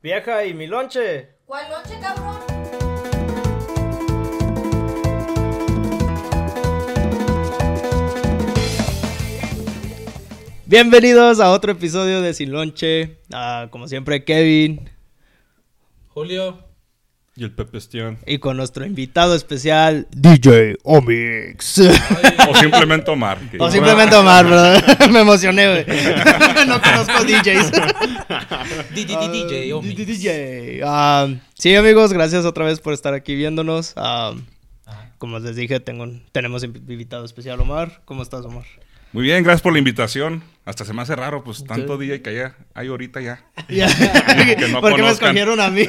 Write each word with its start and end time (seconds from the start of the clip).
Vieja, 0.00 0.44
¿y 0.44 0.54
mi 0.54 0.68
lonche? 0.68 1.30
¿Cuál 1.44 1.68
lonche, 1.72 1.98
cabrón? 2.00 2.38
Bienvenidos 10.66 11.40
a 11.40 11.50
otro 11.50 11.72
episodio 11.72 12.22
de 12.22 12.32
Sin 12.32 12.52
Lonche. 12.52 13.18
Ah, 13.32 13.66
como 13.72 13.88
siempre, 13.88 14.22
Kevin. 14.24 14.88
Julio. 16.10 16.67
Y 17.40 17.44
el 17.44 17.52
Pepe 17.52 17.78
Estión. 17.78 18.18
Y 18.26 18.38
con 18.38 18.56
nuestro 18.56 18.84
invitado 18.84 19.36
especial, 19.36 20.08
DJ 20.10 20.76
Omix. 20.82 21.78
O 22.48 22.54
simplemente 22.56 23.08
Omar. 23.12 23.38
que- 23.48 23.58
o 23.60 23.70
simplemente 23.70 24.16
Omar, 24.16 24.44
bro. 24.44 25.08
Me 25.12 25.20
emocioné, 25.20 25.68
güey. 25.68 25.84
no 26.66 26.82
conozco 26.82 27.22
DJs. 27.24 27.70
DJ, 28.92 29.14
Ah, 29.16 29.28
DJ. 29.82 30.80
Ah, 30.84 31.28
sí, 31.54 31.76
amigos, 31.76 32.12
gracias 32.12 32.44
otra 32.44 32.64
vez 32.64 32.80
por 32.80 32.92
estar 32.92 33.14
aquí 33.14 33.36
viéndonos. 33.36 33.92
Ah, 33.94 34.34
como 35.18 35.38
les 35.38 35.54
dije, 35.54 35.78
tengo, 35.78 36.02
un- 36.02 36.24
tenemos 36.32 36.64
invitado 36.64 37.24
especial, 37.24 37.60
Omar. 37.60 38.00
¿Cómo 38.04 38.24
estás, 38.24 38.44
Omar? 38.44 38.64
Muy 39.12 39.22
bien, 39.22 39.42
gracias 39.44 39.62
por 39.62 39.72
la 39.72 39.78
invitación. 39.78 40.42
Hasta 40.64 40.84
se 40.84 40.92
me 40.92 41.00
hace 41.02 41.14
raro, 41.16 41.42
pues 41.44 41.64
tanto 41.64 41.96
DJ 41.96 42.20
que 42.20 42.30
hay, 42.30 42.50
hay 42.74 42.88
ahorita 42.88 43.20
ya. 43.20 43.42
Ya. 43.68 43.86
Que 44.56 44.68
no 44.68 44.80
¿Por 44.82 44.96
qué 44.96 45.02
me 45.02 45.10
escogieron 45.10 45.60
a 45.60 45.70
mí? 45.70 45.86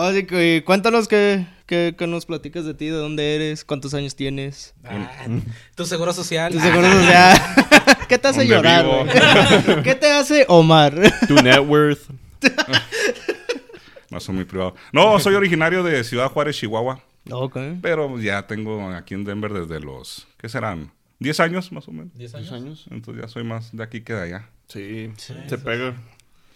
Así 0.00 0.24
que, 0.24 0.62
cuéntanos 0.64 1.08
que, 1.08 1.46
que, 1.66 1.94
que 1.96 2.06
nos 2.06 2.26
platicas 2.26 2.64
de 2.64 2.74
ti, 2.74 2.86
de 2.86 2.96
dónde 2.96 3.34
eres, 3.34 3.64
cuántos 3.64 3.94
años 3.94 4.14
tienes. 4.16 4.74
Ah, 4.84 5.26
tu 5.74 5.84
seguro 5.86 6.12
social. 6.12 6.52
Tu 6.52 6.60
seguro 6.60 6.90
social. 6.90 7.38
¿Qué 8.08 8.18
te 8.18 8.28
hace 8.28 8.40
¿Dónde 8.40 8.54
llorar? 8.54 8.84
vivo? 8.84 9.82
¿Qué 9.82 9.94
te 9.94 10.10
hace 10.10 10.44
Omar? 10.48 10.94
Tu 11.26 11.34
net 11.36 11.60
worth. 11.60 12.08
no, 14.10 14.20
soy 14.20 14.34
muy 14.34 14.44
privado. 14.44 14.74
No, 14.92 15.18
soy 15.18 15.34
originario 15.34 15.82
de 15.82 16.04
Ciudad 16.04 16.28
Juárez, 16.28 16.56
Chihuahua. 16.56 17.00
ok. 17.30 17.56
Pero 17.80 18.18
ya 18.20 18.46
tengo 18.46 18.88
aquí 18.90 19.14
en 19.14 19.24
Denver 19.24 19.52
desde 19.52 19.80
los, 19.80 20.26
¿qué 20.38 20.48
serán? 20.48 20.92
¿10 21.20 21.40
años 21.40 21.70
más 21.72 21.86
o 21.88 21.92
menos? 21.92 22.12
¿Diez 22.14 22.34
¿10 22.34 22.52
años? 22.52 22.86
Entonces 22.90 23.22
ya 23.22 23.28
soy 23.28 23.44
más 23.44 23.74
de 23.74 23.82
aquí 23.82 24.00
que 24.00 24.12
de 24.12 24.22
allá. 24.22 24.48
Sí, 24.66 25.12
se 25.16 25.34
pega. 25.58 25.94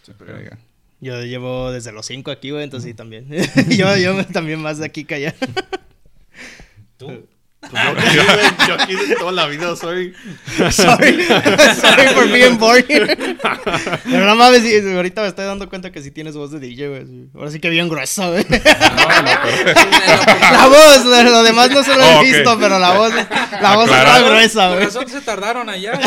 Se 0.03 0.12
pega. 0.12 0.39
allá. 0.39 0.59
Yo 1.01 1.23
llevo 1.23 1.71
desde 1.73 1.93
los 1.93 2.07
cinco 2.07 2.31
aquí, 2.31 2.51
güey, 2.51 2.65
entonces 2.65 2.91
sí, 2.91 2.95
también. 2.95 3.27
yo, 3.69 3.97
yo 3.97 4.25
también 4.27 4.61
más 4.61 4.79
de 4.79 4.87
aquí 4.87 5.05
que 5.05 5.15
allá. 5.17 5.35
¿Tú? 6.97 7.27
Pues 7.69 7.83
yo, 8.15 8.23
güey, 8.23 8.69
yo 8.69 8.75
aquí 8.75 8.95
de 8.95 9.17
toda 9.17 9.33
la 9.33 9.47
vida 9.49 9.75
soy. 9.75 10.15
Sorry, 10.71 11.21
sorry 11.75 12.07
for 12.15 12.31
being 12.31 12.59
boring. 12.59 12.85
Pero 12.87 14.25
no 14.25 14.37
mames, 14.37 14.63
sí, 14.63 14.79
ahorita 14.95 15.23
me 15.23 15.29
estoy 15.29 15.47
dando 15.47 15.69
cuenta 15.69 15.91
que 15.91 16.01
sí 16.01 16.13
tienes 16.13 16.37
voz 16.37 16.53
de 16.53 16.61
DJ, 16.61 16.89
güey. 16.89 17.05
Ahora 17.35 17.51
sí 17.51 17.59
que 17.59 17.69
bien 17.69 17.89
gruesa, 17.89 18.29
güey. 18.31 18.47
La 18.49 20.67
voz, 20.69 21.05
lo, 21.25 21.43
demás 21.43 21.71
no 21.71 21.83
se 21.83 21.97
lo 21.97 22.05
he 22.05 22.15
Oh, 22.17 22.21
visto, 22.21 22.57
pero 22.61 22.79
la 22.79 22.93
voz, 22.93 23.13
la 23.61 23.75
voz 23.77 23.91
está 23.91 24.21
gruesa, 24.23 24.69
Por 24.69 24.77
güey. 24.77 24.87
razón 24.87 25.09
se 25.09 25.21
tardaron 25.23 25.69
allá. 25.69 25.99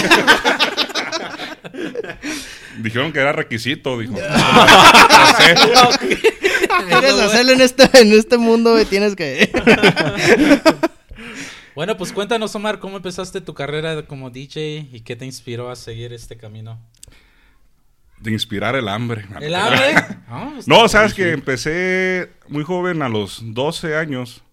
Dijeron 2.78 3.12
que 3.12 3.20
era 3.20 3.32
requisito, 3.32 3.98
dijo. 3.98 4.14
No 4.14 4.18
sé. 5.38 5.56
Quieres 6.88 7.14
hacerlo 7.14 7.52
en 7.54 7.62
este, 7.62 7.90
en 8.00 8.14
este 8.14 8.38
mundo, 8.38 8.74
güey, 8.74 8.86
tienes 8.86 9.16
que... 9.16 9.50
bueno, 11.76 11.98
pues 11.98 12.12
cuéntanos, 12.14 12.56
Omar, 12.56 12.80
¿cómo 12.80 12.98
empezaste 12.98 13.42
tu 13.42 13.54
carrera 13.54 14.04
como 14.06 14.30
DJ 14.30 14.88
y 14.92 15.02
qué 15.02 15.16
te 15.16 15.26
inspiró 15.26 15.70
a 15.70 15.76
seguir 15.76 16.14
este 16.14 16.38
camino? 16.38 16.80
De 18.20 18.32
inspirar 18.32 18.76
el 18.76 18.88
hambre. 18.88 19.26
¿El 19.40 19.56
hambre? 19.56 19.96
Ah, 20.32 20.54
No, 20.68 20.88
sabes 20.88 21.14
que 21.14 21.32
empecé 21.32 22.30
muy 22.48 22.64
joven, 22.64 23.02
a 23.02 23.10
los 23.10 23.40
12 23.42 23.96
años, 23.96 24.44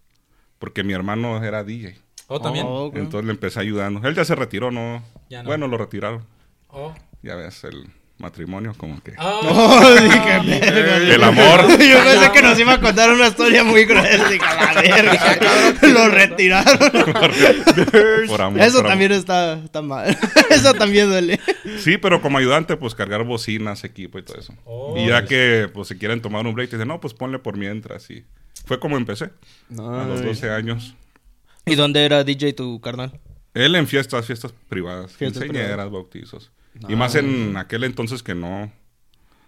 porque 0.58 0.82
mi 0.82 0.94
hermano 0.94 1.42
era 1.44 1.64
DJ. 1.64 1.98
Oh, 2.28 2.40
también. 2.40 2.66
Oh. 2.68 2.90
Entonces 2.94 3.26
le 3.26 3.32
empecé 3.32 3.60
ayudando. 3.60 4.06
Él 4.08 4.14
ya 4.14 4.24
se 4.24 4.34
retiró, 4.34 4.70
¿no? 4.70 5.02
Ya 5.28 5.42
no. 5.42 5.48
Bueno, 5.48 5.68
lo 5.68 5.76
retiraron. 5.78 6.24
Oh. 6.68 6.94
Ya 7.22 7.34
ves, 7.34 7.62
el 7.64 7.88
matrimonio 8.18 8.74
como 8.76 9.02
que... 9.02 9.14
Oh. 9.18 9.40
Oh, 9.44 9.94
dije, 9.94 10.60
verga. 10.60 10.96
El 11.14 11.22
amor. 11.22 11.62
Yo 11.68 12.02
pensé 12.04 12.32
que 12.32 12.42
nos 12.42 12.58
iba 12.58 12.74
a 12.74 12.80
contar 12.80 13.12
una 13.12 13.28
historia 13.28 13.64
muy 13.64 13.86
cruel. 13.86 14.20
La 14.40 14.82
verga. 14.82 15.38
Lo 15.82 16.08
retiraron. 16.08 16.78
por 18.28 18.42
amor, 18.42 18.60
Eso 18.60 18.78
por 18.78 18.80
amor. 18.80 18.86
también 18.88 19.12
está, 19.12 19.54
está 19.54 19.82
mal. 19.82 20.16
Eso 20.50 20.74
también 20.74 21.08
duele. 21.08 21.40
Sí, 21.78 21.98
pero 21.98 22.22
como 22.22 22.38
ayudante, 22.38 22.76
pues 22.76 22.94
cargar 22.94 23.24
bocinas, 23.24 23.84
equipo 23.84 24.18
y 24.18 24.22
todo 24.22 24.38
eso. 24.38 24.54
Oh. 24.64 24.94
y 24.96 25.06
ya 25.08 25.24
que 25.24 25.68
pues 25.72 25.88
si 25.88 25.96
quieren 25.96 26.20
tomar 26.22 26.46
un 26.46 26.54
break, 26.54 26.70
te 26.70 26.76
dicen, 26.76 26.88
no, 26.88 27.00
pues 27.00 27.14
ponle 27.14 27.38
por 27.38 27.56
mientras. 27.56 28.10
Y 28.10 28.24
fue 28.64 28.80
como 28.80 28.96
empecé, 28.96 29.30
a 29.78 30.04
los 30.06 30.22
12 30.22 30.50
años. 30.50 30.94
¿Y 31.64 31.74
dónde 31.74 32.04
era 32.04 32.24
DJ 32.24 32.52
tu 32.52 32.80
carnal? 32.80 33.18
Él 33.54 33.74
en 33.74 33.86
fiestas, 33.86 34.26
fiestas 34.26 34.52
privadas, 34.68 35.12
Fiestas 35.12 35.44
quinceañeras, 35.44 35.90
bautizos. 35.90 36.52
Y 36.88 36.96
más 36.96 37.14
en 37.14 37.56
aquel 37.56 37.84
entonces 37.84 38.22
que 38.22 38.34
no... 38.34 38.72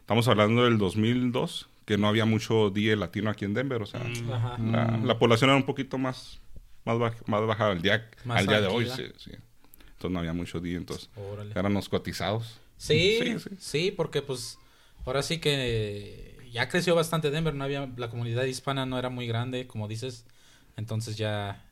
Estamos 0.00 0.26
hablando 0.28 0.64
del 0.64 0.78
2002, 0.78 1.68
que 1.84 1.98
no 1.98 2.08
había 2.08 2.24
mucho 2.24 2.70
DJ 2.70 2.96
latino 2.96 3.28
aquí 3.30 3.44
en 3.44 3.52
Denver. 3.54 3.82
O 3.82 3.86
sea, 3.86 4.00
Mm. 4.00 4.72
La, 4.72 4.96
la 5.04 5.18
población 5.18 5.50
era 5.50 5.56
un 5.56 5.66
poquito 5.66 5.98
más, 5.98 6.40
más, 6.84 6.96
baj- 6.96 7.22
más 7.26 7.46
baja 7.46 7.68
al 7.70 7.82
día, 7.82 8.08
Más 8.24 8.38
al 8.40 8.46
día 8.46 8.60
de 8.62 8.66
hoy. 8.68 8.86
Sí, 8.86 8.92
tranquila. 8.94 9.14
sí. 9.18 9.30
Entonces 9.92 10.10
no 10.12 10.18
había 10.20 10.32
mucho 10.32 10.60
DJ, 10.60 10.76
entonces 10.78 11.10
Órale. 11.16 11.52
eran 11.54 11.74
los 11.74 11.88
cotizados. 11.88 12.58
Sí, 12.78 13.18
Sí, 13.20 13.38
sí, 13.38 13.50
sí. 13.58 13.90
porque 13.94 14.22
pues 14.22 14.58
ahora 15.04 15.22
sí 15.22 15.38
que 15.38 16.38
ya 16.52 16.68
creció 16.68 16.94
bastante 16.94 17.30
Denver, 17.30 17.54
no 17.54 17.64
había 17.64 17.86
la 17.96 18.08
comunidad 18.08 18.44
hispana 18.44 18.86
no 18.86 18.98
era 18.98 19.10
muy 19.10 19.26
grande, 19.26 19.66
como 19.66 19.88
dices. 19.88 20.24
Entonces 20.76 21.16
ya 21.18 21.67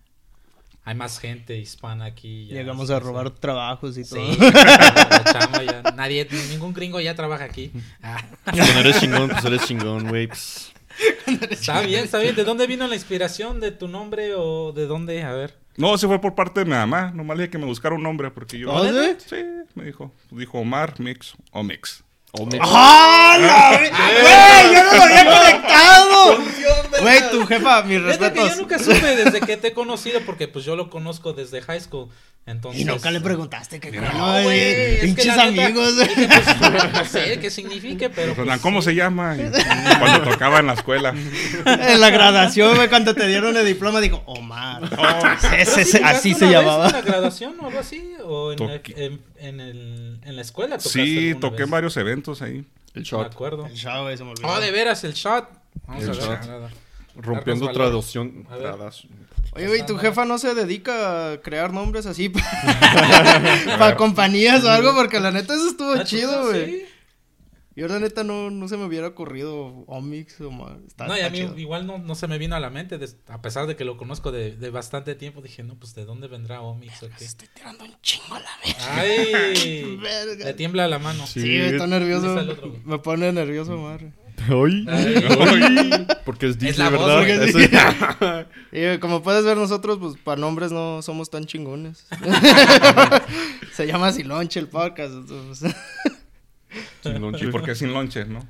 hay 0.86 0.94
más 0.94 1.18
gente 1.18 1.58
hispana 1.58 2.04
aquí. 2.04 2.46
ya, 2.46 2.54
Llegamos 2.54 2.90
a 2.90 2.98
sí. 2.98 3.04
robar 3.04 3.30
trabajos 3.30 3.98
y 3.98 4.04
todo. 4.08 4.24
Sí, 4.32 4.38
la 4.40 5.24
chamba 5.24 5.62
ya. 5.64 5.82
Nadie, 5.96 6.28
ningún 6.48 6.72
gringo 6.72 7.00
ya 7.00 7.16
trabaja 7.16 7.42
aquí. 7.42 7.72
Ah, 8.00 8.24
Cuando 8.44 8.80
eres 8.80 9.00
chingón, 9.00 9.28
pues 9.28 9.44
eres 9.44 9.64
chingón, 9.66 10.08
güey. 10.08 10.28
pues. 10.28 10.72
está 11.50 11.80
bien, 11.80 12.04
está 12.04 12.18
bien. 12.20 12.36
¿De 12.36 12.44
dónde 12.44 12.68
vino 12.68 12.86
la 12.86 12.94
inspiración 12.94 13.58
de 13.58 13.72
tu 13.72 13.88
nombre 13.88 14.34
o 14.36 14.70
de 14.72 14.86
dónde? 14.86 15.24
A 15.24 15.32
ver. 15.32 15.58
No, 15.76 15.98
se 15.98 16.06
fue 16.06 16.20
por 16.20 16.36
parte 16.36 16.60
de 16.60 16.66
mi 16.66 16.70
mamá. 16.72 17.10
Nomás 17.12 17.36
le 17.36 17.42
dije 17.42 17.50
que 17.50 17.58
me 17.58 17.66
buscara 17.66 17.96
un 17.96 18.04
nombre 18.04 18.30
porque 18.30 18.56
yo... 18.56 18.72
¿Oh, 18.72 18.84
sí? 18.84 19.16
Sí, 19.28 19.36
me 19.74 19.84
dijo. 19.86 20.12
Dijo 20.30 20.60
Omar, 20.60 21.00
Mix 21.00 21.34
o 21.50 21.64
Mix. 21.64 22.04
Me- 22.44 22.58
¡Ah, 22.60 23.36
la 23.40 23.78
ve- 23.78 23.90
¡Güey! 23.90 24.74
¡Yo 24.74 24.84
no 24.84 24.96
lo 24.96 25.02
había 25.02 25.24
conectado! 25.40 26.38
Güey, 27.00 27.30
tu 27.30 27.46
jefa, 27.46 27.82
mis 27.82 27.98
que 28.00 28.04
respetos. 28.06 28.50
yo 28.50 28.56
nunca 28.56 28.78
supe 28.78 29.16
desde 29.16 29.40
que 29.40 29.56
te 29.56 29.68
he 29.68 29.72
conocido, 29.72 30.20
porque 30.26 30.48
pues 30.48 30.64
yo 30.64 30.76
lo 30.76 30.90
conozco 30.90 31.32
desde 31.32 31.62
high 31.62 31.80
school. 31.80 32.08
Entonces, 32.48 32.80
Y 32.82 32.84
nunca 32.84 33.10
le 33.10 33.20
preguntaste 33.20 33.80
qué 33.80 33.90
No, 33.90 34.42
güey, 34.44 34.60
es 34.60 35.00
que 35.00 35.06
Pinches 35.06 35.36
la 35.36 35.50
neta, 35.50 35.64
amigos. 35.64 35.98
dije, 35.98 36.28
pues, 36.28 36.92
no 36.92 37.04
sé 37.04 37.38
qué 37.40 37.50
signifique, 37.50 38.08
pero. 38.08 38.34
Pues, 38.36 38.46
pues, 38.46 38.60
¿Cómo 38.60 38.80
sí. 38.82 38.90
se 38.90 38.94
llama? 38.94 39.36
Cuando 39.98 40.30
tocaba 40.30 40.60
en 40.60 40.68
la 40.68 40.74
escuela. 40.74 41.12
En 41.66 42.00
la 42.00 42.10
graduación, 42.10 42.76
güey, 42.76 42.88
cuando 42.88 43.14
te 43.16 43.26
dieron 43.26 43.56
el 43.56 43.66
diploma, 43.66 44.00
dijo, 44.00 44.22
Omar. 44.26 44.80
Ese- 45.58 45.80
ese- 45.82 45.84
¿Sí 45.98 46.00
así 46.04 46.34
se 46.34 46.46
llamaba. 46.46 46.86
¿En 46.86 46.92
la 46.92 47.00
graduación 47.02 47.56
o 47.60 47.66
algo 47.66 47.80
así? 47.80 48.12
¿O 48.24 48.52
en, 48.52 49.20
en 49.38 49.60
el, 49.60 50.18
en 50.24 50.36
la 50.36 50.42
escuela? 50.42 50.78
Sí, 50.80 51.34
toqué 51.40 51.56
en 51.62 51.62
vez? 51.62 51.70
varios 51.70 51.96
eventos 51.96 52.42
ahí. 52.42 52.64
El 52.94 53.02
Me 53.02 53.02
shot. 53.02 53.32
acuerdo. 53.32 53.66
El 53.66 53.74
show, 53.74 54.02
güey, 54.04 54.16
se 54.16 54.24
me 54.24 54.30
olvidó. 54.30 54.48
Oh, 54.48 54.60
de 54.60 54.70
veras, 54.70 55.04
el 55.04 55.12
shot. 55.12 55.48
Vamos 55.86 56.02
El 56.04 56.10
a 56.10 56.12
ver. 56.12 56.22
shot. 56.22 56.46
nada. 56.46 56.70
Rompiendo 57.16 57.70
traducción. 57.72 58.46
A 58.50 58.56
ver. 58.56 58.62
tradas- 58.62 59.04
Oye, 59.54 59.68
güey, 59.68 59.86
¿tu 59.86 59.96
jefa 59.96 60.24
no 60.26 60.38
se 60.38 60.54
dedica 60.54 61.32
a 61.32 61.40
crear 61.40 61.72
nombres 61.72 62.04
así 62.06 62.28
para 63.78 63.96
compañías 63.96 64.62
o 64.64 64.70
algo? 64.70 64.94
Porque 64.94 65.20
la 65.20 65.30
neta 65.30 65.54
eso 65.54 65.68
estuvo 65.68 65.92
Ah, 65.92 66.04
chido, 66.04 66.52
¿sí? 66.52 66.84
Yo 67.76 67.86
la 67.88 67.98
neta 67.98 68.24
no, 68.24 68.50
no 68.50 68.68
se 68.68 68.78
me 68.78 68.84
hubiera 68.86 69.06
ocurrido 69.08 69.84
Omix 69.86 70.40
o 70.40 70.50
más. 70.50 70.78
Está, 70.86 71.06
No, 71.06 71.12
y 71.14 71.16
está 71.16 71.26
a 71.26 71.30
mí 71.30 71.38
chido. 71.40 71.58
igual 71.58 71.86
no, 71.86 71.98
no 71.98 72.14
se 72.14 72.26
me 72.26 72.38
vino 72.38 72.56
a 72.56 72.60
la 72.60 72.70
mente, 72.70 72.98
a 73.28 73.42
pesar 73.42 73.66
de 73.66 73.76
que 73.76 73.84
lo 73.84 73.98
conozco 73.98 74.32
de, 74.32 74.56
de 74.56 74.70
bastante 74.70 75.14
tiempo, 75.14 75.42
dije, 75.42 75.62
no, 75.62 75.74
pues, 75.78 75.94
¿de 75.94 76.06
dónde 76.06 76.26
vendrá 76.26 76.62
Omix 76.62 77.02
o 77.02 77.08
qué? 77.18 77.24
Estoy 77.24 77.48
tirando 77.54 77.84
un 77.84 77.94
chingo 78.00 78.34
a 78.34 78.40
la 78.40 78.50
vez. 78.64 78.76
¡Ay! 78.88 79.96
Verga. 80.02 80.46
Le 80.46 80.54
tiembla 80.54 80.88
la 80.88 80.98
mano. 80.98 81.26
Sí, 81.26 81.40
güey, 81.40 81.66
está 81.74 81.86
nervioso. 81.86 82.34
Me 82.84 82.98
pone 82.98 83.30
nervioso, 83.32 83.74
Omar. 83.74 84.00
Ay, 84.48 84.86
Ay. 84.88 86.06
Porque 86.24 86.46
es 86.46 86.58
DJ, 86.58 86.70
Es 86.70 86.78
la 86.78 86.90
voz, 86.90 87.06
¿verdad? 87.06 88.16
güey. 88.20 88.46
Y 88.96 88.98
como 88.98 89.22
puedes 89.22 89.44
ver 89.44 89.56
nosotros, 89.56 89.98
pues 89.98 90.16
para 90.22 90.38
nombres 90.40 90.72
no 90.72 91.00
somos 91.02 91.30
tan 91.30 91.46
chingones. 91.46 92.06
Se 93.72 93.86
llama 93.86 94.12
Silonche 94.12 94.60
el 94.60 94.68
podcast. 94.68 95.12
entonces, 95.14 95.74
Chingón, 97.02 97.34
¿Y 97.34 97.38
chido. 97.38 97.50
por 97.52 97.62
qué 97.64 97.74
sin 97.74 97.92
lonche, 97.92 98.24
no? 98.24 98.40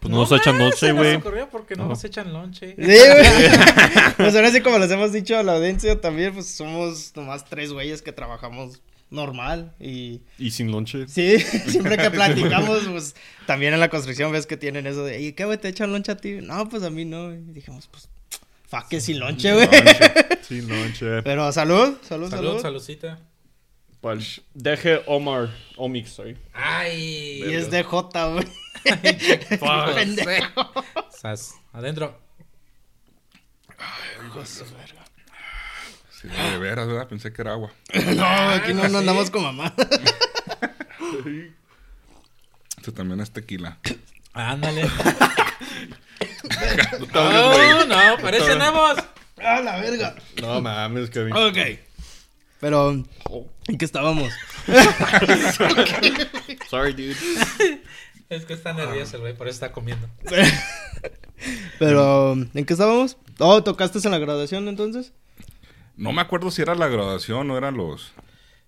Pues 0.00 0.10
no 0.12 0.18
nos 0.18 0.30
echan 0.32 0.56
nos 0.58 0.80
güey. 0.80 1.20
porque 1.50 1.74
no 1.74 1.86
nos 1.86 2.04
echan 2.04 2.32
lonche. 2.32 2.76
Sí, 2.76 2.82
güey. 2.84 2.94
Pues 4.16 4.34
ahora 4.36 4.50
sí, 4.52 4.60
como 4.60 4.78
les 4.78 4.90
hemos 4.92 5.12
dicho 5.12 5.36
a 5.36 5.42
la 5.42 5.56
audiencia 5.56 6.00
también, 6.00 6.34
pues 6.34 6.46
somos 6.54 7.12
nomás 7.16 7.44
tres 7.46 7.72
güeyes 7.72 8.00
que 8.02 8.12
trabajamos 8.12 8.80
normal. 9.10 9.72
Y 9.80 10.20
Y 10.38 10.52
sin 10.52 10.70
lonche. 10.70 11.08
sí, 11.08 11.38
siempre 11.66 11.96
que 11.96 12.10
platicamos, 12.12 12.84
pues 12.86 13.16
también 13.46 13.74
en 13.74 13.80
la 13.80 13.88
construcción 13.88 14.30
ves 14.30 14.46
que 14.46 14.56
tienen 14.56 14.86
eso 14.86 15.02
de, 15.04 15.20
¿y 15.20 15.32
qué, 15.32 15.44
güey, 15.46 15.58
te 15.58 15.66
echan 15.68 15.90
lonche 15.90 16.12
a 16.12 16.16
ti? 16.16 16.38
No, 16.42 16.68
pues 16.68 16.82
a 16.84 16.90
mí 16.90 17.04
no. 17.04 17.32
Y 17.34 17.38
dijimos, 17.38 17.88
pues, 17.90 18.08
fa 18.68 18.86
que 18.88 19.00
sin 19.00 19.18
lonche, 19.18 19.52
güey. 19.52 19.68
Sin 20.42 20.68
lonche. 20.68 21.22
Pero 21.24 21.50
salud, 21.50 21.96
salud, 22.02 22.30
Salud, 22.30 22.30
salud. 22.30 22.60
saludcita. 22.62 23.18
Pal 24.00 24.24
Deje 24.54 25.02
Omar. 25.06 25.48
Omix, 25.76 26.10
sorry. 26.10 26.36
Ay. 26.52 27.42
Y 27.44 27.54
es 27.54 27.70
de 27.70 27.82
J, 27.82 28.26
güey. 28.28 28.46
Pendejo. 29.94 30.72
Sas, 31.10 31.54
adentro. 31.72 32.18
Sí, 36.10 36.28
de 36.28 36.58
veras, 36.58 36.86
¿verdad? 36.86 37.08
Pensé 37.08 37.32
que 37.32 37.42
era 37.42 37.52
agua. 37.52 37.72
No, 38.16 38.26
aquí 38.50 38.74
no, 38.74 38.88
no 38.88 38.98
andamos 38.98 39.30
con 39.30 39.42
mamá. 39.42 39.74
Este 42.76 42.92
también 42.92 43.20
es 43.20 43.30
tequila. 43.32 43.78
Ándale. 44.32 44.88
No, 47.12 47.84
no, 47.84 48.22
parecen 48.22 48.58
nuevos. 48.58 48.98
A 49.36 49.60
la 49.60 49.78
verga. 49.80 50.14
No 50.40 50.60
mames, 50.60 51.10
Kevin. 51.10 51.34
Ok. 51.34 51.56
Pero, 52.60 52.90
¿en 52.90 53.78
qué 53.78 53.84
estábamos? 53.84 54.32
Sorry, 56.70 56.92
dude. 56.92 57.16
Es 58.28 58.44
que 58.44 58.52
está 58.52 58.74
nervioso 58.74 59.16
el 59.16 59.22
güey, 59.22 59.34
por 59.34 59.48
eso 59.48 59.54
está 59.54 59.72
comiendo. 59.72 60.06
Pero, 61.78 62.32
¿en 62.34 62.64
qué 62.66 62.74
estábamos? 62.74 63.16
Oh, 63.38 63.62
¿tocaste 63.62 64.00
en 64.04 64.10
la 64.10 64.18
graduación 64.18 64.68
entonces? 64.68 65.14
No 65.96 66.12
me 66.12 66.20
acuerdo 66.20 66.50
si 66.50 66.60
era 66.60 66.74
la 66.74 66.88
graduación 66.88 67.50
o 67.50 67.56
eran 67.56 67.78
los... 67.78 68.12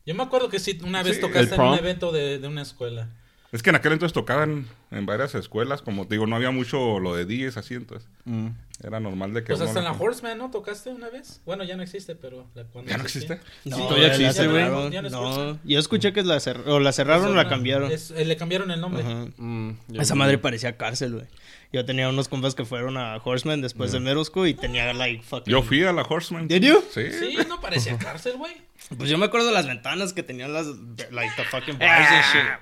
Yo 0.06 0.14
me 0.14 0.22
acuerdo 0.22 0.48
que 0.48 0.60
sí, 0.60 0.78
una 0.82 1.02
vez 1.02 1.16
Sí, 1.16 1.20
tocaste 1.20 1.50
en 1.50 1.56
prom. 1.56 1.72
un 1.72 1.78
evento 1.78 2.10
de, 2.10 2.38
de 2.38 2.48
una 2.48 2.62
escuela. 2.62 3.10
Es 3.52 3.62
que 3.64 3.70
en 3.70 3.76
aquel 3.76 3.92
entonces 3.92 4.12
tocaban 4.12 4.68
en 4.92 5.06
varias 5.06 5.34
escuelas, 5.34 5.82
como 5.82 6.06
te 6.06 6.14
digo, 6.14 6.26
no 6.26 6.36
había 6.36 6.52
mucho 6.52 7.00
lo 7.00 7.16
de 7.16 7.24
DJs 7.24 7.56
así, 7.56 7.74
entonces 7.74 8.08
Mm. 8.24 8.48
era 8.84 9.00
normal 9.00 9.34
de 9.34 9.42
que... 9.42 9.48
Pues 9.54 9.60
hasta 9.60 9.80
en 9.80 9.86
la 9.86 9.92
Horseman, 9.92 10.38
¿no? 10.38 10.50
¿Tocaste 10.52 10.90
una 10.90 11.08
vez? 11.10 11.40
Bueno, 11.46 11.64
ya 11.64 11.76
no 11.76 11.82
existe, 11.82 12.14
pero... 12.14 12.46
la- 12.54 12.62
cuando 12.64 12.90
¿Ya 12.92 12.98
no 12.98 13.02
existía. 13.02 13.34
existe? 13.36 13.68
No, 13.70 13.76
todavía 13.88 14.06
la 14.08 14.14
existe, 14.14 14.46
güey. 14.46 14.62
cerraron, 14.62 14.92
Ya 14.92 15.02
no 15.02 15.58
yo 15.64 15.78
escuché 15.80 16.12
que 16.12 16.22
la, 16.22 16.36
cer- 16.36 16.62
o 16.66 16.78
la 16.78 16.92
cerraron 16.92 17.26
o 17.26 17.30
Es 17.30 17.34
la 17.36 17.48
cambiaron. 17.48 17.90
es- 17.90 18.12
eh, 18.12 18.24
le 18.24 18.36
cambiaron 18.36 18.70
el 18.70 18.80
nombre. 18.80 19.02
Mm, 19.36 19.70
Esa 19.98 20.14
madre 20.14 20.38
parecía 20.38 20.76
cárcel, 20.76 21.14
güey. 21.14 21.26
Yo 21.72 21.84
tenía 21.84 22.08
unos 22.08 22.28
compas 22.28 22.54
que 22.54 22.64
fueron 22.64 22.96
a 22.98 23.16
Horseman 23.16 23.60
después 23.62 23.90
de 23.90 23.98
middle 24.00 24.24
school 24.24 24.46
y 24.48 24.54
tenía, 24.54 24.92
like, 24.92 25.22
fucking... 25.24 25.50
Yo 25.52 25.62
fui 25.62 25.82
a 25.84 25.92
la 25.92 26.02
Horseman. 26.02 26.46
¿Did 26.46 26.62
you? 26.62 26.84
Sí. 26.92 27.10
Sí, 27.10 27.36
no 27.48 27.60
parecía 27.60 27.98
cárcel, 27.98 28.36
güey. 28.36 28.52
Pues 28.96 29.08
yo 29.10 29.18
me 29.18 29.26
acuerdo 29.26 29.48
de 29.48 29.52
las 29.54 29.66
ventanas 29.66 30.12
que 30.12 30.22
tenían 30.22 30.52
las, 30.52 30.66
like, 31.10 31.32
the 31.36 31.44
fucking 31.44 31.78
bars 31.78 32.08
and 32.10 32.24
shit. 32.32 32.60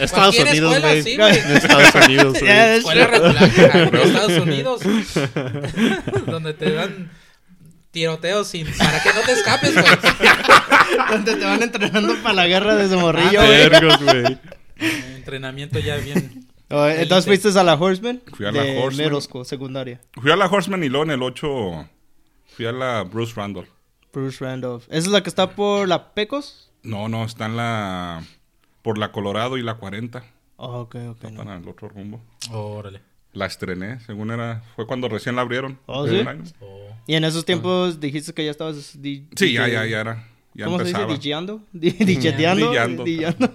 Estados 0.00 0.36
Unidos, 0.38 0.74
escuela, 0.76 0.80
güey. 0.80 1.02
sí, 1.02 1.16
güey. 1.18 1.38
En 1.38 1.50
Estados 1.56 1.94
Unidos, 2.06 2.32
güey. 2.32 2.44
Yeah, 2.44 2.74
Escuela 2.76 3.06
regular 3.06 3.44
Estados 4.04 4.38
Unidos. 4.38 4.80
donde 6.26 6.54
te 6.54 6.72
dan 6.72 7.10
tiroteos 7.90 8.48
sin, 8.48 8.66
para 8.76 9.02
que 9.02 9.10
no 9.12 9.20
te 9.20 9.32
escapes, 9.32 9.72
güey. 9.74 9.86
Donde 11.10 11.36
te 11.36 11.44
van 11.44 11.62
entrenando 11.62 12.14
para 12.22 12.34
la 12.34 12.46
guerra 12.46 12.74
desde 12.76 12.96
morrillo, 12.96 13.40
Ah, 13.40 13.46
güey. 13.46 13.68
Vergos, 13.68 14.02
güey. 14.02 14.38
Entrenamiento 15.16 15.78
ya 15.78 15.96
bien. 15.96 16.46
Oh, 16.70 16.86
Entonces 16.86 17.26
Elite. 17.26 17.42
fuiste 17.42 17.58
a 17.58 17.64
la 17.64 17.74
Horseman. 17.74 18.22
Fui 18.36 18.46
a 18.46 18.52
la 18.52 18.62
de 18.62 18.78
Horseman. 18.78 19.20
school, 19.22 19.44
secundaria. 19.44 20.00
Fui 20.20 20.30
a 20.30 20.36
la 20.36 20.46
Horseman 20.46 20.82
y 20.84 20.88
luego 20.88 21.04
en 21.04 21.10
el 21.12 21.22
8 21.22 21.88
fui 22.56 22.66
a 22.66 22.72
la 22.72 23.02
Bruce 23.02 23.32
Randall. 23.34 23.66
Bruce 24.12 24.44
Randolph. 24.44 24.84
¿Esa 24.88 24.98
es 24.98 25.06
la 25.08 25.22
que 25.22 25.28
está 25.28 25.50
por 25.50 25.86
la 25.88 26.12
Pecos? 26.14 26.70
No, 26.82 27.08
no, 27.08 27.24
está 27.24 27.46
en 27.46 27.56
la... 27.56 28.22
Por 28.82 28.98
la 28.98 29.12
Colorado 29.12 29.56
y 29.58 29.62
la 29.62 29.74
40. 29.74 30.22
Oh, 30.56 30.80
ok, 30.80 30.94
ok. 31.10 31.22
no. 31.30 31.44
Para 31.44 31.56
el 31.56 31.68
otro 31.68 31.88
rumbo. 31.88 32.22
Órale. 32.50 33.00
La 33.32 33.46
estrené, 33.46 34.00
según 34.00 34.30
era... 34.32 34.62
Fue 34.74 34.86
cuando 34.86 35.08
recién 35.08 35.36
la 35.36 35.42
abrieron. 35.42 35.78
Oh, 35.86 36.04
Hace 36.04 36.22
¿sí? 36.24 36.52
Oh. 36.60 36.88
Y 37.06 37.14
en 37.14 37.24
esos 37.24 37.44
tiempos 37.44 38.00
dijiste 38.00 38.34
que 38.34 38.44
ya 38.44 38.50
estabas... 38.50 39.00
di- 39.00 39.26
Sí, 39.36 39.52
ya, 39.52 39.68
ya, 39.68 39.86
ya 39.86 40.00
era. 40.00 40.28
Ya 40.54 40.64
¿Cómo 40.64 40.78
empezaba. 40.80 41.04
se 41.06 41.12
dice? 41.14 41.28
¿DJando? 41.28 41.62
Di- 41.72 41.90
¿DJeteando? 41.92 42.70
Dillando. 42.70 43.04
Dillando. 43.04 43.52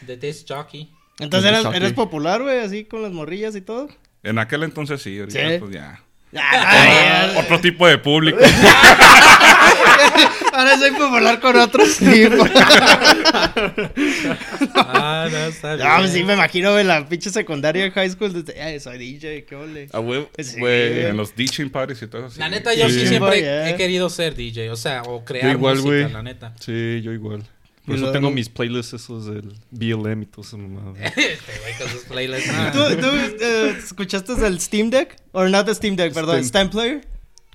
De 0.00 0.16
Disc 0.16 0.46
Jockey. 0.48 0.90
Entonces 1.18 1.50
eras, 1.50 1.74
eres 1.74 1.92
popular, 1.92 2.42
güey, 2.42 2.60
así 2.60 2.84
con 2.86 3.02
las 3.02 3.12
morrillas 3.12 3.54
y 3.56 3.60
todo. 3.60 3.88
En 4.22 4.38
aquel 4.38 4.62
entonces 4.62 5.02
sí, 5.02 5.18
ahorita 5.20 5.38
¿Sí? 5.50 5.58
pues 5.58 5.70
ya. 5.70 6.02
Ay, 6.34 7.36
Otro 7.38 7.60
tipo 7.60 7.86
de 7.86 7.98
público. 7.98 8.38
Ahora 10.52 10.78
soy 10.78 10.90
popular 10.92 11.40
con 11.40 11.56
otros 11.56 11.96
tipos. 11.98 12.48
Ah, 14.74 15.28
no, 15.30 15.38
está 15.46 15.74
bien. 15.76 15.86
Ah, 15.88 15.96
pues 15.98 16.12
sí, 16.12 16.22
me 16.24 16.34
imagino, 16.34 16.72
güey, 16.72 16.84
la 16.84 17.08
pinche 17.08 17.30
secundaria 17.30 17.90
high 17.90 18.10
school. 18.10 18.32
Desde, 18.32 18.60
ay, 18.60 18.80
soy 18.80 18.98
DJ, 18.98 19.44
qué 19.44 19.56
ole. 19.56 19.88
A 19.92 20.00
huevo, 20.00 20.28
Sí, 20.38 20.58
güey. 20.58 21.06
en 21.06 21.16
los 21.16 21.34
DJing 21.34 21.70
parties 21.70 22.02
y 22.02 22.06
todo 22.06 22.22
eso. 22.26 22.30
sí. 22.34 22.40
La 22.40 22.48
neta, 22.48 22.74
yo 22.74 22.88
sí, 22.88 23.00
Sí. 23.00 23.06
siempre 23.08 23.40
Yeah. 23.40 23.70
he 23.70 23.76
querido 23.76 24.08
ser 24.10 24.34
DJ, 24.34 24.70
o 24.70 24.76
sea, 24.76 25.02
o 25.02 25.24
crear 25.24 25.46
Yo 25.46 25.52
igual, 25.52 25.76
música, 25.76 25.88
güey. 26.02 26.12
la 26.12 26.22
neta. 26.22 26.54
Sí, 26.60 27.00
yo 27.02 27.12
igual. 27.12 27.42
Por 27.86 27.96
eso 27.96 28.12
tengo 28.12 28.30
mis 28.30 28.48
playlists 28.48 28.94
esos 28.94 29.26
del 29.26 29.52
BLM 29.70 30.22
y 30.22 30.26
todo 30.26 30.40
eso, 30.42 30.56
mamá. 30.56 30.94
este 31.04 31.52
güey 31.60 31.74
con 31.78 31.88
sus 31.90 32.02
playlists. 32.04 32.50
ah. 32.54 32.70
¿Tú, 32.72 32.78
tú 32.98 33.06
eh, 33.40 33.74
escuchaste 33.78 34.32
el 34.46 34.58
Steam 34.60 34.88
Deck? 34.88 35.16
O 35.32 35.44
no 35.44 35.74
Steam 35.74 35.94
Deck, 35.96 36.14
perdón, 36.14 36.42
Steam. 36.44 36.68
Steam 36.68 36.70
Player. 36.70 37.06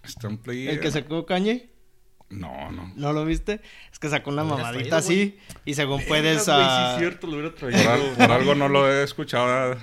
Steam 0.08 0.38
Player. 0.38 0.70
El 0.74 0.80
que 0.80 0.92
sacó 0.92 1.26
Kanye. 1.26 1.70
No, 2.30 2.72
no. 2.72 2.92
¿No 2.96 3.12
lo 3.14 3.26
viste? 3.26 3.60
Es 3.92 3.98
que 4.00 4.08
sacó 4.10 4.30
una 4.30 4.44
mamadita 4.44 4.72
traído, 4.74 4.96
así. 4.98 5.38
Y 5.66 5.74
según 5.74 6.02
puedes, 6.08 6.48
ah, 6.48 6.96
cierto, 7.00 7.26
lo 7.28 7.34
hubiera 7.38 7.56
Por, 7.56 7.74
al- 7.74 8.02
por 8.18 8.32
algo 8.32 8.54
no 8.56 8.70
lo 8.70 8.92
he 8.92 9.04
escuchado. 9.04 9.76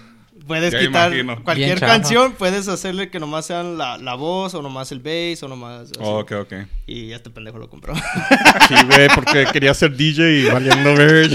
puedes 0.47 0.73
Ya 0.73 0.79
quitar 0.79 1.13
imagino. 1.13 1.43
cualquier 1.43 1.81
canción. 1.81 2.33
Puedes 2.35 2.69
hacerle 2.69 3.11
que 3.11 3.19
nomás 3.19 3.47
sean 3.47 3.77
la, 3.79 3.99
la 3.99 4.15
voz 4.15 4.55
o 4.55 4.63
nomás 4.63 4.93
el 4.93 5.01
bass 5.01 5.43
o 5.43 5.49
nomás... 5.49 5.91
así. 5.91 5.99
ok, 6.01 6.33
ok. 6.43 6.53
Y 6.87 7.11
este 7.13 7.31
pendejo 7.31 7.59
lo 7.59 7.69
compró. 7.69 7.95
Sí, 7.97 8.75
güey, 8.87 9.09
porque 9.15 9.47
quería 9.53 9.75
ser 9.75 9.97
DJ 9.97 10.39
y 10.43 10.45
valiendo 10.47 10.95
ver. 10.95 11.31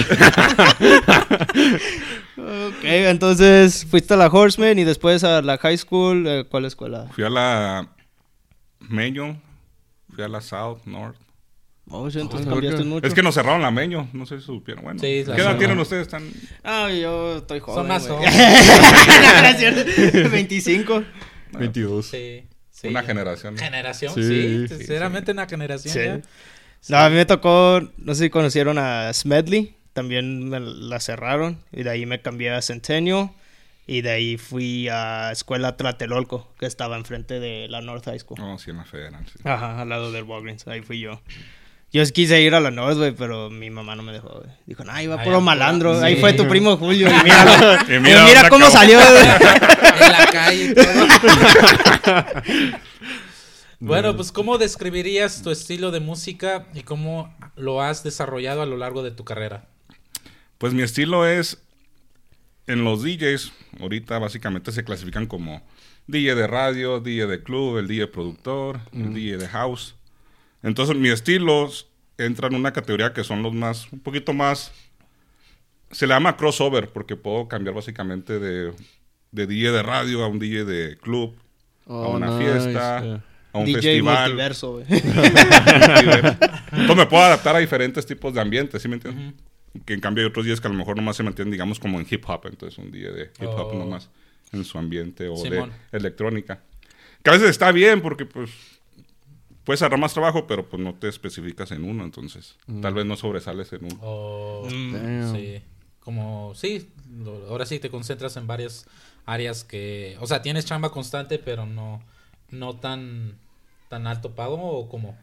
ok, 2.37 2.83
entonces 2.83 3.85
fuiste 3.89 4.13
a 4.13 4.17
la 4.17 4.27
Horseman 4.27 4.79
y 4.79 4.83
después 4.83 5.23
a 5.23 5.41
la 5.41 5.57
high 5.57 5.77
school. 5.77 6.25
eh, 6.27 6.45
¿Cuál 6.49 6.65
escuela? 6.65 7.07
Fui 7.13 7.23
a 7.23 7.29
la 7.29 7.87
Meño. 8.79 9.39
Fui 10.21 10.25
a 10.25 10.27
la 10.27 10.41
South, 10.41 10.79
North. 10.85 11.17
Oh, 11.89 12.09
sí, 12.11 12.19
entonces 12.19 12.47
Ah, 12.47 12.51
cambiaste 12.51 12.77
verga. 12.77 12.89
mucho. 12.89 13.07
Es 13.07 13.13
que 13.13 13.23
nos 13.23 13.33
cerraron 13.35 13.61
la 13.61 13.71
Meño. 13.71 14.07
No 14.13 14.25
sé 14.25 14.39
si 14.39 14.45
supieron. 14.45 14.83
Bueno, 14.83 14.99
Sí, 14.99 15.23
¿qué 15.25 15.41
edad 15.41 15.57
tienen 15.57 15.79
ustedes? 15.79 16.03
¿Están... 16.03 16.23
Ah, 16.63 16.89
yo 16.91 17.37
estoy 17.37 17.59
joven. 17.59 17.77
Son 17.79 17.87
más 17.87 18.07
güey. 18.07 18.19
jóvenes. 18.19 18.67
Gracias. 19.41 20.31
25. 20.31 21.03
22. 21.57 22.05
Sí, 22.05 22.43
sí. 22.69 22.87
Una 22.87 23.03
generación. 23.03 23.57
Generación, 23.57 24.13
Sí, 24.13 24.23
sí. 24.23 24.67
sí, 24.69 24.75
sinceramente 24.77 25.31
una 25.31 25.47
generación. 25.47 25.93
Sí. 25.93 25.99
ya. 25.99 26.21
No, 26.89 26.97
a 26.97 27.09
mí 27.09 27.15
me 27.15 27.25
tocó, 27.25 27.81
no 27.97 28.15
sé 28.15 28.25
si 28.25 28.29
conocieron 28.29 28.77
a 28.77 29.11
Smedley, 29.13 29.75
también 29.93 30.49
me 30.49 30.59
la 30.59 30.99
cerraron 30.99 31.59
y 31.71 31.83
de 31.83 31.89
ahí 31.89 32.05
me 32.05 32.21
cambié 32.21 32.51
a 32.51 32.61
Centennial 32.61 33.31
y 33.87 34.01
de 34.01 34.11
ahí 34.11 34.37
fui 34.37 34.87
a 34.89 35.31
Escuela 35.31 35.75
Tlatelolco, 35.77 36.53
que 36.59 36.65
estaba 36.65 36.97
enfrente 36.97 37.39
de 37.39 37.67
la 37.69 37.81
North 37.81 38.05
High 38.05 38.19
School. 38.19 38.39
No, 38.39 38.57
sí, 38.57 38.71
en 38.71 38.77
la 38.77 38.85
federal. 38.85 39.25
sí. 39.25 39.39
Ajá, 39.43 39.81
al 39.81 39.89
lado 39.89 40.11
del 40.11 40.23
Walgreens, 40.23 40.67
ahí 40.67 40.81
fui 40.81 40.99
yo. 40.99 41.21
Yo 41.93 42.01
quise 42.05 42.41
ir 42.41 42.55
a 42.55 42.61
la 42.61 42.71
North, 42.71 42.97
güey, 42.97 43.11
pero 43.11 43.49
mi 43.49 43.69
mamá 43.69 43.97
no 43.97 44.03
me 44.03 44.13
dejó, 44.13 44.29
güey. 44.29 44.49
Dijo, 44.65 44.85
no, 44.85 45.01
iba 45.01 45.19
Ahí 45.19 45.25
puro 45.25 45.41
malandro. 45.41 45.99
Sí. 45.99 46.05
Ahí 46.05 46.15
fue 46.21 46.31
tu 46.31 46.47
primo 46.47 46.77
Julio 46.77 47.09
y 47.09 47.23
míralo. 47.23 47.83
Y 47.89 47.95
Y 47.95 47.99
mira 47.99 48.23
mira, 48.25 48.49
cómo 48.49 48.65
acabó. 48.67 48.79
salió. 48.79 48.99
En 50.01 50.11
la 50.13 50.27
calle 50.31 50.65
y 50.65 50.73
todo. 50.73 51.07
Bueno, 53.79 54.15
pues 54.15 54.31
¿cómo 54.31 54.59
describirías 54.59 55.41
tu 55.41 55.49
estilo 55.49 55.89
de 55.89 55.99
música 55.99 56.67
y 56.75 56.83
cómo 56.83 57.35
lo 57.55 57.81
has 57.81 58.03
desarrollado 58.03 58.61
a 58.61 58.67
lo 58.67 58.77
largo 58.77 59.01
de 59.01 59.09
tu 59.09 59.25
carrera? 59.25 59.65
Pues 60.59 60.73
mi 60.73 60.83
estilo 60.83 61.25
es. 61.25 61.57
En 62.67 62.83
los 62.83 63.03
DJs, 63.03 63.51
ahorita 63.79 64.19
básicamente 64.19 64.71
se 64.71 64.83
clasifican 64.83 65.25
como 65.25 65.61
DJ 66.07 66.35
de 66.35 66.47
radio, 66.47 66.99
DJ 66.99 67.27
de 67.27 67.43
club, 67.43 67.77
el 67.77 67.87
DJ 67.87 68.07
productor, 68.07 68.79
el 68.93 69.13
DJ 69.13 69.37
de 69.37 69.47
house. 69.47 69.95
Entonces, 70.63 70.95
mi 70.95 71.09
estilos 71.09 71.87
entran 72.17 72.53
en 72.53 72.59
una 72.59 72.71
categoría 72.73 73.13
que 73.13 73.23
son 73.23 73.41
los 73.41 73.53
más, 73.53 73.91
un 73.91 73.99
poquito 73.99 74.33
más. 74.33 74.71
Se 75.91 76.07
le 76.07 76.13
llama 76.13 76.37
crossover, 76.37 76.89
porque 76.89 77.15
puedo 77.15 77.47
cambiar 77.47 77.75
básicamente 77.75 78.39
de, 78.39 78.73
de 79.31 79.47
DJ 79.47 79.71
de 79.71 79.83
radio 79.83 80.23
a 80.23 80.27
un 80.27 80.39
DJ 80.39 80.65
de 80.65 80.97
club, 80.97 81.35
a 81.87 82.07
una 82.07 82.37
fiesta, 82.37 83.23
a 83.51 83.57
un 83.57 83.65
DJ 83.65 83.81
festival. 83.81 84.29
multiverso, 84.29 84.71
güey. 84.73 84.85
Entonces 86.71 86.95
me 86.95 87.05
puedo 87.07 87.23
adaptar 87.23 87.55
a 87.55 87.59
diferentes 87.59 88.05
tipos 88.05 88.33
de 88.33 88.41
ambientes, 88.41 88.81
¿sí 88.81 88.87
me 88.87 88.95
entiendes? 88.95 89.33
Que 89.85 89.93
en 89.93 89.99
cambio 90.01 90.23
hay 90.23 90.29
otros 90.29 90.45
días 90.45 90.59
que 90.59 90.67
a 90.67 90.71
lo 90.71 90.77
mejor 90.77 90.95
nomás 90.97 91.15
se 91.15 91.23
mantienen, 91.23 91.51
digamos, 91.51 91.79
como 91.79 91.99
en 91.99 92.05
hip 92.09 92.23
hop. 92.27 92.41
Entonces 92.47 92.77
un 92.77 92.91
día 92.91 93.11
de 93.11 93.23
hip 93.39 93.47
hop 93.47 93.69
Oh. 93.71 93.75
nomás 93.75 94.09
en 94.51 94.65
su 94.65 94.77
ambiente 94.77 95.27
o 95.29 95.37
Simón. 95.37 95.71
de 95.91 95.97
electrónica. 95.97 96.61
Que 97.23 97.29
a 97.29 97.33
veces 97.33 97.49
está 97.49 97.71
bien 97.71 98.01
porque 98.01 98.25
pues 98.25 98.49
puedes 99.63 99.81
agarrar 99.81 99.99
más 99.99 100.13
trabajo, 100.13 100.47
pero 100.47 100.67
pues 100.67 100.81
no 100.81 100.95
te 100.95 101.07
especificas 101.07 101.71
en 101.71 101.83
uno, 101.85 102.03
entonces 102.03 102.57
tal 102.81 102.93
vez 102.95 103.05
no 103.05 103.15
sobresales 103.15 103.71
en 103.73 103.85
uno. 103.85 103.97
O, 104.01 104.67
Mm. 104.69 104.91
Damn. 104.93 105.35
sí, 105.35 105.61
como, 105.99 106.53
sí, 106.55 106.89
lo- 107.23 107.47
ahora 107.47 107.65
sí 107.65 107.79
te 107.79 107.89
concentras 107.91 108.35
en 108.37 108.47
varias 108.47 108.87
áreas 109.25 109.63
que, 109.63 110.17
o 110.19 110.25
sea, 110.27 110.41
tienes 110.41 110.65
chamba 110.65 110.89
constante, 110.89 111.37
pero 111.37 111.65
no, 111.67 112.01
no 112.49 112.75
tan, 112.75 113.37
tan 113.87 114.07
alto 114.07 114.31
pago 114.35 114.55
o 114.59 114.89
como, 114.89 115.15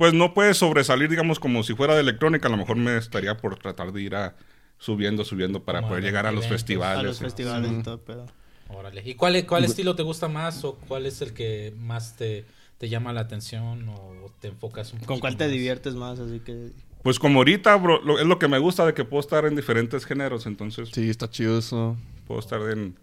Pues 0.00 0.14
no 0.14 0.32
puedes 0.32 0.56
sobresalir, 0.56 1.10
digamos, 1.10 1.38
como 1.38 1.62
si 1.62 1.74
fuera 1.74 1.94
de 1.94 2.00
electrónica, 2.00 2.48
a 2.48 2.50
lo 2.50 2.56
mejor 2.56 2.76
me 2.76 2.96
estaría 2.96 3.36
por 3.36 3.58
tratar 3.58 3.92
de 3.92 4.00
ir 4.00 4.14
a 4.14 4.34
subiendo, 4.78 5.26
subiendo 5.26 5.62
para 5.62 5.80
Como 5.80 5.90
poder 5.90 6.04
llegar 6.04 6.24
a 6.24 6.32
los 6.32 6.46
eventos. 6.46 6.58
festivales. 6.58 6.98
A 7.00 7.02
los 7.02 7.18
sí. 7.18 7.24
festivales 7.24 7.70
y 7.80 7.82
todo, 7.82 8.00
pero... 8.06 8.24
órale. 8.70 9.02
¿Y 9.04 9.14
cuál, 9.14 9.44
cuál 9.44 9.64
estilo 9.64 9.94
te 9.96 10.02
gusta 10.02 10.26
más 10.28 10.64
o 10.64 10.76
cuál 10.88 11.04
es 11.04 11.20
el 11.20 11.34
que 11.34 11.74
más 11.76 12.16
te, 12.16 12.46
te 12.78 12.88
llama 12.88 13.12
la 13.12 13.20
atención 13.20 13.86
o 13.90 14.32
te 14.40 14.48
enfocas 14.48 14.90
un 14.94 15.00
poco? 15.00 15.08
¿Con 15.12 15.20
cuál 15.20 15.36
te 15.36 15.48
diviertes 15.48 15.94
más? 15.96 16.18
Así 16.18 16.40
que... 16.40 16.70
Pues 17.02 17.18
como 17.18 17.40
ahorita, 17.40 17.76
bro, 17.76 18.00
lo- 18.02 18.18
es 18.18 18.26
lo 18.26 18.38
que 18.38 18.48
me 18.48 18.58
gusta 18.58 18.86
de 18.86 18.94
que 18.94 19.04
puedo 19.04 19.20
estar 19.20 19.44
en 19.44 19.54
diferentes 19.54 20.06
géneros, 20.06 20.46
entonces 20.46 20.88
Sí, 20.94 21.10
está 21.10 21.28
chido 21.28 21.58
eso. 21.58 21.98
puedo 22.26 22.40
estar 22.40 22.62
en 22.70 22.96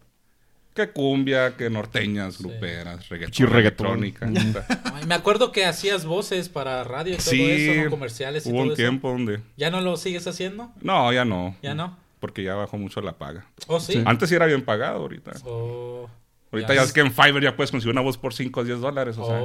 que 0.77 0.89
cumbia, 0.91 1.57
que 1.57 1.69
norteñas, 1.69 2.37
gruperas, 2.39 3.09
reggaetón, 3.09 3.33
Sí, 3.33 3.45
reggaetón. 3.45 4.03
electrónica. 4.03 4.65
Ay, 4.93 5.05
me 5.05 5.15
acuerdo 5.15 5.51
que 5.51 5.65
hacías 5.65 6.05
voces 6.05 6.47
para 6.47 6.83
radio 6.85 7.15
y 7.15 7.17
todo 7.17 7.31
sí, 7.31 7.41
eso, 7.51 7.83
¿no? 7.83 7.89
comerciales 7.89 8.45
y 8.45 8.49
hubo 8.49 8.57
todo 8.57 8.63
un 8.63 8.69
eso. 8.69 8.75
tiempo 8.77 9.09
donde... 9.09 9.41
¿Ya 9.57 9.69
no 9.71 9.81
lo 9.81 9.97
sigues 9.97 10.25
haciendo? 10.27 10.71
No, 10.81 11.11
ya 11.11 11.25
no. 11.25 11.55
¿Ya 11.61 11.75
no? 11.75 11.97
Porque 12.19 12.43
ya 12.43 12.55
bajó 12.55 12.77
mucho 12.77 13.01
la 13.01 13.17
paga. 13.17 13.45
¿Oh, 13.67 13.79
sí? 13.79 13.93
Sí. 13.93 14.03
Antes 14.05 14.29
sí 14.29 14.35
era 14.35 14.45
bien 14.45 14.63
pagado, 14.63 14.99
ahorita. 15.01 15.31
Oh, 15.45 16.09
Ahorita 16.51 16.73
ya 16.73 16.83
es 16.83 16.93
que 16.93 17.01
en 17.01 17.11
Fiverr 17.11 17.43
ya 17.43 17.55
puedes 17.57 17.71
conseguir 17.71 17.91
una 17.91 18.01
voz 18.01 18.17
por 18.17 18.33
5 18.33 18.61
o 18.61 18.63
10 18.63 18.79
dólares, 18.79 19.17
o 19.17 19.25
sea... 19.25 19.39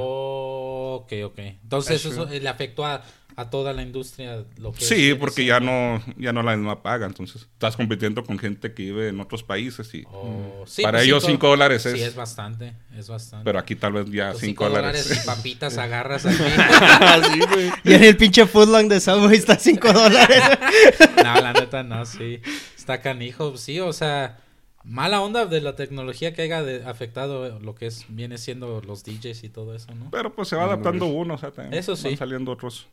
Ok, 1.03 1.13
ok. 1.25 1.39
Entonces 1.39 2.05
Eso. 2.05 2.23
eso 2.23 2.25
le 2.39 2.47
afectó 2.49 2.85
a, 2.85 3.03
a 3.35 3.49
toda 3.49 3.73
la 3.73 3.81
industria 3.81 4.43
lo 4.57 4.71
que 4.73 4.85
Sí, 4.85 5.13
porque 5.15 5.43
ya 5.45 5.59
no, 5.59 6.01
ya 6.17 6.31
no 6.33 6.43
la 6.43 6.55
misma 6.55 6.83
paga, 6.83 7.05
entonces 7.07 7.41
estás 7.43 7.75
compitiendo 7.75 8.23
con 8.23 8.37
gente 8.37 8.73
que 8.73 8.83
vive 8.83 9.07
en 9.09 9.19
otros 9.19 9.41
países 9.43 9.91
y... 9.95 10.03
Oh, 10.11 10.63
sí, 10.67 10.83
Para 10.83 10.99
pues 10.99 11.05
ellos 11.07 11.23
cinco- 11.23 11.31
cinco 11.31 11.47
dólares 11.47 11.81
Sí, 11.83 11.89
es- 11.89 12.01
es 12.01 12.15
bastante, 12.15 12.73
es 12.95 13.07
bastante. 13.09 13.43
Pero 13.45 13.57
aquí 13.59 13.75
tal 13.75 13.93
vez 13.93 14.05
ya 14.11 14.29
Los 14.29 14.39
5 14.39 14.45
cinco 14.65 14.69
dólares. 14.69 15.03
dólares 15.05 15.25
papitas 15.25 15.77
agarras 15.79 16.25
aquí. 16.25 16.37
sí, 17.33 17.39
güey. 17.51 17.71
Y 17.83 17.93
en 17.93 18.03
el 18.03 18.17
pinche 18.17 18.45
footlong 18.45 18.87
de 18.87 18.99
Subway 18.99 19.37
está 19.37 19.57
5 19.57 19.91
dólares. 19.93 20.41
no, 21.23 21.33
la 21.41 21.53
neta 21.53 21.81
no, 21.83 22.05
sí. 22.05 22.39
Está 22.77 23.01
canijo, 23.01 23.57
sí, 23.57 23.79
o 23.79 23.93
sea, 23.93 24.37
mala 24.83 25.21
onda 25.21 25.45
de 25.45 25.61
la 25.61 25.75
tecnología 25.75 26.33
que 26.33 26.41
haya 26.41 26.61
de- 26.63 26.83
afectado 26.85 27.59
lo 27.59 27.75
que 27.75 27.87
es 27.87 28.05
viene 28.09 28.37
siendo 28.37 28.81
los 28.81 29.03
DJs 29.03 29.43
y 29.43 29.49
todo 29.49 29.75
eso, 29.75 29.93
¿no? 29.95 30.09
Pero 30.11 30.33
pues 30.33 30.47
se 30.49 30.55
va 30.55 30.63
adaptando 30.65 31.05
uno, 31.05 31.35
o 31.35 31.37
sea, 31.37 31.51
también 31.51 31.73
Eso 31.79 31.95
sí. 31.95 32.09
van 32.09 32.17
saliendo 32.17 32.51
otros. 32.51 32.87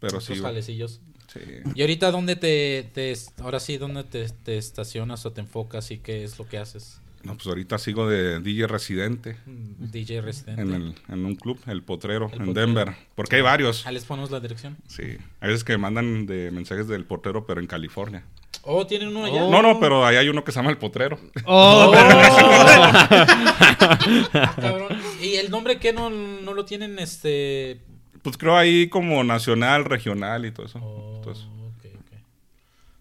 Pero 0.00 0.18
Otros 0.18 0.24
sí, 0.36 0.42
jalecillos. 0.42 1.00
sí. 1.32 1.40
Y 1.76 1.80
ahorita 1.82 2.10
dónde 2.10 2.34
te, 2.36 2.90
te 2.92 3.14
ahora 3.40 3.60
sí 3.60 3.78
dónde 3.78 4.02
te, 4.04 4.28
te 4.28 4.58
estacionas 4.58 5.24
o 5.26 5.32
te 5.32 5.40
enfocas 5.40 5.90
y 5.92 5.98
qué 5.98 6.24
es 6.24 6.38
lo 6.38 6.46
que 6.48 6.58
haces? 6.58 6.98
No, 7.22 7.34
pues 7.36 7.46
ahorita 7.46 7.78
sigo 7.78 8.08
de 8.08 8.40
DJ 8.40 8.66
residente 8.66 9.36
Mm, 9.46 9.90
DJ 9.92 10.20
residente. 10.22 10.60
en, 10.60 10.72
el, 10.74 10.94
en 11.08 11.24
un 11.24 11.36
club, 11.36 11.56
el 11.68 11.84
Potrero, 11.84 12.26
El 12.32 12.40
en 12.40 12.46
Potrero. 12.46 12.66
Denver. 12.66 12.96
Porque 13.14 13.36
hay 13.36 13.42
varios. 13.42 13.86
Ah, 13.86 13.92
les 13.92 14.04
ponemos 14.04 14.32
la 14.32 14.40
dirección. 14.40 14.76
Sí. 14.88 15.04
Hay 15.38 15.48
veces 15.50 15.62
que 15.62 15.78
mandan 15.78 16.26
de 16.26 16.50
mensajes 16.50 16.88
del 16.88 17.04
Potrero, 17.04 17.46
pero 17.46 17.60
en 17.60 17.68
California. 17.68 18.24
Oh, 18.64 18.86
tienen 18.86 19.08
uno 19.08 19.24
allá. 19.24 19.40
No, 19.48 19.60
no, 19.62 19.80
pero 19.80 20.06
ahí 20.06 20.16
hay 20.16 20.28
uno 20.28 20.44
que 20.44 20.52
se 20.52 20.58
llama 20.60 20.70
el 20.70 20.78
Potrero. 20.78 21.18
Oh, 21.44 21.92
Ah, 24.34 24.54
cabrón. 24.60 24.98
¿Y 25.20 25.34
el 25.36 25.50
nombre 25.50 25.78
qué 25.78 25.92
no, 25.92 26.10
no 26.10 26.54
lo 26.54 26.64
tienen 26.64 26.98
este 26.98 27.80
Pues 28.22 28.36
creo 28.36 28.56
ahí 28.56 28.88
como 28.88 29.22
nacional, 29.24 29.84
regional 29.84 30.44
y 30.46 30.52
todo 30.52 30.66
eso. 30.66 30.78
Oh, 30.82 31.16
Entonces, 31.16 31.44
ok, 31.44 31.84
ok. 31.94 32.18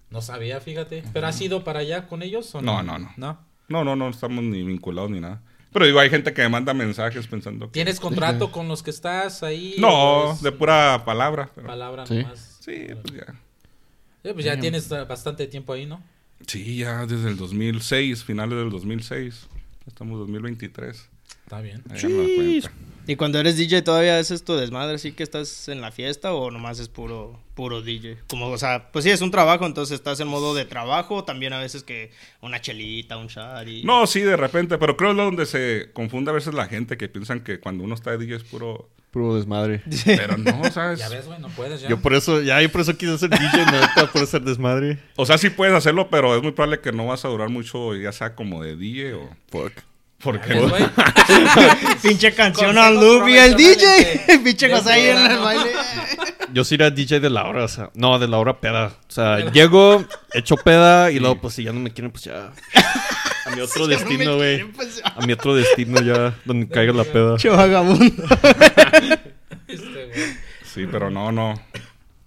No 0.10 0.22
sabía, 0.22 0.60
fíjate. 0.62 1.04
¿Pero 1.14 1.28
has 1.28 1.40
ido 1.42 1.64
para 1.64 1.80
allá 1.80 2.08
con 2.08 2.22
ellos 2.24 2.54
o 2.56 2.62
No, 2.62 2.82
no? 2.84 2.98
no, 2.98 3.00
no. 3.00 3.14
¿No? 3.18 3.40
no, 3.70 3.84
no, 3.84 3.96
no 3.96 4.10
estamos 4.10 4.44
ni 4.44 4.64
vinculados 4.64 5.10
ni 5.12 5.20
nada. 5.20 5.42
Pero 5.72 5.86
digo, 5.86 6.00
hay 6.00 6.10
gente 6.10 6.34
que 6.34 6.42
me 6.42 6.50
manda 6.50 6.74
mensajes 6.74 7.28
pensando 7.28 7.68
que... 7.68 7.72
¿Tienes 7.74 8.00
contrato 8.02 8.52
con 8.52 8.68
los 8.68 8.84
que 8.84 8.90
estás 8.90 9.42
ahí? 9.42 9.76
No, 9.78 9.88
¿O 10.30 10.34
es 10.34 10.42
de 10.42 10.52
pura 10.52 11.04
palabra. 11.06 11.50
pero- 11.56 11.68
palabra 11.68 12.06
Sí. 12.06 12.16
nomás? 12.24 12.58
Sí, 12.60 12.88
pues 13.02 13.14
ya. 13.16 13.34
Sí, 14.24 14.30
pues 14.34 14.46
ya 14.46 14.60
tienes 14.60 14.90
uh, 14.92 15.06
bastante 15.08 15.48
tiempo 15.48 15.74
ahí, 15.74 15.86
¿no? 15.86 16.04
Sí, 16.48 16.78
ya 16.78 17.06
desde 17.06 17.30
el 17.30 17.38
2006, 17.38 18.24
finales 18.24 18.58
del 18.58 18.70
2006. 18.70 19.48
Estamos 19.88 20.14
en 20.14 20.20
2023. 20.20 21.10
Está 21.44 21.62
bien. 21.62 21.84
Y 23.08 23.16
cuando 23.16 23.40
eres 23.40 23.58
DJ 23.58 23.82
todavía 23.82 24.18
haces 24.20 24.44
tu 24.44 24.54
desmadre, 24.56 24.96
así 24.96 25.12
que 25.12 25.24
estás 25.24 25.68
en 25.68 25.82
la 25.82 25.92
fiesta 25.92 26.34
o 26.34 26.52
nomás 26.52 26.80
es 26.80 26.88
puro 26.88 27.40
puro 27.56 27.82
DJ. 27.82 28.20
Como, 28.28 28.48
o 28.48 28.58
sea, 28.58 28.92
pues 28.92 29.04
sí 29.04 29.12
es 29.12 29.22
un 29.22 29.32
trabajo, 29.32 29.66
entonces 29.66 29.96
estás 29.96 30.20
en 30.20 30.28
modo 30.28 30.54
de 30.54 30.66
trabajo, 30.66 31.24
también 31.24 31.54
a 31.54 31.60
veces 31.60 31.84
que 31.84 32.12
una 32.42 32.62
chelita, 32.62 33.18
un 33.18 33.28
y 33.68 33.84
No, 33.84 34.08
sí, 34.08 34.22
de 34.22 34.38
repente, 34.38 34.78
pero 34.78 34.96
creo 34.96 35.12
es 35.12 35.18
lo 35.18 35.26
donde 35.26 35.46
se 35.46 35.90
confunde 35.94 36.32
a 36.32 36.34
veces 36.34 36.54
la 36.54 36.68
gente 36.68 36.96
que 36.96 37.10
piensan 37.10 37.44
que 37.44 37.60
cuando 37.60 37.84
uno 37.84 37.96
está 37.96 38.12
de 38.12 38.20
DJ 38.20 38.38
es 38.38 38.44
puro... 38.44 38.90
Puro 39.12 39.36
desmadre. 39.36 39.82
Pero 40.06 40.38
no, 40.38 40.72
¿sabes? 40.72 41.00
Ya 41.00 41.10
ves, 41.10 41.28
güey, 41.28 41.40
no 41.40 41.50
puedes 41.50 41.82
ya. 41.82 41.90
Yo 41.90 42.02
por 42.02 42.14
eso, 42.14 42.42
ya, 42.42 42.62
yo 42.62 42.72
por 42.72 42.82
eso 42.82 42.98
quise 42.98 43.18
ser 43.18 43.30
DJ, 43.30 43.66
neta, 43.72 44.10
por 44.12 44.26
ser 44.26 44.42
desmadre. 44.42 45.00
O 45.18 45.26
sea, 45.26 45.38
sí 45.38 45.50
puedes 45.50 45.76
hacerlo, 45.76 46.10
pero 46.10 46.36
es 46.36 46.42
muy 46.42 46.54
probable 46.54 46.80
que 46.80 46.94
no 46.94 47.08
vas 47.08 47.26
a 47.26 47.28
durar 47.28 47.50
mucho, 47.50 47.94
ya 47.96 48.14
sea 48.14 48.36
como 48.36 48.64
de 48.64 48.78
DJ 48.78 49.14
o... 49.16 49.30
Fuck. 49.50 49.74
Porque 50.24 50.60
güey. 50.60 50.84
pinche 52.02 52.34
canción 52.34 52.78
on 52.78 52.96
loop 52.96 53.28
y 53.28 53.38
el 53.38 53.56
DJ, 53.56 54.40
pinche 54.44 54.70
cosa 54.70 54.94
ahí 54.94 55.08
en 55.08 55.18
el 55.18 55.40
baile. 55.40 55.72
Yo 56.54 56.64
sí 56.64 56.76
era 56.76 56.92
DJ 56.92 57.20
de 57.20 57.30
la 57.30 57.46
hora, 57.46 57.64
o 57.64 57.68
sea, 57.68 57.90
no, 57.94 58.20
de 58.20 58.28
la 58.28 58.38
hora 58.38 58.60
peda. 58.60 58.88
O 58.88 59.12
sea, 59.12 59.52
llego, 59.52 60.04
echo 60.34 60.58
peda 60.58 61.10
y 61.12 61.20
luego, 61.20 61.40
pues 61.40 61.54
si 61.56 61.64
ya 61.64 61.72
no 61.72 61.80
me 61.80 61.92
quieren, 61.92 62.12
pues 62.12 62.26
ya. 62.26 62.52
A 63.46 63.56
mi 63.56 63.62
otro 63.62 63.74
Si 63.74 63.80
no 63.80 63.88
destino, 63.88 64.36
güey. 64.36 64.64
pues, 64.66 65.02
A 65.04 65.26
mi 65.26 65.34
otro 65.34 65.56
destino 65.56 66.02
ya, 66.02 66.36
donde 66.46 66.68
caiga 66.68 66.94
la 66.94 67.06
peda. 67.06 67.32
Pinche 67.36 67.50
vagabundo. 67.50 68.24
Este, 69.68 70.06
güey. 70.06 70.52
Sí, 70.66 70.88
pero 70.92 71.10
no, 71.10 71.32
no. 71.32 71.54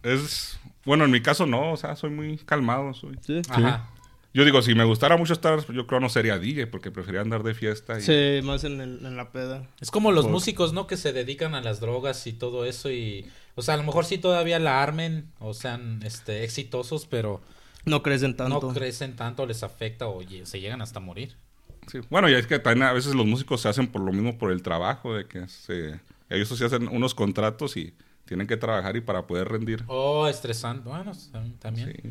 Es... 0.02 0.58
Bueno, 0.84 1.04
en 1.04 1.10
mi 1.10 1.22
caso 1.22 1.46
no, 1.46 1.72
o 1.72 1.76
sea, 1.76 1.94
soy 1.96 2.10
muy 2.10 2.38
calmado. 2.38 2.92
Soy... 2.94 3.18
Ajá. 3.48 3.88
Yo 4.34 4.44
digo, 4.44 4.60
si 4.62 4.74
me 4.74 4.84
gustara 4.84 5.16
mucho 5.16 5.32
estar, 5.32 5.64
yo 5.72 5.86
creo 5.86 6.00
no 6.00 6.08
sería 6.08 6.38
DJ, 6.38 6.66
porque 6.66 6.90
preferiría 6.90 7.20
andar 7.22 7.44
de 7.44 7.54
fiesta. 7.54 7.98
Y... 7.98 8.02
Sí, 8.02 8.40
más 8.46 8.64
en, 8.64 8.80
el- 8.80 9.06
en 9.06 9.16
la 9.16 9.30
peda. 9.30 9.66
Es 9.80 9.90
como 9.92 10.10
los 10.12 10.26
músicos, 10.28 10.72
¿no? 10.72 10.86
Que 10.88 10.96
se 10.96 11.12
dedican 11.12 11.54
a 11.54 11.60
las 11.60 11.80
drogas 11.80 12.26
y 12.26 12.32
todo 12.32 12.64
eso 12.64 12.90
y... 12.90 13.26
O 13.54 13.62
sea, 13.62 13.74
a 13.74 13.76
lo 13.76 13.84
mejor 13.84 14.04
sí 14.04 14.18
todavía 14.18 14.58
la 14.58 14.82
armen 14.82 15.30
o 15.38 15.54
sean 15.54 16.00
este, 16.04 16.42
exitosos, 16.42 17.06
pero 17.06 17.40
No 17.84 18.02
crecen 18.02 18.36
tanto. 18.36 18.60
no 18.60 18.74
crecen 18.74 19.14
tanto, 19.14 19.46
les 19.46 19.62
afecta 19.62 20.08
o 20.08 20.20
se 20.42 20.60
llegan 20.60 20.82
hasta 20.82 20.98
morir. 20.98 21.36
Sí. 21.86 22.00
Bueno, 22.10 22.28
y 22.28 22.34
es 22.34 22.46
que 22.48 22.58
también 22.58 22.88
a 22.88 22.92
veces 22.92 23.14
los 23.14 23.26
músicos 23.26 23.60
se 23.60 23.68
hacen 23.68 23.86
por 23.86 24.02
lo 24.02 24.12
mismo, 24.12 24.36
por 24.36 24.50
el 24.50 24.62
trabajo, 24.62 25.14
de 25.14 25.26
que 25.26 25.46
se... 25.46 26.00
ellos 26.28 26.48
se 26.48 26.64
hacen 26.64 26.88
unos 26.88 27.14
contratos 27.14 27.76
y 27.76 27.94
tienen 28.24 28.48
que 28.48 28.56
trabajar 28.56 28.96
y 28.96 29.00
para 29.00 29.26
poder 29.28 29.48
rendir. 29.48 29.84
Oh, 29.86 30.26
estresante. 30.26 30.88
Bueno, 30.88 31.12
tam- 31.12 31.56
también. 31.60 31.92
Sí. 32.02 32.10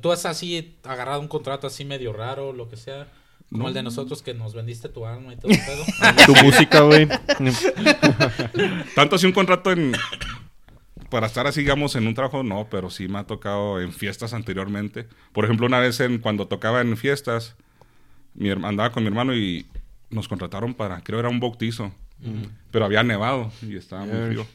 ¿Tú 0.00 0.10
has 0.12 0.26
así 0.26 0.76
agarrado 0.84 1.20
un 1.20 1.28
contrato 1.28 1.66
así 1.66 1.84
medio 1.84 2.12
raro, 2.12 2.52
lo 2.52 2.68
que 2.68 2.76
sea? 2.76 3.08
Como 3.50 3.62
No. 3.62 3.68
el 3.68 3.74
de 3.74 3.82
nosotros 3.84 4.22
que 4.22 4.34
nos 4.34 4.54
vendiste 4.54 4.88
tu 4.88 5.06
alma 5.06 5.32
y 5.32 5.36
todo 5.36 5.52
el 5.52 5.58
pedo. 5.58 5.84
Tu 6.26 6.44
música, 6.44 6.80
güey. 6.80 7.06
Tanto 8.94 9.16
así 9.16 9.26
un 9.26 9.32
contrato 9.32 9.70
en... 9.70 9.92
Para 11.10 11.28
estar 11.28 11.46
así, 11.46 11.60
digamos, 11.60 11.94
en 11.94 12.08
un 12.08 12.14
trabajo, 12.14 12.42
no, 12.42 12.66
pero 12.68 12.90
sí 12.90 13.06
me 13.06 13.18
ha 13.20 13.24
tocado 13.24 13.80
en 13.80 13.92
fiestas 13.92 14.34
anteriormente. 14.34 15.06
Por 15.32 15.44
ejemplo, 15.44 15.66
una 15.66 15.78
vez 15.78 16.00
en, 16.00 16.18
cuando 16.18 16.48
tocaba 16.48 16.80
en 16.80 16.96
fiestas, 16.96 17.54
mi 18.34 18.50
andaba 18.50 18.90
con 18.90 19.04
mi 19.04 19.08
hermano 19.08 19.32
y 19.34 19.66
nos 20.10 20.26
contrataron 20.26 20.74
para, 20.74 21.00
creo 21.02 21.20
era 21.20 21.28
un 21.28 21.38
bautizo, 21.38 21.92
pero 22.72 22.84
había 22.84 23.04
nevado 23.04 23.52
y 23.62 23.76
estaba 23.76 24.04
muy 24.04 24.26
frío. 24.30 24.46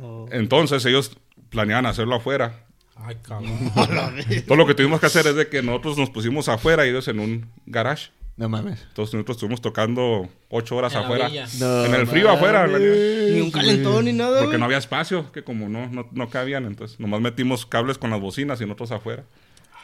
Oh. 0.00 0.26
Entonces 0.30 0.82
ellos 0.86 1.18
planeaban 1.50 1.84
hacerlo 1.84 2.14
afuera. 2.14 2.64
Ay, 2.96 3.16
cabrón. 3.22 3.72
Todo 4.46 4.56
lo 4.56 4.66
que 4.66 4.74
tuvimos 4.74 5.00
que 5.00 5.06
hacer 5.06 5.26
es 5.26 5.34
de 5.34 5.48
que 5.48 5.62
nosotros 5.62 5.98
nos 5.98 6.10
pusimos 6.10 6.48
afuera 6.48 6.86
y 6.86 6.90
ellos 6.90 7.08
en 7.08 7.20
un 7.20 7.50
garage. 7.66 8.10
No 8.36 8.48
mames. 8.48 8.80
Entonces 8.88 9.14
nosotros 9.14 9.36
estuvimos 9.36 9.60
tocando 9.60 10.28
ocho 10.48 10.76
horas 10.76 10.94
En 10.94 11.00
la 11.00 11.04
afuera. 11.04 11.28
No 11.58 11.84
En 11.84 11.94
el 11.94 12.06
frío 12.06 12.30
afuera, 12.30 12.66
la 12.66 12.78
Ni 12.78 13.40
un 13.40 13.50
calentón 13.50 14.04
ni 14.06 14.12
nada. 14.12 14.40
Porque 14.42 14.58
no 14.58 14.64
había 14.64 14.78
espacio, 14.78 15.30
que 15.32 15.44
como 15.44 15.68
no, 15.68 15.88
no, 15.88 16.08
no 16.12 16.28
cabían, 16.30 16.64
entonces 16.64 16.98
nomás 16.98 17.20
metimos 17.20 17.66
cables 17.66 17.98
con 17.98 18.10
las 18.10 18.20
bocinas 18.20 18.60
y 18.60 18.64
nosotros 18.64 18.92
afuera. 18.92 19.24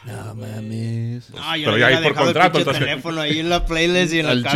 No 0.06 0.34
mames. 0.34 1.28
Yo 1.28 1.34
Pero 1.64 1.76
ya 1.78 1.88
ahí 1.88 1.96
por 1.96 2.06
el 2.06 2.14
contrato, 2.14 2.52
pinche 2.52 2.60
entonces- 2.60 2.84
teléfono 2.84 3.20
ahí 3.20 3.40
en 3.40 3.50
la 3.50 3.66
playlist 3.66 4.14
y 4.14 4.20
en 4.20 4.26
el 4.28 4.42
ya- 4.44 4.52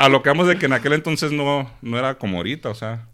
a 0.00 0.08
lo 0.08 0.22
que 0.22 0.30
vamos 0.30 0.48
de 0.48 0.56
que 0.58 0.66
en 0.66 0.72
aquel 0.72 0.94
entonces 0.94 1.32
no, 1.32 1.70
no 1.82 1.98
era 1.98 2.18
como 2.18 2.38
ahorita, 2.38 2.70
o 2.70 2.74
sea, 2.74 3.06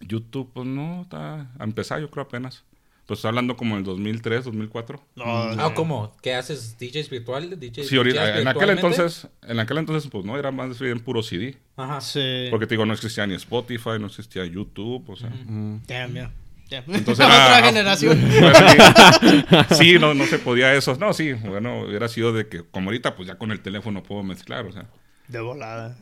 YouTube, 0.00 0.50
pues 0.54 0.66
no, 0.66 1.02
está 1.02 1.50
a 1.58 1.64
empezar 1.64 2.00
yo 2.00 2.10
creo 2.10 2.24
apenas. 2.24 2.64
Pues 3.10 3.24
hablando 3.24 3.56
como 3.56 3.76
el 3.76 3.82
2003, 3.82 4.44
2004. 4.44 5.02
No, 5.16 5.24
Ah, 5.24 5.72
¿cómo? 5.74 6.14
¿Qué 6.22 6.32
haces? 6.36 6.78
¿DJs 6.78 7.10
virtual? 7.10 7.58
DJs, 7.58 7.88
Sí, 7.88 7.96
ahorita, 7.96 8.24
DJs 8.24 8.40
en 8.42 8.46
aquel 8.46 8.70
entonces, 8.70 9.26
en 9.42 9.58
aquel 9.58 9.78
entonces, 9.78 10.08
pues 10.08 10.24
no, 10.24 10.38
era 10.38 10.52
más 10.52 10.78
bien 10.78 11.00
puro 11.00 11.20
CD. 11.24 11.56
Ajá. 11.76 12.00
Sí. 12.00 12.46
Porque 12.50 12.68
te 12.68 12.74
digo, 12.74 12.86
no 12.86 12.94
existía 12.94 13.26
ni 13.26 13.34
Spotify, 13.34 13.98
no 13.98 14.06
existía 14.06 14.44
YouTube, 14.44 15.10
o 15.10 15.16
sea. 15.16 15.28
Damn, 15.28 16.12
yeah. 16.14 16.30
Yeah. 16.68 16.84
Entonces 16.86 17.18
Otra 17.26 17.58
era- 17.58 17.66
generación. 17.66 18.16
Era 18.32 19.60
así. 19.68 19.74
sí, 19.74 19.98
no, 19.98 20.14
no 20.14 20.24
se 20.26 20.38
podía 20.38 20.72
eso. 20.74 20.94
No, 20.94 21.12
sí, 21.12 21.32
bueno, 21.32 21.80
hubiera 21.88 22.06
sido 22.06 22.32
de 22.32 22.46
que, 22.46 22.62
como 22.62 22.90
ahorita, 22.90 23.16
pues 23.16 23.26
ya 23.26 23.38
con 23.38 23.50
el 23.50 23.58
teléfono 23.60 24.04
puedo 24.04 24.22
mezclar, 24.22 24.66
o 24.66 24.72
sea. 24.72 24.86
De 25.26 25.40
volada. 25.40 25.96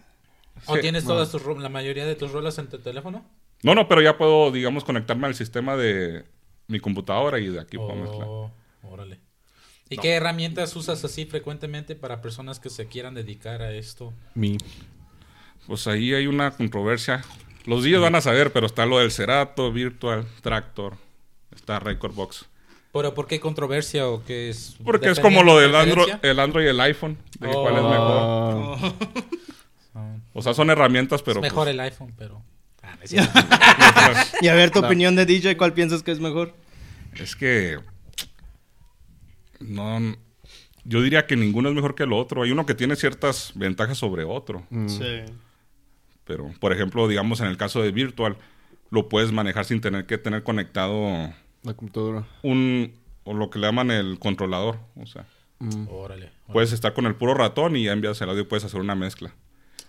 ¿O 0.67 0.75
Sí, 0.75 0.83
tienes 0.83 1.05
no. 1.05 1.13
todas 1.15 1.31
tus 1.33 1.43
la 1.59 1.71
mayoría 1.71 2.05
de 2.05 2.17
tus 2.17 2.33
rolas 2.33 2.59
en 2.59 2.67
tu 2.69 2.79
teléfono? 2.81 3.25
No, 3.63 3.75
no, 3.75 3.89
pero 3.89 4.03
ya 4.03 4.19
puedo, 4.19 4.53
digamos, 4.53 4.85
conectarme 4.85 5.27
al 5.27 5.35
sistema 5.35 5.75
de 5.75 6.27
mi 6.69 6.79
computadora 6.81 7.39
y 7.41 7.49
de 7.49 7.61
aquí 7.61 7.77
puedo 7.77 7.95
mezclar. 7.97 8.29
Oh, 8.29 8.53
órale. 8.83 9.19
¿Y 9.91 9.97
qué 9.97 10.11
herramientas 10.13 10.77
usas 10.77 11.03
así 11.03 11.25
frecuentemente 11.25 11.97
para 11.97 12.21
personas 12.21 12.61
que 12.61 12.69
se 12.69 12.87
quieran 12.87 13.15
dedicar 13.15 13.63
a 13.63 13.73
esto? 13.73 14.13
Mi. 14.35 14.59
Pues 15.67 15.87
ahí 15.87 16.13
hay 16.15 16.27
una 16.27 16.51
controversia. 16.51 17.25
Los 17.65 17.85
días 17.85 18.01
van 18.01 18.15
a 18.15 18.21
saber, 18.21 18.53
pero 18.53 18.67
está 18.67 18.87
lo 18.87 18.99
del 18.99 19.11
Cerato, 19.11 19.73
Virtual, 19.73 20.27
Tractor, 20.43 20.97
está 21.55 21.81
Record 21.81 22.15
Box. 22.15 22.47
¿Pero 22.93 23.15
por 23.15 23.27
qué 23.27 23.41
controversia 23.41 24.09
o 24.09 24.25
qué 24.25 24.51
es? 24.51 24.77
Porque 24.85 25.11
es 25.11 25.21
como 25.21 25.43
lo 25.43 25.59
del 25.59 25.75
Android, 25.75 26.15
el 26.23 26.39
Android 26.39 26.67
y 26.67 26.69
el 26.69 26.81
iPhone, 26.81 27.19
de 27.39 27.49
Oh. 27.49 27.63
cuál 27.63 27.77
es 27.77 27.83
mejor. 27.83 28.95
Ah, 29.95 30.17
O 30.33 30.43
sea, 30.43 30.55
son 30.55 30.71
herramientas, 30.71 31.23
pero 31.23 31.41
es 31.41 31.43
mejor 31.43 31.65
pues, 31.65 31.75
el 31.75 31.81
iPhone, 31.81 32.15
pero... 32.17 32.43
No 32.99 33.05
es 33.05 33.11
cierto. 33.11 33.33
Y 34.41 34.49
a 34.49 34.55
ver 34.55 34.71
tu 34.71 34.81
No. 34.81 34.87
opinión 34.87 35.17
de 35.17 35.27
DJ, 35.27 35.57
¿cuál 35.57 35.73
piensas 35.73 36.03
que 36.03 36.11
es 36.13 36.21
mejor? 36.21 36.55
es 37.17 37.35
que 37.35 37.79
no 39.61 40.17
yo 40.85 41.03
diría 41.03 41.27
que 41.27 41.37
ninguno 41.37 41.69
es 41.69 41.75
mejor 41.75 41.95
que 41.95 42.05
el 42.05 42.13
otro. 42.13 42.43
Hay 42.43 42.51
uno 42.53 42.65
que 42.65 42.75
tiene 42.75 42.97
ciertas 42.97 43.53
ventajas 43.55 43.99
sobre 43.99 44.25
otro, 44.25 44.65
mm. 44.71 44.89
Sí. 44.89 45.21
pero 46.25 46.51
por 46.61 46.73
ejemplo, 46.73 47.07
digamos 47.09 47.41
en 47.41 47.47
el 47.49 47.57
caso 47.57 47.83
de 47.83 47.91
Virtual 47.91 48.37
lo 48.91 49.09
puedes 49.09 49.33
manejar 49.33 49.65
sin 49.67 49.81
tener 49.83 50.07
que 50.07 50.17
tener 50.17 50.43
conectado 50.45 51.31
La 51.63 51.75
computadora. 51.75 52.25
un 52.43 52.95
o 53.25 53.35
lo 53.35 53.51
que 53.51 53.59
le 53.59 53.67
llaman 53.67 53.91
el 53.91 54.19
controlador, 54.19 54.79
o 54.97 55.07
sea, 55.07 55.27
Mm. 55.61 55.89
Órale. 55.91 56.31
Puedes 56.53 56.71
estar 56.73 56.95
con 56.95 57.05
el 57.07 57.17
puro 57.17 57.35
ratón 57.35 57.75
y 57.75 57.83
ya 57.83 57.93
envías 57.93 58.21
el 58.23 58.31
audio 58.31 58.43
y 58.43 58.47
puedes 58.47 58.63
hacer 58.65 58.79
una 58.81 58.95
mezcla. 58.95 59.35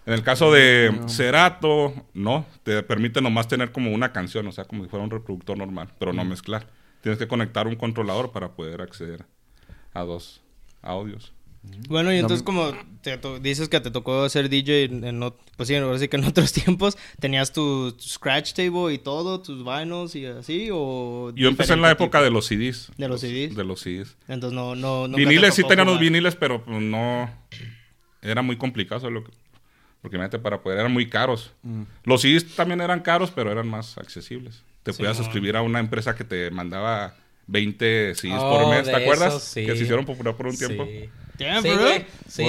En 0.05 0.13
el 0.13 0.23
caso 0.23 0.51
de 0.51 0.91
Cerato, 1.07 1.93
no, 2.13 2.45
te 2.63 2.81
permite 2.83 3.21
nomás 3.21 3.47
tener 3.47 3.71
como 3.71 3.91
una 3.91 4.11
canción, 4.11 4.47
o 4.47 4.51
sea, 4.51 4.65
como 4.65 4.83
si 4.83 4.89
fuera 4.89 5.03
un 5.03 5.11
reproductor 5.11 5.57
normal, 5.57 5.93
pero 5.99 6.13
no 6.13 6.25
mezclar. 6.25 6.67
Tienes 7.01 7.19
que 7.19 7.27
conectar 7.27 7.67
un 7.67 7.75
controlador 7.75 8.31
para 8.31 8.53
poder 8.55 8.81
acceder 8.81 9.25
a 9.93 10.01
dos 10.01 10.41
audios. 10.81 11.31
Bueno, 11.89 12.13
y 12.13 12.17
entonces 12.17 12.41
como 12.41 12.71
te 13.01 13.17
to- 13.17 13.37
dices 13.39 13.67
que 13.67 13.81
te 13.81 13.91
tocó 13.91 14.27
ser 14.29 14.47
DJ 14.49 14.85
en, 14.85 15.33
pues 15.57 15.67
sí, 15.67 15.75
ahora 15.75 15.99
sí 15.99 16.07
que 16.07 16.15
en 16.17 16.23
otros 16.25 16.53
tiempos, 16.53 16.97
¿tenías 17.19 17.51
tu, 17.51 17.91
tu 17.91 18.01
scratch 18.03 18.53
table 18.53 18.93
y 18.93 18.97
todo, 18.97 19.41
tus 19.41 19.63
vinyls 19.65 20.15
y 20.15 20.25
así? 20.25 20.69
o 20.71 21.31
Yo 21.35 21.49
empecé 21.49 21.73
en 21.73 21.81
la 21.81 21.91
época 21.91 22.19
tipo? 22.19 22.23
de 22.23 22.31
los 22.31 22.45
CDs. 22.47 22.91
¿De 22.97 23.07
los 23.09 23.19
CDs? 23.21 23.55
De 23.55 23.63
los 23.65 23.81
CDs. 23.81 24.15
Entonces 24.29 24.55
no, 24.55 24.75
no, 24.75 25.09
te 25.11 25.17
Viniles 25.17 25.53
sí 25.53 25.63
teníamos 25.63 25.95
jugar. 25.95 26.03
viniles, 26.05 26.35
pero 26.35 26.63
pues, 26.63 26.81
no... 26.81 27.29
Era 28.21 28.41
muy 28.41 28.57
complicado 28.57 29.09
lo 29.09 29.23
que... 29.25 29.31
Porque 30.01 30.15
imagínate, 30.15 30.39
para 30.39 30.61
poder, 30.61 30.79
eran 30.79 30.91
muy 30.93 31.09
caros. 31.09 31.51
Los 32.03 32.21
CDs 32.21 32.55
también 32.55 32.79
eran 32.81 33.01
caros, 33.01 33.31
pero 33.31 33.51
eran 33.51 33.67
más 33.67 33.97
accesibles. 33.97 34.63
Te 34.83 34.93
podías 34.93 35.17
no. 35.17 35.23
suscribir 35.25 35.57
a 35.57 35.61
una 35.61 35.79
empresa 35.79 36.15
que 36.15 36.23
te 36.23 36.49
mandaba 36.51 37.15
20 37.47 38.15
CDs 38.15 38.33
Oh, 38.39 38.49
por 38.57 38.69
mes, 38.69 38.85
¿te 38.85 38.95
acuerdas? 38.95 39.33
esos, 39.33 39.43
sí. 39.43 39.65
Que 39.65 39.75
se 39.75 39.83
hicieron 39.83 40.05
popular 40.05 40.35
por 40.37 40.47
un 40.47 40.57
tiempo. 40.57 40.85
Sí. 40.85 41.09
Damn, 41.37 41.63
Sí, 41.63 41.69
güey. 41.69 42.05
Sí. 42.27 42.45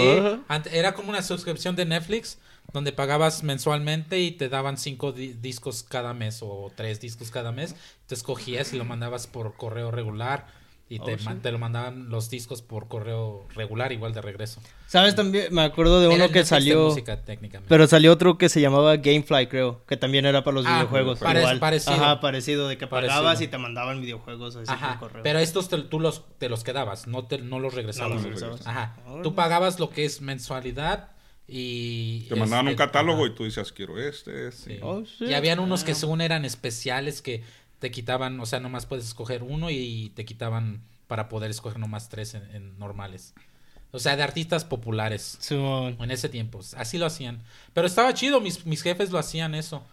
Era 0.73 0.95
como 0.95 1.11
una 1.11 1.23
suscripción 1.23 1.75
de 1.77 1.85
Netflix 1.87 2.39
donde 2.73 2.93
pagabas 2.93 3.43
mensualmente 3.43 4.21
y 4.21 4.31
te 4.31 4.49
daban 4.49 4.77
cinco 4.79 5.11
di- 5.13 5.33
discos 5.33 5.83
cada 5.83 6.15
mes 6.15 6.39
o 6.43 6.71
tres 6.77 7.01
discos 7.01 7.31
cada 7.33 7.51
mes. 7.51 7.75
Te 8.07 8.15
escogías 8.15 8.73
y 8.73 8.77
lo 8.79 8.85
mandabas 8.85 9.27
por 9.27 9.55
correo 9.57 9.91
regular 9.91 10.47
y 10.93 10.99
te, 10.99 11.15
Oh, 11.15 11.19
sí. 11.19 11.29
te 11.41 11.53
lo 11.53 11.59
mandaban 11.61 12.11
los 12.11 12.29
discos 12.31 12.63
por 12.63 12.89
correo 12.89 13.47
regular 13.55 13.93
igual 13.93 14.13
de 14.13 14.21
regreso. 14.21 14.61
¿Sabes 14.89 15.15
también? 15.15 15.47
Me 15.55 15.63
acuerdo 15.63 16.01
de 16.01 16.09
uno 16.09 16.29
que 16.31 16.45
salió... 16.45 16.89
música, 16.89 17.23
técnicamente. 17.23 17.69
Pero 17.69 17.87
salió 17.87 18.13
otro 18.13 18.37
que 18.39 18.49
se 18.49 18.61
llamaba 18.61 18.97
Gamefly, 18.97 19.47
creo, 19.47 19.85
que 19.87 19.97
también 19.97 20.27
era 20.27 20.43
para 20.43 20.57
los 20.57 20.67
Ah, 20.67 20.79
videojuegos. 20.79 21.21
pare- 21.21 21.41
igual. 21.41 21.61
parecido. 21.61 21.95
Ajá, 21.95 22.19
parecido, 22.21 22.67
de 22.67 22.77
que 22.77 22.89
Parecido. 22.89 23.17
pagabas 23.21 23.41
y 23.41 23.47
te 23.47 23.57
mandaban 23.57 24.01
videojuegos 24.01 24.57
así 24.57 24.67
Ajá, 24.69 24.99
por 24.99 25.09
correo. 25.11 25.23
pero 25.23 25.39
estos 25.39 25.69
te, 25.69 25.79
tú 25.79 26.01
los, 26.01 26.25
te 26.39 26.49
los 26.49 26.65
quedabas, 26.65 27.07
no, 27.07 27.25
te, 27.25 27.39
no 27.39 27.61
los 27.61 27.73
regresabas. 27.73 28.11
No 28.11 28.15
los 28.17 28.25
regresabas. 28.25 28.67
Ajá. 28.67 28.97
Tú 29.23 29.37
pagabas 29.37 29.79
lo 29.79 29.91
que 29.91 30.05
es 30.05 30.21
mensualidad 30.21 31.11
y... 31.47 32.27
Te 32.29 32.37
mandaban 32.37 32.67
un 32.67 32.73
este, 32.73 32.85
catálogo 32.85 33.25
ajá. 33.25 33.33
y 33.33 33.35
tú 33.37 33.45
decías, 33.45 33.73
quiero 33.73 33.99
este, 33.99 34.49
este. 34.49 34.75
Sí. 34.77 34.81
Oh. 34.83 35.03
Y 35.21 35.35
habían 35.35 35.59
unos 35.61 35.83
que 35.85 35.95
según 35.95 36.21
eran 36.21 36.45
especiales 36.45 37.23
que 37.23 37.43
te 37.81 37.91
quitaban, 37.91 38.39
o 38.39 38.47
sea, 38.47 38.61
nomás 38.61 38.87
puedes 38.87 39.05
escoger 39.07 39.43
uno 39.43 39.71
y 39.71 40.13
te 40.15 40.25
quitaban 40.25 40.83
para 41.09 41.29
poder 41.29 41.51
escoger 41.51 41.81
nomás 41.81 42.09
tres 42.09 42.35
en, 42.35 42.45
en 42.55 42.79
normales. 42.79 43.35
O 43.93 43.99
sea, 43.99 44.17
de 44.17 44.23
artistas 44.23 44.65
populares 44.65 45.39
Simón. 45.41 45.97
en 46.01 46.11
ese 46.13 46.29
tiempo. 46.29 46.61
Así 46.77 46.99
lo 46.99 47.07
hacían. 47.07 47.43
Pero 47.75 47.87
estaba 47.87 48.15
chido, 48.15 48.41
mis, 48.41 48.65
mis 48.67 48.83
jefes 48.83 49.11
lo 49.11 49.19
hacían 49.19 49.55
eso. 49.55 49.85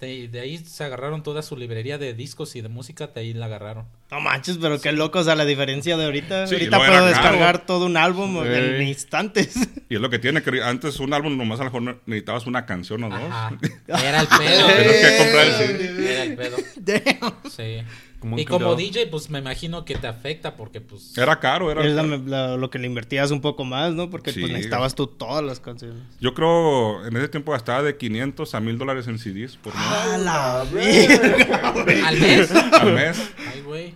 De, 0.00 0.28
de 0.28 0.40
ahí 0.40 0.58
se 0.58 0.84
agarraron 0.84 1.22
toda 1.22 1.40
su 1.40 1.56
librería 1.56 1.96
de 1.96 2.12
discos 2.12 2.54
y 2.54 2.60
de 2.60 2.68
música, 2.68 3.06
de 3.06 3.20
ahí 3.20 3.32
la 3.32 3.46
agarraron. 3.46 3.86
No 4.10 4.20
manches, 4.20 4.58
pero 4.60 4.78
qué 4.80 4.92
loco, 4.92 5.20
o 5.20 5.24
sea, 5.24 5.34
la 5.34 5.44
diferencia 5.46 5.96
de 5.96 6.04
ahorita. 6.04 6.46
Sí, 6.46 6.54
ahorita 6.54 6.78
puedo 6.78 7.06
descargar 7.06 7.54
caro. 7.54 7.66
todo 7.66 7.86
un 7.86 7.96
álbum 7.96 8.44
en 8.44 8.82
instantes. 8.82 9.56
Y 9.88 9.94
es 9.94 10.00
lo 10.00 10.10
que 10.10 10.18
tiene, 10.18 10.42
que 10.42 10.62
antes 10.62 11.00
un 11.00 11.14
álbum 11.14 11.36
nomás 11.36 11.60
a 11.60 11.64
lo 11.64 11.70
mejor 11.70 12.02
necesitabas 12.06 12.46
una 12.46 12.66
canción 12.66 13.04
o 13.04 13.08
dos. 13.08 13.20
Ajá. 13.20 13.56
Era 13.86 14.20
el 14.20 14.26
pedo. 14.26 14.66
Tenías 14.66 14.96
que 14.96 15.18
comprar 15.18 15.46
el 15.46 15.52
CD. 15.54 16.12
Era 16.12 16.22
el 16.24 16.36
pedo. 16.36 16.56
Damn. 16.76 17.34
Sí. 17.50 17.82
Como 18.20 18.38
y 18.38 18.44
como. 18.46 18.74
DJ, 18.76 19.06
pues 19.08 19.28
me 19.30 19.38
imagino 19.38 19.84
que 19.84 19.94
te 19.94 20.06
afecta 20.06 20.56
porque 20.56 20.80
pues... 20.80 21.16
Era 21.18 21.38
caro, 21.38 21.70
era 21.70 21.84
Es 21.84 21.92
la- 21.92 22.02
caro. 22.02 22.22
la- 22.26 22.56
lo 22.56 22.70
que 22.70 22.78
le 22.78 22.86
invertías 22.86 23.30
un 23.30 23.40
poco 23.40 23.64
más, 23.64 23.92
¿no? 23.92 24.08
Porque 24.10 24.32
Sí. 24.32 24.40
pues 24.40 24.52
necesitabas 24.52 24.94
tú 24.94 25.06
todas 25.06 25.44
las 25.44 25.60
canciones. 25.60 26.02
Yo 26.20 26.32
creo 26.34 27.06
en 27.06 27.16
ese 27.16 27.28
tiempo 27.28 27.52
gastaba 27.52 27.82
de 27.82 27.96
500 27.96 28.54
a 28.54 28.60
1000 28.60 28.78
dólares 28.78 29.06
en 29.06 29.18
CDs 29.18 29.56
por 29.56 29.74
mes. 29.74 29.82
¡A 29.84 30.18
la 30.18 30.64
verga, 30.72 31.70
güey! 31.84 32.00
Al 32.00 32.18
mes. 32.18 32.50
al 32.72 32.92
mes. 32.94 33.32
Ay, 33.52 33.60
güey. 33.62 33.94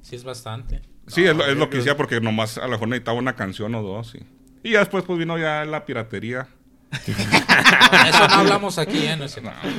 Sí 0.00 0.16
es 0.16 0.24
bastante. 0.24 0.80
Sí, 1.06 1.24
es, 1.24 1.36
lo, 1.36 1.44
es 1.46 1.56
lo 1.56 1.68
que 1.68 1.76
decía 1.78 1.96
porque 1.96 2.20
nomás 2.20 2.56
a 2.58 2.62
lo 2.66 2.70
mejor 2.72 2.88
necesitaba 2.88 3.18
una 3.18 3.34
canción 3.36 3.74
o 3.74 3.82
dos. 3.82 4.14
Y, 4.14 4.68
y 4.68 4.72
ya 4.72 4.78
después 4.78 5.04
pues 5.04 5.18
vino 5.18 5.36
ya 5.38 5.64
la 5.64 5.84
piratería. 5.84 6.48
No, 6.92 8.08
eso 8.08 8.28
no 8.28 8.34
hablamos 8.34 8.78
aquí, 8.78 8.98
¿eh? 8.98 9.16
No. 9.16 9.26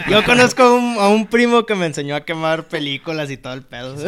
Yo 0.10 0.24
conozco 0.24 0.64
a 0.64 0.74
un, 0.74 0.98
a 1.00 1.08
un 1.10 1.28
primo 1.28 1.66
que 1.66 1.76
me 1.76 1.86
enseñó 1.86 2.16
a 2.16 2.26
quemar 2.26 2.68
películas 2.68 3.30
y 3.30 3.38
todo 3.38 3.54
el 3.54 3.62
pedo. 3.62 3.96
Sí, 3.98 4.06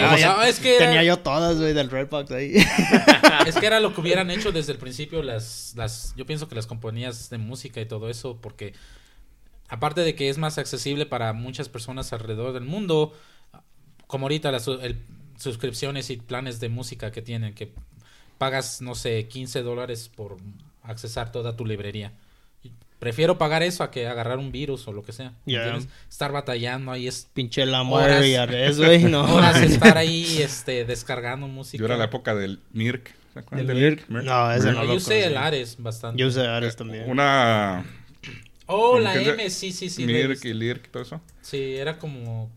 o 0.00 0.08
sea, 0.08 0.18
ya 0.18 0.48
es 0.48 0.58
que 0.58 0.76
era, 0.76 0.86
Tenía 0.86 1.04
yo 1.04 1.18
todas, 1.20 1.56
güey, 1.58 1.72
del 1.72 1.88
Redbox 1.88 2.32
ahí. 2.32 2.54
es 3.46 3.54
que 3.56 3.66
era 3.66 3.78
lo 3.78 3.94
que 3.94 4.00
hubieran 4.00 4.28
hecho 4.30 4.50
desde 4.50 4.72
el 4.72 4.78
principio 4.78 5.22
las, 5.22 5.72
las, 5.76 6.14
yo 6.16 6.26
pienso 6.26 6.48
que 6.48 6.56
las 6.56 6.66
compañías 6.66 7.30
de 7.30 7.38
música 7.38 7.80
y 7.80 7.86
todo 7.86 8.10
eso, 8.10 8.36
porque 8.40 8.74
aparte 9.68 10.00
de 10.00 10.16
que 10.16 10.28
es 10.28 10.38
más 10.38 10.58
accesible 10.58 11.06
para 11.06 11.32
muchas 11.32 11.68
personas 11.68 12.12
alrededor 12.12 12.52
del 12.54 12.64
mundo, 12.64 13.12
como 14.08 14.24
ahorita 14.24 14.50
las 14.50 14.66
el- 14.66 15.00
suscripciones 15.38 16.10
y 16.10 16.16
planes 16.16 16.58
de 16.58 16.70
música 16.70 17.12
que 17.12 17.22
tienen, 17.22 17.54
que 17.54 17.72
pagas, 18.38 18.80
no 18.82 18.94
sé, 18.94 19.26
15 19.28 19.62
dólares 19.62 20.10
por 20.14 20.36
accesar 20.82 21.32
toda 21.32 21.56
tu 21.56 21.64
librería. 21.64 22.12
Prefiero 22.98 23.36
pagar 23.36 23.62
eso 23.62 23.82
a 23.84 23.90
que 23.90 24.06
agarrar 24.06 24.38
un 24.38 24.50
virus 24.50 24.88
o 24.88 24.92
lo 24.92 25.02
que 25.02 25.12
sea. 25.12 25.32
¿me 25.44 25.52
Ya. 25.54 25.64
entiendes? 25.64 25.88
Estar 26.08 26.32
batallando 26.32 26.90
ahí 26.90 27.06
es 27.06 27.28
Pinche 27.34 27.66
la 27.66 27.82
Horas. 27.82 28.24
y 28.24 28.34
Ares, 28.34 28.78
güey, 28.78 29.04
no. 29.04 29.22
horas 29.34 29.60
estar 29.60 29.98
ahí 29.98 30.38
este 30.40 30.84
descargando 30.86 31.46
música. 31.46 31.78
Yo 31.80 31.84
era 31.86 31.96
la 31.98 32.04
época 32.04 32.34
del 32.34 32.60
Mirk. 32.72 33.14
¿Se 33.34 33.40
acuerdan 33.40 33.60
¿El 33.60 33.66
del 33.66 33.76
Mirk? 33.90 34.08
Mirk? 34.08 34.24
No, 34.24 34.50
ese 34.52 34.66
No, 34.66 34.72
no 34.72 34.82
yo 34.84 34.88
lo 34.88 34.94
usé 34.94 35.26
el. 35.26 35.36
Ares 35.36 35.76
bastante. 35.78 36.18
Yo 36.20 36.28
usé 36.28 36.46
Ares 36.46 36.76
también. 36.76 37.10
Una 37.10 37.84
Oh, 38.66 38.98
la. 38.98 39.14
M, 39.20 39.50
sí, 39.50 39.72
sí, 39.72 39.90
sí. 39.90 40.06
Mirk 40.06 40.42
y 40.44 40.54
Lirk 40.54 40.86
y 40.86 40.90
todo 40.90 41.02
eso. 41.02 41.20
Sí, 41.42 41.76
era 41.76 41.98
como... 41.98 42.50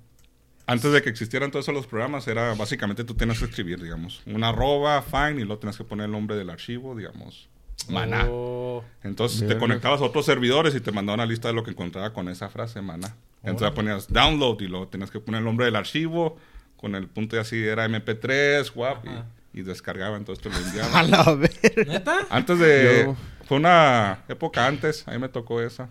Antes 0.68 0.92
de 0.92 1.02
que 1.02 1.10
existieran 1.10 1.50
todos 1.50 1.66
esos 1.66 1.74
los 1.74 1.88
programas, 1.88 2.28
era 2.28 2.54
básicamente 2.54 3.04
tú 3.06 3.14
tenías 3.16 3.40
que 3.40 3.46
escribir, 3.46 3.82
digamos, 3.82 4.22
una 4.26 4.50
arroba, 4.50 5.02
fine, 5.02 5.42
y 5.42 5.46
luego 5.46 5.58
tenías 5.60 5.78
que 5.78 5.86
poner 5.86 6.06
el 6.08 6.12
nombre 6.12 6.36
del 6.36 6.50
archivo, 6.50 6.94
digamos, 6.96 7.48
maná. 7.90 8.26
Oh, 8.30 8.84
Entonces 9.04 9.48
te 9.48 9.58
conectabas 9.58 10.02
a 10.02 10.04
otros 10.04 10.26
servidores 10.26 10.76
y 10.76 10.82
te 10.82 10.92
mandaban 10.92 11.22
una 11.22 11.26
lista 11.26 11.48
de 11.48 11.54
lo 11.54 11.64
que 11.64 11.72
encontraba 11.72 12.12
con 12.14 12.28
esa 12.30 12.50
frase, 12.50 12.82
maná. 12.82 13.16
Entonces 13.44 13.72
ponías 13.74 14.08
download 14.12 14.60
y 14.62 14.68
luego 14.68 14.88
tenías 14.90 15.10
que 15.10 15.20
poner 15.22 15.40
el 15.40 15.46
nombre 15.46 15.66
del 15.68 15.76
archivo 15.78 16.38
con 16.76 16.96
el 16.96 17.08
punto 17.08 17.38
y 17.38 17.40
así 17.40 17.64
era 17.64 17.88
MP3, 17.88 18.70
WAP 18.76 19.06
y, 19.54 19.60
y 19.60 19.64
descargaba, 19.64 20.18
entonces 20.18 20.44
te 20.44 20.50
lo 20.50 20.56
A 20.58 20.60
enviaba. 20.68 21.04
la 21.04 21.34
verga. 21.34 21.94
¿Neta? 21.94 22.18
antes 22.30 22.60
de... 22.60 23.04
Yo- 23.06 23.16
Fue 23.46 23.56
una 23.58 24.20
época 24.28 24.68
antes, 24.68 25.08
ahí 25.08 25.18
me 25.18 25.30
tocó 25.30 25.62
esa. 25.62 25.88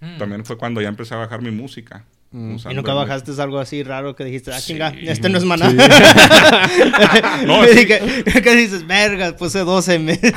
Hmm. 0.00 0.18
También 0.18 0.44
fue 0.44 0.56
cuando 0.56 0.80
ya 0.80 0.86
empecé 0.88 1.14
a 1.14 1.16
bajar 1.18 1.42
mi 1.42 1.50
música. 1.50 2.04
Usando 2.30 2.70
¿Y 2.70 2.74
nunca 2.74 2.92
el- 2.92 2.98
bajaste 2.98 3.32
algo 3.40 3.58
así 3.58 3.82
raro 3.82 4.14
que 4.14 4.24
dijiste, 4.24 4.52
ah, 4.52 4.60
Sí. 4.60 4.72
chinga, 4.74 4.92
este 5.02 5.28
no 5.28 5.38
es 5.38 5.44
maná? 5.44 5.70
No, 7.46 7.64
Y 7.64 7.68
sí. 7.68 7.86
que, 7.86 8.22
que 8.42 8.54
dices, 8.56 8.86
verga, 8.86 9.34
puse 9.36 9.60
12 9.60 9.98
meses. 9.98 10.34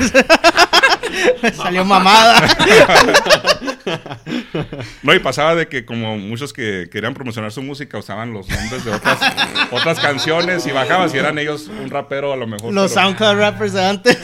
Me 1.44 1.52
salió 1.54 1.84
mamada. 1.86 2.48
No, 5.04 5.14
y 5.14 5.20
pasaba 5.20 5.56
de 5.56 5.68
que 5.68 5.86
como 5.86 6.18
muchos 6.18 6.54
que 6.54 6.88
querían 6.92 7.14
promocionar 7.14 7.52
su 7.52 7.62
música 7.64 7.98
usaban 7.98 8.32
los 8.34 8.48
nombres 8.48 8.86
de 8.86 8.92
otras, 8.92 9.20
otras 9.72 10.00
canciones 10.00 10.66
y 10.68 10.72
bajabas 10.72 11.14
y 11.14 11.18
eran 11.18 11.38
ellos 11.40 11.68
un 11.68 11.90
rapero 11.90 12.32
a 12.32 12.36
lo 12.36 12.48
mejor. 12.48 12.74
Los 12.74 12.92
pero- 12.92 13.02
SoundCloud 13.04 13.36
rappers 13.38 13.74
de 13.74 13.84
antes. 13.86 14.18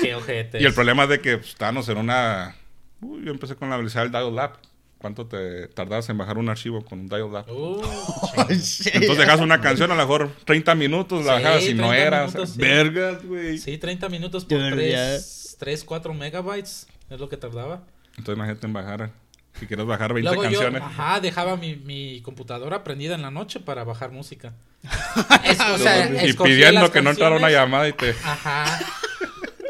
Qué 0.00 0.14
ojete. 0.14 0.62
Y 0.62 0.64
el 0.64 0.72
problema 0.74 1.04
es 1.04 1.08
de 1.10 1.20
que 1.20 1.38
pues, 1.38 1.50
estábamos 1.50 1.88
en 1.88 1.98
una... 1.98 2.54
Uy, 3.00 3.22
yo 3.24 3.32
empecé 3.32 3.56
con 3.56 3.68
la 3.70 3.76
velocidad 3.76 4.02
del 4.02 4.12
dial-up. 4.12 4.52
¿Cuánto 5.02 5.26
te 5.26 5.66
tardabas 5.68 6.08
en 6.10 6.16
bajar 6.16 6.38
un 6.38 6.48
archivo 6.48 6.82
con 6.84 7.00
un 7.00 7.08
dial-up? 7.08 7.44
Uh, 7.50 7.82
Entonces 8.48 9.18
dejabas 9.18 9.40
una 9.40 9.60
canción, 9.60 9.90
a 9.90 9.94
lo 9.96 10.00
mejor 10.02 10.30
30 10.44 10.74
minutos, 10.76 11.26
la 11.26 11.36
Sí, 11.38 11.42
bajabas 11.42 11.62
y 11.64 11.74
no 11.74 11.88
30 11.88 12.06
era. 12.06 12.20
minutos, 12.26 12.50
sí. 12.50 12.58
Vergas, 12.60 13.24
güey. 13.24 13.58
sí, 13.58 13.76
30 13.78 14.08
minutos 14.08 14.44
por 14.44 14.58
Dude, 14.58 14.70
3, 14.70 15.56
3, 15.58 15.84
4 15.84 16.14
megabytes. 16.14 16.86
Es 17.10 17.18
lo 17.20 17.28
que 17.28 17.36
tardaba. 17.36 17.82
Entonces 18.16 18.36
imagínate 18.36 18.66
en 18.66 18.72
bajar. 18.72 19.10
Si 19.58 19.66
quieres 19.66 19.84
bajar 19.84 20.14
20 20.14 20.30
Luego 20.34 20.44
yo, 20.44 20.60
canciones. 20.60 20.82
ajá, 20.82 21.20
dejaba 21.20 21.56
mi, 21.56 21.76
mi 21.76 22.22
computadora 22.22 22.84
prendida 22.84 23.14
en 23.16 23.22
la 23.22 23.30
noche 23.30 23.60
para 23.60 23.84
bajar 23.84 24.10
música. 24.12 24.54
Es- 25.44 25.60
o 25.60 25.78
sea, 25.78 26.24
y 26.26 26.32
pidiendo 26.32 26.90
que 26.92 27.02
no 27.02 27.10
entrara 27.10 27.36
una 27.36 27.48
canciones. 27.48 27.52
llamada 27.66 27.88
y 27.88 27.92
te... 27.92 28.10
Ajá. 28.24 28.64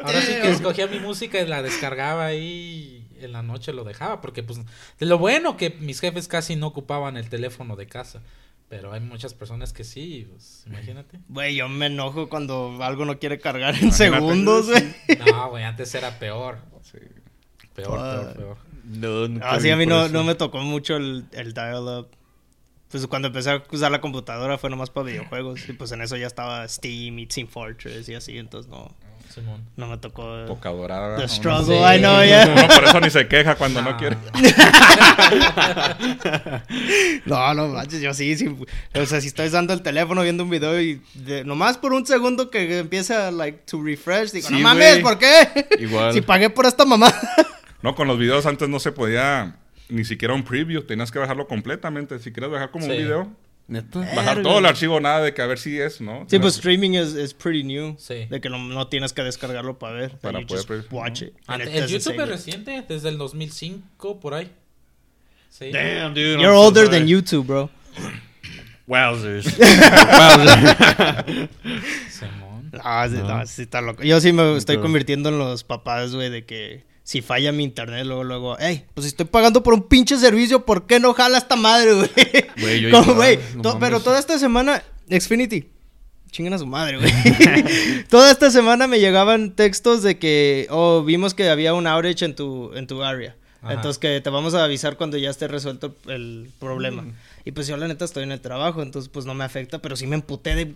Ahora 0.05 0.21
sí 0.21 0.33
que 0.43 0.51
escogía 0.51 0.87
mi 0.89 0.99
música 1.01 1.41
y 1.41 1.47
la 1.47 1.63
descargaba 1.63 2.27
ahí 2.27 3.02
en 3.25 3.33
la 3.33 3.43
noche 3.43 3.73
lo 3.73 3.85
dejaba 3.85 4.21
porque 4.21 4.43
pues 4.43 4.61
de 4.99 5.07
lo 5.07 5.19
bueno 5.19 5.57
que 5.57 5.71
mis 5.81 6.01
jefes 6.01 6.29
casi 6.29 6.57
no 6.57 6.69
ocupaban 6.69 7.17
el 7.17 7.29
teléfono 7.29 7.77
de 7.77 7.87
casa, 7.87 8.23
pero 8.69 8.93
hay 8.93 9.01
muchas 9.01 9.35
personas 9.35 9.73
que 9.73 9.85
sí, 9.85 10.27
pues, 10.31 10.65
imagínate. 10.67 11.19
Güey, 11.29 11.57
yo 11.57 11.69
me 11.69 11.87
enojo 11.87 12.29
cuando 12.29 12.79
algo 12.83 13.05
no 13.05 13.19
quiere 13.19 13.39
cargar 13.39 13.75
en 13.75 13.89
Imagínate. 13.89 14.17
segundos, 14.19 14.67
güey. 14.71 14.95
No, 15.31 15.51
güey, 15.51 15.65
antes 15.65 15.95
era 15.95 16.19
peor. 16.19 16.59
Sí. 16.83 16.99
Peor, 17.75 17.99
Ah. 18.01 18.21
peor, 18.23 18.35
peor. 18.37 18.57
No, 18.85 19.29
nunca 19.29 19.51
Así 19.51 19.65
vi 19.65 19.71
a 19.71 19.77
mí 19.77 19.87
no, 19.87 20.09
no 20.09 20.25
me 20.25 20.35
tocó 20.35 20.59
mucho 20.59 20.97
el, 20.97 21.25
el 21.33 21.55
dial-up. 21.55 22.09
Pues 22.91 23.07
cuando 23.07 23.29
empecé 23.29 23.51
a 23.51 23.63
usar 23.71 23.91
la 23.91 24.01
computadora 24.03 24.59
fue 24.59 24.69
nomás 24.69 24.91
para 24.91 25.07
videojuegos. 25.07 25.67
Y 25.69 25.73
pues 25.73 25.93
en 25.93 26.03
eso 26.03 26.17
ya 26.17 26.27
estaba 26.27 26.67
Steam 26.69 27.19
y 27.19 27.27
Team 27.27 27.47
Fortress 27.49 28.09
y 28.09 28.15
así. 28.15 28.37
Entonces 28.37 28.71
no, 28.71 28.95
Simón. 29.35 29.63
no 29.77 29.87
me 29.89 29.97
tocó 29.99 30.45
Poca 30.47 30.71
dorada. 30.71 31.17
The 31.17 31.23
¿no? 31.23 31.29
struggle. 31.29 31.77
Sí. 31.79 31.97
I 31.97 31.99
know, 31.99 32.23
yeah. 32.23 32.53
Uno 32.57 32.69
por 32.75 32.85
eso 32.85 33.01
ni 33.01 33.11
se 33.11 33.27
queja 33.29 33.55
cuando 33.55 33.81
no, 33.83 33.93
No. 33.93 33.97
quiere. 33.97 34.17
No, 37.27 37.55
no 37.55 37.69
manches, 37.69 38.01
yo 38.01 38.15
sí, 38.15 38.37
sí. 38.37 38.47
O 38.95 39.07
sea, 39.07 39.21
si 39.21 39.29
estoy 39.29 39.49
usando 39.49 39.73
el 39.73 39.83
teléfono 39.83 40.23
viendo 40.23 40.45
un 40.45 40.51
video 40.51 40.81
y 40.81 41.01
de- 41.15 41.45
nomás 41.45 41.79
por 41.79 41.93
un 41.93 42.07
segundo 42.07 42.51
que 42.51 42.79
empieza 42.79 43.31
like 43.31 43.61
to 43.71 43.83
refresh, 43.83 44.33
digo, 44.33 44.49
Sí, 44.49 44.55
no 44.55 44.61
mames. 44.61 44.99
¿por 44.99 45.19
qué? 45.19 45.67
Igual. 45.79 46.13
Si 46.13 46.21
pagué 46.21 46.51
por 46.51 46.67
esta 46.67 46.85
mamá. 46.85 47.13
No, 47.83 47.95
con 47.95 48.07
los 48.09 48.19
videos 48.19 48.47
antes 48.47 48.69
no 48.69 48.79
se 48.81 48.93
podía 48.93 49.57
ni 49.89 50.05
siquiera 50.05 50.35
un 50.35 50.43
preview. 50.45 50.83
Tenías 50.83 51.11
que 51.11 51.19
bajarlo 51.19 51.47
completamente. 51.47 52.19
Si 52.19 52.33
quieres 52.33 52.51
bajar 52.51 52.71
como 52.71 52.85
Sí. 52.87 52.91
un 52.93 52.97
video, 52.99 53.33
¿Neta? 53.73 54.01
bajar 54.15 54.43
todo 54.43 54.59
el 54.59 54.67
archivo, 54.67 55.01
nada 55.01 55.23
de 55.23 55.33
que 55.33 55.41
a 55.41 55.47
ver 55.47 55.59
si 55.59 55.81
es, 55.81 56.01
¿no? 56.01 56.27
Sí, 56.29 56.39
pues 56.39 56.57
streaming 56.57 56.91
es 56.93 57.33
pretty 57.33 57.65
new. 57.65 57.97
Sí. 57.99 58.27
De 58.29 58.41
que 58.41 58.51
no, 58.51 58.59
no 58.59 58.87
tienes 58.89 59.13
que 59.15 59.23
descargarlo 59.23 59.79
para 59.79 59.95
ver. 59.95 60.19
Para 60.19 60.41
You 60.41 60.47
poder 60.47 60.67
just 60.81 60.93
watch 60.93 61.23
it. 61.23 61.33
and 61.47 61.63
Ante- 61.63 61.77
it 61.79 61.83
El 61.85 61.89
YouTube 61.89 62.21
es 62.21 62.29
reciente, 62.29 62.85
desde 62.87 63.09
el 63.09 63.17
2005 63.19 64.21
por 64.21 64.35
ahí. 64.35 64.53
Sí. 65.49 65.71
Damn, 65.73 66.13
dude. 66.15 66.35
You're 66.41 66.51
older 66.57 66.89
than 66.91 67.07
YouTube, 67.07 67.47
bro. 67.47 67.71
Wowzers. 68.87 69.47
Wowzers. 69.59 71.49
Simón. 72.11 72.71
Ah, 72.83 73.07
sí, 73.09 73.17
no, 73.17 73.47
sí 73.47 73.63
está 73.63 73.81
loco. 73.81 74.03
Yo 74.03 74.21
sí 74.21 74.33
me 74.33 74.57
estoy 74.57 74.79
convirtiendo 74.79 75.29
en 75.29 75.39
los 75.39 75.65
papás, 75.65 76.15
güey, 76.15 76.31
de 76.31 76.45
que 76.45 76.85
si 77.13 77.21
falla 77.21 77.53
mi 77.53 77.63
internet, 77.63 78.07
luego, 78.07 78.25
luego, 78.25 78.57
hey, 78.59 78.87
pues 78.95 79.07
estoy 79.07 79.27
pagando 79.27 79.63
por 79.63 79.75
un 79.75 79.83
pinche 79.87 80.17
servicio, 80.17 80.65
¿por 80.65 80.87
qué 80.87 80.99
no 80.99 81.13
jala 81.13 81.37
esta 81.37 81.57
madre, 81.57 81.93
güey? 81.93 82.09
Güey, 82.59 82.81
yo 82.81 82.91
Como, 82.91 83.17
güey, 83.17 83.39
no 83.55 83.61
to- 83.61 83.75
mames. 83.75 83.81
pero 83.87 84.01
toda 84.01 84.19
esta 84.19 84.39
semana, 84.39 84.83
Xfinity, 85.11 85.69
chingan 86.31 86.55
a 86.55 86.59
su 86.59 86.67
madre, 86.67 86.97
güey. 86.97 87.13
toda 88.09 88.31
esta 88.31 88.51
semana 88.51 88.87
me 88.87 88.99
llegaban 88.99 89.55
textos 89.55 90.03
de 90.03 90.19
que, 90.19 90.67
oh, 90.71 91.03
vimos 91.05 91.35
que 91.35 91.51
había 91.51 91.75
un 91.75 91.87
outage 91.87 92.25
en 92.25 92.35
tu, 92.35 92.73
en 92.75 92.87
tu 92.87 93.03
área. 93.03 93.37
Entonces 93.69 93.99
que 93.99 94.21
te 94.23 94.31
vamos 94.31 94.55
a 94.55 94.65
avisar 94.65 94.97
cuando 94.97 95.19
ya 95.19 95.29
esté 95.29 95.49
resuelto 95.49 95.95
el 96.09 96.49
problema. 96.59 97.03
Mm. 97.03 97.13
Y 97.45 97.53
pues 97.53 97.67
yo 97.67 97.77
la 97.77 97.87
neta 97.89 98.07
estoy 98.07 98.23
en 98.23 98.33
el 98.33 98.41
trabajo, 98.41 98.83
entonces 98.83 99.11
pues 99.13 99.27
no 99.27 99.35
me 99.35 99.45
afecta, 99.45 99.81
pero 99.81 99.97
sí 99.97 100.07
me 100.07 100.17
emputé 100.17 100.55
de... 100.57 100.75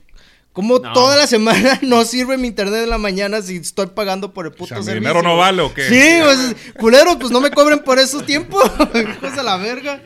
¿Cómo 0.56 0.78
No. 0.78 0.90
toda 0.94 1.18
la 1.18 1.26
semana 1.26 1.78
no 1.82 2.02
sirve 2.06 2.38
mi 2.38 2.48
internet 2.48 2.84
en 2.84 2.88
la 2.88 2.96
mañana 2.96 3.42
si 3.42 3.56
estoy 3.56 3.88
pagando 3.88 4.32
por 4.32 4.46
el 4.46 4.52
puto 4.52 4.68
sea, 4.68 4.78
mi 4.78 4.84
servicio? 4.84 5.10
dinero 5.10 5.22
no 5.22 5.36
vale, 5.36 5.60
¿o 5.60 5.74
qué? 5.74 5.86
Sí, 5.86 6.18
pues, 6.22 6.56
culeros, 6.78 7.16
pues 7.16 7.30
no 7.30 7.42
me 7.42 7.50
cobren 7.50 7.80
por 7.80 7.98
esos 7.98 8.24
tiempos. 8.24 8.64
Hijos 8.94 9.36
de 9.36 9.42
la 9.42 9.58
verga. 9.58 10.00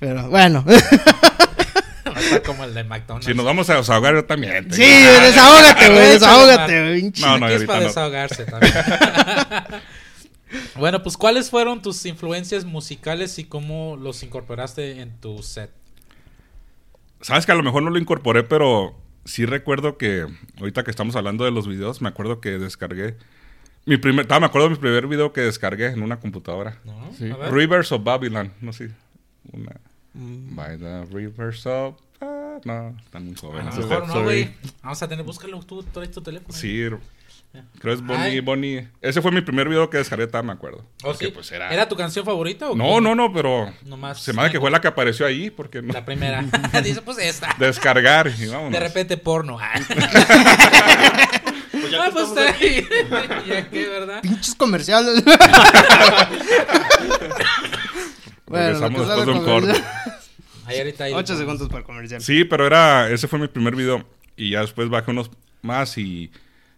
Pero 0.00 0.28
bueno. 0.28 0.64
Está 2.16 2.42
como 2.42 2.64
el 2.64 2.74
de 2.74 2.82
McDonald's. 2.82 3.24
Si 3.26 3.34
nos 3.34 3.44
vamos 3.46 3.70
a 3.70 3.76
desahogar, 3.76 4.14
yo 4.14 4.24
también. 4.24 4.66
sí, 4.72 4.82
desahógate, 4.82 5.88
güey, 5.88 6.08
desahógate. 6.10 7.12
No, 7.20 7.38
no, 7.38 7.46
Aquí 7.46 7.54
es 7.54 7.64
para 7.64 7.80
no. 7.80 7.86
desahogarse 7.86 8.44
también. 8.46 8.74
bueno, 10.76 11.02
pues 11.04 11.16
¿cuáles 11.16 11.50
fueron 11.50 11.82
tus 11.82 12.04
influencias 12.04 12.64
musicales 12.64 13.38
y 13.38 13.44
cómo 13.44 13.96
los 13.96 14.24
incorporaste 14.24 15.00
en 15.00 15.18
tu 15.20 15.40
set? 15.44 15.70
Sabes 17.20 17.46
que 17.46 17.52
a 17.52 17.54
lo 17.54 17.62
mejor 17.62 17.82
no 17.84 17.90
lo 17.90 17.98
incorporé, 17.98 18.42
pero 18.42 18.94
sí 19.24 19.46
recuerdo 19.46 19.96
que 19.98 20.26
ahorita 20.58 20.84
que 20.84 20.90
estamos 20.90 21.16
hablando 21.16 21.44
de 21.44 21.50
los 21.50 21.66
videos, 21.68 22.00
me 22.02 22.08
acuerdo 22.08 22.40
que 22.40 22.58
descargué 22.58 23.16
mi 23.86 23.96
primer, 23.98 24.26
ah, 24.30 24.40
me 24.40 24.46
acuerdo 24.46 24.68
de 24.68 24.74
mi 24.74 24.80
primer 24.80 25.06
video 25.06 25.32
que 25.32 25.42
descargué 25.42 25.86
en 25.88 26.02
una 26.02 26.18
computadora. 26.18 26.78
¿No? 26.84 27.10
Sí. 27.18 27.30
A 27.30 27.36
ver. 27.36 27.52
Rivers 27.52 27.92
of 27.92 28.02
Babylon, 28.04 28.52
no 28.60 28.72
sé. 28.72 28.90
Una 29.52 29.72
Mm. 30.16 30.54
by 30.54 30.78
the 30.78 31.04
rivers 31.12 31.66
of 31.66 31.96
ah, 32.20 32.58
no, 32.64 32.96
están 33.04 33.24
muy 33.24 33.34
A 33.34 33.38
jóvenes. 33.38 33.76
lo 33.76 33.86
mejor 33.88 34.06
no, 34.06 34.22
güey. 34.22 34.48
Vamos 34.82 35.02
a 35.02 35.08
tener, 35.08 35.24
búscalo 35.24 35.60
tú, 35.64 35.82
traes 35.82 36.12
tu 36.12 36.20
teléfono. 36.22 36.56
Sí, 36.56 36.88
creo 37.78 37.94
es 37.94 38.00
Bonnie, 38.00 38.24
Ay. 38.24 38.40
Bonnie. 38.40 38.88
Ese 39.00 39.20
fue 39.22 39.30
mi 39.30 39.40
primer 39.40 39.68
video 39.68 39.88
que 39.90 39.98
descargué, 39.98 40.26
todavía 40.26 40.48
me 40.48 40.52
acuerdo. 40.54 40.78
¿O 41.02 41.08
Porque, 41.08 41.26
sí? 41.26 41.30
pues, 41.32 41.50
era... 41.52 41.72
era... 41.72 41.88
tu 41.88 41.96
canción 41.96 42.24
favorita 42.24 42.70
o 42.70 42.74
No, 42.76 43.00
no, 43.00 43.14
no, 43.14 43.32
pero 43.32 43.72
Nomás 43.84 44.20
se 44.20 44.32
me 44.32 44.42
hace 44.42 44.52
que 44.52 44.60
fue 44.60 44.70
la 44.70 44.80
que 44.80 44.88
apareció 44.88 45.26
ahí 45.26 45.50
porque 45.50 45.82
no 45.82 45.92
La 45.92 46.04
primera. 46.04 46.44
Dice, 46.82 47.02
pues 47.02 47.18
esta. 47.18 47.54
descargar 47.58 48.32
y 48.38 48.46
vámonos. 48.46 48.72
De 48.72 48.80
repente 48.80 49.16
porno. 49.16 49.58
Ah, 49.60 49.74
Pues 51.72 51.92
ah, 52.00 52.08
pues 52.12 52.28
está 52.28 52.48
ahí. 52.50 52.88
ya 53.46 53.68
que, 53.68 53.86
¿verdad? 53.88 54.22
Pinches 54.22 54.54
comerciales. 54.54 55.22
Regresamos 58.46 59.06
lo 59.06 59.14
que 59.14 59.14
después 59.14 59.26
de 59.26 59.32
un 59.32 59.44
corte. 59.44 59.84
Ahí 60.66 60.78
ahorita 60.78 61.04
ahí. 61.04 61.12
Ocho 61.12 61.36
segundos 61.36 61.68
para 61.68 61.84
comercial. 61.84 62.22
Sí, 62.22 62.44
pero 62.44 62.66
era 62.66 63.10
ese 63.10 63.28
fue 63.28 63.38
mi 63.38 63.48
primer 63.48 63.76
video 63.76 64.04
y 64.36 64.50
ya 64.50 64.60
después 64.60 64.88
bajé 64.88 65.10
unos 65.10 65.30
más 65.62 65.98
y 65.98 66.30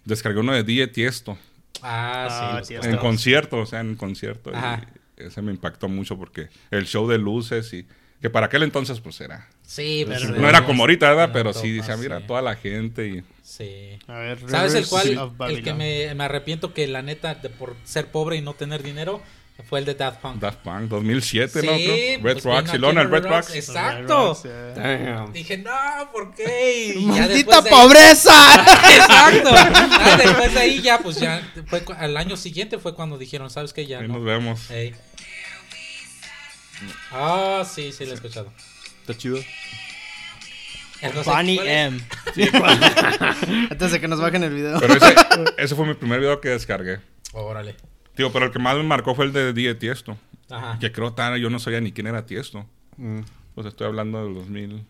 descargué 0.06 0.40
uno 0.40 0.52
de 0.54 0.62
DJ 0.62 0.86
Tiesto 0.88 1.36
Ah, 1.82 2.56
Ah, 2.58 2.62
sí. 2.64 2.74
los 2.74 2.86
en 2.86 2.96
concierto, 2.96 3.58
o 3.58 3.66
sea, 3.66 3.80
en 3.80 3.96
concierto. 3.96 4.50
y 4.50 4.54
Ajá. 4.54 4.86
ese 5.18 5.42
me 5.42 5.52
impactó 5.52 5.88
mucho 5.88 6.16
porque 6.16 6.48
el 6.70 6.86
show 6.86 7.06
de 7.06 7.18
luces 7.18 7.70
y 7.74 7.86
que 8.22 8.30
para 8.30 8.46
aquel 8.46 8.62
entonces 8.62 8.98
pues 9.00 9.20
era 9.20 9.46
Sí, 9.62 10.04
pero 10.08 10.28
no 10.30 10.48
era 10.48 10.64
como 10.64 10.84
ahorita, 10.84 11.08
¿verdad? 11.10 11.30
Pero 11.32 11.52
sí 11.52 11.72
decía, 11.72 11.94
ah, 11.94 11.96
mira, 11.98 12.18
sí. 12.20 12.24
toda 12.26 12.40
la 12.40 12.54
gente 12.56 13.08
y 13.08 13.24
Sí. 13.42 13.98
A 14.06 14.18
ver, 14.18 14.38
¿Sabes 14.48 14.74
el 14.74 14.86
cual? 14.86 15.32
El 15.50 15.62
que 15.62 15.74
me, 15.74 16.14
me 16.14 16.24
arrepiento 16.24 16.72
que 16.72 16.86
la 16.86 17.02
neta, 17.02 17.34
de 17.34 17.48
por 17.50 17.76
ser 17.84 18.06
pobre 18.06 18.36
y 18.36 18.42
no 18.42 18.54
tener 18.54 18.82
dinero, 18.82 19.20
fue 19.64 19.78
el 19.80 19.84
de 19.84 19.94
Daft 19.94 20.20
Punk. 20.20 20.38
Daft 20.38 20.58
Punk 20.58 20.82
2007, 20.82 21.60
sí, 21.60 21.66
¿no? 21.66 21.72
Creo. 21.72 22.22
Red 22.22 22.32
pues, 22.34 22.44
Rocks 22.44 22.68
y 22.68 22.76
aquí 22.76 22.78
Red 23.08 23.26
Rocks. 23.26 23.54
Exacto. 23.54 24.42
Yeah. 24.42 24.72
Damn. 24.74 25.32
Dije, 25.32 25.58
no, 25.58 25.72
¿por 26.12 26.34
qué? 26.34 26.94
Y 26.96 27.06
¡Maldita 27.06 27.58
ahí- 27.58 27.70
pobreza! 27.70 28.54
Exacto. 28.96 29.50
Ah, 29.52 30.18
después 30.22 30.54
de 30.54 30.60
ahí 30.60 30.82
ya, 30.82 30.98
pues 30.98 31.16
ya, 31.16 31.42
fue 31.66 31.82
al 31.96 32.16
año 32.16 32.36
siguiente 32.36 32.78
fue 32.78 32.94
cuando 32.94 33.16
dijeron, 33.18 33.50
¿sabes 33.50 33.72
qué? 33.72 33.86
Ya 33.86 34.00
Ahí 34.00 34.08
no. 34.08 34.14
nos 34.14 34.24
vemos. 34.24 34.60
Ah, 37.10 37.64
sí, 37.68 37.92
sí, 37.92 38.04
lo 38.04 38.12
he 38.12 38.14
escuchado. 38.14 38.52
Está 39.00 39.16
chido. 39.16 39.38
El 41.00 41.12
José, 41.12 41.30
Bonnie 41.30 41.56
¿cuál 41.56 41.68
es? 41.68 41.76
M. 41.76 42.00
Antes 43.70 43.92
de 43.92 44.00
que 44.00 44.08
nos 44.08 44.20
bajen 44.20 44.42
el 44.44 44.50
video. 44.54 44.78
Pero 44.80 44.94
ese, 44.94 45.14
ese 45.58 45.74
fue 45.74 45.86
mi 45.86 45.94
primer 45.94 46.20
video 46.20 46.40
que 46.40 46.50
descargué. 46.50 47.00
Órale. 47.32 47.76
Tío, 48.16 48.32
pero 48.32 48.46
el 48.46 48.50
que 48.52 48.58
más 48.58 48.76
me 48.76 48.82
marcó 48.82 49.14
fue 49.14 49.26
el 49.26 49.32
de 49.32 49.52
DJ 49.52 49.74
Tiesto. 49.76 50.16
Ajá. 50.50 50.78
Que 50.78 50.90
creo 50.90 51.14
que 51.14 51.40
yo 51.40 51.50
no 51.50 51.58
sabía 51.58 51.80
ni 51.80 51.92
quién 51.92 52.06
era 52.06 52.26
Tiesto. 52.26 52.66
Mm. 52.96 53.20
Pues 53.54 53.66
estoy 53.66 53.86
hablando 53.86 54.24
del 54.24 54.34
2000. 54.34 54.84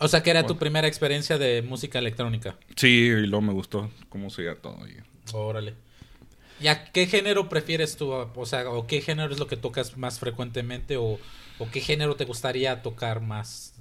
O 0.00 0.08
sea 0.08 0.22
que 0.22 0.30
era 0.30 0.44
tu 0.46 0.56
primera 0.56 0.86
experiencia 0.86 1.38
de 1.38 1.62
música 1.62 1.98
electrónica. 1.98 2.56
Sí, 2.76 2.88
y 3.06 3.26
luego 3.26 3.40
me 3.42 3.52
gustó 3.52 3.90
cómo 4.08 4.30
se 4.30 4.44
todo. 4.56 4.78
y- 4.86 4.96
Órale. 5.32 5.74
¿Y 6.60 6.68
a 6.68 6.84
qué 6.92 7.06
género 7.06 7.48
prefieres 7.48 7.96
tú? 7.96 8.10
O 8.12 8.46
sea, 8.46 8.68
¿o 8.70 8.86
qué 8.86 9.00
género 9.00 9.32
es 9.32 9.38
lo 9.38 9.46
que 9.46 9.56
tocas 9.56 9.96
más 9.96 10.18
frecuentemente? 10.18 10.96
¿O, 10.96 11.18
o 11.58 11.70
qué 11.70 11.80
género 11.80 12.16
te 12.16 12.24
gustaría 12.24 12.82
tocar 12.82 13.20
más? 13.20 13.74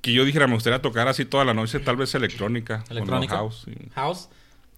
Que 0.00 0.12
yo 0.12 0.24
dijera, 0.24 0.46
me 0.46 0.54
gustaría 0.54 0.80
tocar 0.82 1.08
así 1.08 1.24
toda 1.24 1.44
la 1.44 1.54
noche, 1.54 1.78
tal 1.80 1.96
vez 1.96 2.14
electrónica. 2.14 2.76
o 2.76 2.92
no 2.94 2.96
¿Electrónica? 2.98 3.36
house. 3.36 3.62
sí. 3.64 3.72
¿House? 3.94 4.28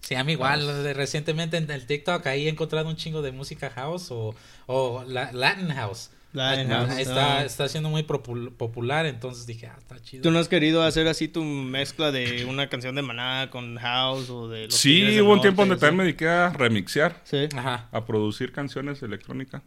Sí, 0.05 0.13
a 0.15 0.23
mí 0.23 0.33
igual. 0.33 0.83
de- 0.83 0.93
Recientemente 0.93 1.57
en 1.57 1.69
el 1.71 1.87
TikTok 1.87 2.25
ahí 2.27 2.45
he 2.45 2.49
encontrado 2.49 2.87
un 2.87 2.95
chingo 2.95 3.21
de 3.23 3.31
música 3.31 3.71
house 3.71 4.11
o, 4.11 4.35
o 4.67 5.03
la- 5.07 5.31
Latin 5.31 5.69
house. 5.69 6.11
Latin 6.31 6.67
house, 6.67 6.97
está, 6.99 7.37
ah. 7.39 7.45
está 7.45 7.67
siendo 7.69 7.89
muy 7.89 8.03
popul- 8.03 8.51
popular, 8.55 9.05
entonces 9.05 9.47
dije, 9.47 9.67
ah, 9.67 9.75
está 9.79 9.99
chido. 10.01 10.21
¿Tú 10.21 10.31
no 10.31 10.37
has 10.39 10.49
querido 10.49 10.83
hacer 10.83 11.07
así 11.07 11.27
tu 11.29 11.43
mezcla 11.43 12.11
de 12.11 12.43
una 12.45 12.67
canción 12.69 12.93
de 12.93 13.01
Maná 13.01 13.49
con 13.49 13.77
house 13.77 14.29
o 14.29 14.49
de 14.49 14.65
los 14.65 14.75
Sí, 14.75 15.19
hubo 15.21 15.31
un 15.33 15.41
tiempo 15.41 15.61
donde 15.61 15.77
también 15.77 15.95
me 15.97 16.03
dediqué 16.03 16.27
a 16.27 16.49
remixear, 16.49 17.21
Sí. 17.23 17.47
Ajá. 17.55 17.87
a 17.91 18.05
producir 18.05 18.51
canciones 18.51 19.01
electrónicas. 19.01 19.61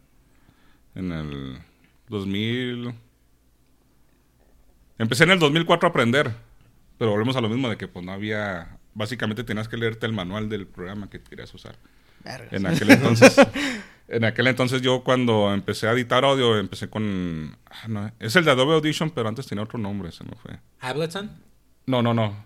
En 0.95 1.11
el 1.11 1.57
2000... 2.07 2.93
Empecé 4.97 5.23
en 5.23 5.31
el 5.31 5.39
2004 5.39 5.87
a 5.87 5.89
aprender, 5.89 6.31
pero 6.97 7.11
volvemos 7.11 7.35
a 7.35 7.41
lo 7.41 7.49
mismo 7.49 7.69
de 7.69 7.77
que 7.77 7.87
pues 7.87 8.05
no 8.05 8.11
había... 8.11 8.77
Básicamente 8.99 9.45
tenías 9.45 9.69
que 9.69 9.77
leerte 9.77 10.05
el 10.05 10.11
manual 10.11 10.49
del 10.49 10.67
programa 10.67 11.09
que 11.09 11.21
querías 11.21 11.53
usar. 11.53 11.75
Verga. 12.23 12.49
En 12.51 12.65
aquel 12.67 12.91
entonces, 12.91 13.33
en 14.09 14.25
aquel 14.25 14.47
entonces 14.47 14.81
yo 14.81 15.05
cuando 15.05 15.53
empecé 15.53 15.87
a 15.87 15.93
editar 15.93 16.25
audio, 16.25 16.57
empecé 16.57 16.89
con... 16.89 17.57
ah, 17.69 17.87
no, 17.87 18.11
es 18.19 18.35
el 18.35 18.43
de 18.43 18.51
Adobe 18.51 18.73
Audition, 18.75 19.09
pero 19.11 19.29
antes 19.29 19.47
tenía 19.47 19.63
otro 19.63 19.79
nombre, 19.79 20.11
se 20.11 20.25
me 20.25 20.31
fue. 20.35 20.59
Ableton. 20.81 21.31
No, 21.85 22.01
no, 22.01 22.13
no. 22.13 22.45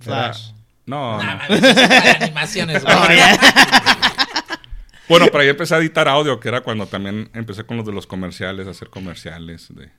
Flash. 0.00 0.48
Era- 0.50 0.58
no, 0.84 1.22
Nah, 1.22 1.48
no. 1.48 1.60
para 1.60 2.12
animaciones, 2.20 2.84
güey. 2.84 2.94
Bueno, 5.08 5.26
pero 5.32 5.38
ahí 5.40 5.48
empecé 5.48 5.74
a 5.74 5.78
editar 5.78 6.06
audio, 6.06 6.38
que 6.38 6.48
era 6.48 6.60
cuando 6.60 6.86
también 6.86 7.30
empecé 7.32 7.64
con 7.64 7.78
los 7.78 7.86
de 7.86 7.92
los 7.92 8.06
comerciales, 8.06 8.66
a 8.66 8.70
hacer 8.72 8.90
comerciales. 8.90 9.74
De... 9.74 9.90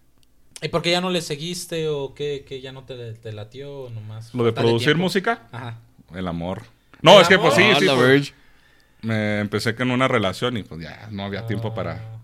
¿Y 0.62 0.68
por 0.70 0.82
qué 0.82 0.92
ya 0.92 1.02
no 1.02 1.10
le 1.10 1.22
seguiste 1.22 1.88
o 1.88 2.14
qué, 2.14 2.44
qué 2.48 2.60
ya 2.62 2.72
no 2.72 2.84
te, 2.84 3.14
te 3.14 3.32
latió 3.32 3.84
o 3.84 3.90
nomás? 3.90 4.34
Lo 4.34 4.44
de 4.44 4.52
producir 4.54 4.96
música, 4.98 5.48
Ajá. 5.52 5.78
el 6.14 6.28
amor. 6.28 6.64
No, 7.02 7.16
¿El 7.16 7.22
es 7.22 7.28
que 7.30 7.40
pues 7.40 7.54
sí? 7.54 7.64
Ah, 7.64 7.78
sí. 7.80 7.86
la 7.86 7.96
pues, 7.96 8.34
me 9.02 9.40
empecé 9.40 9.74
con 9.76 9.92
una 9.92 10.08
relación 10.10 10.58
y 10.58 10.64
pues 10.64 10.82
ya 10.82 11.08
no 11.12 11.24
había 11.24 11.46
tiempo 11.48 11.74
para... 11.74 11.94
Ah. 11.94 12.16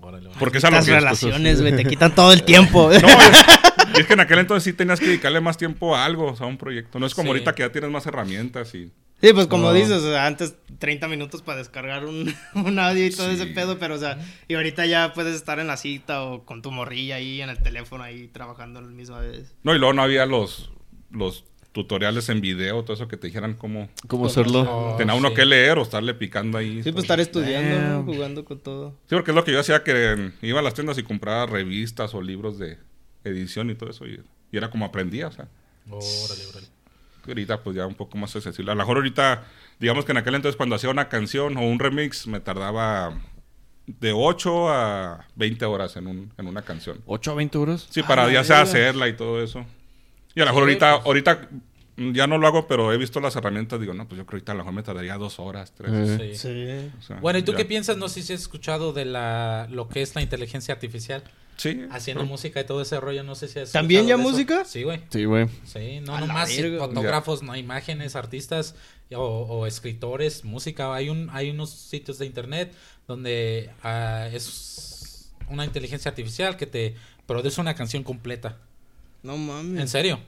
Órale, 0.00 0.26
órale. 0.26 0.38
Porque 0.40 0.58
es 0.58 0.64
a 0.64 0.70
Las 0.72 0.84
que... 0.84 0.92
relaciones, 0.94 1.60
güey, 1.60 1.76
te 1.76 1.84
quitan 1.84 2.12
todo 2.12 2.32
el 2.32 2.42
tiempo. 2.44 2.88
No, 2.90 2.92
es, 2.92 3.02
y 3.96 4.00
es 4.00 4.06
que 4.06 4.14
en 4.14 4.20
aquel 4.20 4.40
entonces 4.40 4.64
sí 4.64 4.72
tenías 4.72 4.98
que 4.98 5.06
dedicarle 5.06 5.40
más 5.40 5.56
tiempo 5.56 5.94
a 5.94 6.04
algo, 6.04 6.32
o 6.32 6.36
sea, 6.36 6.46
a 6.46 6.48
un 6.48 6.58
proyecto. 6.58 6.98
No 6.98 7.06
es 7.06 7.14
como 7.14 7.26
Sí. 7.26 7.28
ahorita 7.30 7.54
que 7.54 7.62
ya 7.62 7.70
tienes 7.70 7.90
más 7.90 8.04
herramientas 8.06 8.74
y... 8.74 8.90
Sí, 9.22 9.32
pues 9.32 9.46
como 9.46 9.68
No. 9.68 9.72
dices, 9.72 10.02
o 10.02 10.10
sea, 10.10 10.26
antes 10.26 10.56
30 10.78 11.06
minutos 11.08 11.42
para 11.42 11.58
descargar 11.58 12.04
un, 12.06 12.34
un 12.54 12.78
audio 12.78 13.06
y 13.06 13.10
todo 13.10 13.28
Sí. 13.28 13.34
ese 13.36 13.46
pedo, 13.46 13.78
pero 13.78 13.94
o 13.94 13.98
sea, 13.98 14.18
y 14.48 14.54
ahorita 14.54 14.84
ya 14.86 15.12
puedes 15.14 15.34
estar 15.36 15.60
en 15.60 15.68
la 15.68 15.76
cita 15.76 16.22
o 16.24 16.44
con 16.44 16.60
tu 16.60 16.70
morrilla 16.72 17.16
ahí 17.16 17.40
en 17.40 17.48
el 17.48 17.58
teléfono 17.62 18.02
ahí 18.02 18.26
trabajando 18.28 18.80
a 18.80 18.82
la 18.82 18.88
misma 18.88 19.20
vez. 19.20 19.54
No, 19.62 19.74
y 19.74 19.78
luego 19.78 19.92
no 19.94 20.02
había 20.02 20.26
los, 20.26 20.72
los 21.10 21.44
tutoriales 21.70 22.28
en 22.28 22.40
video, 22.40 22.82
todo 22.82 22.94
eso 22.94 23.08
que 23.08 23.16
te 23.16 23.28
dijeran 23.28 23.54
cómo... 23.54 23.88
¿Cómo 24.08 24.26
hacerlo? 24.26 24.60
Oh, 24.68 24.96
tenía 24.98 25.14
uno 25.14 25.28
sí. 25.28 25.34
que 25.36 25.46
leer 25.46 25.78
o 25.78 25.82
estarle 25.82 26.12
picando 26.14 26.58
ahí. 26.58 26.82
Sí, 26.82 26.90
pues 26.92 27.04
estar 27.04 27.18
estudiando, 27.20 28.02
jugando 28.12 28.44
con 28.44 28.58
todo. 28.58 28.90
Sí, 29.08 29.14
porque 29.14 29.30
es 29.30 29.34
lo 29.34 29.44
que 29.44 29.52
yo 29.52 29.60
hacía, 29.60 29.82
que 29.84 30.32
iba 30.42 30.58
a 30.58 30.62
las 30.62 30.74
tiendas 30.74 30.98
y 30.98 31.02
compraba 31.02 31.46
revistas 31.46 32.12
o 32.14 32.20
libros 32.20 32.58
de 32.58 32.76
edición 33.24 33.70
y 33.70 33.74
todo 33.76 33.88
eso. 33.88 34.04
Y, 34.06 34.20
y 34.50 34.56
era 34.58 34.68
como 34.68 34.84
aprendía, 34.84 35.28
o 35.28 35.32
sea. 35.32 35.48
Órale, 35.88 36.46
órale. 36.50 36.66
Ahorita 37.26 37.62
pues 37.62 37.76
ya 37.76 37.86
un 37.86 37.94
poco 37.94 38.16
más 38.18 38.34
accesible. 38.34 38.70
A 38.72 38.74
lo 38.74 38.78
mejor 38.80 38.96
ahorita, 38.98 39.44
digamos 39.78 40.04
que 40.04 40.12
en 40.12 40.18
aquel 40.18 40.34
entonces 40.34 40.56
cuando 40.56 40.76
hacía 40.76 40.90
una 40.90 41.08
canción 41.08 41.56
o 41.56 41.60
un 41.62 41.78
remix 41.78 42.26
me 42.26 42.40
tardaba 42.40 43.14
de 43.86 44.12
8 44.12 44.68
a 44.70 45.26
20 45.36 45.64
horas 45.64 45.96
en, 45.96 46.06
un, 46.06 46.32
en 46.38 46.46
una 46.46 46.62
canción. 46.62 46.98
¿8 47.06 47.32
a 47.32 47.34
20 47.34 47.58
horas? 47.58 47.86
Sí, 47.90 48.02
para 48.02 48.30
ya 48.32 48.44
sea 48.44 48.60
hacerla 48.62 49.08
y 49.08 49.16
todo 49.16 49.42
eso. 49.42 49.64
Y 50.34 50.40
a 50.40 50.44
lo 50.44 50.52
mejor 50.52 50.62
Sí, 50.62 50.70
ahorita, 50.70 50.92
pues. 50.96 51.06
ahorita 51.06 51.48
ya 52.14 52.26
no 52.26 52.38
lo 52.38 52.46
hago, 52.46 52.66
pero 52.66 52.92
he 52.92 52.96
visto 52.96 53.20
las 53.20 53.36
herramientas. 53.36 53.78
Digo, 53.80 53.92
no, 53.92 54.06
pues 54.08 54.16
yo 54.18 54.24
creo 54.24 54.38
que 54.40 54.50
ahorita 54.50 54.52
a 54.52 54.54
lo 54.54 54.60
mejor 54.60 54.72
me 54.72 54.82
tardaría 54.82 55.16
dos 55.18 55.38
horas, 55.38 55.72
tres. 55.76 55.90
Eh. 55.92 56.34
Sí. 56.34 56.38
Sí. 56.38 56.90
O 56.98 57.02
sea, 57.02 57.16
Bueno, 57.20 57.38
¿y 57.38 57.42
tú 57.42 57.52
ya. 57.52 57.58
qué 57.58 57.64
piensas? 57.66 57.96
No 57.98 58.08
sé 58.08 58.22
si 58.22 58.32
has 58.32 58.40
escuchado 58.40 58.92
de 58.92 59.04
la 59.04 59.66
lo 59.70 59.88
que 59.88 60.00
es 60.02 60.14
la 60.14 60.22
inteligencia 60.22 60.72
artificial 60.74 61.22
Sí. 61.56 61.82
haciendo 61.90 62.24
música 62.24 62.60
y 62.60 62.64
todo 62.64 62.82
ese 62.82 62.98
rollo. 63.00 63.22
No 63.22 63.34
sé 63.34 63.48
si 63.48 63.58
has 63.58 63.72
¿También 63.72 64.06
ya 64.06 64.16
música? 64.16 64.64
Sí, 64.64 64.82
güey. 64.82 65.00
Sí, 65.10 65.24
güey. 65.24 65.48
Sí, 65.64 66.00
no 66.00 66.18
nomás 66.18 66.50
fotógrafos, 66.78 67.42
no 67.42 67.56
imágenes, 67.56 68.16
artistas 68.16 68.74
o, 69.14 69.20
o 69.20 69.66
escritores, 69.66 70.44
música. 70.44 70.94
Hay 70.94 71.08
un 71.08 71.28
hay 71.32 71.50
unos 71.50 71.70
sitios 71.70 72.18
de 72.18 72.26
internet 72.26 72.72
donde 73.06 73.70
ah, 73.82 74.28
es 74.32 75.30
una 75.48 75.64
inteligencia 75.64 76.08
artificial 76.10 76.56
que 76.56 76.66
te 76.66 76.94
produce 77.26 77.60
una 77.60 77.74
canción 77.74 78.02
completa. 78.02 78.58
No 79.22 79.36
mames. 79.36 79.80
¿En 79.80 79.88
serio? 79.88 80.18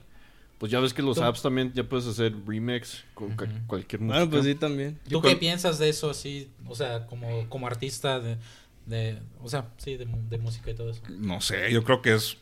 Pues 0.57 0.71
ya 0.71 0.79
ves 0.79 0.93
que 0.93 1.01
los 1.01 1.17
Tú- 1.17 1.23
apps 1.23 1.41
también 1.41 1.73
ya 1.73 1.83
puedes 1.83 2.07
hacer 2.07 2.33
remix 2.47 3.03
con 3.13 3.35
cualquier 3.67 4.01
música. 4.01 4.19
Bueno, 4.19 4.31
pues 4.31 4.45
sí, 4.45 4.55
también. 4.55 4.97
¿Tú 5.09 5.21
qué 5.21 5.35
piensas 5.35 5.79
de 5.79 5.89
eso 5.89 6.09
así? 6.09 6.49
O 6.65 6.75
sea, 6.75 7.07
como, 7.07 7.49
como 7.49 7.67
artista 7.67 8.21
de, 8.21 8.37
de 8.85 9.19
o 9.41 9.49
sea, 9.49 9.69
sí, 9.77 9.97
de, 9.97 10.05
música 10.37 10.71
y 10.71 10.75
todo 10.75 10.89
eso. 10.91 11.01
No 11.09 11.41
sé, 11.41 11.71
yo 11.71 11.83
creo 11.83 12.01
que 12.01 12.13
es 12.13 12.37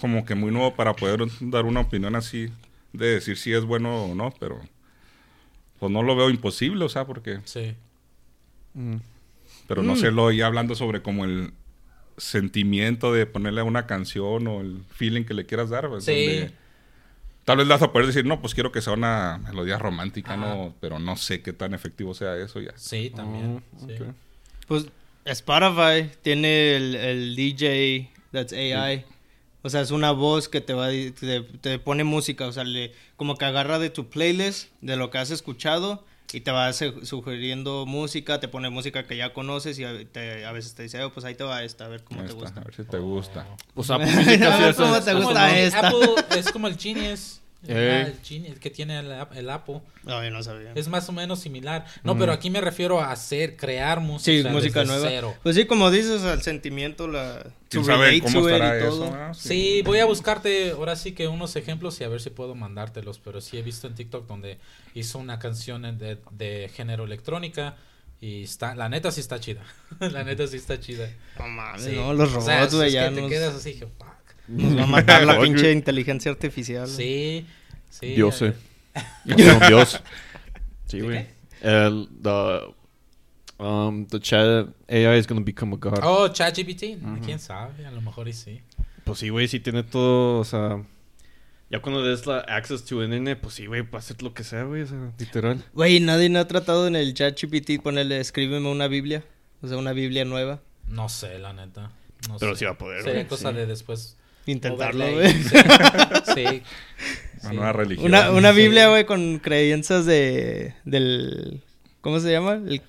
como 0.00 0.24
que 0.24 0.34
muy 0.34 0.50
nuevo 0.52 0.74
para 0.74 0.94
poder 0.94 1.20
dar 1.40 1.64
una 1.64 1.80
opinión 1.80 2.16
así 2.16 2.50
de 2.92 3.06
decir 3.06 3.36
si 3.36 3.52
es 3.52 3.64
bueno 3.64 4.04
o 4.04 4.14
no, 4.14 4.32
pero 4.38 4.60
pues 5.78 5.92
no 5.92 6.02
lo 6.02 6.16
veo 6.16 6.30
imposible, 6.30 6.84
o 6.84 6.88
sea, 6.88 7.06
porque 7.06 7.40
Sí. 7.44 7.74
Mm. 8.74 8.96
pero 9.66 9.82
no 9.82 9.96
sé, 9.96 10.10
lo 10.10 10.30
ya 10.30 10.46
hablando 10.46 10.74
sobre 10.74 11.02
como 11.02 11.24
el 11.24 11.52
sentimiento 12.18 13.12
de 13.12 13.26
ponerle 13.26 13.60
a 13.60 13.64
una 13.64 13.86
canción 13.86 14.46
o 14.46 14.60
el 14.60 14.82
feeling 14.90 15.24
que 15.24 15.34
le 15.34 15.46
quieras 15.46 15.70
dar, 15.70 15.88
pues, 15.88 16.04
Sí. 16.04 16.12
donde 16.12 16.52
tal 17.44 17.58
vez 17.58 17.68
vas 17.68 17.82
a 17.82 17.92
poder 17.92 18.06
decir, 18.06 18.24
no, 18.24 18.40
pues 18.40 18.54
quiero 18.54 18.72
que 18.72 18.80
sea 18.82 18.94
una 18.94 19.38
melodía 19.38 19.78
romántica, 19.78 20.34
Ajá. 20.34 20.54
no, 20.54 20.74
pero 20.80 20.98
no 20.98 21.16
sé 21.16 21.42
qué 21.42 21.52
tan 21.52 21.74
efectivo 21.74 22.14
sea 22.14 22.36
eso 22.36 22.60
ya. 22.60 22.72
Sí, 22.76 23.10
también. 23.14 23.62
Ah, 23.74 23.78
sí. 23.86 23.94
ok. 24.02 24.08
Pues 24.66 24.86
Spotify 25.32 26.10
tiene 26.22 26.76
el, 26.76 26.94
el 26.94 27.36
DJ 27.36 28.10
that's 28.32 28.52
AI. 28.52 29.04
O 29.62 29.68
sea, 29.70 29.80
es 29.80 29.90
una 29.90 30.12
voz 30.12 30.48
que 30.48 30.60
te 30.60 30.74
va 30.74 30.88
te, 30.90 31.40
te 31.60 31.78
pone 31.80 32.04
música, 32.04 32.46
o 32.46 32.52
sea, 32.52 32.62
le, 32.64 32.92
como 33.16 33.36
que 33.36 33.44
agarra 33.44 33.78
de 33.80 33.90
tu 33.90 34.08
playlist, 34.08 34.68
de 34.80 34.96
lo 34.96 35.10
que 35.10 35.18
has 35.18 35.30
escuchado 35.30 36.04
y 36.32 36.40
te 36.40 36.50
va 36.52 36.72
sugiriendo 36.72 37.84
música, 37.86 38.38
te 38.40 38.46
pone 38.48 38.68
música 38.70 39.06
que 39.06 39.16
ya 39.16 39.32
conoces 39.32 39.78
y 39.78 39.84
a, 39.84 40.04
te- 40.10 40.44
a 40.44 40.52
veces 40.52 40.74
te 40.74 40.82
dice, 40.84 41.02
"Oh, 41.02 41.10
pues 41.12 41.24
ahí 41.26 41.34
te 41.34 41.44
va 41.44 41.62
esta, 41.64 41.86
a 41.86 41.88
ver 41.88 42.04
cómo 42.04 42.22
te 42.24 42.32
gusta. 42.32 42.60
a 42.60 42.64
ver 42.64 42.74
si 42.74 42.84
te 42.84 42.98
gusta. 42.98 43.46
Pues 43.74 43.90
Apple 43.90 44.06
Music 44.12 44.42
A 44.42 44.54
hace 44.54 44.62
ver 44.62 44.70
eso. 44.70 44.82
cómo 44.82 45.00
te 45.00 45.10
Es 45.10 45.14
como 45.16 45.24
gusta 45.24 45.58
el 45.58 45.64
esta. 45.66 45.88
Apple, 45.88 46.38
es 46.38 46.52
como 46.52 46.66
el 46.68 46.78
Genius. 46.78 47.40
Eh. 47.68 48.04
El 48.06 48.24
Genius 48.24 48.58
que 48.60 48.70
tiene 48.70 48.98
el, 49.00 49.10
el 49.34 49.50
Apple. 49.50 49.80
No, 50.04 50.22
yo 50.22 50.30
no 50.30 50.42
sabía. 50.42 50.72
Es 50.74 50.86
más 50.88 51.08
o 51.08 51.12
menos 51.12 51.40
similar. 51.40 51.84
No, 52.04 52.16
pero 52.16 52.32
aquí 52.32 52.48
me 52.48 52.60
refiero 52.60 53.00
a 53.00 53.10
hacer, 53.10 53.56
crear 53.56 54.00
música. 54.00 54.48
Sí, 54.48 54.54
música 54.54 54.80
desde 54.80 54.92
nueva. 54.94 55.08
cero. 55.08 55.34
Pues 55.42 55.56
sí, 55.56 55.64
como 55.66 55.90
dices, 55.90 56.22
el 56.22 56.42
sentimiento, 56.42 57.08
la... 57.08 57.44
¿Quién 57.68 57.84
sabe 57.84 58.20
cómo 58.20 58.48
estará 58.48 58.76
y 58.78 58.82
eso? 58.82 58.90
todo. 58.90 59.14
ah? 59.14 59.32
Sí, 59.34 59.82
voy 59.84 59.98
a 59.98 60.04
buscarte 60.04 60.70
ahora 60.70 60.94
sí 60.94 61.12
que 61.12 61.26
unos 61.26 61.56
ejemplos 61.56 62.00
y 62.00 62.04
a 62.04 62.08
ver 62.08 62.20
si 62.20 62.30
puedo 62.30 62.54
mandártelos. 62.54 63.18
Pero 63.18 63.40
sí 63.40 63.58
he 63.58 63.62
visto 63.62 63.86
en 63.88 63.94
TikTok 63.96 64.26
donde 64.28 64.58
hizo 64.94 65.18
una 65.18 65.38
canción 65.40 65.82
de, 65.98 66.18
de 66.30 66.70
género 66.72 67.04
electrónica 67.04 67.74
y 68.20 68.44
está, 68.44 68.74
la 68.76 68.88
neta 68.88 69.10
sí 69.10 69.20
está 69.20 69.40
chida. 69.40 69.62
la 69.98 70.22
neta 70.22 70.46
sí 70.46 70.56
está 70.56 70.78
chida. 70.78 71.08
No 71.38 71.48
mames, 71.48 71.82
Sí. 71.82 71.92
no, 71.96 72.14
los 72.14 72.32
O 72.34 72.40
sea, 72.40 72.58
robots, 72.58 72.74
güey, 72.76 72.86
es 72.88 72.92
ya 72.94 73.10
te 73.10 73.20
nos, 73.20 73.30
quedas 73.30 73.54
así, 73.56 73.74
que. 73.74 73.88
Nos 74.48 74.76
va 74.76 74.82
a 74.84 74.86
matar 74.98 75.24
la 75.24 75.40
pinche 75.40 75.72
inteligencia 75.72 76.30
artificial. 76.30 76.88
Sí, 76.88 77.46
sí. 77.90 78.14
Dios, 78.14 78.42
eh. 78.42 78.54
Un 79.24 79.68
Dios. 79.68 80.00
Sí, 80.86 80.98
¿Sí 80.98 81.00
güey. 81.00 81.26
El, 81.60 82.08
the, 82.22 82.60
um, 83.58 84.06
the 84.06 84.20
chat 84.20 84.68
AI 84.88 85.18
is 85.18 85.26
gonna 85.26 85.42
become 85.44 85.74
a 85.74 85.76
god. 85.78 85.98
Oh, 86.02 86.28
ChatGPT. 86.28 86.98
¿Quién 87.24 87.38
sabe? 87.38 87.86
A 87.86 87.90
lo 87.90 88.00
mejor 88.00 88.28
y 88.28 88.32
sí. 88.32 88.60
Pues 89.04 89.18
sí, 89.18 89.28
güey, 89.28 89.48
sí 89.48 89.60
tiene 89.60 89.82
todo, 89.82 90.40
o 90.40 90.44
sea... 90.44 90.82
Ya 91.68 91.80
cuando 91.80 92.04
des 92.04 92.26
la 92.26 92.38
access 92.40 92.84
to 92.84 93.02
internet, 93.02 93.40
pues 93.42 93.54
sí, 93.54 93.66
güey, 93.66 93.82
puede 93.82 93.98
hacer 93.98 94.22
lo 94.22 94.32
que 94.32 94.44
sea, 94.44 94.62
güey, 94.62 94.82
o 94.82 94.86
sea, 94.86 95.12
literal. 95.18 95.64
Güey, 95.74 95.98
nadie 95.98 96.28
no 96.28 96.38
ha 96.38 96.46
tratado 96.46 96.86
en 96.86 96.94
el 96.94 97.12
chat 97.12 97.36
GPT 97.40 97.82
ponerle, 97.82 98.20
escríbeme 98.20 98.68
una 98.68 98.86
Biblia. 98.86 99.24
O 99.62 99.68
sea, 99.68 99.76
una 99.76 99.92
Biblia 99.92 100.24
nueva. 100.24 100.60
No 100.86 101.08
sé, 101.08 101.38
la 101.40 101.52
neta. 101.52 101.90
No 102.28 102.36
Pero 102.38 102.52
sé. 102.52 102.60
sí 102.60 102.64
va 102.66 102.72
a 102.72 102.78
poder, 102.78 103.02
Sería 103.02 103.26
cosa 103.26 103.50
sí. 103.50 103.56
de 103.56 103.66
después. 103.66 104.16
Intentarlo, 104.46 105.12
güey. 105.12 105.32
Sí. 106.34 106.62
Una 107.42 107.50
Sí. 107.50 107.56
nueva 107.56 107.72
religión. 107.72 108.06
Una, 108.06 108.30
una 108.32 108.50
Sí. 108.52 108.56
Biblia, 108.60 108.88
güey, 108.88 109.04
con 109.04 109.38
creencias 109.38 110.04
de... 110.06 110.74
del... 110.84 111.62
¿Cómo 112.00 112.18
se 112.20 112.30
llama? 112.32 112.54
El 112.54 112.82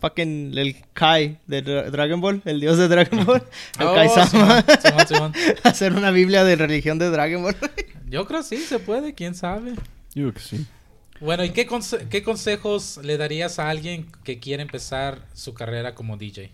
fucking... 0.00 0.56
El 0.56 0.76
Kai 0.94 1.38
de 1.46 1.64
Dra- 1.64 1.90
Dragon 1.90 2.20
Ball. 2.20 2.40
El 2.44 2.60
dios 2.60 2.78
de 2.78 2.88
Dragon 2.88 3.24
Ball. 3.26 3.42
El 3.78 3.86
Oh, 3.86 3.94
Kai-sama. 3.94 4.26
Simón, 4.28 4.64
Simón, 4.82 5.06
Simón. 5.08 5.32
Hacer 5.64 5.92
una 5.92 6.10
Biblia 6.10 6.44
de 6.44 6.56
religión 6.56 6.98
de 6.98 7.10
Dragon 7.10 7.42
Ball. 7.42 7.56
Yo 8.08 8.24
creo 8.26 8.42
sí 8.42 8.56
se 8.58 8.78
puede, 8.78 9.14
quién 9.14 9.34
sabe. 9.34 9.72
Yo 10.14 10.22
creo 10.30 10.34
que 10.34 10.40
sí. 10.40 10.66
Bueno, 11.20 11.44
¿y 11.44 11.50
qué, 11.50 11.66
conse- 11.68 12.08
qué 12.08 12.22
consejos 12.22 13.00
le 13.02 13.16
darías 13.18 13.58
a 13.58 13.68
alguien 13.68 14.06
que 14.24 14.38
quiere 14.38 14.62
empezar 14.62 15.26
su 15.34 15.52
carrera 15.52 15.94
como 15.94 16.16
DJ? 16.16 16.52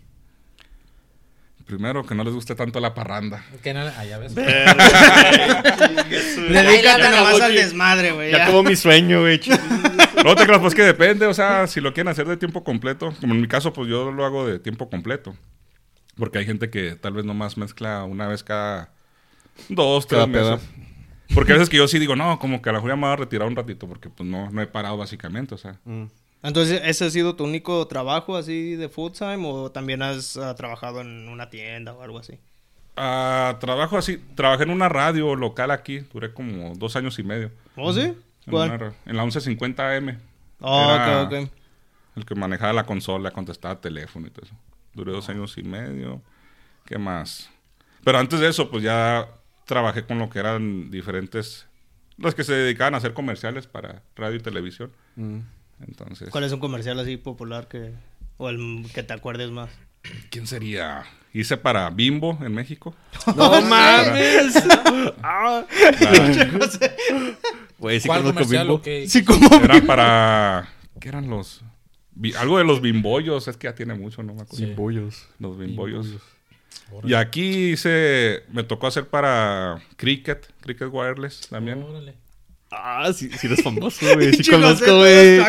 Primero, 1.65 2.05
que 2.05 2.13
no 2.13 2.23
les 2.23 2.33
guste 2.33 2.53
tanto 2.53 2.79
la 2.79 2.93
parranda. 2.93 3.43
Que 3.63 3.73
no, 3.73 3.79
ah, 3.81 4.05
ya 4.05 4.19
ves. 4.19 4.35
Dedícate 6.49 7.09
nomás 7.09 7.41
al 7.41 7.55
desmadre, 7.55 8.11
güey. 8.11 8.31
Ya 8.31 8.37
ya. 8.39 8.47
tuvo 8.47 8.63
mi 8.63 8.75
sueño, 8.75 9.21
güey. 9.21 9.39
No 10.23 10.35
te 10.35 10.45
creas, 10.45 10.59
pues 10.59 10.73
que 10.73 10.81
depende, 10.81 11.27
o 11.27 11.33
sea, 11.35 11.67
si 11.67 11.79
lo 11.79 11.93
quieren 11.93 12.07
hacer 12.09 12.27
de 12.27 12.35
tiempo 12.35 12.63
completo, 12.63 13.13
como 13.21 13.35
en 13.35 13.41
mi 13.41 13.47
caso, 13.47 13.73
pues 13.73 13.87
yo 13.87 14.11
lo 14.11 14.25
hago 14.25 14.47
de 14.47 14.57
tiempo 14.57 14.89
completo. 14.89 15.35
Porque 16.15 16.39
hay 16.39 16.45
gente 16.45 16.71
que 16.71 16.95
tal 16.95 17.13
vez 17.13 17.25
nomás 17.25 17.57
mezcla 17.57 18.03
una 18.05 18.27
vez 18.27 18.43
cada 18.43 18.91
dos, 19.69 20.07
tres 20.07 20.21
Cada 20.21 20.31
peda. 20.31 20.51
meses. 20.55 20.67
Porque 21.35 21.51
a 21.51 21.55
veces 21.55 21.69
que 21.69 21.77
yo 21.77 21.87
sí 21.87 21.99
digo, 21.99 22.15
no, 22.15 22.39
como 22.39 22.59
que 22.61 22.69
a 22.69 22.73
la 22.73 22.79
Julia 22.79 22.95
me 22.95 23.03
va 23.03 23.13
a 23.13 23.17
retirar 23.17 23.47
un 23.47 23.55
ratito, 23.55 23.87
porque 23.87 24.09
pues 24.09 24.27
no, 24.27 24.49
no 24.49 24.61
he 24.63 24.65
parado 24.67 24.97
básicamente, 24.97 25.53
o 25.53 25.57
sea. 25.59 25.75
Entonces, 26.45 26.81
¿ese 26.83 27.05
ha 27.05 27.09
sido 27.09 27.35
tu 27.35 27.43
único 27.43 27.87
trabajo 27.87 28.37
así 28.37 28.75
de 28.75 28.87
full 28.89 29.11
time 29.11 29.39
o 29.47 29.71
también 29.71 30.01
has 30.01 30.37
ah, 30.37 30.53
trabajado 30.55 31.01
en 31.01 31.27
una 31.27 31.49
tienda 31.49 31.93
o 31.93 32.01
algo 32.01 32.19
así? 32.19 32.39
Ah, 32.95 33.57
trabajo 33.59 33.97
así, 33.97 34.17
trabajé 34.35 34.63
en 34.63 34.69
una 34.69 34.87
radio 34.87 35.35
local 35.35 35.71
aquí, 35.71 35.99
duré 36.13 36.33
como 36.33 36.73
dos 36.75 36.95
años 36.95 37.17
y 37.19 37.23
medio. 37.23 37.51
¿Oh, 37.75 37.91
sí? 37.91 38.01
En, 38.01 38.15
¿Cuál? 38.49 38.69
una 38.69 38.77
ra- 38.77 38.93
en 39.05 39.17
la 39.17 39.23
1150 39.23 39.95
AM. 39.97 40.19
Oh, 40.61 40.81
Era 40.83 41.23
ok, 41.23 41.33
ok. 41.33 41.49
El 42.15 42.25
que 42.25 42.35
manejaba 42.35 42.71
la 42.73 42.85
consola, 42.85 43.31
contestaba 43.31 43.81
teléfono 43.81 44.27
y 44.27 44.29
todo 44.29 44.45
eso. 44.45 44.55
Duré 44.93 45.11
dos 45.11 45.27
años 45.27 45.57
y 45.57 45.63
medio. 45.63 46.21
¿Qué 46.85 46.97
más? 46.97 47.49
Pero 48.03 48.19
antes 48.19 48.39
de 48.39 48.47
eso, 48.47 48.69
pues 48.69 48.83
ya 48.83 49.27
trabajé 49.65 50.05
con 50.05 50.19
lo 50.19 50.29
que 50.29 50.39
eran 50.39 50.91
diferentes... 50.91 51.67
Los 52.17 52.33
que 52.35 52.45
se 52.45 52.53
dedicaban 52.53 52.93
a 52.93 52.97
hacer 52.97 53.13
comerciales 53.13 53.67
para 53.67 54.03
radio 54.15 54.37
y 54.37 54.39
televisión. 54.39 54.91
Entonces... 55.79 56.29
¿Cuál 56.29 56.43
es 56.43 56.51
un 56.51 56.59
comercial 56.59 56.99
así 56.99 57.17
popular 57.17 57.67
que... 57.67 57.91
o 58.37 58.49
el 58.49 58.85
que 58.93 59.03
te 59.03 59.13
acuerdes 59.13 59.51
más? 59.51 59.69
¿Quién 60.29 60.47
sería? 60.47 61.03
Hice 61.33 61.57
para 61.57 61.89
Bimbo 61.89 62.37
en 62.41 62.53
México. 62.53 62.95
¡No 63.35 63.61
mames! 63.61 64.55
Ah. 65.27 65.65
Güey, 67.77 67.99
sí 67.99 68.07
¿Cuál 68.07 68.21
conozco 68.23 68.43
comercial 68.43 68.67
Bimbo. 68.67 68.81
Sí, 69.09 69.23
como... 69.23 69.53
era 69.63 69.81
para... 69.81 70.69
¿Qué 70.99 71.09
eran 71.09 71.29
los...? 71.29 71.61
bi- 72.13 72.33
Algo 72.35 72.57
de 72.57 72.63
los 72.63 72.81
bimbollos. 72.81 73.47
Es 73.47 73.57
que 73.57 73.67
ya 73.67 73.75
tiene 73.75 73.95
mucho, 73.95 74.23
no 74.23 74.33
me 74.33 74.41
acuerdo. 74.43 74.57
Sí. 74.57 74.65
Bimbollos. 74.65 75.27
Los 75.39 75.57
bimbollos. 75.57 76.07
Y 77.03 77.13
aquí 77.15 77.71
hice... 77.71 78.43
Me 78.51 78.63
tocó 78.63 78.87
hacer 78.87 79.07
para 79.07 79.81
Cricket. 79.97 80.47
Cricket 80.61 80.89
Wireless 80.91 81.47
también. 81.49 81.81
Órale. 81.83 82.15
Ah, 82.77 83.11
sí, 83.13 83.29
sí 83.37 83.47
eres 83.47 83.61
famoso, 83.63 84.05
güey. 84.13 84.33
Sí 84.33 84.49
conozco, 84.49 84.97
güey. 84.97 85.39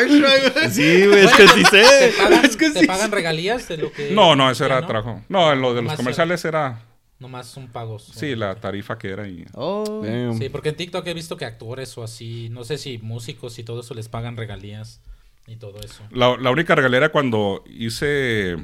Sí, 0.70 1.06
güey, 1.06 1.24
es 1.24 1.32
que 1.34 1.48
sí 1.48 1.62
¿Te 1.70 2.10
sé. 2.10 2.12
pagan, 2.18 2.44
Es 2.44 2.56
que 2.56 2.70
te 2.70 2.80
sí. 2.80 2.86
pagan 2.86 3.10
regalías 3.10 3.68
de 3.68 3.76
lo 3.78 3.92
que.? 3.92 4.10
No, 4.12 4.34
no, 4.36 4.50
eso 4.50 4.64
era 4.64 4.80
no? 4.80 4.86
trabajo. 4.86 5.22
No, 5.28 5.52
en 5.52 5.60
lo 5.60 5.68
de 5.70 5.76
los 5.76 5.84
Nomás 5.84 5.96
comerciales 5.96 6.44
era... 6.44 6.80
Nomás 7.18 7.46
son 7.46 7.68
pagos. 7.68 8.12
Sí, 8.14 8.36
la 8.36 8.56
tarifa 8.56 8.98
que 8.98 9.08
era 9.08 9.26
y... 9.26 9.46
Oh. 9.54 10.02
Damn. 10.04 10.38
Sí, 10.38 10.50
porque 10.50 10.68
en 10.70 10.76
TikTok 10.76 11.06
he 11.06 11.14
visto 11.14 11.36
que 11.38 11.46
actores 11.46 11.96
o 11.96 12.02
así, 12.02 12.48
no 12.50 12.62
sé 12.62 12.76
si 12.76 12.98
músicos 12.98 13.58
y 13.58 13.64
todo 13.64 13.80
eso 13.80 13.94
les 13.94 14.08
pagan 14.10 14.36
regalías 14.36 15.00
y 15.46 15.56
todo 15.56 15.78
eso. 15.80 16.02
La, 16.10 16.36
la 16.36 16.50
única 16.50 16.74
regalía 16.74 16.98
era 16.98 17.08
cuando 17.08 17.64
hice 17.66 18.56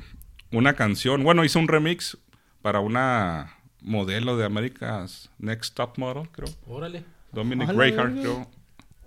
una 0.50 0.74
canción. 0.74 1.24
Bueno, 1.24 1.44
hice 1.44 1.58
un 1.58 1.66
remix 1.68 2.18
para 2.60 2.80
una 2.80 3.56
modelo 3.80 4.36
de 4.36 4.44
America's 4.44 5.30
Next 5.38 5.74
Top 5.74 5.96
Model, 5.96 6.28
creo. 6.30 6.48
Órale. 6.66 7.04
Dominic 7.32 7.68
Reinhardt, 7.70 8.20
creo. 8.20 8.50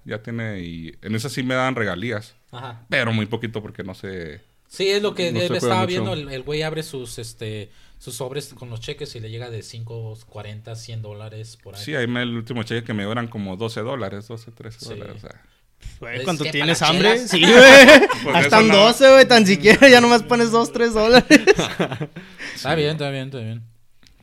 Ya 0.03 0.21
tiene... 0.21 0.59
Y 0.61 0.95
en 1.01 1.15
esa 1.15 1.29
sí 1.29 1.43
me 1.43 1.55
dan 1.55 1.75
regalías. 1.75 2.35
Ajá. 2.51 2.85
Pero 2.89 3.11
muy 3.13 3.25
poquito 3.25 3.61
porque 3.61 3.83
no 3.83 3.93
sé... 3.95 4.41
Sí, 4.67 4.87
es 4.89 5.01
lo 5.01 5.13
que 5.15 5.31
No 5.31 5.39
se 5.39 5.45
él 5.45 5.47
puede 5.49 5.57
estaba 5.59 5.75
mucho. 5.81 5.87
viendo. 5.87 6.13
El 6.13 6.29
el 6.31 6.41
güey 6.43 6.63
abre 6.63 6.83
sus 6.83 7.17
este 7.19 7.69
sus 7.97 8.15
sobres 8.15 8.53
con 8.53 8.69
los 8.69 8.81
cheques 8.81 9.15
y 9.15 9.19
le 9.19 9.29
llega 9.29 9.49
de 9.49 9.61
5, 9.63 10.17
40, 10.27 10.75
100 10.75 11.01
dólares 11.01 11.57
por 11.63 11.75
ahí. 11.75 11.81
Sí, 11.83 11.95
ahí 11.95 12.07
me, 12.07 12.23
el 12.23 12.35
último 12.35 12.61
cheque 12.63 12.83
que 12.83 12.93
me 12.93 13.03
dio 13.03 13.11
eran 13.11 13.27
como 13.27 13.55
12 13.57 13.81
dólares, 13.81 14.27
12, 14.27 14.51
13 14.51 14.79
Sí. 14.79 14.89
dólares. 14.89 15.15
O 15.17 15.19
sea, 15.27 15.41
Güey, 15.99 16.17
Es 16.17 16.23
cuando 16.23 16.43
tienes 16.45 16.81
hambre, 16.81 17.13
chelas. 17.13 17.29
sí, 17.29 17.41
güey. 17.41 18.07
Pues 18.23 18.35
Hasta 18.35 18.57
eso 18.59 18.67
no. 18.67 18.75
12, 18.75 19.11
güey, 19.13 19.27
tan 19.27 19.45
siquiera 19.45 19.87
ya 19.87 20.01
nomás 20.01 20.23
pones 20.23 20.51
2, 20.51 20.71
3 20.73 20.93
dólares. 20.93 21.25
Está 22.55 22.75
bien, 22.75 22.91
está 22.91 23.09
bien, 23.11 23.25
está 23.25 23.37
bien. 23.39 23.63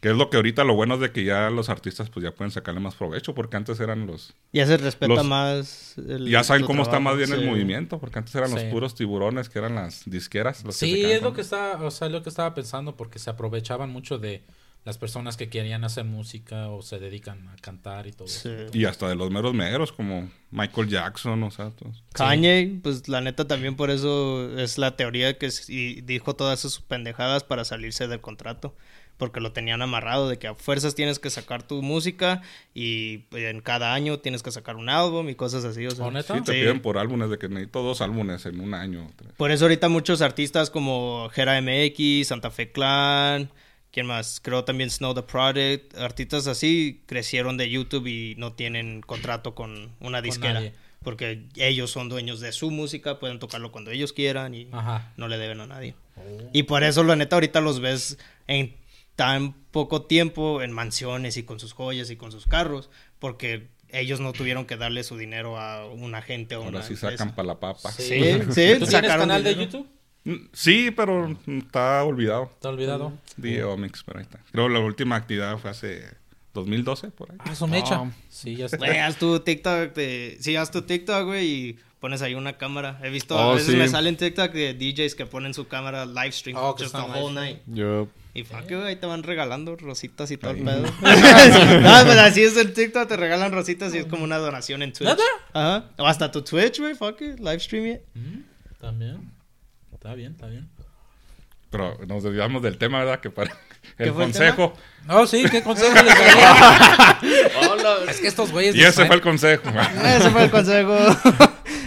Que 0.03 0.11
es 0.11 0.17
lo 0.17 0.29
que 0.31 0.37
ahorita 0.37 0.65
lo 0.65 0.75
bueno 0.75 0.95
es 0.97 1.01
de 1.01 1.12
que 1.12 1.23
ya 1.25 1.49
los 1.49 1.69
artistas 1.69 2.11
pues 2.11 2.25
ya 2.25 2.35
pueden 2.35 2.51
sacarle 2.51 2.81
más 2.81 2.97
provecho 2.97 3.35
porque 3.37 3.57
antes 3.57 3.79
eran 3.79 4.05
los... 4.07 4.35
Ya 4.53 4.67
se 4.67 4.77
respeta 4.77 5.15
Los- 5.15 5.25
más. 5.25 5.95
el- 5.97 6.29
Ya 6.29 6.43
saben 6.43 6.65
cómo 6.67 6.83
está 6.83 6.99
más 6.99 7.17
bien 7.17 7.29
sí. 7.29 7.35
el 7.35 7.47
movimiento 7.47 8.01
porque 8.01 8.19
antes 8.19 8.35
eran 8.35 8.51
los 8.51 8.65
puros 8.65 8.97
tiburones 8.97 9.49
que 9.49 9.61
eran 9.61 9.77
las 9.77 10.03
disqueras. 10.05 10.65
los 10.65 10.75
Sí, 10.75 11.05
es 11.05 11.23
lo 11.23 11.33
que 11.35 11.41
estaba, 11.43 11.83
o 11.87 11.91
sea, 11.93 12.09
lo 12.09 12.23
que 12.25 12.31
estaba 12.31 12.53
pensando 12.53 12.97
porque 12.97 13.21
se 13.21 13.31
aprovechaban 13.31 13.91
mucho 13.91 14.19
de 14.19 14.43
las 14.85 14.99
personas 14.99 15.37
que 15.37 15.49
querían 15.49 15.85
hacer 15.85 16.05
música 16.05 16.69
o 16.69 16.83
se 16.83 16.99
dedican 16.99 17.47
a 17.51 17.55
cantar 17.61 18.09
y 18.09 18.12
todo. 18.12 18.27
Sí. 18.27 18.49
eso. 18.49 18.77
Y 18.77 18.85
hasta 18.87 19.09
de 19.09 19.15
los 19.15 19.31
meros 19.31 19.55
meros 19.55 19.93
como 19.93 20.29
Michael 20.51 20.88
Jackson, 20.88 21.41
o 21.45 21.53
sea, 21.53 21.71
todos. 21.71 22.03
Kanye, 22.12 22.81
pues 22.83 23.07
la 23.09 23.21
neta 23.21 23.47
también 23.47 23.77
por 23.77 23.91
eso 23.91 24.59
es 24.59 24.79
la 24.79 24.97
teoría 24.97 25.38
que 25.38 25.53
sí 25.53 26.01
dijo 26.03 26.35
todas 26.35 26.59
sus 26.59 26.81
pendejadas 26.81 27.45
para 27.45 27.65
salirse 27.65 28.09
del 28.09 28.21
contrato. 28.21 28.75
Porque 29.18 29.40
lo 29.40 29.53
tenían 29.53 29.83
amarrado 29.83 30.29
de 30.29 30.38
que 30.38 30.48
a 30.48 30.55
fuerzas 30.55 30.94
tienes 30.96 31.18
que 31.20 31.31
sacar 31.31 31.62
tu 31.62 31.81
música 31.83 32.42
y 32.75 33.20
en 33.33 33.61
cada 33.61 33.94
año 33.94 34.18
tienes 34.18 34.42
que 34.42 34.51
sacar 34.51 34.75
un 34.77 34.88
álbum 34.88 35.29
y 35.29 35.35
cosas 35.37 35.64
así. 35.64 35.87
O 35.87 35.90
sea, 35.92 36.07
¿Oh? 36.07 36.11
Sí, 36.22 36.40
te 36.44 36.53
Sí. 36.53 36.61
piden 36.61 36.81
por 36.81 36.98
álbumes 36.98 37.31
de 37.31 37.38
que 37.38 37.48
necesito 37.48 37.83
dos 37.83 38.01
álbumes 38.01 38.44
en 38.46 38.59
un 38.61 38.75
año. 38.75 39.11
tres. 39.16 39.33
Por 39.37 39.51
eso 39.53 39.66
ahorita 39.66 39.88
muchos 39.88 40.22
artistas 40.22 40.70
como 40.70 41.29
Jera 41.33 41.61
MX, 41.61 42.27
Santa 42.29 42.51
Fe 42.51 42.72
Clan, 42.72 43.51
¿quién 43.92 44.07
más? 44.07 44.40
Creo 44.42 44.64
también 44.64 44.90
Snow 44.90 45.14
the 45.14 45.22
Project, 45.22 45.96
artistas 45.98 46.46
así 46.48 47.03
crecieron 47.07 47.57
de 47.57 47.70
YouTube 47.70 48.07
y 48.09 48.35
no 48.38 48.55
tienen 48.55 49.03
contrato 49.03 49.55
con 49.55 49.90
una 50.01 50.20
disquera. 50.22 50.62
porque 51.05 51.42
ellos 51.57 51.90
son 51.90 52.09
dueños 52.09 52.38
de 52.38 52.53
su 52.53 52.70
música, 52.70 53.18
pueden 53.18 53.40
tocarlo 53.40 53.72
cuando 53.72 53.90
ellos 53.90 54.12
quieran 54.12 54.55
y 54.55 54.68
Ajá. 54.70 55.12
no 55.16 55.27
le 55.27 55.37
deben 55.37 55.61
a 55.61 55.66
nadie. 55.66 55.96
Y 56.53 56.62
por 56.62 56.85
eso, 56.85 57.03
la 57.03 57.16
neta, 57.16 57.35
ahorita 57.37 57.61
los 57.61 57.81
ves 57.81 58.18
en 58.46 58.72
tan 59.25 59.53
poco 59.71 60.03
tiempo 60.03 60.63
en 60.63 60.73
mansiones 60.73 61.37
y 61.37 61.45
con 61.45 61.61
sus 61.61 61.73
joyas 61.73 62.11
y 62.11 62.17
con 62.17 62.33
sus 62.33 62.47
carros, 62.47 62.91
porque 63.19 63.69
ellos 63.91 64.21
no 64.21 64.33
tuvieron 64.33 64.65
que 64.67 64.77
darle 64.77 65.05
su 65.05 65.17
dinero 65.17 65.59
a 65.59 65.87
un 65.87 66.15
agente 66.15 66.57
o 66.57 66.61
Ahora 66.65 66.79
una 66.79 66.83
sí 66.83 66.95
empresa. 66.95 67.17
sacan 67.17 67.35
para 67.35 67.47
la 67.49 67.61
papa. 67.61 67.93
Sí. 67.93 68.03
Sí, 68.05 68.33
sí, 68.51 68.75
¿Tú 68.79 68.87
tienes 68.87 68.91
canal 69.11 69.45
de 69.45 69.51
dinero. 69.51 69.71
YouTube? 69.71 69.89
Mm, 70.25 70.47
Sí, 70.53 70.91
pero 70.91 71.37
está 71.47 72.03
olvidado. 72.05 72.51
¿Te 72.61 72.69
has 72.69 72.75
olvidado? 72.75 73.13
Mix, 73.37 74.03
pero 74.05 74.19
ahí 74.19 74.25
está. 74.25 74.41
Creo 74.51 74.69
la 74.69 74.81
última 74.81 75.17
actividad 75.17 75.57
fue 75.59 75.71
hace 75.71 76.05
2012, 76.55 77.09
por 77.11 77.31
ahí. 77.33 77.39
Ah, 77.41 77.53
eso 77.53 77.67
me 77.67 77.79
echa. 77.79 77.97
Ah. 77.97 78.11
Sí, 78.29 78.57
ya 78.57 78.67
está. 78.67 78.77
Güey, 78.79 78.99
haz 78.99 79.17
tu 79.17 79.39
TikTok 79.41 79.95
de... 79.95 80.37
Sí, 80.41 80.57
haz 80.57 80.71
tu 80.71 80.83
TikTok, 80.83 81.25
güey, 81.27 81.47
y 81.47 81.79
pones 82.01 82.23
ahí 82.23 82.35
una 82.35 82.57
cámara. 82.59 82.99
He 83.03 83.11
visto, 83.11 83.39
a 83.39 83.49
Oh, 83.49 83.55
veces 83.55 83.71
sí. 83.73 83.77
me 83.77 83.89
salen 83.89 84.17
TikTok 84.17 84.53
de 84.53 84.75
DJs 84.75 85.15
que 85.15 85.27
ponen 85.27 85.55
su 85.55 85.67
cámara 85.69 86.05
live 86.07 86.33
stream 86.33 86.57
Oh, 86.59 86.75
que 86.75 86.85
just 86.85 86.95
the 86.95 87.01
whole 87.03 87.33
night. 87.35 87.61
Yo. 87.67 88.09
Y 88.35 88.45
fuck, 88.45 88.66
güey, 88.66 88.83
ahí 88.83 88.97
te 88.97 89.07
van 89.07 89.23
regalando 89.23 89.77
rositas 89.77 90.31
y 90.31 90.38
todo 90.38 90.53
el 90.53 90.64
pedo. 90.64 90.83
no, 91.01 92.05
pues 92.05 92.18
así 92.18 92.42
es 92.42 92.57
el 92.57 92.73
TikTok, 92.73 93.07
te 93.07 93.16
regalan 93.16 93.53
rositas 93.53 93.95
y 93.95 93.99
es 93.99 94.07
como 94.07 94.25
una 94.25 94.38
donación 94.38 94.83
en 94.83 94.92
Twitch. 94.92 95.11
¿Neta? 95.11 95.23
Ajá. 95.53 95.90
O 95.99 96.07
hasta 96.07 96.31
tu 96.31 96.42
Twitch, 96.42 96.81
güey, 96.81 96.95
fuck 96.95 97.21
it, 97.21 97.38
live 97.40 97.61
stream 97.61 97.87
it. 97.87 98.01
Mm, 98.14 98.40
También. 98.81 99.31
Está 99.92 100.14
bien, 100.14 100.33
está 100.33 100.47
bien. 100.47 100.71
Pero 101.68 101.99
nos 102.07 102.23
desviamos 102.23 102.62
del 102.62 102.79
tema, 102.79 103.01
¿verdad? 103.01 103.21
Que 103.21 103.31
para 103.31 103.51
¿Qué 103.97 104.05
el 104.05 104.12
consejo. 104.12 104.73
Oh, 105.09 105.27
sí, 105.27 105.45
¿qué 105.51 105.62
consejo 105.62 105.95
les 105.95 106.07
daría? 106.07 107.18
es 108.09 108.21
que 108.21 108.29
estos 108.29 108.51
güeyes... 108.51 108.75
y 108.75 108.83
ese 108.83 109.07
fue 109.07 109.16
el 109.16 109.23
consejo. 109.23 109.68
Ese 110.05 110.31
fue 110.31 110.45
el 110.45 110.51
consejo. 110.51 110.97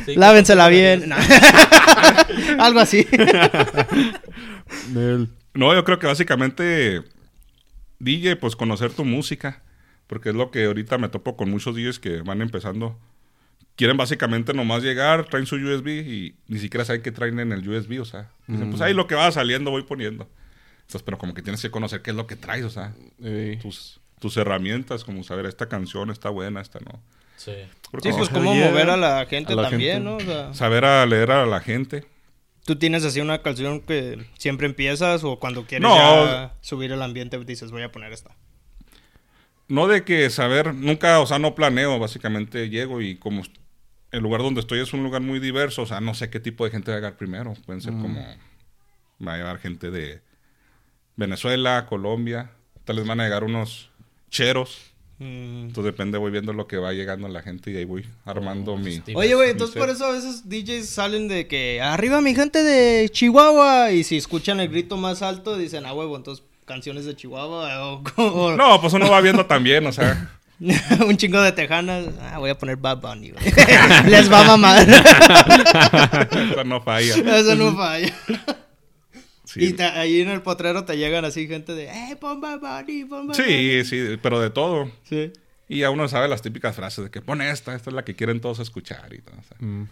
Sí, 0.05 0.15
Lávensela 0.15 0.69
¿qué 0.69 0.97
bien. 0.97 1.09
No. 1.09 1.15
Algo 2.63 2.79
así. 2.79 3.07
Nel. 4.93 5.29
No, 5.55 5.73
yo 5.73 5.83
creo 5.83 5.99
que 5.99 6.07
básicamente 6.07 7.01
DJ, 7.99 8.35
pues 8.35 8.55
conocer 8.55 8.91
tu 8.91 9.05
música. 9.05 9.61
Porque 10.07 10.29
es 10.29 10.35
lo 10.35 10.51
que 10.51 10.65
ahorita 10.65 10.97
me 10.97 11.09
topo 11.09 11.35
con 11.35 11.49
muchos 11.49 11.75
DJs 11.75 11.99
que 11.99 12.21
van 12.21 12.41
empezando. 12.41 12.99
Quieren 13.75 13.97
básicamente 13.97 14.53
nomás 14.53 14.83
llegar, 14.83 15.25
traen 15.25 15.47
su 15.47 15.55
USB 15.55 15.87
y 15.87 16.35
ni 16.47 16.59
siquiera 16.59 16.85
saben 16.85 17.01
qué 17.01 17.11
traen 17.11 17.39
en 17.39 17.51
el 17.51 17.67
USB. 17.67 17.99
O 17.99 18.05
sea, 18.05 18.29
dicen, 18.47 18.69
pues 18.69 18.81
ahí 18.81 18.93
lo 18.93 19.07
que 19.07 19.15
va 19.15 19.31
saliendo 19.31 19.71
voy 19.71 19.83
poniendo. 19.83 20.29
Entonces, 20.81 21.01
pero 21.03 21.17
como 21.17 21.33
que 21.33 21.41
tienes 21.41 21.61
que 21.61 21.71
conocer 21.71 22.03
qué 22.03 22.11
es 22.11 22.15
lo 22.15 22.27
que 22.27 22.35
traes, 22.35 22.63
o 22.63 22.69
sea, 22.69 22.93
tus, 23.61 23.99
tus 24.19 24.37
herramientas, 24.37 25.03
como 25.03 25.23
saber 25.23 25.47
esta 25.47 25.67
canción 25.67 26.11
está 26.11 26.29
buena, 26.29 26.61
esta 26.61 26.79
no. 26.79 27.01
Sí. 27.37 27.53
Porque 27.91 28.11
Sí, 28.11 28.17
pues 28.17 28.29
Oh, 28.29 28.33
cómo 28.33 28.53
mover 28.53 28.91
a 28.91 28.97
la 28.97 29.25
gente 29.25 29.53
A 29.53 29.55
la 29.55 29.69
también, 29.69 30.03
gente. 30.05 30.09
¿no? 30.09 30.17
O 30.17 30.19
sea, 30.19 30.53
saber 30.53 30.85
a 30.85 31.05
leer 31.05 31.31
a 31.31 31.45
la 31.47 31.59
gente. 31.59 32.05
Tú 32.65 32.75
tienes 32.77 33.05
así 33.05 33.21
una 33.21 33.41
canción 33.41 33.79
que 33.81 34.25
siempre 34.37 34.65
empiezas 34.67 35.23
o 35.23 35.39
cuando 35.39 35.65
quieres 35.65 35.87
No. 35.87 35.95
ya 35.95 36.53
subir 36.61 36.91
el 36.91 37.01
ambiente 37.01 37.37
dices 37.45 37.71
voy 37.71 37.83
a 37.83 37.91
poner 37.91 38.11
esta. 38.11 38.35
No 39.67 39.87
de 39.87 40.03
que 40.03 40.29
saber, 40.29 40.75
nunca, 40.75 41.19
o 41.19 41.25
sea, 41.25 41.39
no 41.39 41.55
planeo, 41.55 41.97
básicamente 41.97 42.69
llego 42.69 43.01
y 43.01 43.15
como 43.17 43.41
el 44.11 44.21
lugar 44.21 44.41
donde 44.41 44.61
estoy 44.61 44.79
es 44.79 44.93
un 44.93 45.03
lugar 45.03 45.21
muy 45.21 45.39
diverso. 45.39 45.81
O 45.81 45.85
sea, 45.85 46.01
no 46.01 46.13
sé 46.13 46.29
qué 46.29 46.39
tipo 46.39 46.65
de 46.65 46.71
gente 46.71 46.91
va 46.91 46.97
a 46.97 46.99
llegar 46.99 47.17
primero. 47.17 47.53
Pueden 47.65 47.81
ser 47.81 47.93
como... 47.93 48.19
Va 49.25 49.33
a 49.33 49.37
llegar 49.37 49.59
gente 49.59 49.91
de 49.91 50.21
Venezuela, 51.15 51.85
Colombia. 51.87 52.51
Tal 52.83 52.97
vez 52.97 53.07
van 53.07 53.19
a 53.19 53.23
llegar 53.23 53.43
unos 53.43 53.89
cheros. 54.29 54.93
Mm. 55.19 55.67
Entonces 55.67 55.85
depende, 55.85 56.17
voy 56.17 56.31
viendo 56.31 56.51
lo 56.51 56.67
que 56.67 56.77
va 56.77 56.91
llegando 56.91 57.27
la 57.29 57.41
gente 57.41 57.71
y 57.71 57.77
ahí 57.77 57.85
voy 57.85 58.05
armando 58.25 58.73
Oh, 58.73 58.77
mi... 58.77 59.01
Oye, 59.13 59.33
güey, 59.35 59.51
entonces 59.51 59.73
set. 59.73 59.81
por 59.81 59.89
eso 59.89 60.05
a 60.05 60.11
veces 60.11 60.49
DJs 60.49 60.89
salen 60.89 61.27
de 61.29 61.47
que 61.47 61.81
arriba 61.81 62.19
mi 62.21 62.35
gente 62.35 62.63
de 62.63 63.07
Chihuahua 63.09 63.91
y 63.91 64.03
si 64.03 64.17
escuchan 64.17 64.59
el 64.59 64.67
grito 64.69 64.97
más 64.97 65.21
alto 65.21 65.57
dicen, 65.57 65.85
ah, 65.85 65.93
huevo, 65.93 66.17
entonces 66.17 66.43
canciones 66.65 67.05
de 67.05 67.15
Chihuahua 67.15 67.85
o, 67.93 68.03
o- 68.17 68.57
No, 68.57 68.81
pues 68.81 68.91
uno 68.93 69.09
va 69.09 69.21
viendo 69.21 69.45
también, 69.45 69.85
o 69.87 69.91
sea... 69.93 70.31
un 71.05 71.17
chingo 71.17 71.41
de 71.41 71.51
tejanas. 71.51 72.05
Ah, 72.21 72.37
voy 72.39 72.49
a 72.49 72.57
poner 72.57 72.77
Bad 72.77 73.01
Bunny, 73.01 73.31
güey. 73.31 73.43
Les 74.09 74.31
va 74.31 74.39
a 74.39 74.43
mamar. 74.45 74.87
eso 74.87 76.63
no 76.63 76.81
falla. 76.81 77.15
Eso 77.39 77.55
no 77.55 77.75
falla. 77.75 78.13
Sí. 79.55 79.65
Y 79.67 79.73
te- 79.73 79.83
ahí 79.83 80.21
en 80.21 80.29
el 80.29 80.41
potrero 80.41 80.85
te 80.85 80.97
llegan 80.97 81.25
así 81.25 81.47
gente 81.47 81.73
de, 81.73 81.85
eh, 81.85 82.15
pon 82.19 82.39
Bad 82.41 82.59
Bunny, 82.59 83.05
pon 83.05 83.27
Bad 83.27 83.35
Bunny. 83.37 83.47
Sí, 83.49 83.85
sí, 83.85 84.17
pero 84.21 84.39
de 84.39 84.49
todo. 84.51 84.91
Sí. 85.09 85.31
Y 85.67 85.81
a 85.83 85.89
uno 85.89 86.07
sabe 86.07 86.27
las 86.27 86.41
típicas 86.43 86.75
frases 86.75 87.05
de 87.05 87.09
que 87.09 87.21
pone 87.21 87.49
esta, 87.49 87.73
esta 87.73 87.89
es 87.89 87.95
la 87.95 88.03
que 88.05 88.15
quieren 88.15 88.39
todos 88.41 88.59
escuchar. 88.59 89.11
Y 89.13 89.19
todo, 89.19 89.35
o 89.39 89.43
sea, 89.43 89.57
Mm. 89.59 89.87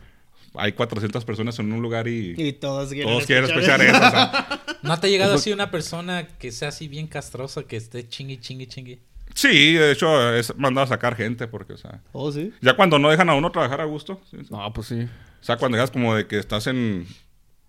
Hay 0.56 0.74
400 0.74 1.26
personas 1.26 1.58
en 1.58 1.74
un 1.74 1.82
lugar 1.82 2.08
y, 2.08 2.36
Y 2.38 2.54
todos 2.54 2.90
quieren 2.90 3.08
todos 3.08 3.26
quieren 3.26 3.46
escuchar 3.46 3.82
eso. 3.82 3.96
o 3.98 4.12
sea. 4.12 4.62
¿No 4.84 5.00
te 5.00 5.08
ha 5.08 5.10
llegado 5.10 5.34
así 5.34 5.52
una 5.52 5.72
persona 5.72 6.28
que 6.38 6.52
sea 6.52 6.68
así 6.68 6.88
bien 6.88 7.08
castrosa, 7.08 7.64
que 7.64 7.76
esté 7.76 8.08
chingui, 8.08 8.38
chingui, 8.38 8.68
chingui? 8.68 9.00
Sí, 9.34 9.74
de 9.74 9.94
hecho, 9.94 10.32
es 10.36 10.56
mandado 10.56 10.86
a 10.86 10.88
sacar 10.90 11.16
gente 11.16 11.48
porque, 11.48 11.74
o 11.74 11.78
sea, 11.78 12.02
Oh, 12.12 12.32
sí. 12.32 12.54
ya 12.62 12.76
cuando 12.76 13.00
no 13.00 13.10
dejan 13.10 13.30
a 13.30 13.34
uno 13.34 13.52
trabajar 13.52 13.82
a 13.82 13.86
gusto, 13.86 14.22
sí. 14.30 14.38
No, 14.52 14.72
pues 14.74 14.88
sí. 14.88 15.00
o 15.02 15.44
sea, 15.44 15.58
cuando 15.58 15.76
dejas 15.78 15.90
como 15.90 16.14
de 16.14 16.28
que 16.28 16.38
estás 16.38 16.68
en, 16.68 17.08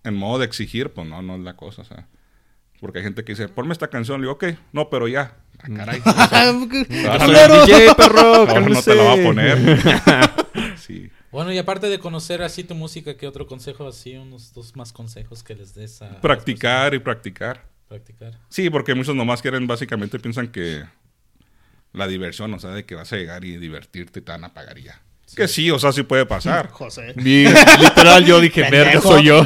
en 0.05 0.15
modo 0.15 0.39
de 0.39 0.45
exigir, 0.45 0.91
pues 0.91 1.07
no, 1.07 1.21
no 1.21 1.35
es 1.35 1.41
la 1.41 1.55
cosa, 1.55 1.81
o 1.81 1.85
sea. 1.85 2.07
Porque 2.79 2.99
hay 2.99 3.03
gente 3.03 3.23
que 3.23 3.31
dice, 3.31 3.47
ponme 3.47 3.73
esta 3.73 3.89
canción, 3.89 4.21
le 4.21 4.25
digo, 4.25 4.33
ok, 4.33 4.45
no, 4.73 4.89
pero 4.89 5.07
ya. 5.07 5.37
Ah, 5.59 5.67
caray. 5.75 5.99
o 5.99 6.13
sea, 6.13 7.17
¡Qué 7.19 7.25
culero! 7.25 7.65
DJ, 7.65 7.95
perro, 7.95 8.45
no, 8.45 8.69
no 8.69 8.81
te 8.81 8.95
la 8.95 9.03
va 9.03 9.13
a 9.13 9.23
poner. 9.23 10.77
sí. 10.77 11.09
Bueno, 11.31 11.51
y 11.51 11.57
aparte 11.57 11.87
de 11.87 11.99
conocer 11.99 12.41
así 12.41 12.63
tu 12.63 12.75
música, 12.75 13.17
¿qué 13.17 13.27
otro 13.27 13.47
consejo 13.47 13.87
así? 13.87 14.15
Unos 14.15 14.53
dos 14.53 14.75
más 14.75 14.93
consejos 14.93 15.43
que 15.43 15.55
les 15.55 15.73
des 15.73 16.01
a... 16.01 16.21
Practicar 16.21 16.93
y 16.93 16.99
practicar. 16.99 17.65
Practicar. 17.87 18.39
Sí, 18.49 18.69
porque 18.69 18.95
muchos 18.95 19.15
nomás 19.15 19.41
quieren, 19.41 19.67
básicamente 19.67 20.19
piensan 20.19 20.47
que 20.47 20.83
la 21.93 22.07
diversión, 22.07 22.53
o 22.53 22.59
sea, 22.59 22.71
de 22.71 22.85
que 22.85 22.95
vas 22.95 23.11
a 23.11 23.17
llegar 23.17 23.43
y 23.45 23.57
divertirte 23.57 24.19
y 24.19 24.21
te 24.23 24.31
van 24.31 24.43
a 24.43 24.53
pagar 24.53 24.77
y 24.77 24.83
ya. 24.83 25.01
Que 25.35 25.47
sí, 25.47 25.69
o 25.69 25.77
sea, 25.77 25.91
sí 25.91 26.03
puede 26.03 26.25
pasar. 26.25 26.69
José. 26.71 27.13
Literal, 27.15 28.25
yo 28.25 28.39
dije, 28.39 28.67
verga, 28.71 29.01
soy 29.01 29.23
yo. 29.23 29.45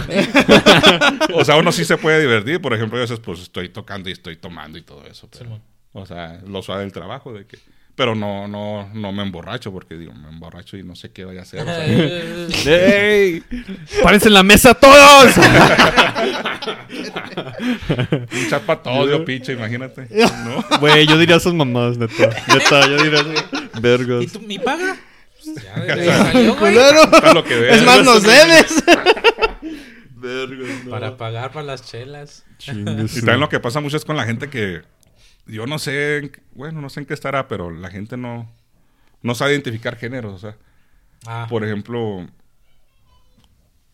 o 1.33 1.43
sea, 1.43 1.57
uno 1.57 1.71
sí 1.71 1.83
se 1.85 1.97
puede 1.97 2.21
divertir. 2.21 2.61
Por 2.61 2.73
ejemplo, 2.73 2.97
a 2.97 3.01
veces 3.01 3.19
pues 3.19 3.41
estoy 3.41 3.69
tocando 3.69 4.09
y 4.09 4.13
estoy 4.13 4.35
tomando 4.35 4.77
y 4.77 4.83
todo 4.83 5.05
eso. 5.05 5.27
Pero, 5.37 5.59
o 5.93 6.05
sea, 6.05 6.39
lo 6.45 6.61
suave 6.61 6.81
del 6.81 6.91
trabajo 6.91 7.33
de 7.33 7.45
que... 7.45 7.57
Pero 7.95 8.15
no, 8.15 8.47
no, 8.47 8.89
no 8.93 9.11
me 9.11 9.23
emborracho 9.23 9.73
porque 9.73 9.95
digo, 9.95 10.13
me 10.13 10.29
emborracho 10.29 10.77
y 10.77 10.83
no 10.83 10.95
sé 10.95 11.11
qué 11.11 11.25
vaya 11.25 11.41
a 11.41 11.43
hacer. 11.43 11.61
o 11.63 12.49
sea, 12.49 13.05
¡Ey! 13.05 13.43
¡Párense 14.01 14.29
en 14.29 14.35
la 14.35 14.43
mesa 14.43 14.73
todos! 14.73 15.35
un 18.31 18.49
chapatodio, 18.49 19.25
piche, 19.25 19.51
imagínate. 19.51 20.07
¿No? 20.45 20.79
Güey, 20.79 21.07
yo 21.07 21.17
diría 21.17 21.35
esas 21.35 21.53
mamás, 21.53 21.97
neta. 21.97 22.29
Neta, 22.47 22.87
yo 22.87 23.03
diría. 23.03 23.25
Vergas. 23.81 24.23
¿Y 24.23 24.27
tú, 24.27 24.39
mi 24.39 24.59
paga? 24.59 24.95
Ya, 25.63 25.95
ya 26.03 26.31
salió, 26.31 27.43
que. 27.43 27.69
Es 27.69 27.83
más, 27.83 28.03
nos 28.03 28.23
debes. 28.23 28.83
Vergas, 30.15 30.83
no. 30.83 30.91
Para 30.91 31.17
pagar 31.17 31.51
para 31.51 31.65
las 31.65 31.83
chelas. 31.83 32.45
Y 32.59 32.65
también 32.73 33.39
lo 33.39 33.47
que 33.49 33.59
pasa 33.59 33.79
mucho 33.79 33.95
es 33.95 34.03
con 34.03 34.17
la 34.17 34.25
gente 34.25 34.49
que 34.49 34.81
yo 35.45 35.65
no 35.65 35.79
sé, 35.79 36.31
bueno, 36.51 36.81
no 36.81 36.89
sé 36.89 36.99
en 36.99 37.05
qué 37.05 37.13
estará, 37.13 37.47
pero 37.47 37.71
la 37.71 37.89
gente 37.89 38.17
no, 38.17 38.51
no 39.21 39.33
sabe 39.33 39.51
identificar 39.53 39.95
géneros. 39.95 40.33
O 40.33 40.37
sea, 40.37 40.57
Ah, 41.25 41.47
por 41.49 41.63
ejemplo, 41.63 42.27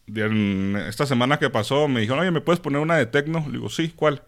en 0.07 0.76
esta 0.88 1.05
semana 1.05 1.39
que 1.39 1.49
pasó 1.49 1.88
me 1.88 2.01
dijeron, 2.01 2.20
oye, 2.20 2.32
¿me 2.32 2.41
puedes 2.41 2.59
poner 2.59 2.80
una 2.82 2.97
de 2.97 3.05
tecno? 3.05 3.43
Le 3.47 3.53
digo, 3.53 3.70
sí, 3.70 3.93
¿cuál? 3.95 4.24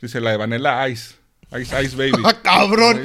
Dice, 0.00 0.20
la 0.20 0.30
de 0.30 0.36
Vanilla 0.36 0.88
Ice. 0.88 1.16
Ice 1.60 1.82
Ice 1.82 1.96
Baby. 1.96 2.12
Ah, 2.24 2.34
cabrón. 2.42 3.02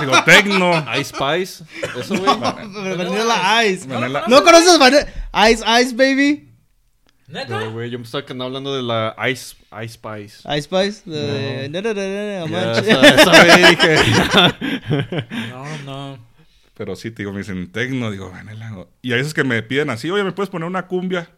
Digo, 0.00 0.12
tecno. 0.24 0.84
Ice 0.98 1.04
Spice. 1.16 1.64
Eso, 1.98 2.16
güey. 2.18 2.38
Vanilla 2.38 3.64
Ice. 3.64 3.86
Vanilla- 3.88 4.24
¿No 4.28 4.42
conoces 4.44 4.78
Vanilla 4.78 5.06
Ice 5.50 5.64
Ice 5.82 5.94
Baby? 5.94 6.46
¿Neta? 7.28 7.60
No, 7.60 7.70
güey, 7.72 7.90
yo 7.90 7.98
me 7.98 8.04
estaba 8.04 8.24
quedando 8.24 8.44
hablando 8.44 8.74
de 8.74 8.82
la 8.82 9.14
Ice, 9.30 9.54
Ice 9.84 9.94
Spice. 9.94 10.42
Ice 10.56 10.62
Spice. 10.62 11.08
de- 11.08 11.68
no, 11.70 11.80
no, 11.80 11.94
no, 11.94 12.00
no, 12.02 12.40
no, 12.40 12.46
Ya, 12.48 12.66
manches. 12.66 12.88
esa, 12.88 13.08
esa, 13.22 13.44
güey, 13.44 13.70
dije. 13.70 15.28
No, 15.50 15.78
no. 15.84 16.18
Pero 16.76 16.96
sí, 16.96 17.10
te 17.10 17.22
digo, 17.22 17.32
me 17.32 17.38
dicen 17.38 17.70
tecno. 17.72 18.10
Digo, 18.10 18.30
Vanilla. 18.30 18.72
Y 19.02 19.12
a 19.12 19.16
veces 19.16 19.32
que 19.32 19.44
me 19.44 19.62
piden 19.62 19.90
así, 19.90 20.10
oye, 20.10 20.24
¿me 20.24 20.32
puedes 20.32 20.50
poner 20.50 20.66
una 20.66 20.86
cumbia? 20.86 21.30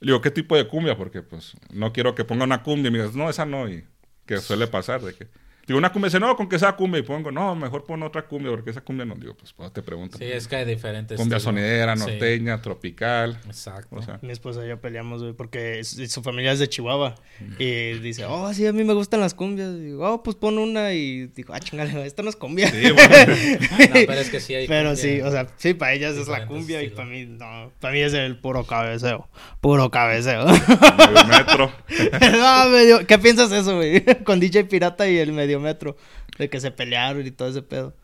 Le 0.00 0.06
digo, 0.12 0.20
¿qué 0.22 0.30
tipo 0.30 0.56
de 0.56 0.66
cumbia? 0.66 0.96
Porque 0.96 1.20
pues 1.22 1.52
no 1.70 1.92
quiero 1.92 2.14
que 2.14 2.24
ponga 2.24 2.44
una 2.44 2.62
cumbia 2.62 2.88
y 2.88 2.90
me 2.90 2.98
digas, 2.98 3.14
no, 3.14 3.28
esa 3.28 3.44
no. 3.44 3.68
Y 3.68 3.84
que 4.26 4.38
suele 4.38 4.66
pasar 4.68 5.02
de 5.02 5.14
que... 5.14 5.28
Digo, 5.66 5.78
una 5.78 5.92
cumbia, 5.92 6.08
dice, 6.08 6.18
no, 6.20 6.34
con 6.36 6.48
que 6.48 6.58
sea 6.58 6.72
cumbia. 6.72 6.98
Y 7.00 7.02
pongo, 7.02 7.30
no, 7.30 7.54
mejor 7.54 7.84
pon 7.84 8.02
otra 8.02 8.22
cumbia 8.26 8.50
porque 8.50 8.70
esa 8.70 8.80
cumbia 8.80 9.04
no. 9.04 9.14
Digo, 9.14 9.34
pues, 9.36 9.52
pues 9.52 9.72
te 9.72 9.82
pregunto. 9.82 10.18
Sí, 10.18 10.24
es 10.24 10.48
que 10.48 10.56
hay 10.56 10.64
diferentes. 10.64 11.16
Cumbia 11.16 11.36
estilos. 11.36 11.54
sonidera, 11.54 11.96
Sí, 11.96 12.02
norteña, 12.06 12.60
tropical. 12.62 13.38
Exacto. 13.46 13.96
O 13.96 14.02
sea, 14.02 14.18
Mi 14.22 14.32
esposa 14.32 14.64
y 14.64 14.68
yo 14.68 14.80
peleamos, 14.80 15.22
güey, 15.22 15.32
porque 15.34 15.80
es- 15.80 15.96
su 16.10 16.22
familia 16.22 16.52
es 16.52 16.58
de 16.58 16.68
Chihuahua. 16.68 17.14
Y 17.58 17.92
dice, 18.00 18.24
oh, 18.24 18.52
sí, 18.52 18.66
a 18.66 18.72
mí 18.72 18.82
me 18.84 18.94
gustan 18.94 19.20
las 19.20 19.34
cumbias. 19.34 19.70
Y 19.76 19.80
digo, 19.86 20.10
oh, 20.12 20.22
pues 20.22 20.36
pon 20.36 20.58
una. 20.58 20.92
Y 20.92 21.26
digo, 21.28 21.54
ah, 21.54 21.60
chingale, 21.60 22.04
esta 22.06 22.22
no 22.22 22.30
es 22.30 22.36
cumbia. 22.36 22.70
sí, 22.70 22.90
bueno, 22.90 23.14
No, 23.70 23.86
pero 23.92 24.12
es 24.14 24.30
que 24.30 24.40
sí 24.40 24.54
hay 24.54 24.66
Pero 24.66 24.90
cumbia. 24.90 25.02
sí, 25.02 25.20
o 25.20 25.30
sea, 25.30 25.46
sí, 25.56 25.74
para 25.74 25.92
ellas 25.92 26.16
es 26.16 26.28
la 26.28 26.46
cumbia 26.46 26.82
y 26.82 26.90
para 26.90 27.08
mí 27.08 27.26
no. 27.26 27.70
Para 27.80 27.92
mí 27.94 28.00
es 28.00 28.12
el 28.14 28.38
puro 28.38 28.64
cabeceo. 28.64 29.28
Puro 29.60 29.90
cabeceo. 29.90 30.46
medio 30.46 31.24
metro. 31.28 31.72
No, 32.40 32.68
medio- 32.70 33.06
¿Qué 33.06 33.18
piensas 33.18 33.50
de 33.50 33.58
eso, 33.60 33.76
güey? 33.76 34.02
Con 34.24 34.40
DJ 34.40 34.64
Pirata 34.64 35.08
y 35.08 35.18
el 35.18 35.32
medio 35.32 35.49
metro. 35.58 35.96
De 36.38 36.48
que 36.48 36.60
se 36.60 36.70
pelearon 36.70 37.26
y 37.26 37.30
todo 37.30 37.48
ese 37.48 37.62
pedo. 37.62 37.94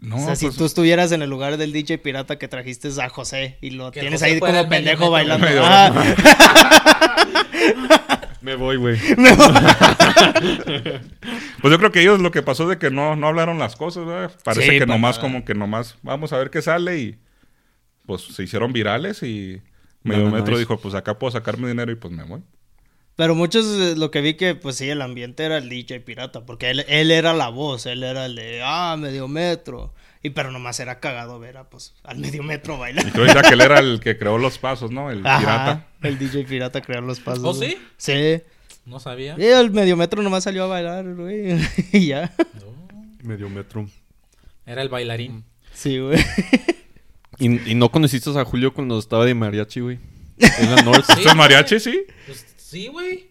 No, 0.00 0.16
o 0.16 0.18
sea, 0.18 0.34
si 0.34 0.46
pues, 0.46 0.56
tú 0.56 0.64
estuvieras 0.64 1.12
en 1.12 1.22
el 1.22 1.30
lugar 1.30 1.56
del 1.58 1.72
DJ 1.72 1.98
Pirata 1.98 2.38
que 2.38 2.48
trajiste 2.48 2.88
a 3.00 3.08
José 3.08 3.58
y 3.60 3.70
lo 3.70 3.90
tienes 3.90 4.14
José 4.14 4.26
ahí 4.26 4.40
como 4.40 4.52
medio 4.52 4.68
pendejo 4.68 5.10
bailando. 5.10 5.46
Medio 5.46 5.62
Ah, 5.64 5.92
Me 8.40 8.54
voy, 8.54 8.76
güey. 8.76 8.98
pues 11.60 11.70
yo 11.70 11.78
creo 11.78 11.92
que 11.92 12.00
ellos 12.00 12.20
lo 12.20 12.30
que 12.30 12.42
pasó 12.42 12.62
es 12.62 12.70
de 12.70 12.78
que 12.78 12.90
no, 12.90 13.14
no 13.14 13.26
hablaron 13.26 13.58
las 13.58 13.76
cosas, 13.76 14.06
¿verdad? 14.06 14.32
Parece 14.42 14.70
Sí, 14.70 14.78
que 14.78 14.86
nomás 14.86 15.18
como 15.18 15.44
que 15.44 15.54
nomás, 15.54 15.98
vamos 16.02 16.32
a 16.32 16.38
ver 16.38 16.48
qué 16.48 16.62
sale 16.62 16.98
y 16.98 17.18
pues 18.06 18.22
se 18.22 18.42
hicieron 18.42 18.72
virales 18.72 19.22
y 19.22 19.60
medio 20.02 20.30
metro 20.30 20.58
dijo, 20.58 20.80
pues 20.80 20.94
acá 20.94 21.18
puedo 21.18 21.30
sacar 21.30 21.58
mi 21.58 21.68
dinero 21.68 21.92
y 21.92 21.96
pues 21.96 22.14
me 22.14 22.24
voy. 22.24 22.40
Pero 23.16 23.34
muchos 23.34 23.66
eh, 23.66 23.94
lo 23.96 24.10
que 24.10 24.20
vi 24.20 24.34
que, 24.34 24.54
pues 24.54 24.76
sí, 24.76 24.88
el 24.88 25.02
ambiente 25.02 25.44
era 25.44 25.58
el 25.58 25.68
DJ 25.68 26.00
Pirata. 26.00 26.46
Porque 26.46 26.70
él, 26.70 26.84
él 26.88 27.10
era 27.10 27.34
la 27.34 27.48
voz. 27.48 27.86
Él 27.86 28.02
era 28.02 28.26
el 28.26 28.36
de, 28.36 28.62
ah, 28.64 28.96
medio 28.98 29.28
metro. 29.28 29.92
Y 30.22 30.30
pero 30.30 30.50
nomás 30.50 30.78
era 30.80 31.00
cagado 31.00 31.38
ver 31.38 31.56
a, 31.56 31.70
pues, 31.70 31.94
al 32.02 32.18
medio 32.18 32.42
metro 32.42 32.78
bailar. 32.78 33.06
Y 33.06 33.10
tú 33.10 33.22
decías 33.22 33.46
que 33.46 33.54
él 33.54 33.60
era 33.62 33.78
el 33.78 34.00
que 34.00 34.18
creó 34.18 34.36
los 34.36 34.58
pasos, 34.58 34.90
¿no? 34.90 35.10
El 35.10 35.26
Ajá, 35.26 35.38
pirata. 35.38 35.86
El 36.02 36.18
DJ 36.18 36.44
Pirata 36.44 36.80
creó 36.82 37.00
los 37.00 37.20
pasos. 37.20 37.44
¿Oh, 37.44 37.54
sí? 37.54 37.78
Sí. 37.96 38.42
No 38.84 39.00
sabía. 39.00 39.34
Y 39.38 39.44
el 39.44 39.70
medio 39.70 39.96
metro 39.96 40.22
nomás 40.22 40.44
salió 40.44 40.64
a 40.64 40.66
bailar, 40.66 41.14
güey. 41.14 41.58
y 41.92 42.06
ya. 42.06 42.32
Medio 43.22 43.48
metro. 43.48 43.86
Era 44.66 44.82
el 44.82 44.88
bailarín. 44.88 45.44
Sí, 45.72 45.98
güey. 45.98 46.18
¿Y, 47.38 47.70
y 47.70 47.74
no 47.74 47.90
conociste 47.90 48.30
a 48.38 48.44
Julio 48.44 48.74
cuando 48.74 48.98
estaba 48.98 49.24
de 49.24 49.34
mariachi, 49.34 49.80
güey? 49.80 49.98
En 50.58 50.74
la 50.74 50.82
North. 50.82 51.04
Sí. 51.04 51.12
¿Esto 51.12 51.28
es 51.28 51.34
mariachi, 51.34 51.80
sí? 51.80 52.04
Pues 52.26 52.46
sí, 52.70 52.88
güey. 52.88 53.30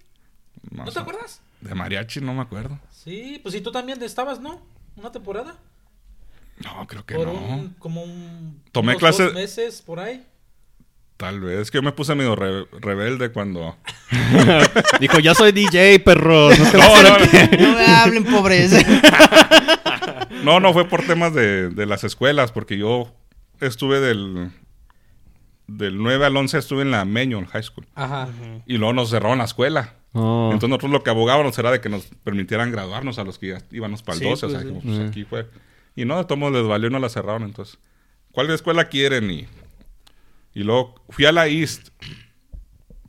¿No 0.71 0.85
te 0.91 0.99
acuerdas? 0.99 1.41
De 1.61 1.73
mariachi 1.75 2.19
no 2.21 2.33
me 2.33 2.41
acuerdo. 2.41 2.79
Sí, 2.91 3.39
pues 3.41 3.53
si 3.53 3.61
tú 3.61 3.71
también 3.71 4.01
estabas, 4.03 4.39
¿no? 4.39 4.61
Una 4.95 5.11
temporada. 5.11 5.55
No, 6.63 6.85
creo 6.87 7.05
que 7.05 7.15
Por 7.15 7.27
no. 7.27 7.33
un, 7.33 7.69
como 7.79 8.03
un... 8.03 8.61
Tomé 8.73 8.95
unos 8.95 9.01
clase- 9.01 9.25
dos 9.25 9.33
meses 9.33 9.81
por 9.81 9.99
ahí. 9.99 10.25
Tal 11.15 11.39
vez. 11.39 11.71
Que 11.71 11.77
yo 11.77 11.81
me 11.81 11.91
puse 11.93 12.15
medio 12.15 12.35
re- 12.35 12.65
rebelde 12.79 13.31
cuando... 13.31 13.77
Dijo, 14.99 15.19
ya 15.19 15.33
soy 15.33 15.51
DJ, 15.53 15.99
perro. 15.99 16.49
No 16.49 16.65
No, 16.73 17.03
no, 17.03 17.19
no 17.59 17.73
me 17.75 17.85
hablen, 17.85 18.23
pobres. 18.25 18.71
no, 20.43 20.59
no 20.59 20.73
fue 20.73 20.85
por 20.87 21.05
temas 21.05 21.33
de, 21.33 21.69
de 21.69 21.85
las 21.85 22.03
escuelas, 22.03 22.51
porque 22.51 22.77
yo 22.77 23.13
estuve 23.61 23.99
del... 23.99 24.51
Del 25.77 25.97
9 25.97 26.25
al 26.25 26.35
11 26.35 26.57
estuve 26.57 26.81
en 26.81 26.91
la 26.91 27.05
Meño 27.05 27.45
High 27.45 27.63
School. 27.63 27.85
Ajá. 27.95 28.27
Y 28.65 28.77
luego 28.77 28.93
nos 28.93 29.09
cerraron 29.09 29.37
la 29.37 29.43
escuela. 29.43 29.95
Oh. 30.13 30.49
Entonces 30.51 30.69
nosotros 30.69 30.91
lo 30.91 31.03
que 31.03 31.11
abogábamos 31.11 31.57
era 31.59 31.69
de 31.71 31.79
que 31.81 31.89
nos 31.89 32.05
permitieran 32.23 32.71
graduarnos 32.71 33.19
a 33.19 33.23
los 33.23 33.37
que 33.37 33.49
ya 33.49 33.61
íbamos 33.71 34.01
para 34.01 34.15
el 34.17 34.23
Sí, 34.23 34.29
12. 34.29 34.45
o 34.45 34.49
pues, 34.49 34.51
sea, 34.51 34.61
sí. 34.61 34.67
como, 34.73 34.81
pues, 34.81 34.99
Mm. 34.99 35.07
aquí 35.09 35.23
fue. 35.25 35.47
Y 35.95 36.05
no, 36.05 36.17
de 36.17 36.23
todos 36.25 36.39
modos 36.39 36.53
les 36.53 36.67
valió 36.67 36.87
y 36.89 36.91
no 36.91 36.99
la 36.99 37.09
cerraron. 37.09 37.43
Entonces, 37.43 37.77
¿cuál 38.31 38.49
escuela 38.49 38.85
quieren? 38.89 39.29
Y 39.29 39.47
Y 40.55 40.63
luego 40.63 40.95
fui 41.09 41.25
a 41.25 41.31
la 41.31 41.47
East 41.47 41.89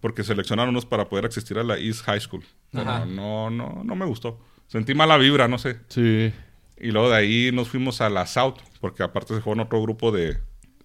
porque 0.01 0.23
seleccionaron 0.23 0.71
unos 0.71 0.85
para 0.87 1.09
poder 1.09 1.27
asistir 1.27 1.59
a 1.59 1.63
la 1.65 1.79
East 1.79 2.03
High 2.05 2.21
School. 2.21 2.45
Pero 2.71 2.89
Ajá. 2.91 3.05
no, 3.07 3.49
no, 3.51 3.83
no 3.85 3.95
me 3.97 4.05
gustó. 4.05 4.39
Sentí 4.67 4.95
mala 4.95 5.17
vibra, 5.17 5.49
no 5.49 5.59
sé. 5.59 5.79
Sí. 5.89 6.33
Y 6.79 6.91
luego 6.91 7.09
de 7.11 7.17
ahí 7.17 7.51
nos 7.53 7.69
fuimos 7.69 8.01
a 8.03 8.09
la 8.11 8.27
South, 8.27 8.57
porque 8.81 9.03
aparte 9.03 9.35
se 9.35 9.41
fue 9.41 9.55
en 9.55 9.61
otro 9.61 9.81
grupo 9.83 10.13
de, 10.13 10.39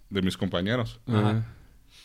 de 0.10 0.22
mis 0.22 0.38
compañeros. 0.38 1.00
Ajá. 1.08 1.46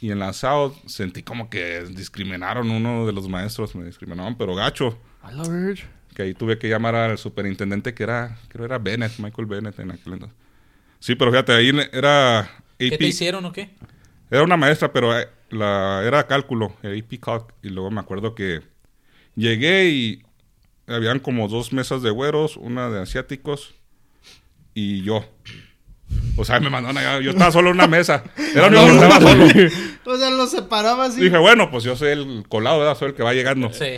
Y 0.01 0.11
en 0.11 0.19
la 0.19 0.33
South 0.33 0.73
sentí 0.87 1.23
como 1.23 1.51
que 1.51 1.85
discriminaron 1.85 2.71
uno 2.71 3.07
de 3.07 3.13
los 3.13 3.29
maestros, 3.29 3.75
me 3.75 3.85
discriminaban, 3.85 4.37
pero 4.37 4.55
gacho. 4.55 4.99
A 5.23 5.33
la 5.33 5.47
verge. 5.47 5.87
Que 6.15 6.23
ahí 6.23 6.35
tuve 6.35 6.59
que 6.59 6.69
llamar 6.69 6.95
al 6.95 7.19
superintendente 7.19 7.95
que 7.95 8.03
era, 8.03 8.39
creo 8.49 8.65
era 8.65 8.79
Bennett, 8.79 9.19
Michael 9.19 9.47
Bennett 9.47 9.79
en 9.79 9.91
aquel 9.91 10.15
entonces. 10.15 10.37
Sí, 10.99 11.15
pero 11.15 11.31
fíjate, 11.31 11.53
ahí 11.53 11.71
era 11.93 12.51
¿Qué 12.79 12.89
AP, 12.89 12.99
te 12.99 13.07
hicieron 13.07 13.45
o 13.45 13.53
qué? 13.53 13.71
era 14.31 14.43
una 14.43 14.57
maestra, 14.57 14.93
pero 14.93 15.19
eh, 15.19 15.29
la, 15.51 16.03
era 16.05 16.27
cálculo, 16.27 16.77
AP 16.83 17.19
Calc. 17.21 17.55
Y 17.63 17.69
luego 17.69 17.91
me 17.91 18.01
acuerdo 18.01 18.35
que 18.35 18.61
llegué 19.35 19.89
y 19.89 20.23
habían 20.87 21.19
como 21.19 21.49
dos 21.49 21.73
mesas 21.73 22.03
de 22.03 22.11
güeros, 22.11 22.57
una 22.57 22.89
de 22.89 23.03
asiáticos 23.03 23.75
y 24.75 25.03
yo. 25.03 25.25
O 26.37 26.45
sea, 26.45 26.59
me 26.61 26.71
mandaron 26.71 26.97
allá. 26.99 27.21
Yo 27.21 27.31
estaba 27.31 27.51
solo 27.53 27.69
en 27.71 27.77
una 27.77 27.87
mesa. 27.87 28.25
Era 28.55 28.71
lo 28.71 28.83
único 28.85 29.01
que 29.01 29.07
estaba 29.07 29.21
solo. 29.31 29.47
O 30.07 30.17
sea, 30.19 30.31
los 30.31 30.51
separaba 30.51 31.05
así. 31.05 31.21
Dije, 31.21 31.37
bueno, 31.39 31.71
pues 31.71 31.85
yo 31.85 31.95
soy 31.95 32.09
el 32.11 32.45
colado, 32.49 32.79
¿verdad? 32.81 32.97
Soy 32.97 33.11
el 33.11 33.15
que 33.15 33.23
va 33.23 33.33
llegando. 33.33 33.73
Sí. 33.73 33.97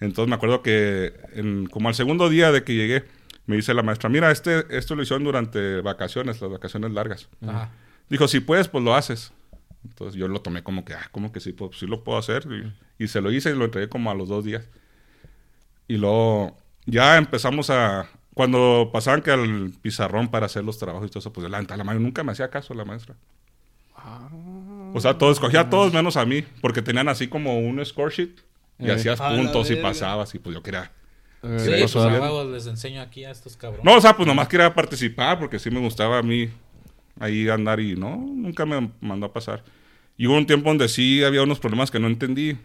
Entonces 0.00 0.28
me 0.28 0.34
acuerdo 0.34 0.62
que 0.62 1.12
en- 1.34 1.66
como 1.66 1.88
al 1.88 1.94
segundo 1.94 2.28
día 2.28 2.50
de 2.50 2.64
que 2.64 2.74
llegué, 2.74 3.04
me 3.46 3.54
dice 3.56 3.72
la 3.74 3.82
maestra, 3.82 4.08
mira, 4.08 4.30
este, 4.32 4.64
esto 4.70 4.94
lo 4.96 5.02
hicieron 5.02 5.22
durante 5.24 5.80
vacaciones, 5.80 6.40
las 6.40 6.50
vacaciones 6.50 6.90
largas. 6.92 7.28
Ajá. 7.46 7.70
Dijo, 8.08 8.26
si 8.26 8.40
puedes, 8.40 8.68
pues 8.68 8.82
lo 8.82 8.94
haces. 8.96 9.32
Entonces 9.84 10.18
yo 10.18 10.26
lo 10.28 10.40
tomé 10.40 10.62
como 10.64 10.84
que, 10.84 10.94
ah, 10.94 11.08
como 11.12 11.30
que 11.30 11.38
sí, 11.40 11.52
pues 11.52 11.78
sí 11.78 11.86
lo 11.86 12.02
puedo 12.02 12.18
hacer. 12.18 12.46
Y, 12.98 13.04
y 13.04 13.08
se 13.08 13.20
lo 13.20 13.30
hice 13.30 13.50
y 13.50 13.54
lo 13.54 13.64
entregué 13.66 13.88
como 13.88 14.10
a 14.10 14.14
los 14.14 14.28
dos 14.28 14.44
días. 14.44 14.68
Y 15.86 15.96
luego 15.98 16.56
ya 16.86 17.16
empezamos 17.16 17.70
a... 17.70 18.08
Cuando 18.38 18.90
pasaban 18.92 19.20
que 19.20 19.32
al 19.32 19.72
pizarrón 19.82 20.28
para 20.28 20.46
hacer 20.46 20.62
los 20.62 20.78
trabajos 20.78 21.08
y 21.08 21.10
todo 21.10 21.18
eso, 21.18 21.32
pues 21.32 21.42
levanta 21.50 21.76
la 21.76 21.82
mano. 21.82 21.98
Nunca 21.98 22.22
me 22.22 22.30
hacía 22.30 22.48
caso 22.50 22.72
la 22.72 22.84
maestra. 22.84 23.16
O 24.94 25.00
sea, 25.00 25.18
todos, 25.18 25.38
escogía 25.38 25.62
a 25.62 25.70
todos 25.70 25.92
menos 25.92 26.16
a 26.16 26.24
mí. 26.24 26.44
Porque 26.60 26.80
tenían 26.80 27.08
así 27.08 27.26
como 27.26 27.58
un 27.58 27.84
score 27.84 28.12
sheet. 28.12 28.30
Y 28.78 28.86
Eh. 28.86 28.92
hacías 28.92 29.18
la 29.18 29.30
puntos 29.30 29.68
y 29.72 29.74
pasabas. 29.74 30.32
Y 30.36 30.38
pues 30.38 30.54
yo 30.54 30.62
quería... 30.62 30.92
Eh, 31.42 31.58
Sí, 31.58 31.92
pues 31.92 32.46
les 32.52 32.66
enseño 32.68 33.02
aquí 33.02 33.24
a 33.24 33.32
estos 33.32 33.56
cabrones. 33.56 33.84
No, 33.84 33.96
o 33.96 34.00
sea, 34.00 34.16
pues 34.16 34.24
nomás 34.28 34.46
quería 34.46 34.72
participar 34.72 35.40
porque 35.40 35.58
sí 35.58 35.68
me 35.72 35.80
gustaba 35.80 36.18
a 36.18 36.22
mí 36.22 36.48
ahí 37.18 37.48
andar 37.48 37.80
y 37.80 37.96
no, 37.96 38.16
nunca 38.16 38.64
me 38.66 38.88
mandó 39.00 39.26
a 39.26 39.32
pasar. 39.32 39.64
Y 40.16 40.28
hubo 40.28 40.36
un 40.36 40.46
tiempo 40.46 40.68
donde 40.68 40.88
sí 40.88 41.24
había 41.24 41.42
unos 41.42 41.58
problemas 41.58 41.90
que 41.90 41.98
no 41.98 42.06
entendí. 42.06 42.56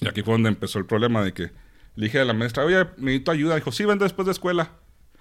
Y 0.00 0.08
aquí 0.08 0.22
fue 0.22 0.32
donde 0.32 0.48
empezó 0.48 0.78
el 0.78 0.86
problema 0.86 1.22
de 1.22 1.34
que 1.34 1.50
le 1.94 2.06
dije 2.06 2.20
a 2.20 2.24
la 2.24 2.32
maestra, 2.32 2.64
oye, 2.64 2.86
necesito 2.96 3.32
ayuda. 3.32 3.54
Dijo, 3.56 3.70
sí, 3.70 3.84
ven 3.84 3.98
después 3.98 4.24
de 4.24 4.32
escuela. 4.32 4.70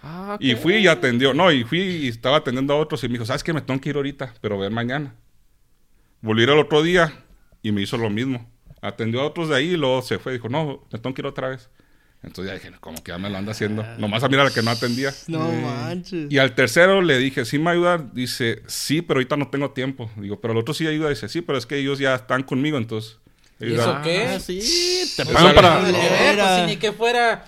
Ah, 0.06 0.38
Y 0.40 0.54
ok. 0.54 0.60
fui 0.60 0.76
y 0.76 0.88
atendió. 0.88 1.34
No, 1.34 1.52
y 1.52 1.64
fui 1.64 1.80
y 1.80 2.08
estaba 2.10 2.38
atendiendo 2.38 2.74
a 2.74 2.78
otros 2.78 3.04
y 3.04 3.08
me 3.08 3.14
dijo, 3.14 3.26
¿sabes 3.26 3.44
qué? 3.44 3.54
Me 3.54 3.62
tengo 3.62 3.80
que 3.80 3.90
ir 3.90 3.96
ahorita, 3.96 4.34
pero 4.42 4.60
ven 4.60 4.74
mañana. 4.74 5.16
Volví 6.22 6.42
a 6.42 6.44
ir 6.44 6.50
el 6.50 6.60
otro 6.60 6.84
día 6.84 7.14
y 7.62 7.72
me 7.72 7.82
hizo 7.82 7.98
lo 7.98 8.10
mismo. 8.10 8.50
Atendió 8.82 9.22
a 9.22 9.26
otros 9.26 9.48
de 9.50 9.56
ahí 9.56 9.70
y 9.72 9.78
luego 9.78 10.02
se 10.02 10.20
fue. 10.20 10.34
Dijo, 10.34 10.50
no, 10.50 10.86
me 10.92 11.00
tengo 11.00 11.14
que 11.14 11.22
ir 11.22 11.26
otra 11.26 11.48
vez. 11.50 11.70
Entonces 12.22 12.54
ya 12.54 12.60
dije, 12.60 12.78
como 12.80 13.02
que 13.04 13.12
ya 13.12 13.18
me 13.18 13.30
lo 13.30 13.38
anda 13.38 13.52
haciendo. 13.52 13.84
Nomás 13.98 14.24
a 14.24 14.30
mirar 14.30 14.46
al 14.48 14.54
que 14.54 14.62
no 14.62 14.72
atendía. 14.72 15.14
No 15.28 15.52
manches. 15.52 16.32
Y 16.32 16.38
al 16.38 16.56
tercero 16.56 17.02
le 17.02 17.18
dije, 17.18 17.44
¿sí 17.46 17.60
me 17.60 17.72
ayuda? 17.72 17.98
Dice, 17.98 18.62
sí, 18.68 19.02
pero 19.02 19.18
ahorita 19.20 19.36
no 19.38 19.50
tengo 19.50 19.72
tiempo. 19.72 20.10
Digo, 20.18 20.40
pero 20.40 20.54
el 20.54 20.60
otro 20.60 20.74
sí 20.74 20.88
ayuda. 20.88 21.10
Dice, 21.10 21.28
sí, 21.28 21.42
pero 21.42 21.58
es 21.58 21.66
que 21.66 21.78
ellos 21.78 22.00
ya 22.00 22.16
están 22.16 22.44
conmigo, 22.44 22.78
entonces... 22.78 23.20
¿Y 23.60 23.74
eso 23.74 23.98
qué? 24.04 24.24
Ah, 24.28 24.40
sí, 24.40 24.60
te 25.16 25.24
No 25.26 25.32
pagan 25.32 25.56
para... 25.56 25.80
ver, 25.80 25.96
Era. 25.96 26.44
pues, 26.44 26.60
si 26.62 26.66
ni 26.68 26.78
que 26.78 26.92
fuera, 26.92 27.46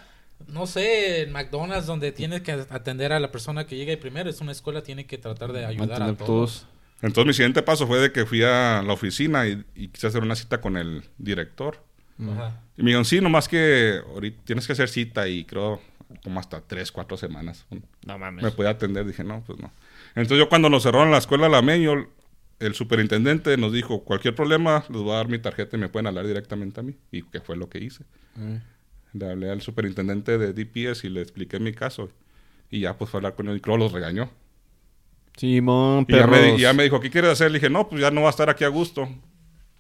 no 0.48 0.68
sé, 0.68 1.24
en 1.24 1.32
McDonald's 1.32 1.88
donde 1.88 2.12
tienes 2.12 2.42
que 2.42 2.52
atender 2.52 3.14
a 3.14 3.20
la 3.20 3.32
persona 3.32 3.66
que 3.66 3.76
llega 3.76 3.94
y 3.94 3.98
primero. 3.98 4.30
Es 4.30 4.42
una 4.42 4.52
escuela, 4.52 4.82
tiene 4.84 5.06
que 5.06 5.18
tratar 5.18 5.52
de 5.54 5.66
ayudar 5.66 6.02
a 6.02 6.14
todos. 6.14 6.26
todos. 6.26 6.68
Entonces 7.02 7.28
mi 7.28 7.34
siguiente 7.34 7.62
paso 7.62 7.88
fue 7.88 8.00
de 8.00 8.12
que 8.12 8.26
fui 8.26 8.42
a 8.44 8.82
la 8.82 8.94
oficina 8.94 9.48
y, 9.48 9.64
y 9.76 9.90
quise 9.90 10.08
hacer 10.08 10.24
una 10.24 10.36
cita 10.36 10.62
con 10.62 10.78
el 10.78 11.04
director. 11.18 11.84
Ajá. 12.20 12.62
Y 12.78 12.84
me 12.84 12.88
dijeron, 12.88 13.06
sí, 13.06 13.22
nomás 13.22 13.48
que 13.48 14.02
ahorita 14.14 14.42
tienes 14.46 14.68
que 14.68 14.74
hacer 14.74 14.90
cita 14.90 15.28
y 15.28 15.46
creo 15.46 15.82
como 16.24 16.40
hasta 16.40 16.62
tres, 16.62 16.92
cuatro 16.92 17.18
semanas. 17.18 17.66
No 18.06 18.18
mames. 18.18 18.44
me 18.44 18.52
puede 18.52 18.70
atender. 18.70 19.06
Dije, 19.06 19.24
no, 19.24 19.44
pues 19.46 19.60
no. 19.60 19.72
Entonces 20.16 20.38
yo 20.38 20.50
cuando 20.50 20.70
nos 20.70 20.84
cerraron 20.84 21.12
la 21.12 21.18
escuela 21.18 21.50
la 21.50 21.62
Meño, 21.62 22.08
el 22.60 22.74
superintendente 22.74 23.58
nos 23.58 23.74
dijo, 23.74 24.04
cualquier 24.04 24.36
problema, 24.36 24.86
les 24.90 25.02
voy 25.02 25.12
a 25.12 25.18
dar 25.18 25.28
mi 25.28 25.40
tarjeta 25.40 25.76
y 25.76 25.80
me 25.80 25.90
pueden 25.90 26.08
hablar 26.08 26.26
directamente 26.26 26.80
a 26.80 26.84
mí. 26.84 26.96
Y 27.12 27.24
que 27.24 27.42
fue 27.42 27.58
lo 27.58 27.70
que 27.70 27.80
hice. 27.80 28.04
Eh. 28.40 28.62
Le 29.18 29.32
hablé 29.32 29.50
al 29.50 29.62
superintendente 29.62 30.38
de 30.38 30.52
DPS 30.54 31.06
y 31.06 31.10
le 31.10 31.22
expliqué 31.22 31.60
mi 31.60 31.72
caso. 31.74 32.10
Y 32.70 32.82
ya 32.82 32.98
pues 32.98 33.10
fue 33.10 33.18
a 33.18 33.20
hablar 33.20 33.36
con 33.36 33.48
él 33.48 33.58
y 33.58 33.60
creo 33.62 33.78
los 33.78 33.92
regañó. 33.92 34.30
Simón, 35.38 36.06
Y 36.08 36.14
ya, 36.14 36.20
perros. 36.28 36.42
me, 36.42 36.56
y 36.56 36.60
ya 36.60 36.74
me 36.74 36.84
dijo, 36.84 37.00
¿qué 37.00 37.10
quieres 37.10 37.32
hacer? 37.32 37.52
Le 37.52 37.60
dije, 37.60 37.70
no, 37.70 37.88
pues 37.90 38.02
ya 38.02 38.12
no 38.12 38.22
va 38.22 38.28
a 38.28 38.32
estar 38.32 38.50
aquí 38.50 38.64
a 38.64 38.70
gusto. 38.70 39.08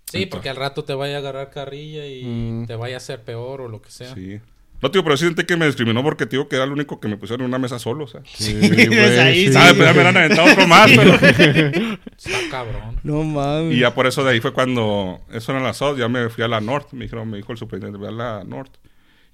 Sí, 0.05 0.25
porque 0.25 0.49
al 0.49 0.55
rato 0.55 0.83
te 0.83 0.93
vaya 0.93 1.15
a 1.15 1.19
agarrar 1.19 1.49
carrilla 1.49 2.05
y 2.05 2.23
Mm. 2.23 2.65
te 2.67 2.75
vaya 2.75 2.95
a 2.95 2.97
hacer 2.97 3.21
peor 3.23 3.61
o 3.61 3.67
lo 3.67 3.81
que 3.81 3.89
sea. 3.91 4.13
Sí. 4.13 4.39
No, 4.81 4.91
tío, 4.91 5.03
pero 5.03 5.15
sí 5.17 5.25
sentí 5.25 5.45
que 5.45 5.55
me 5.55 5.65
discriminó 5.65 6.03
porque, 6.03 6.25
tío, 6.25 6.47
que 6.49 6.57
era 6.57 6.65
el 6.65 6.71
único 6.71 6.99
que 6.99 7.07
me 7.07 7.17
pusieron 7.17 7.43
en 7.45 7.47
una 7.49 7.57
mesa 7.59 7.79
solo, 7.79 8.03
o 8.03 8.07
sea. 8.07 8.21
Sí, 8.25 8.53
güey, 8.53 8.87
ahí, 9.19 9.47
sí. 9.47 9.53
¿Sabes? 9.53 9.73
Pero 9.73 9.85
ya 9.85 9.93
me 9.93 10.01
han 10.01 10.17
aventado 10.17 10.51
otro 10.51 10.67
más, 10.67 10.91
pero... 10.91 11.13
Está 12.17 12.39
cabrón. 12.51 12.99
No 13.03 13.23
mames. 13.23 13.73
Y 13.75 13.79
ya 13.79 13.95
por 13.95 14.05
eso 14.07 14.23
de 14.23 14.31
ahí 14.31 14.39
fue 14.41 14.51
cuando... 14.53 15.21
Eso 15.31 15.51
era 15.53 15.59
en 15.59 15.65
la 15.65 15.73
South, 15.73 15.97
ya 15.97 16.07
me 16.09 16.29
fui 16.29 16.43
a 16.43 16.47
la 16.49 16.59
North. 16.61 16.91
Me 16.91 17.05
dijeron, 17.05 17.29
me 17.29 17.37
dijo 17.37 17.51
el 17.53 17.57
superintendente, 17.57 18.01
ve 18.01 18.09
a 18.09 18.11
la 18.15 18.43
North. 18.43 18.73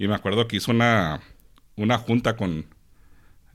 Y 0.02 0.08
me 0.08 0.16
acuerdo 0.16 0.48
que 0.48 0.56
hizo 0.58 0.72
una, 0.72 1.22
una 1.76 1.98
junta 1.98 2.36
con 2.36 2.66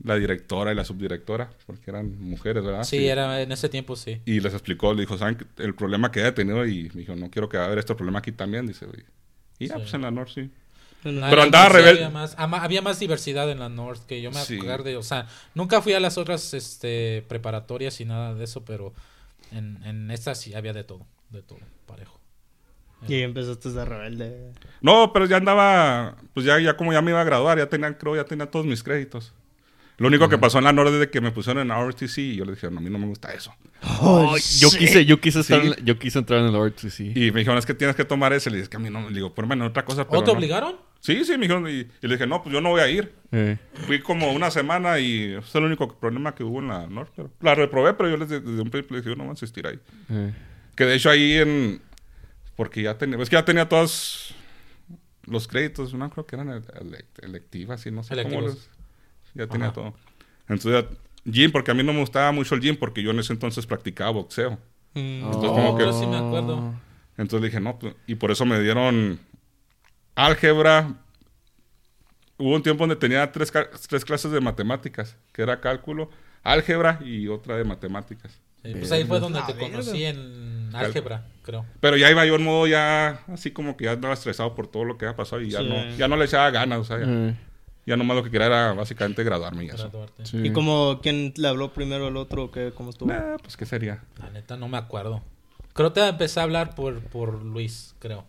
la 0.03 0.15
directora 0.15 0.71
y 0.71 0.75
la 0.75 0.85
subdirectora, 0.85 1.49
porque 1.65 1.89
eran 1.91 2.19
mujeres, 2.21 2.63
¿verdad? 2.63 2.83
Sí, 2.83 3.07
era 3.07 3.41
en 3.41 3.51
ese 3.51 3.67
tiempo 3.67 3.95
sí. 3.95 4.21
Y 4.25 4.39
les 4.39 4.53
explicó, 4.53 4.93
le 4.93 5.01
dijo, 5.01 5.17
¿saben 5.17 5.37
el 5.57 5.75
problema 5.75 6.11
que 6.11 6.21
haya 6.21 6.33
tenido? 6.35 6.65
Y 6.65 6.89
me 6.93 7.01
dijo, 7.01 7.15
no 7.15 7.29
quiero 7.29 7.49
que 7.49 7.57
haber 7.57 7.79
este 7.79 7.95
problema 7.95 8.19
aquí 8.19 8.31
también, 8.31 8.65
dice. 8.67 8.85
Y, 9.59 9.65
y 9.65 9.67
ya, 9.67 9.75
Sí. 9.75 9.81
pues 9.81 9.93
en 9.95 10.01
la 10.03 10.11
North, 10.11 10.29
sí. 10.35 10.49
Pero 11.03 11.41
andaba 11.41 11.69
rebelde. 11.69 12.05
Había 12.05 12.09
más, 12.11 12.35
ama- 12.37 12.63
había 12.63 12.81
más 12.81 12.99
diversidad 12.99 13.49
en 13.51 13.59
la 13.59 13.69
North 13.69 14.05
que 14.05 14.21
yo 14.21 14.31
me 14.31 14.39
Sí. 14.41 14.57
acuerdo. 14.57 14.97
O 14.99 15.03
sea, 15.03 15.27
nunca 15.53 15.81
fui 15.81 15.93
a 15.93 15.99
las 15.99 16.17
otras 16.17 16.53
este, 16.53 17.25
preparatorias 17.27 17.99
y 18.01 18.05
nada 18.05 18.33
de 18.35 18.43
eso, 18.43 18.63
pero 18.65 18.93
en, 19.51 19.83
en 19.83 20.11
esta 20.11 20.33
sí 20.35 20.53
había 20.53 20.73
de 20.73 20.83
todo. 20.83 21.05
De 21.29 21.41
todo, 21.41 21.59
parejo. 21.85 22.19
Y 23.07 23.13
ahí 23.15 23.21
empezaste 23.23 23.69
de 23.71 23.85
rebelde. 23.85 24.51
No, 24.81 25.11
pero 25.13 25.25
ya 25.25 25.37
andaba, 25.37 26.15
pues 26.33 26.45
ya, 26.45 26.59
ya 26.59 26.75
como 26.77 26.93
ya 26.93 27.01
me 27.01 27.11
iba 27.11 27.21
a 27.21 27.25
graduar, 27.25 27.57
ya 27.57 27.67
tenía, 27.67 27.97
creo, 27.97 28.15
ya 28.15 28.23
tenía 28.23 28.45
todos 28.49 28.65
mis 28.65 28.83
créditos. 28.83 29.33
Lo 29.99 30.07
único 30.09 30.29
que 30.29 30.37
pasó 30.37 30.59
en 30.59 30.65
la 30.65 30.73
Norte 30.73 30.93
es 30.93 30.99
de 30.99 31.09
que 31.09 31.21
me 31.21 31.31
pusieron 31.31 31.71
en 31.71 31.75
RTC 31.89 32.17
y 32.19 32.35
yo 32.35 32.45
le 32.45 32.51
dije, 32.51 32.69
no, 32.69 32.77
a 32.77 32.81
mí 32.81 32.89
no 32.89 32.99
me 32.99 33.07
gusta 33.07 33.33
eso. 33.33 33.51
Oh, 33.99 34.35
yo 34.59 34.69
quise, 34.69 35.05
yo 35.05 35.19
quise 35.19 35.39
estar, 35.39 35.59
Sí. 35.59 35.73
en- 35.75 35.85
yo 35.85 35.97
quise 35.97 36.19
entrar 36.19 36.39
en 36.41 36.53
el 36.53 36.55
RTC. 36.55 36.99
Y 37.15 37.31
me 37.31 37.39
dijeron, 37.39 37.57
es 37.57 37.65
que 37.65 37.73
tienes 37.73 37.95
que 37.95 38.05
tomar 38.05 38.31
ese. 38.31 38.51
Le 38.51 38.57
dije, 38.57 38.63
es 38.63 38.69
que 38.69 38.77
a 38.77 38.79
mí 38.79 38.91
no, 38.91 39.09
le 39.09 39.15
digo, 39.15 39.33
ponme 39.33 39.55
en 39.55 39.63
otra 39.63 39.85
cosa. 39.85 40.07
Pero 40.07 40.19
¿O 40.19 40.23
te 40.23 40.31
no". 40.31 40.37
obligaron? 40.37 40.75
Sí, 40.99 41.25
sí, 41.25 41.31
me 41.31 41.47
dijeron, 41.47 41.67
y, 41.67 41.71
y 41.79 41.87
le 42.07 42.09
dije, 42.09 42.27
no, 42.27 42.43
pues 42.43 42.53
yo 42.53 42.61
no 42.61 42.69
voy 42.69 42.81
a 42.81 42.89
ir. 42.89 43.11
Eh. 43.31 43.57
Fui 43.87 43.99
como 43.99 44.31
una 44.33 44.51
semana 44.51 44.99
y 44.99 45.31
ese 45.33 45.39
es 45.39 45.55
el 45.55 45.63
único 45.63 45.87
problema 45.97 46.35
que 46.35 46.43
hubo 46.43 46.59
en 46.59 46.67
la 46.67 46.85
Norte. 46.85 47.13
Pero 47.15 47.31
la 47.41 47.55
reprobé, 47.55 47.93
pero 47.95 48.09
yo 48.09 48.17
les, 48.17 48.29
desde 48.29 48.61
un 48.61 48.69
principio 48.69 48.97
les 48.97 49.03
dije, 49.03 49.15
yo 49.15 49.15
no 49.15 49.23
voy 49.23 49.31
a 49.31 49.33
insistir 49.33 49.65
ahí. 49.65 49.79
Eh. 50.11 50.33
Que 50.75 50.85
de 50.85 50.93
hecho 50.95 51.09
ahí 51.09 51.37
en... 51.37 51.81
Porque 52.57 52.81
ya 52.81 52.97
tenía, 52.97 53.17
es 53.21 53.29
que 53.29 53.35
ya 53.37 53.45
tenía 53.45 53.69
todos 53.69 54.33
los 55.23 55.47
créditos, 55.47 55.93
no 55.93 56.09
creo 56.09 56.25
que 56.25 56.35
eran 56.35 56.49
ele- 56.49 56.61
ele- 56.81 57.05
electivas 57.21 57.85
y 57.85 57.91
no 57.91 58.03
sé 58.03 58.09
cómo 58.09 58.19
Electivos. 58.21 58.43
los- 58.55 58.69
Ya 59.35 59.47
tenía 59.47 59.67
Ajá. 59.67 59.75
todo. 59.75 59.93
Entonces, 60.49 60.83
ya- 60.83 60.97
gym, 61.31 61.51
porque 61.51 61.71
a 61.71 61.73
mí 61.73 61.83
no 61.83 61.93
me 61.93 61.99
gustaba 61.99 62.31
mucho 62.31 62.55
el 62.55 62.61
gym 62.61 62.75
porque 62.75 63.01
yo 63.03 63.11
en 63.11 63.19
ese 63.19 63.31
entonces 63.33 63.65
practicaba 63.65 64.09
boxeo. 64.11 64.53
Mm. 64.95 64.97
Entonces, 65.25 65.49
Oh, 65.49 65.53
como 65.55 65.77
que- 65.77 65.83
Yo 65.85 65.93
sí 65.93 66.05
me 66.07 66.17
acuerdo. 66.17 66.73
Entonces 67.17 67.49
dije, 67.51 67.59
no, 67.61 67.77
pues, 67.79 67.93
y 68.07 68.15
por 68.15 68.31
eso 68.31 68.45
me 68.45 68.59
dieron 68.59 69.19
álgebra. 70.15 70.95
Hubo 72.37 72.55
un 72.55 72.63
tiempo 72.63 72.83
donde 72.83 72.95
tenía 72.95 73.31
tres, 73.31 73.51
ca- 73.51 73.69
tres 73.87 74.05
clases 74.05 74.31
de 74.31 74.39
matemáticas, 74.39 75.15
que 75.33 75.41
era 75.41 75.59
cálculo, 75.59 76.09
álgebra 76.43 76.99
y 77.03 77.27
otra 77.27 77.57
de 77.57 77.63
matemáticas. 77.63 78.39
Sí, 78.63 78.71
pues 78.73 78.91
ahí 78.91 79.03
fue 79.05 79.19
donde 79.19 79.41
te 79.41 79.55
conocí 79.55 80.03
en 80.03 80.56
álgebra, 80.75 81.25
creo. 81.43 81.65
Pero 81.79 81.97
ya 81.97 82.09
iba 82.11 82.25
yo 82.25 82.35
en 82.35 82.43
modo 82.43 82.67
ya, 82.67 83.21
así 83.31 83.51
como 83.51 83.77
que 83.77 83.85
ya 83.85 83.91
andaba 83.91 84.13
estresado 84.13 84.55
por 84.55 84.67
todo 84.67 84.83
lo 84.85 84.97
que 84.97 85.05
había 85.05 85.15
pasado 85.15 85.41
y 85.41 85.49
ya, 85.49 85.59
Sí. 85.59 85.67
no, 85.69 85.95
ya 85.97 86.07
no 86.07 86.17
le 86.17 86.25
echaba 86.25 86.49
ganas, 86.51 86.79
o 86.79 86.83
sea, 86.83 86.99
ya, 86.99 87.05
Eh. 87.07 87.35
ya 87.85 87.97
nomás 87.97 88.17
lo 88.17 88.23
que 88.23 88.31
quería 88.31 88.47
era 88.47 88.73
básicamente 88.73 89.23
graduarme 89.23 89.65
y 89.65 89.67
eso. 89.69 89.89
Sí. 90.23 90.37
¿Y 90.43 90.51
como 90.51 90.99
quién 91.01 91.33
le 91.37 91.47
habló 91.47 91.71
primero 91.73 92.07
al 92.07 92.17
otro? 92.17 92.51
¿Qué, 92.51 92.71
¿Cómo 92.75 92.89
estuvo? 92.89 93.11
Nah, 93.11 93.37
pues 93.41 93.55
qué 93.57 93.65
sería. 93.65 94.03
La 94.19 94.29
neta 94.29 94.57
no 94.57 94.67
me 94.67 94.77
acuerdo. 94.77 95.21
Creo 95.73 95.93
que 95.93 96.01
te 96.01 96.07
empecé 96.07 96.39
a 96.39 96.43
hablar 96.43 96.73
por, 96.75 96.99
por 97.01 97.43
Luis, 97.43 97.95
creo. 97.99 98.25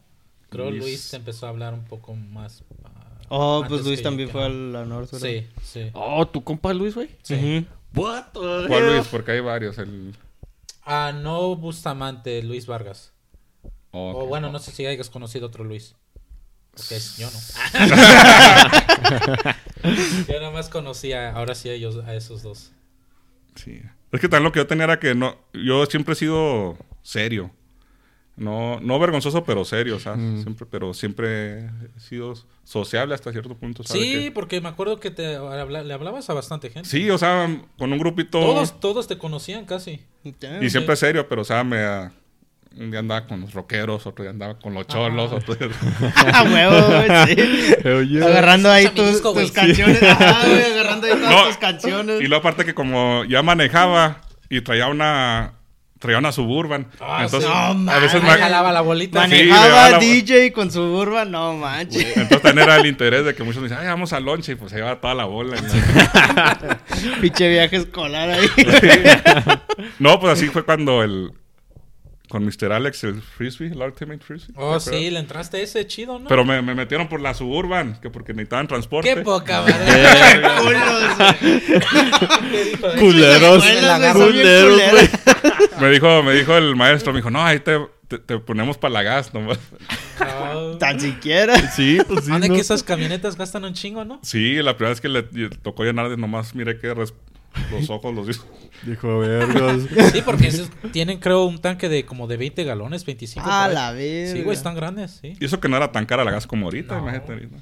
Creo 0.51 0.71
Luis. 0.71 0.83
Luis 0.83 1.11
te 1.11 1.17
empezó 1.17 1.47
a 1.47 1.49
hablar 1.51 1.75
un 1.75 1.85
poco 1.85 2.15
más. 2.15 2.63
ah, 2.85 3.05
Oh, 3.31 3.57
antes 3.63 3.69
pues 3.69 3.85
Luis 3.87 3.99
que 3.99 4.05
yo, 4.05 4.09
también 4.09 4.29
que 4.29 4.33
fue 4.33 4.45
a 4.45 4.49
no. 4.49 4.73
la 4.73 4.85
norte. 4.87 5.17
¿verdad? 5.21 5.29
Sí, 5.29 5.47
sí. 5.63 5.91
Oh, 5.93 6.27
¿tu 6.29 6.43
compa 6.45 6.73
Luis, 6.73 6.95
güey? 6.95 7.11
sí. 7.23 7.67
What 7.95 8.25
the 8.35 8.67
¿Cuál? 8.69 8.87
Luis? 8.97 9.09
Porque 9.09 9.33
hay 9.33 9.41
varios. 9.41 9.77
El... 9.79 10.15
Ah, 10.91 11.13
no 11.13 11.55
Bustamante, 11.55 12.43
Luis 12.43 12.67
Vargas. 12.67 13.13
O 13.91 14.27
bueno, 14.27 14.51
no 14.51 14.59
sé 14.59 14.73
si 14.73 14.87
hayas 14.87 15.11
conocido 15.11 15.49
otro 15.49 15.63
Luis. 15.63 15.95
Porque 16.71 16.97
es 16.97 17.19
yo 17.19 17.29
no. 17.31 17.39
yo 20.29 20.41
nada 20.41 20.51
más 20.51 20.71
conocía, 20.71 21.33
ahora 21.33 21.55
sí 21.55 21.69
a 21.69 21.75
ellos, 21.75 22.03
a 22.07 22.15
esos 22.15 22.43
dos. 22.43 22.73
Sí. 23.55 23.83
Es 24.13 24.21
que 24.21 24.31
también 24.31 24.45
lo 24.45 24.53
que 24.53 24.61
yo 24.61 24.67
tenía 24.67 24.85
era 24.85 24.99
que 24.99 25.15
no, 25.15 25.37
yo 25.53 25.85
siempre 25.85 26.15
he 26.15 26.17
sido 26.17 26.79
serio. 27.03 27.51
No, 28.39 28.79
no 28.81 28.99
vergonzoso, 29.01 29.45
pero 29.45 29.65
serio, 29.65 29.97
o 29.97 29.99
sea, 30.01 30.15
siempre, 30.15 30.65
pero 30.71 30.95
siempre 30.95 31.59
he 31.97 32.01
sido 32.01 32.35
sociable 32.65 33.15
hasta 33.15 33.33
cierto 33.33 33.57
punto, 33.57 33.83
¿sabes? 33.83 34.03
Sí, 34.03 34.13
qué? 34.13 34.31
porque 34.33 34.61
me 34.61 34.69
acuerdo 34.69 35.01
que 35.01 35.11
te 35.11 35.37
habla- 35.37 35.83
le 35.83 35.93
hablabas 35.93 36.31
a 36.31 36.35
bastante 36.35 36.71
gente. 36.71 36.89
Sí, 36.89 37.11
o 37.11 37.19
sea, 37.19 37.49
con 37.77 37.93
un 37.93 37.99
grupito 37.99 38.39
Todos, 38.39 38.79
todos 38.79 39.09
te 39.09 39.19
conocían 39.19 39.65
casi. 39.65 40.01
y 40.25 40.71
siempre 40.71 40.95
serio, 40.97 41.29
pero 41.29 41.43
o 41.43 41.45
sea, 41.45 41.65
me 41.65 41.79
ah, 41.79 42.13
un 42.77 42.91
día 42.93 43.01
andaba 43.01 43.27
con 43.27 43.41
los 43.41 43.53
rockeros, 43.55 44.07
otro 44.07 44.23
día 44.23 44.31
andaba 44.31 44.57
con 44.59 44.73
los 44.73 44.87
cholos, 44.87 45.33
otro 45.33 45.55
día... 45.57 45.69
A 46.35 46.43
huevo, 46.45 46.87
güey, 46.87 48.07
sí. 48.07 48.19
Agarrando 48.23 48.71
ahí 48.71 48.87
tus, 48.91 49.09
disco, 49.09 49.33
güey. 49.33 49.47
tus 49.47 49.55
canciones. 49.55 50.01
Ajá, 50.03 50.47
güey, 50.47 50.63
agarrando 50.63 51.07
ahí 51.09 51.13
todas 51.15 51.31
No, 51.31 51.47
tus 51.49 51.57
canciones. 51.57 52.21
Y 52.21 52.29
luego 52.29 52.37
aparte 52.41 52.65
que 52.65 52.75
como 52.75 53.25
ya 53.25 53.43
manejaba 53.43 54.21
y 54.49 54.61
traía 54.61 54.87
una 54.87 55.55
traía 55.99 56.19
una 56.19 56.33
suburban, 56.33 56.87
Ah, 57.01 57.23
entonces 57.25 57.51
sí. 57.51 57.75
No, 57.77 57.91
a 57.93 57.99
veces 57.99 58.23
jalaba 58.23 58.73
la 58.73 58.81
bolita. 58.81 59.21
Mane- 59.21 59.45
Manejaba 59.45 59.69
daba 59.69 59.91
la- 59.91 59.99
DJ 59.99 60.53
con 60.53 60.71
su 60.71 60.87
burba, 60.89 61.25
no 61.25 61.55
manches. 61.55 62.17
entonces 62.17 62.43
también 62.43 62.67
era 62.69 62.77
el 62.77 62.87
interés 62.87 63.25
de 63.25 63.35
que 63.35 63.43
muchos 63.43 63.61
me 63.63 63.69
dicen, 63.69 63.83
ay, 63.83 63.89
vamos 63.89 64.13
al 64.13 64.25
lonche 64.25 64.53
y 64.53 64.55
pues 64.55 64.71
se 64.71 64.77
lleva 64.79 65.01
toda 65.01 65.15
la 65.15 65.25
bola. 65.25 65.57
Pinche 67.21 67.49
viaje 67.49 67.77
escolar 67.77 68.31
ahí. 68.31 68.49
No, 69.99 70.19
pues 70.21 70.33
así 70.35 70.47
fue 70.49 70.65
cuando 70.65 71.03
el 71.03 71.33
con 72.29 72.45
Mr. 72.45 72.73
Alex 72.73 73.05
el 73.05 73.23
frisbee, 73.23 73.69
el 73.73 73.79
ultimate 73.81 74.21
frisbee. 74.25 74.55
Oh, 74.57 74.79
¿te 74.79 74.91
sí, 74.91 75.11
le 75.11 75.19
entraste 75.19 75.63
ese 75.63 75.87
chido, 75.87 76.19
¿no? 76.19 76.29
Pero 76.29 76.45
me, 76.45 76.61
me 76.63 76.75
metieron 76.75 77.09
por 77.09 77.21
la 77.21 77.35
suburban, 77.35 77.99
que 78.01 78.11
porque 78.11 78.33
necesitaban 78.35 78.67
transporte. 78.69 79.15
Qué 79.15 79.21
poca 79.23 79.63
madre. 79.67 79.77
Culeros. 82.99 83.65
Culeros, 83.65 84.81
güey. 84.93 85.09
Me 85.81 85.91
dijo, 85.91 86.23
me 86.23 86.33
dijo 86.35 86.57
el 86.57 86.77
maestro, 86.77 87.13
me 87.13 87.19
dijo, 87.21 87.31
no, 87.31 87.45
ahí 87.45 87.61
te, 87.61 87.79
te, 88.09 88.19
te 88.19 88.39
ponemos 88.39 88.77
para 88.79 88.95
la 88.95 89.03
gas 89.03 89.33
nomás. 89.33 89.59
Oh. 90.21 90.77
Tan 90.79 90.99
siquiera. 91.01 91.57
Sí, 91.71 91.99
pues 92.07 92.25
sí. 92.25 92.31
¿Dónde 92.31 92.49
¿no? 92.49 92.55
que 92.55 92.61
esas 92.61 92.83
camionetas 92.83 93.37
gastan 93.37 93.65
un 93.65 93.75
chingo, 93.75 94.05
no? 94.05 94.19
Sí, 94.23 94.55
la 94.57 94.77
primera 94.77 94.91
vez 94.91 95.01
que 95.01 95.09
le 95.09 95.23
tocó 95.63 95.85
llenar 95.85 96.09
de 96.09 96.17
nomás, 96.17 96.55
miré 96.55 96.79
que 96.79 96.93
res- 96.95 97.15
los 97.71 97.91
ojos 97.91 98.15
los 98.15 98.29
hizo. 98.29 98.47
Dijo, 98.85 99.19
vergas. 99.19 99.83
Sí, 100.13 100.23
porque 100.25 100.47
esos 100.49 100.71
tienen, 100.93 101.19
creo, 101.19 101.45
un 101.45 101.59
tanque 101.59 101.89
de 101.89 102.05
como 102.05 102.27
de 102.27 102.37
20, 102.37 102.63
galones, 102.65 103.05
25. 103.05 103.45
A 103.49 103.63
por 103.63 103.69
ahí. 103.71 103.75
la 103.75 103.93
verga. 103.93 104.33
Sí, 104.33 104.43
güey, 104.43 104.57
están 104.57 104.75
grandes, 104.75 105.19
sí. 105.21 105.35
Y 105.41 105.45
eso 105.45 105.59
que 105.61 105.69
no 105.69 105.77
era 105.77 105.91
tan 105.93 106.07
cara 106.07 106.25
la 106.25 106.31
gas 106.31 106.47
como 106.47 106.67
ahorita, 106.67 106.95
No. 106.97 107.03
imagínate 107.03 107.33
ahorita. 107.33 107.57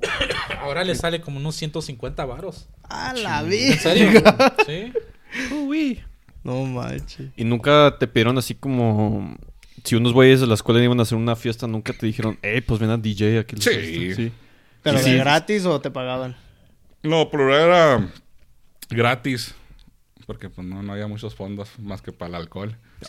Ahora 0.60 0.84
le 0.84 0.94
sale 0.94 1.20
como 1.20 1.38
unos 1.38 1.54
150 1.56 2.24
varos. 2.24 2.68
A 2.88 3.12
la 3.14 3.40
¿En 3.40 3.48
verga. 3.50 3.76
serio? 3.80 4.22
Sí. 4.66 4.92
Uy. 5.54 6.00
No 6.44 6.62
manches. 6.64 7.30
Y 7.36 7.44
nunca 7.44 7.96
te 7.98 8.06
pidieron 8.06 8.38
así 8.38 8.54
como... 8.54 9.36
Si 9.84 9.94
unos 9.96 10.12
güeyes 10.12 10.40
de 10.40 10.46
la 10.46 10.54
escuela 10.54 10.82
iban 10.82 10.98
a 10.98 11.02
hacer 11.02 11.16
una 11.18 11.36
fiesta, 11.36 11.66
nunca 11.66 11.92
te 11.92 12.06
dijeron, 12.06 12.38
eh, 12.42 12.62
pues 12.66 12.80
ven 12.80 12.90
a 12.90 12.96
DJ 12.96 13.38
aquí. 13.40 13.56
en 13.56 13.62
Sí. 13.62 13.70
fiesta?" 13.70 14.22
sí. 14.22 14.32
¿Pero 14.82 14.98
Sí. 14.98 15.10
de 15.12 15.16
gratis 15.18 15.64
o 15.66 15.80
te 15.80 15.90
pagaban? 15.90 16.36
No, 17.02 17.28
pero 17.30 17.54
era 17.56 18.08
gratis. 18.88 19.54
Porque 20.26 20.50
pues 20.50 20.66
no, 20.66 20.82
no 20.82 20.92
había 20.92 21.06
muchos 21.06 21.34
fondos 21.34 21.70
más 21.78 22.02
que 22.02 22.12
para 22.12 22.28
el 22.28 22.34
alcohol. 22.34 22.76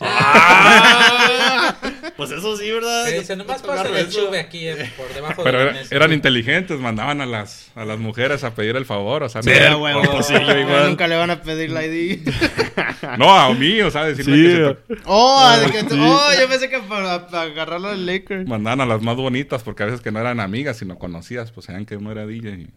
Pues 2.16 2.30
eso 2.32 2.54
sí, 2.56 2.70
¿verdad? 2.70 3.06
Que 3.06 3.20
dice, 3.20 3.34
nomás 3.36 3.62
pásale 3.62 4.00
el 4.00 4.08
chube 4.10 4.38
aquí 4.38 4.68
eh, 4.68 4.92
por 4.96 5.08
debajo 5.14 5.42
Pero 5.42 5.58
de 5.58 5.64
la 5.66 5.70
era- 5.80 5.88
eran 5.90 6.12
inteligentes, 6.12 6.78
mandaban 6.78 7.20
a 7.22 7.26
las, 7.26 7.70
a 7.74 7.84
las 7.86 7.98
mujeres 7.98 8.44
a 8.44 8.54
pedir 8.54 8.76
el 8.76 8.84
favor. 8.84 9.22
O 9.22 9.28
sea, 9.30 9.42
Sí, 9.42 9.48
no, 9.70 10.22
sí, 10.22 10.34
igual. 10.60 10.88
Nunca 10.90 11.08
le 11.08 11.16
van 11.16 11.30
a 11.30 11.40
pedir 11.40 11.70
la 11.70 11.84
ID. 11.86 12.28
no, 13.18 13.34
a 13.34 13.52
mí, 13.54 13.80
o 13.80 13.90
sea, 13.90 14.04
decirme 14.04 14.36
Sí. 14.36 14.42
que 14.42 14.94
se 14.96 15.00
Oh, 15.06 15.50
de 15.64 15.70
que 15.72 15.82
tú- 15.84 15.94
Sí. 15.94 16.00
oh, 16.02 16.28
yo 16.38 16.48
pensé 16.48 16.68
que 16.68 16.80
para, 16.80 17.26
para 17.26 17.42
agarrarlo 17.44 17.88
al 17.88 18.04
Lakers. 18.04 18.46
mandaban 18.46 18.82
a 18.82 18.86
las 18.86 19.00
más 19.00 19.16
bonitas 19.16 19.62
porque 19.62 19.82
a 19.82 19.86
veces 19.86 20.02
que 20.02 20.12
no 20.12 20.20
eran 20.20 20.40
amigas, 20.40 20.76
sino 20.76 20.98
conocidas, 20.98 21.52
pues 21.52 21.66
sabían 21.66 21.86
que 21.86 21.96
uno 21.96 22.12
era 22.12 22.26
DJ. 22.26 22.50
Y, 22.50 22.68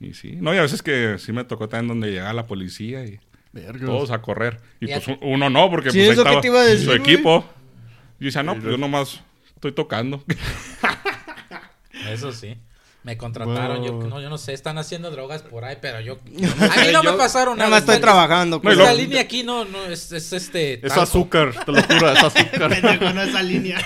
y 0.00 0.14
sí. 0.14 0.36
No, 0.40 0.54
y 0.54 0.58
a 0.58 0.62
veces 0.62 0.82
que 0.82 1.16
sí 1.18 1.32
me 1.32 1.44
tocó 1.44 1.68
también 1.68 1.88
donde 1.88 2.10
llegaba 2.10 2.32
la 2.32 2.46
policía 2.46 3.04
y 3.04 3.18
Vergas. 3.52 3.86
todos 3.86 4.10
a 4.10 4.20
correr. 4.22 4.60
Y 4.80 4.86
pues 4.88 5.08
un- 5.08 5.18
uno 5.22 5.50
no, 5.50 5.70
porque 5.70 5.90
Sí, 5.90 5.98
pues 5.98 6.08
ahí 6.08 6.12
eso 6.12 6.22
que 6.22 6.28
estaba 6.28 6.40
te 6.42 6.48
iba 6.48 6.60
a 6.60 6.64
decir, 6.64 6.84
su 6.84 6.90
güey. 6.98 7.00
equipo. 7.00 7.44
Yo 8.20 8.26
decía, 8.26 8.42
no, 8.42 8.54
pues 8.54 8.64
yo 8.66 8.76
nomás 8.78 9.20
estoy 9.54 9.72
tocando. 9.72 10.22
Eso 12.10 12.32
sí. 12.32 12.56
Me 13.04 13.16
contrataron, 13.16 13.84
yo, 13.84 13.92
no, 13.92 14.20
yo 14.20 14.28
no 14.28 14.38
sé, 14.38 14.52
están 14.52 14.76
haciendo 14.76 15.10
drogas 15.10 15.42
por 15.42 15.64
ahí, 15.64 15.76
pero 15.80 16.00
yo... 16.00 16.18
A 16.60 16.84
mí 16.84 16.92
no 16.92 17.02
me 17.02 17.12
pasaron 17.12 17.56
Nada 17.56 17.68
nada. 17.70 17.70
más 17.70 17.80
estoy 17.80 17.94
es- 17.94 18.00
trabajando. 18.00 18.56
Y 18.56 18.60
pues. 18.60 18.76
la 18.76 18.84
luego- 18.84 18.98
línea 18.98 19.20
aquí 19.22 19.42
no, 19.44 19.64
no, 19.64 19.84
es, 19.86 20.10
es 20.12 20.32
este... 20.32 20.84
Es 20.86 20.92
azúcar, 20.96 21.52
te 21.64 21.72
lo 21.72 21.82
juro, 21.82 22.10
es 22.12 22.22
azúcar. 22.24 22.68
Pendejo, 22.80 23.12
no 23.14 23.22
esa 23.22 23.42
línea. 23.42 23.78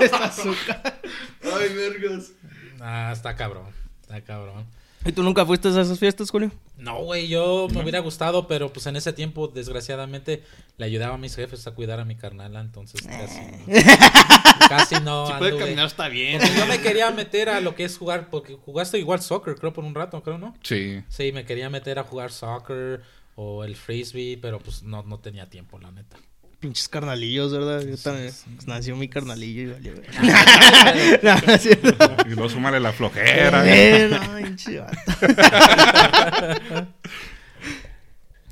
es 0.00 0.12
azúcar. 0.12 1.00
Ay, 1.44 1.74
vergas. 1.74 2.32
Ah, 2.80 3.10
está 3.12 3.36
cabrón, 3.36 3.66
está 4.02 4.20
cabrón. 4.22 4.66
¿Y 5.04 5.12
tú 5.12 5.22
nunca 5.22 5.46
fuiste 5.46 5.68
a 5.68 5.70
esas 5.70 5.98
fiestas, 5.98 6.30
Julio? 6.30 6.50
No, 6.76 7.02
güey, 7.04 7.26
yo 7.28 7.68
me 7.72 7.80
hubiera 7.80 8.00
gustado, 8.00 8.46
pero 8.46 8.70
pues 8.70 8.86
en 8.86 8.96
ese 8.96 9.14
tiempo, 9.14 9.48
desgraciadamente, 9.48 10.42
le 10.76 10.84
ayudaba 10.84 11.14
a 11.14 11.18
mis 11.18 11.34
jefes 11.34 11.66
a 11.66 11.70
cuidar 11.72 12.00
a 12.00 12.04
mi 12.04 12.16
carnala, 12.16 12.60
entonces 12.60 13.00
casi 13.06 13.40
no. 13.40 14.68
casi 14.68 14.94
no 14.96 15.26
anduve. 15.32 15.82
está 15.84 16.08
bien. 16.08 16.38
Porque 16.38 16.54
yo 16.54 16.66
me 16.66 16.80
quería 16.80 17.10
meter 17.12 17.48
a 17.48 17.60
lo 17.60 17.74
que 17.74 17.84
es 17.84 17.96
jugar, 17.96 18.28
porque 18.28 18.56
jugaste 18.56 18.98
igual 18.98 19.22
soccer, 19.22 19.54
creo, 19.56 19.72
por 19.72 19.84
un 19.84 19.94
rato, 19.94 20.22
creo, 20.22 20.36
¿no? 20.36 20.54
Sí. 20.62 21.02
Sí, 21.08 21.32
me 21.32 21.46
quería 21.46 21.70
meter 21.70 21.98
a 21.98 22.04
jugar 22.04 22.30
soccer 22.30 23.00
o 23.36 23.64
el 23.64 23.76
frisbee, 23.76 24.36
pero 24.36 24.58
pues 24.58 24.82
no, 24.82 25.02
no 25.02 25.18
tenía 25.18 25.48
tiempo, 25.48 25.78
la 25.78 25.90
neta. 25.92 26.18
Pinches 26.60 26.88
carnalillos, 26.88 27.52
¿verdad? 27.52 27.80
Yo 27.82 27.96
también. 27.96 28.32
pues, 28.54 28.66
nació 28.66 28.94
mi 28.94 29.08
carnalillo 29.08 29.62
y 29.62 29.66
valió. 29.72 29.92
güey. 29.94 30.06
no, 31.22 31.34
no 31.46 31.52
es 31.54 31.62
cierto. 31.62 31.96
Y 32.26 32.28
luego 32.30 32.48
súmale 32.50 32.78
la 32.80 32.92
flojera. 32.92 33.64
No, 34.08 34.36
pinche 34.36 34.78
vato. 34.80 34.96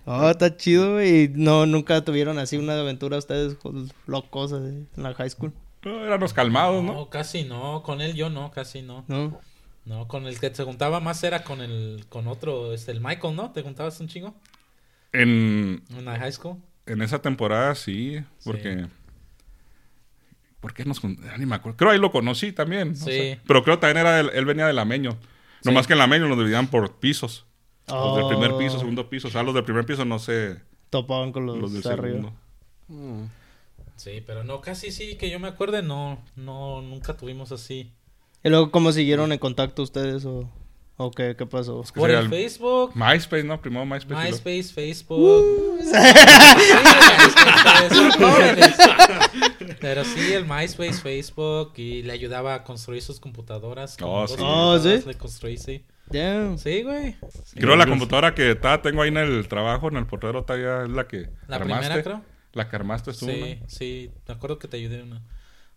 Oh, 0.06 0.30
está 0.30 0.56
chido, 0.56 0.94
güey. 0.94 1.24
Y 1.24 1.28
No, 1.34 1.66
nunca 1.66 2.02
tuvieron 2.04 2.38
así 2.38 2.56
una 2.56 2.78
aventura 2.80 3.18
ustedes 3.18 3.56
locos 4.06 4.52
así, 4.52 4.64
en 4.96 5.02
la 5.02 5.12
high 5.14 5.28
school. 5.30 5.52
No, 5.84 6.04
éramos 6.04 6.32
calmados, 6.32 6.82
No, 6.82 6.92
¿no? 6.94 7.11
casi 7.11 7.44
no, 7.44 7.82
con 7.82 8.00
él 8.00 8.14
yo 8.14 8.30
no, 8.30 8.50
casi 8.50 8.80
no. 8.82 9.04
¿No? 9.06 9.38
No, 9.84 10.09
con 10.09 10.26
el 10.26 10.38
que 10.40 10.54
se 10.54 10.64
juntaba 10.64 11.00
más 11.00 11.22
era 11.24 11.44
con 11.44 11.61
el, 11.61 12.04
con 12.09 12.26
otro, 12.26 12.72
este, 12.72 12.92
el 12.92 13.00
Michael, 13.00 13.36
¿no? 13.36 13.52
¿Te 13.52 13.62
juntabas 13.62 14.00
un 14.00 14.09
chingo? 14.09 14.34
En, 15.12 15.82
En 15.96 16.04
la 16.04 16.18
high 16.18 16.32
school. 16.32 16.56
En 16.89 17.03
esa 17.03 17.20
temporada 17.20 17.74
sí, 17.74 18.22
porque... 18.45 18.86
¿Por 20.61 20.74
qué 20.74 20.84
nos 20.84 21.03
ah, 21.05 21.36
Ni 21.39 21.47
me 21.47 21.55
acuerdo. 21.55 21.76
Creo 21.76 21.93
ahí 21.93 21.99
lo 21.99 22.11
conocí 22.11 22.51
también. 22.51 22.97
Sí. 22.97 23.39
Pero 23.47 23.62
creo 23.62 23.78
también 23.78 23.99
era 23.99 24.18
él, 24.18 24.30
él 24.34 24.45
venía 24.45 24.66
del 24.66 24.78
Ameño. 24.80 25.16
Nomás 25.64 25.86
que 25.86 25.93
en 25.93 25.99
el 25.99 26.03
Ameño 26.03 26.28
nos 26.28 26.36
dividían 26.36 26.66
por 26.66 26.97
pisos. 26.97 27.47
Los 27.86 28.16
del 28.16 28.26
primer 28.26 28.57
piso, 28.57 28.76
Oh, 28.76 28.80
segundo 28.80 29.09
piso. 29.09 29.28
O 29.28 29.30
sea, 29.30 29.43
los 29.43 29.55
del 29.55 29.64
primer 29.64 29.86
piso 29.86 30.05
no 30.05 30.18
sé. 30.18 30.61
Topaban 30.91 31.32
con 31.32 31.47
los, 31.47 31.59
Los 31.59 31.72
del 31.72 31.82
de 31.82 31.91
arriba. 31.91 32.32
segundo. 32.89 33.28
Sí, 33.97 34.22
pero 34.26 34.45
no, 34.45 34.61
casi 34.61 34.93
sí, 34.93 35.16
que 35.16 35.30
yo 35.30 35.41
me 35.41 35.49
acuerde, 35.49 35.82
no, 35.82 36.22
no, 36.36 36.82
nunca 36.82 37.16
tuvimos 37.16 37.51
así. 37.53 37.93
¿Y 38.45 38.49
luego 38.49 38.70
cómo 38.70 38.93
siguieron 38.93 39.32
en 39.32 39.39
contacto 39.39 39.82
ustedes 39.82 40.24
o, 40.24 40.49
o 40.99 41.11
qué, 41.11 41.34
pasó? 41.34 41.82
que 41.82 41.92
Por 41.99 42.11
el 42.11 42.16
el- 42.24 42.28
Facebook, 42.28 42.92
MySpace, 42.94 43.44
¿no? 43.44 43.61
Primero 43.61 43.86
MySpace. 43.86 44.07
y 44.07 44.30
luego- 44.30 44.30
MySpace, 44.44 44.74
Facebook. 44.74 45.78
Sí, 45.80 45.86
es 47.84 47.96
son 47.96 48.11
jóvenes. 48.12 48.76
Pero 49.80 50.05
sí, 50.05 50.32
el 50.32 50.44
MySpace, 50.46 50.94
Facebook 50.94 51.72
y 51.76 52.03
le 52.03 52.12
ayudaba 52.12 52.55
a 52.55 52.64
construir 52.64 53.03
sus 53.03 53.20
computadoras. 53.20 53.96
como 53.96 54.12
Oh, 54.12 54.20
dos 54.22 54.30
sí. 54.32 54.36
computadoras 54.36 54.86
Oh, 54.96 55.01
¿sí? 55.01 55.07
Le 55.09 55.14
construí, 55.14 55.57
sí. 55.57 55.84
Damn. 56.11 56.59
Sí, 56.59 56.82
güey. 56.82 57.16
Creo 57.55 57.76
la 57.76 57.86
computadora 57.86 58.34
que 58.34 58.55
ta- 58.55 58.80
tengo 58.82 59.03
ahí 59.03 59.09
en 59.09 59.18
el 59.18 59.46
trabajo, 59.46 59.88
en 59.88 59.96
el 59.96 60.07
portero, 60.07 60.42
todavía 60.44 60.84
es 60.84 60.90
la 60.90 61.07
que 61.07 61.28
La 61.46 61.57
armaste. 61.57 61.84
primera, 61.86 62.03
creo. 62.03 62.22
La 62.55 62.68
que 62.68 62.76
armaste 62.76 63.12
tú, 63.12 63.26
Sí, 63.26 63.61
sí. 63.66 64.11
Me 64.26 64.34
acuerdo 64.34 64.59
que 64.59 64.68
te 64.68 64.78
ayudé 64.78 65.03
una. 65.03 65.20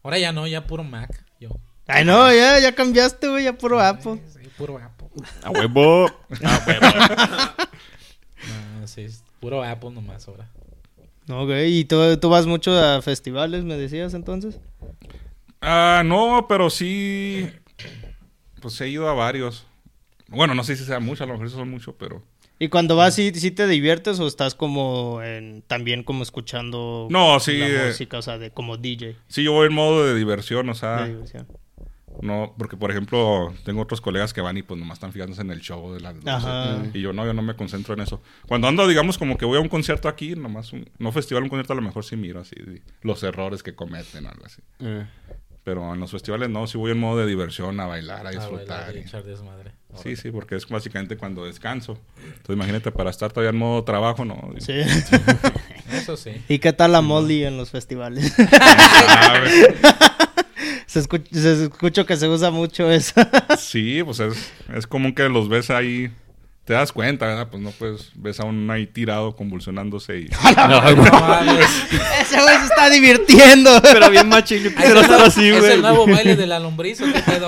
Ahora 0.03 0.17
ya 0.17 0.32
no, 0.32 0.47
ya 0.47 0.65
puro 0.65 0.84
Mac. 0.84 1.26
Yo. 1.39 1.49
Ay, 1.88 2.05
no, 2.05 2.34
ya, 2.34 2.59
ya 2.59 2.74
cambiaste, 2.74 3.28
güey, 3.28 3.43
ya 3.43 3.53
puro 3.57 3.80
Apple. 3.82 4.22
Sí, 4.28 4.39
puro 4.57 4.78
Apple. 4.78 5.01
A 5.43 5.49
huevo. 5.51 6.07
A 6.43 6.64
huevo. 6.68 6.88
No, 8.80 8.88
sí, 8.88 9.01
es 9.01 9.24
puro 9.39 9.64
Apple 9.64 9.91
nomás 9.91 10.28
ahora. 10.28 10.49
Ok, 11.30 11.51
¿y 11.68 11.86
tú, 11.86 12.18
tú 12.18 12.30
vas 12.30 12.45
mucho 12.47 12.78
a 12.78 13.01
festivales, 13.01 13.64
me 13.64 13.78
decías 13.78 14.14
entonces? 14.14 14.59
Ah, 15.62 16.01
no, 16.03 16.47
pero 16.49 16.70
sí. 16.70 17.47
Pues 18.59 18.80
he 18.82 18.89
ido 18.89 19.07
a 19.07 19.14
varios. 19.14 19.68
Bueno, 20.28 20.55
no 20.55 20.64
sé 20.64 20.76
si 20.76 20.86
sea 20.86 20.99
mucho, 20.99 21.24
a 21.24 21.28
lo 21.28 21.34
mejor 21.34 21.47
eso 21.47 21.57
son 21.57 21.70
mucho, 21.70 21.95
pero. 21.95 22.24
¿Y 22.57 22.70
cuando 22.70 22.95
vas, 22.95 23.16
sí, 23.16 23.32
sí 23.34 23.51
te 23.51 23.68
diviertes 23.68 24.20
o 24.20 24.28
estás 24.28 24.53
como 24.53 25.22
en, 25.24 25.64
también 25.66 26.03
como 26.03 26.22
escuchando 26.22 27.07
No, 27.09 27.39
sí, 27.39 27.57
la 27.57 27.68
eh, 27.68 27.88
música, 27.88 28.20
o 28.20 28.22
sea, 28.22 28.38
de 28.38 28.51
como 28.51 28.78
DJ 28.78 29.16
Sí, 29.28 29.43
yo 29.43 29.51
voy 29.53 29.66
en 29.66 29.74
modo 29.74 30.05
de 30.05 30.14
diversión, 30.14 30.70
o 30.70 30.76
sea, 30.76 31.03
de 31.03 31.09
diversión? 31.09 31.47
No, 32.22 32.53
porque 32.57 32.78
por 32.78 32.91
ejemplo, 32.91 33.53
tengo 33.65 33.82
otros 33.82 34.01
colegas 34.01 34.34
que 34.34 34.41
van 34.41 34.57
y 34.57 34.63
pues 34.63 34.80
nomás 34.80 34.97
están 34.97 35.11
fijándose 35.11 35.41
en 35.41 35.51
el 35.51 35.61
show 35.61 35.91
de 35.93 35.99
las 35.99 36.13
luces. 36.15 36.30
Ajá. 36.30 36.78
Y 36.93 37.01
yo 37.01 37.13
no, 37.13 37.26
yo 37.26 37.34
no 37.34 37.41
me 37.41 37.55
concentro 37.55 37.93
en 37.93 38.01
eso. 38.01 38.22
Cuando 38.47 38.67
ando, 38.67 38.88
digamos, 38.88 39.17
como 39.17 39.38
que 39.38 39.45
voy 39.45 39.57
a 39.57 39.61
un 39.61 39.69
concierto 39.69 40.07
aquí, 40.07 40.36
nomás, 40.36 40.72
un, 40.74 40.89
no 40.99 41.11
festival, 41.11 41.43
un 41.43 41.49
concierto, 41.49 41.74
a 41.74 41.76
lo 41.76 41.82
mejor 41.82 42.03
sí 42.05 42.15
miro 42.15 42.39
así, 42.39 42.55
de- 42.55 42.82
los 43.01 43.22
errores 43.24 43.63
que 43.63 43.74
cometen, 43.76 44.26
algo 44.28 44.45
así. 44.45 44.61
Eh. 44.80 45.05
Pero 45.63 45.93
en 45.93 45.99
los 45.99 46.09
festivales 46.09 46.49
no, 46.49 46.65
sí 46.65 46.78
voy 46.80 46.91
en 46.91 46.99
modo 46.99 47.19
de 47.19 47.28
diversión, 47.28 47.80
a 47.80 47.86
bailar, 47.86 48.26
a 48.26 48.30
A 48.30 48.32
disfrutar. 48.32 48.67
bailar 48.86 48.95
y 48.95 48.99
y- 48.99 49.01
echar 49.03 49.24
desmadre. 49.24 49.72
Sí, 50.01 50.15
sí, 50.15 50.32
porque 50.32 50.55
es 50.55 50.65
básicamente 50.67 51.17
cuando 51.17 51.43
descanso. 51.45 51.99
Entonces 52.24 52.55
imagínate, 52.55 52.91
para 52.91 53.09
estar 53.09 53.32
todavía 53.32 53.49
en 53.51 53.57
modo 53.57 53.84
trabajo, 53.84 54.24
¿no? 54.26 54.53
Sí. 54.59 54.74
Eso 55.91 56.15
sí. 56.17 56.32
¿Y 56.47 56.59
qué 56.59 56.72
tal 56.74 56.93
la 56.93 57.01
Molly 57.01 57.43
en 57.43 57.57
los 57.57 57.69
festivales? 57.72 58.34
Ah, 58.53 59.43
se, 60.92 61.00
escu- 61.02 61.24
se 61.32 61.64
escucho 61.66 62.06
que 62.06 62.18
se 62.18 62.28
usa 62.28 62.52
mucho 62.52 62.89
eso. 62.92 63.14
Sí, 63.58 64.02
pues 64.04 64.20
es, 64.20 64.52
es 64.76 64.88
común 64.88 65.14
que 65.14 65.30
los 65.30 65.48
ves 65.48 65.70
ahí. 65.70 66.12
Te 66.66 66.74
das 66.74 66.92
cuenta, 66.92 67.26
¿verdad? 67.26 67.48
Pues 67.50 67.64
no 67.64 67.72
puedes, 67.72 68.12
ves 68.16 68.39
a 68.39 68.46
uno 68.46 68.72
ahí 68.72 68.86
tirado, 68.86 69.36
convulsionándose 69.36 70.20
y... 70.20 70.26
No, 70.56 70.82
güey. 70.96 70.96
No 70.96 71.20
mames. 71.20 71.66
Ese 72.22 72.39
güey 72.42 72.58
se 72.60 72.66
está 72.66 72.89
divirtiendo. 72.89 73.82
Pero 73.82 74.10
bien 74.10 74.28
machín, 74.30 74.60
yo 74.64 74.70
¿Es 74.70 74.76
quisiera 74.76 75.00
el, 75.00 75.06
estar 75.06 75.18
nuevo, 75.18 75.26
así, 75.28 75.50
es 75.50 75.60
güey. 75.60 75.72
el 75.72 75.82
nuevo 75.82 76.06
baile 76.08 76.36
de 76.36 76.48
la 76.48 76.60
lombriz 76.60 77.02
o 77.02 77.06
qué 77.06 77.20
pedo? 77.20 77.48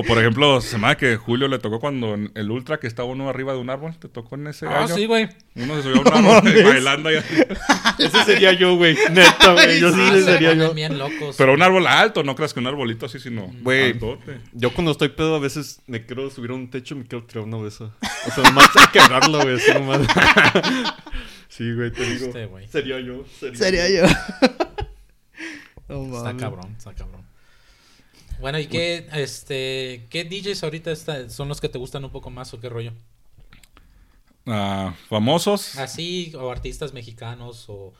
O 0.00 0.04
por 0.04 0.16
ejemplo, 0.16 0.60
se 0.60 0.78
me 0.78 0.96
que 0.96 1.16
Julio 1.16 1.48
le 1.48 1.58
tocó 1.58 1.80
cuando 1.80 2.14
en 2.14 2.30
el 2.36 2.52
ultra 2.52 2.78
que 2.78 2.86
estaba 2.86 3.08
uno 3.08 3.28
arriba 3.28 3.52
de 3.52 3.58
un 3.58 3.68
árbol. 3.68 3.96
¿Te 3.98 4.08
tocó 4.08 4.36
en 4.36 4.46
ese 4.46 4.64
Ah, 4.66 4.84
año? 4.84 4.94
sí, 4.94 5.06
güey. 5.06 5.28
Uno 5.56 5.74
se 5.74 5.82
subió 5.82 5.96
a 5.96 6.18
un 6.20 6.26
árbol 6.26 6.56
y 6.56 6.62
bailando 6.62 7.08
ahí. 7.08 7.16
Ese 7.98 8.22
sería 8.24 8.52
yo, 8.52 8.76
güey. 8.76 8.96
Neta, 9.10 9.54
güey. 9.54 9.80
Yo 9.80 9.90
sí 9.92 9.96
le 10.12 10.20
se 10.20 10.24
sería 10.24 10.50
ponen 10.50 10.68
yo. 10.68 10.74
bien 10.74 10.98
locos. 10.98 11.34
Pero 11.36 11.52
un 11.54 11.62
árbol 11.62 11.84
alto, 11.88 12.22
no 12.22 12.36
creas 12.36 12.54
que 12.54 12.60
un 12.60 12.68
arbolito 12.68 13.06
así, 13.06 13.18
sino 13.18 13.50
Güey. 13.62 13.92
altote. 13.94 14.38
Yo 14.52 14.72
cuando 14.72 14.92
estoy 14.92 15.08
pedo 15.08 15.34
a 15.34 15.40
veces 15.40 15.80
me 15.88 16.06
quiero 16.06 16.30
subir 16.30 16.52
a 16.52 16.54
un 16.54 16.70
techo 16.70 16.94
y 16.94 16.98
me 16.98 17.04
quiero 17.06 17.24
tirar 17.26 17.42
una 17.44 17.56
vez. 17.58 17.80
O 17.80 17.90
sea, 18.32 18.44
nomás 18.44 18.70
a 18.76 18.92
quebrarlo, 18.92 19.40
güey. 19.42 19.56
Así 19.56 19.72
nomás. 19.74 20.00
sí, 21.48 21.72
güey, 21.74 21.90
te 21.90 22.04
digo. 22.04 22.26
Este, 22.26 22.46
güey. 22.46 22.68
Sería 22.68 23.00
yo. 23.00 23.24
Sería, 23.40 23.58
Sería 23.58 23.88
yo. 23.90 24.02
No 25.88 26.02
Está 26.04 26.22
mames. 26.24 26.40
cabrón, 26.42 26.74
está 26.76 26.94
cabrón. 26.94 27.22
Bueno, 28.40 28.58
¿y 28.58 28.66
qué, 28.66 29.08
este, 29.14 30.06
qué 30.10 30.24
DJs 30.24 30.62
ahorita 30.62 30.90
está- 30.92 31.28
son 31.30 31.48
los 31.48 31.60
que 31.60 31.68
te 31.68 31.78
gustan 31.78 32.04
un 32.04 32.10
poco 32.10 32.30
más 32.30 32.52
o 32.54 32.60
qué 32.60 32.68
rollo? 32.68 32.92
Ah, 34.46 34.94
famosos. 35.08 35.76
Así, 35.76 36.32
o 36.38 36.50
artistas 36.50 36.92
mexicanos 36.92 37.66
o 37.68 37.92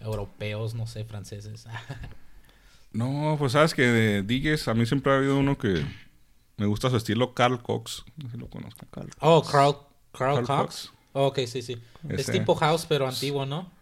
europeos, 0.00 0.74
no 0.74 0.86
sé, 0.86 1.04
franceses. 1.04 1.66
No, 2.94 3.36
pues 3.38 3.52
sabes 3.52 3.72
que 3.72 3.80
de 3.86 4.22
DJs 4.22 4.68
a 4.68 4.74
mí 4.74 4.84
siempre 4.84 5.10
ha 5.12 5.16
habido 5.16 5.38
uno 5.38 5.56
que 5.56 5.82
me 6.58 6.66
gusta 6.66 6.90
su 6.90 6.98
estilo, 6.98 7.32
Carl 7.32 7.62
Cox. 7.62 8.04
No 8.18 8.26
sé 8.28 8.32
si 8.32 8.36
lo 8.38 8.50
conozco. 8.50 8.84
oh, 9.20 9.42
Carl, 9.42 9.76
Carl, 10.12 10.34
Carl 10.34 10.46
Cox. 10.46 10.88
Cox. 10.88 10.92
Oh, 11.14 11.28
ok, 11.28 11.38
sí, 11.46 11.62
sí. 11.62 11.78
Es 12.10 12.20
Ese. 12.20 12.32
tipo 12.32 12.54
house, 12.54 12.84
pero 12.86 13.08
antiguo, 13.08 13.46
¿no? 13.46 13.72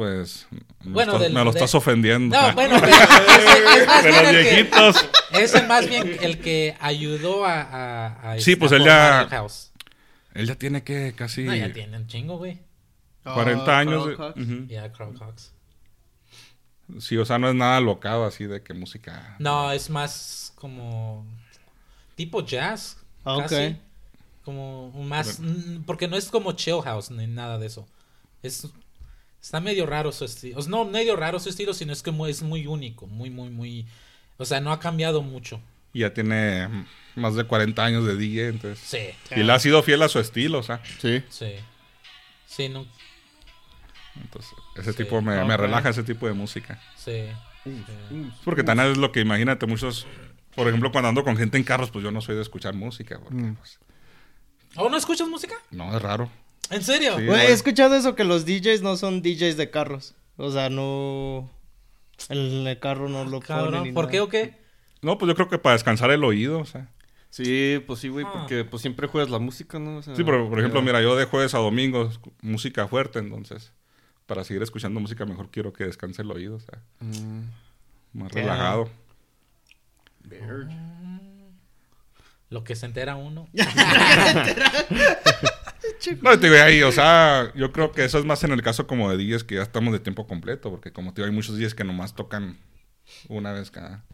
Pues 0.00 0.46
me, 0.82 0.92
Bueno, 0.92 1.12
lo, 1.12 1.18
estás, 1.18 1.20
del- 1.20 1.32
me 1.34 1.44
lo 1.44 1.52
de- 1.52 1.58
estás 1.58 1.74
ofendiendo. 1.74 2.34
No, 2.40 2.54
bueno, 2.54 2.76
pero 2.80 2.90
ese- 2.94 3.80
es 3.82 3.86
más 3.86 4.02
de 4.02 4.10
los 4.12 4.20
el 4.22 4.24
que- 4.32 4.42
viejitos. 4.54 5.08
Es 5.32 5.54
el 5.54 5.66
más 5.68 5.86
bien 5.86 6.16
el 6.22 6.38
que 6.40 6.74
ayudó 6.80 7.44
a... 7.44 7.60
a- 7.60 8.30
a 8.32 8.34
Sí, 8.40 8.52
este, 8.52 8.56
pues 8.56 8.72
a 8.72 8.76
él 8.76 8.84
ya- 8.84 9.26
house. 9.28 9.72
Él 10.32 10.46
ya 10.46 10.54
tiene 10.54 10.82
que 10.82 11.12
casi 11.14 11.42
No, 11.44 11.54
ya 11.54 11.70
tiene 11.70 11.98
un 11.98 12.06
chingo, 12.06 12.38
güey. 12.38 12.60
40 13.24 13.78
años. 13.78 14.04
Carl 14.06 14.10
de- 14.10 14.16
Cox. 14.16 14.40
Ujú. 14.40 14.66
Ya, 14.68 14.90
Carl 14.90 15.12
Cox. 15.18 15.52
Sí, 16.98 17.18
o 17.18 17.26
sea, 17.26 17.38
no 17.38 17.50
es 17.50 17.54
nada 17.54 17.78
locado 17.82 18.24
así 18.24 18.46
de 18.46 18.62
que 18.62 18.72
música. 18.72 19.36
No, 19.38 19.70
es 19.70 19.90
más 19.90 20.52
como... 20.54 21.26
Tipo 22.16 22.42
jazz. 22.42 22.96
Ah, 23.22 23.36
ok. 23.36 23.42
casi. 23.42 23.76
Como 24.46 24.92
más... 25.04 25.40
mm, 25.40 25.82
Porque 25.84 26.08
no 26.08 26.16
es 26.16 26.30
como 26.30 26.52
chill 26.52 26.80
house 26.82 27.10
ni 27.10 27.26
nada 27.26 27.58
de 27.58 27.66
eso. 27.66 27.86
Es... 28.42 28.66
Está 29.42 29.60
medio 29.60 29.86
raro 29.86 30.12
su 30.12 30.24
estilo. 30.24 30.58
O 30.58 30.62
sea, 30.62 30.70
no 30.70 30.84
medio 30.84 31.16
raro 31.16 31.38
su 31.40 31.48
estilo, 31.48 31.72
sino 31.74 31.92
es 31.92 32.02
que 32.02 32.10
es 32.28 32.42
muy 32.42 32.66
único. 32.66 33.06
Muy, 33.06 33.30
muy, 33.30 33.48
muy... 33.50 33.86
O 34.36 34.44
sea, 34.44 34.60
no 34.60 34.72
ha 34.72 34.80
cambiado 34.80 35.22
mucho. 35.22 35.60
Y 35.92 36.00
ya 36.00 36.12
tiene 36.14 36.68
más 37.16 37.34
de 37.34 37.44
40 37.44 37.84
años 37.84 38.04
de 38.06 38.16
DJ, 38.16 38.48
entonces. 38.48 38.78
Sí, 38.86 39.34
Y 39.34 39.42
le 39.42 39.52
ha 39.52 39.58
sido 39.58 39.82
fiel 39.82 40.02
a 40.02 40.08
su 40.08 40.18
estilo, 40.20 40.58
o 40.58 40.62
sea. 40.62 40.82
Sí. 41.00 41.22
sí. 41.30 41.54
Sí, 42.46 42.68
no... 42.68 42.86
Entonces, 44.20 44.52
ese 44.76 44.92
Sí. 44.92 44.98
tipo 45.04 45.22
me, 45.22 45.42
me 45.44 45.56
relaja 45.56 45.88
ese 45.90 46.02
tipo 46.02 46.26
de 46.26 46.32
música. 46.34 46.80
Sí. 46.96 47.22
sí. 47.64 47.84
Porque 48.44 48.62
también 48.62 48.90
es 48.90 48.98
lo 48.98 49.12
que 49.12 49.20
imagínate, 49.20 49.66
muchos. 49.66 50.06
Por 50.54 50.66
ejemplo, 50.68 50.90
cuando 50.92 51.08
ando 51.08 51.24
con 51.24 51.36
gente 51.36 51.56
en 51.58 51.64
carros, 51.64 51.90
pues 51.90 52.02
yo 52.04 52.10
no 52.10 52.20
soy 52.20 52.34
de 52.36 52.42
escuchar 52.42 52.74
música. 52.74 53.18
Porque, 53.20 53.34
Mm. 53.36 53.56
pues, 53.56 53.78
¿Oh, 54.76 54.88
no 54.88 54.96
escuchas 54.96 55.28
música? 55.28 55.54
no, 55.70 55.94
es 55.96 56.02
raro. 56.02 56.30
¿En 56.70 56.82
serio? 56.82 57.18
Sí. 57.18 57.26
Güey, 57.26 57.46
he 57.46 57.52
escuchado 57.52 57.94
eso 57.96 58.14
que 58.14 58.24
los 58.24 58.44
DJs 58.46 58.82
no 58.82 58.96
son 58.96 59.22
DJs 59.22 59.56
de 59.56 59.70
carros. 59.70 60.14
O 60.36 60.50
sea, 60.50 60.70
no. 60.70 61.50
El 62.28 62.78
carro 62.80 63.08
no 63.08 63.24
lo 63.24 63.40
ponen. 63.40 63.42
Cabrón, 63.46 63.82
ni 63.84 63.92
¿por 63.92 64.04
nada. 64.04 64.12
qué 64.12 64.20
o 64.20 64.28
qué? 64.28 64.54
No, 65.02 65.18
pues 65.18 65.28
yo 65.28 65.34
creo 65.34 65.48
que 65.48 65.58
para 65.58 65.74
descansar 65.74 66.10
el 66.10 66.22
oído, 66.24 66.58
o 66.60 66.64
sea. 66.64 66.88
Sí, 67.30 67.82
pues 67.86 68.00
sí, 68.00 68.08
güey, 68.08 68.26
Ah. 68.28 68.32
porque 68.32 68.64
pues 68.64 68.82
siempre 68.82 69.06
juegas 69.06 69.30
la 69.30 69.38
música, 69.38 69.78
¿no? 69.78 69.98
O 69.98 70.02
sea, 70.02 70.14
Sí, 70.16 70.24
pero 70.24 70.48
por 70.48 70.58
ejemplo, 70.58 70.82
mira, 70.82 71.00
yo 71.00 71.14
de 71.16 71.24
jueves 71.26 71.54
a 71.54 71.58
domingo 71.58 72.10
música 72.42 72.86
fuerte, 72.88 73.18
entonces. 73.20 73.72
Para 74.26 74.44
seguir 74.44 74.62
escuchando 74.62 75.00
música, 75.00 75.24
mejor 75.26 75.48
quiero 75.50 75.72
que 75.72 75.84
descanse 75.84 76.22
el 76.22 76.30
oído, 76.30 76.56
o 76.56 76.60
sea, 76.60 76.78
Mm. 77.00 77.42
más 78.18 78.32
relajado. 78.32 78.90
Lo 82.50 82.64
que 82.64 82.74
se 82.76 82.86
entera 82.86 83.16
uno. 83.16 83.48
No, 86.22 86.38
te 86.38 86.50
digo, 86.50 86.62
ahí, 86.62 86.82
o 86.82 86.92
sea, 86.92 87.52
yo 87.54 87.72
creo 87.72 87.92
que 87.92 88.04
eso 88.04 88.18
es 88.18 88.24
más 88.24 88.42
en 88.44 88.52
el 88.52 88.62
caso 88.62 88.86
como 88.86 89.10
de 89.10 89.16
DJs 89.22 89.44
que 89.44 89.56
ya 89.56 89.62
estamos 89.62 89.92
de 89.92 90.00
tiempo 90.00 90.26
completo, 90.26 90.70
porque 90.70 90.92
como 90.92 91.12
te 91.12 91.20
digo, 91.20 91.28
hay 91.30 91.34
muchos 91.34 91.58
DJs 91.58 91.74
que 91.74 91.84
nomás 91.84 92.14
tocan 92.14 92.58
una 93.28 93.52
vez 93.52 93.70
cada 93.70 94.04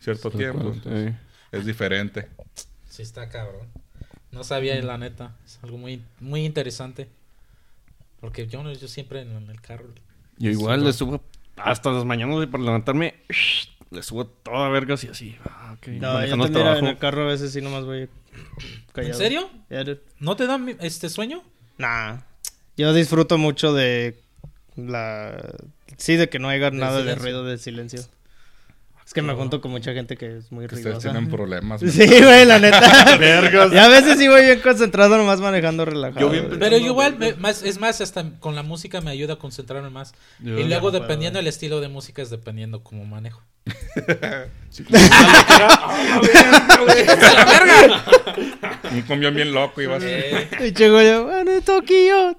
cierto 0.00 0.30
tiempo, 0.30 0.72
entonces 0.72 1.12
Sí. 1.12 1.16
es 1.52 1.66
diferente. 1.66 2.28
Sí, 2.88 3.02
está 3.02 3.28
cabrón. 3.28 3.68
No 4.32 4.42
sabía, 4.44 4.80
la 4.82 4.98
neta. 4.98 5.36
Es 5.44 5.60
algo 5.62 5.78
muy, 5.78 6.02
muy 6.20 6.44
interesante. 6.44 7.08
Porque 8.20 8.46
yo, 8.46 8.62
no- 8.62 8.72
yo 8.72 8.88
siempre 8.88 9.20
en, 9.22 9.48
el 9.50 9.60
carro. 9.60 9.86
Yo 10.38 10.50
igual 10.50 10.82
le 10.84 10.92
subo 10.92 11.22
hasta 11.56 11.90
las 11.92 12.04
mañanas 12.04 12.34
güey, 12.36 12.46
para 12.48 12.64
levantarme. 12.64 13.14
Le 13.94 14.02
subo 14.02 14.26
toda 14.26 14.68
vergas 14.68 15.04
y 15.04 15.08
así. 15.08 15.36
Ah, 15.44 15.74
ok, 15.78 15.86
No, 15.88 16.20
yo 16.24 16.30
también 16.30 16.42
en 16.48 16.52
trabajo. 16.52 16.86
el 16.88 16.98
carro 16.98 17.22
a 17.22 17.26
veces 17.26 17.52
sí 17.52 17.60
nomás 17.62 17.84
voy 17.84 18.08
callado. 18.92 19.14
¿En 19.14 19.18
serio? 19.18 19.50
Yeah. 19.70 19.84
¿No 20.18 20.36
te 20.36 20.46
da 20.46 20.58
este 20.80 21.08
sueño? 21.08 21.42
Nah. 21.78 22.18
Yo 22.76 22.92
disfruto 22.92 23.38
mucho 23.38 23.72
de 23.72 24.20
la... 24.76 25.36
Sí, 25.96 26.16
de 26.16 26.28
que 26.28 26.38
no 26.40 26.48
haya 26.48 26.70
nada 26.72 27.02
de 27.02 27.14
ruido 27.14 27.44
de 27.44 27.56
silencio. 27.58 28.00
Es 29.06 29.12
que 29.12 29.20
me 29.20 29.34
junto 29.34 29.60
con 29.60 29.70
mucha 29.70 29.92
gente 29.92 30.16
que 30.16 30.38
es 30.38 30.50
muy 30.50 30.64
ustedes 30.64 30.84
ruidosa. 30.84 31.10
tienen 31.12 31.30
problemas. 31.30 31.80
Sí, 31.88 32.06
güey, 32.06 32.46
la 32.46 32.58
neta. 32.58 33.16
Vergas. 33.18 33.72
Y 33.72 33.76
a 33.78 33.86
veces 33.88 34.18
sí 34.18 34.26
voy 34.28 34.42
bien 34.42 34.60
concentrado 34.60 35.16
nomás 35.18 35.40
manejando 35.40 35.84
relajado. 35.84 36.20
Yo 36.20 36.30
bien. 36.30 36.58
Pero 36.58 36.78
igual, 36.78 37.16
me- 37.18 37.34
más, 37.34 37.62
es 37.62 37.78
más, 37.78 38.00
hasta 38.00 38.30
con 38.40 38.54
la 38.56 38.62
música 38.62 39.00
me 39.02 39.10
ayuda 39.10 39.34
a 39.34 39.36
concentrarme 39.38 39.90
más. 39.90 40.14
Yo- 40.40 40.58
y 40.58 40.64
luego, 40.64 40.90
dependiendo 40.90 41.36
del 41.38 41.46
estilo 41.48 41.80
de 41.80 41.88
música, 41.88 42.22
es 42.22 42.30
dependiendo 42.30 42.82
cómo 42.82 43.04
manejo. 43.04 43.42
Un 48.92 49.02
camión 49.02 49.34
bien 49.34 49.52
loco 49.52 49.80
y 49.80 49.86
vas... 49.86 50.02
Eh, 50.04 50.48
Y 50.66 50.72
llego 50.72 51.00
yo, 51.02 51.24
bueno, 51.26 51.50
Tokio. 51.64 52.36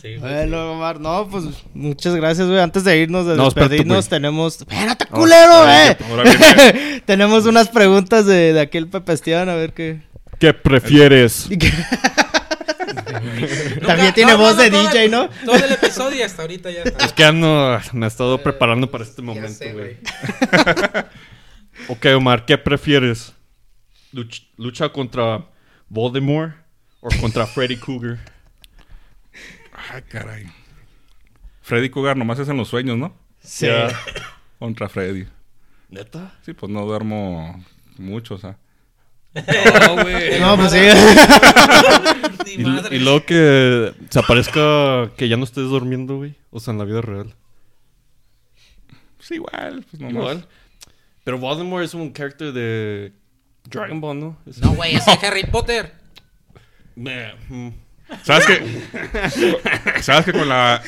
sí, 0.00 0.16
Bueno, 0.18 0.72
Omar, 0.72 1.00
no, 1.00 1.28
pues 1.30 1.44
muchas 1.74 2.14
gracias, 2.14 2.46
güey. 2.48 2.60
Antes 2.60 2.84
de 2.84 2.98
irnos, 2.98 3.26
de 3.26 3.36
No, 3.36 3.46
despedirnos, 3.46 4.08
tenemos. 4.08 4.60
¡Espérate, 4.60 5.06
culero, 5.06 5.52
ahora 5.52 5.90
eh! 5.92 5.96
ahora 6.10 6.22
viene- 6.24 7.02
tenemos 7.06 7.46
unas 7.46 7.68
preguntas 7.68 8.26
de, 8.26 8.52
de 8.52 8.60
aquel 8.60 8.88
Pepe 8.88 9.12
Esteban, 9.14 9.48
a 9.48 9.54
ver 9.54 9.72
qué. 9.72 10.02
¿Qué 10.38 10.52
prefieres? 10.54 11.46
qué- 11.48 11.72
Nunca- 13.46 13.86
También 13.86 14.14
tiene 14.14 14.34
voz 14.34 14.56
de 14.56 14.70
DJ, 14.70 15.08
¿no? 15.08 15.28
Todo 15.44 15.56
el 15.56 15.72
episodio 15.72 16.18
y 16.18 16.22
hasta 16.22 16.42
ahorita 16.42 16.70
ya. 16.70 16.82
Es 16.82 17.12
que 17.12 17.24
ando, 17.24 17.78
me 17.92 18.06
he 18.06 18.08
estado 18.08 18.42
preparando 18.42 18.90
para 18.90 19.04
este 19.04 19.22
momento, 19.22 19.64
güey. 19.72 19.98
Ok, 21.88 22.06
Omar, 22.16 22.44
¿qué 22.44 22.58
prefieres? 22.58 23.32
Luch- 24.12 24.46
¿Lucha 24.58 24.90
contra 24.90 25.46
Voldemort 25.88 26.54
o 27.00 27.08
contra 27.20 27.46
Freddy 27.46 27.76
Krueger? 27.76 28.18
Ay, 29.90 30.02
caray. 30.02 30.46
Freddy 31.62 31.88
Cougar 31.90 32.16
nomás 32.16 32.38
es 32.38 32.48
en 32.48 32.56
los 32.56 32.68
sueños, 32.68 32.98
¿no? 32.98 33.16
Sí. 33.42 33.66
Contra 34.58 34.88
Freddy. 34.88 35.26
¿Neta? 35.88 36.34
Sí, 36.44 36.52
pues 36.52 36.70
no 36.70 36.84
duermo 36.84 37.64
mucho, 37.96 38.34
o 38.34 38.38
sea. 38.38 38.58
No, 39.34 40.02
güey. 40.02 40.40
No, 40.40 40.56
pues 40.56 40.72
sí. 40.72 40.78
Y, 42.54 42.58
madre. 42.58 42.94
y 42.96 42.98
luego 42.98 43.24
que 43.24 43.94
se 44.10 44.18
aparezca 44.18 45.10
que 45.16 45.26
ya 45.26 45.38
no 45.38 45.44
estés 45.44 45.64
durmiendo, 45.64 46.18
güey. 46.18 46.34
O 46.50 46.60
sea, 46.60 46.72
en 46.72 46.78
la 46.78 46.84
vida 46.84 47.00
real. 47.00 47.34
Pues 49.16 49.30
igual, 49.30 49.86
pues 49.90 50.00
nomás. 50.02 50.14
Igual. 50.14 50.48
Pero 51.24 51.38
Voldemort 51.38 51.82
es 51.84 51.94
un 51.94 52.12
character 52.12 52.52
de 52.52 53.12
Dragon 53.70 54.00
Ball, 54.02 54.20
¿no? 54.20 54.38
Es- 54.44 54.58
No, 54.58 54.72
güey, 54.74 54.96
es 54.96 55.06
de 55.06 55.12
Harry 55.26 55.44
Potter. 55.44 55.94
Mm. 56.94 57.68
¿Sabes 58.22 58.44
que 58.46 60.02
¿Sabes 60.02 60.26
que 60.26 60.32
con 60.32 60.46
la 60.46 60.82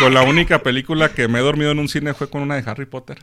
con 0.00 0.14
la 0.14 0.22
única 0.22 0.62
película 0.62 1.10
que 1.10 1.28
me 1.28 1.40
he 1.40 1.42
dormido 1.42 1.72
en 1.72 1.78
un 1.78 1.88
cine 1.90 2.14
fue 2.14 2.30
con 2.30 2.40
una 2.40 2.58
de 2.58 2.70
Harry 2.70 2.86
Potter? 2.86 3.18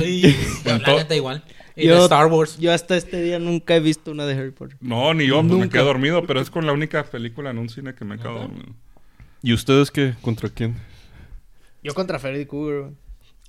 Y, 0.00 0.34
la 0.64 0.78
neta 0.78 1.14
igual. 1.14 1.44
Y 1.78 1.86
Yo- 1.86 1.96
de 1.96 2.02
Star 2.02 2.26
Wars. 2.26 2.58
Yo 2.58 2.72
hasta 2.72 2.96
este 2.96 3.22
día 3.22 3.38
nunca 3.38 3.76
he 3.76 3.80
visto 3.80 4.10
una 4.10 4.26
de 4.26 4.34
Harry 4.34 4.50
Potter. 4.50 4.76
No, 4.80 5.14
ni 5.14 5.26
yo, 5.26 5.42
pues 5.46 5.58
me 5.58 5.68
quedé 5.68 5.82
dormido, 5.82 6.26
pero 6.26 6.40
es 6.40 6.50
con 6.50 6.66
la 6.66 6.72
única 6.72 7.04
película 7.04 7.50
en 7.50 7.58
un 7.58 7.68
cine 7.68 7.94
que 7.94 8.04
me 8.04 8.16
he 8.16 8.18
quedado 8.18 8.40
dormido. 8.40 8.74
¿Y 9.42 9.52
ustedes 9.52 9.90
qué? 9.90 10.14
¿Contra 10.20 10.48
quién? 10.48 10.76
Yo 11.82 11.94
contra 11.94 12.18
Freddy 12.18 12.44
Krueger, 12.46 12.80
güey. 12.80 12.92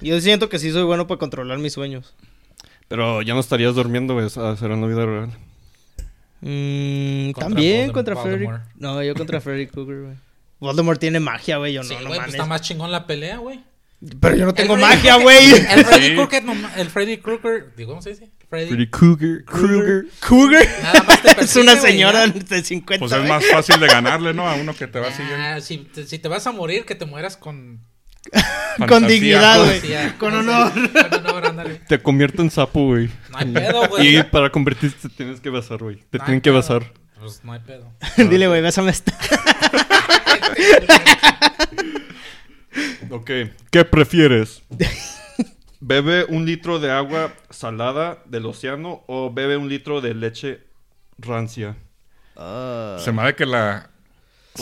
Yo 0.01 0.21
siento 0.21 0.47
que 0.47 0.59
sí 0.59 0.71
soy 0.71 0.83
bueno 0.83 1.07
para 1.07 1.17
controlar 1.17 1.57
mis 1.57 1.73
sueños. 1.73 2.13
Pero 2.87 3.21
ya 3.21 3.33
no 3.33 3.39
estarías 3.39 3.75
durmiendo, 3.75 4.13
güey. 4.13 4.27
a 4.35 4.51
hacer 4.51 4.71
en 4.71 4.81
la 4.81 4.87
vida 4.87 5.05
real. 5.05 5.29
Mm, 6.41 7.31
Contra 7.31 7.49
también 7.49 7.89
Voldem- 7.89 7.93
contra 7.93 8.15
Freddy. 8.15 8.45
No, 8.75 9.03
yo 9.03 9.13
contra 9.15 9.41
Freddy 9.41 9.67
Krueger, 9.67 10.01
güey. 10.03 10.15
Voldemort 10.59 10.99
tiene 10.99 11.19
magia, 11.19 11.57
güey. 11.57 11.73
Yo 11.73 11.83
Sí, 11.83 11.93
no, 11.95 12.01
no 12.01 12.07
güey, 12.09 12.19
pues 12.19 12.33
está 12.33 12.45
más 12.45 12.61
chingón 12.61 12.91
la 12.91 13.05
pelea, 13.07 13.37
güey. 13.37 13.59
Pero 14.21 14.35
yo 14.35 14.45
no 14.45 14.53
tengo 14.53 14.75
El 14.75 14.81
magia, 14.81 15.17
güey. 15.17 15.51
El 15.51 15.85
Freddy. 15.85 16.15
Krueger, 16.15 16.45
no 16.45 16.53
el 16.77 16.89
Freddy 16.89 17.17
Krueger, 17.17 17.73
digo, 17.75 17.89
¿cómo 17.91 18.01
se 18.01 18.11
dice? 18.11 18.29
Freddy. 18.49 18.69
Freddy 18.69 18.87
Krueger. 18.89 19.43
Krueger. 19.45 20.05
Krueger. 20.19 20.69
Nada 20.81 21.03
más 21.03 21.21
te 21.21 21.29
Es 21.43 21.55
una 21.57 21.75
señora 21.75 22.25
de 22.27 22.63
50 22.63 22.99
Pues 22.99 23.11
es 23.11 23.27
más 23.27 23.45
fácil 23.45 23.79
de 23.79 23.87
ganarle, 23.87 24.33
¿no? 24.33 24.47
A 24.47 24.55
uno 24.55 24.73
que 24.73 24.87
te 24.87 24.99
va 24.99 25.11
siguiendo. 25.11 25.43
Ah, 25.43 25.59
si, 25.59 25.79
te, 25.79 26.07
si 26.07 26.17
te 26.17 26.29
vas 26.29 26.47
a 26.47 26.51
morir, 26.51 26.85
que 26.85 26.95
te 26.95 27.05
mueras 27.05 27.35
con... 27.37 27.81
Con 28.87 29.07
dignidad, 29.07 29.65
güey. 29.65 30.17
Con 30.17 30.33
honor. 30.33 30.71
Con 30.73 31.25
honor, 31.25 31.45
ándale. 31.47 31.81
Te 31.87 31.99
convierte 32.01 32.41
en 32.41 32.51
sapo, 32.51 32.85
güey. 32.85 33.09
No 33.31 33.37
hay 33.37 33.45
pedo, 33.45 33.87
güey. 33.87 34.17
Y 34.19 34.23
para 34.23 34.49
convertirte 34.49 35.07
te 35.07 35.15
tienes 35.15 35.39
que 35.39 35.49
besar, 35.49 35.79
güey. 35.79 35.97
Te 36.09 36.17
No 36.17 36.25
tienen 36.25 36.41
que 36.41 36.51
besar. 36.51 36.93
Pues 37.19 37.43
no 37.43 37.53
hay 37.53 37.59
pedo. 37.59 37.91
Dile, 38.17 38.47
güey, 38.47 38.61
bésame 38.61 38.91
esta. 38.91 39.13
Ok. 43.09 43.31
¿Qué 43.71 43.85
prefieres? 43.85 44.63
¿Bebe 45.79 46.25
un 46.25 46.45
litro 46.45 46.79
de 46.79 46.91
agua 46.91 47.33
salada 47.49 48.21
del 48.25 48.45
océano 48.45 49.03
o 49.07 49.31
bebe 49.33 49.55
un 49.55 49.69
litro 49.69 50.01
de 50.01 50.13
leche 50.13 50.63
rancia? 51.17 51.77
Se 52.35 53.11
me 53.11 53.21
hace 53.21 53.35
que 53.35 53.45
la 53.45 53.88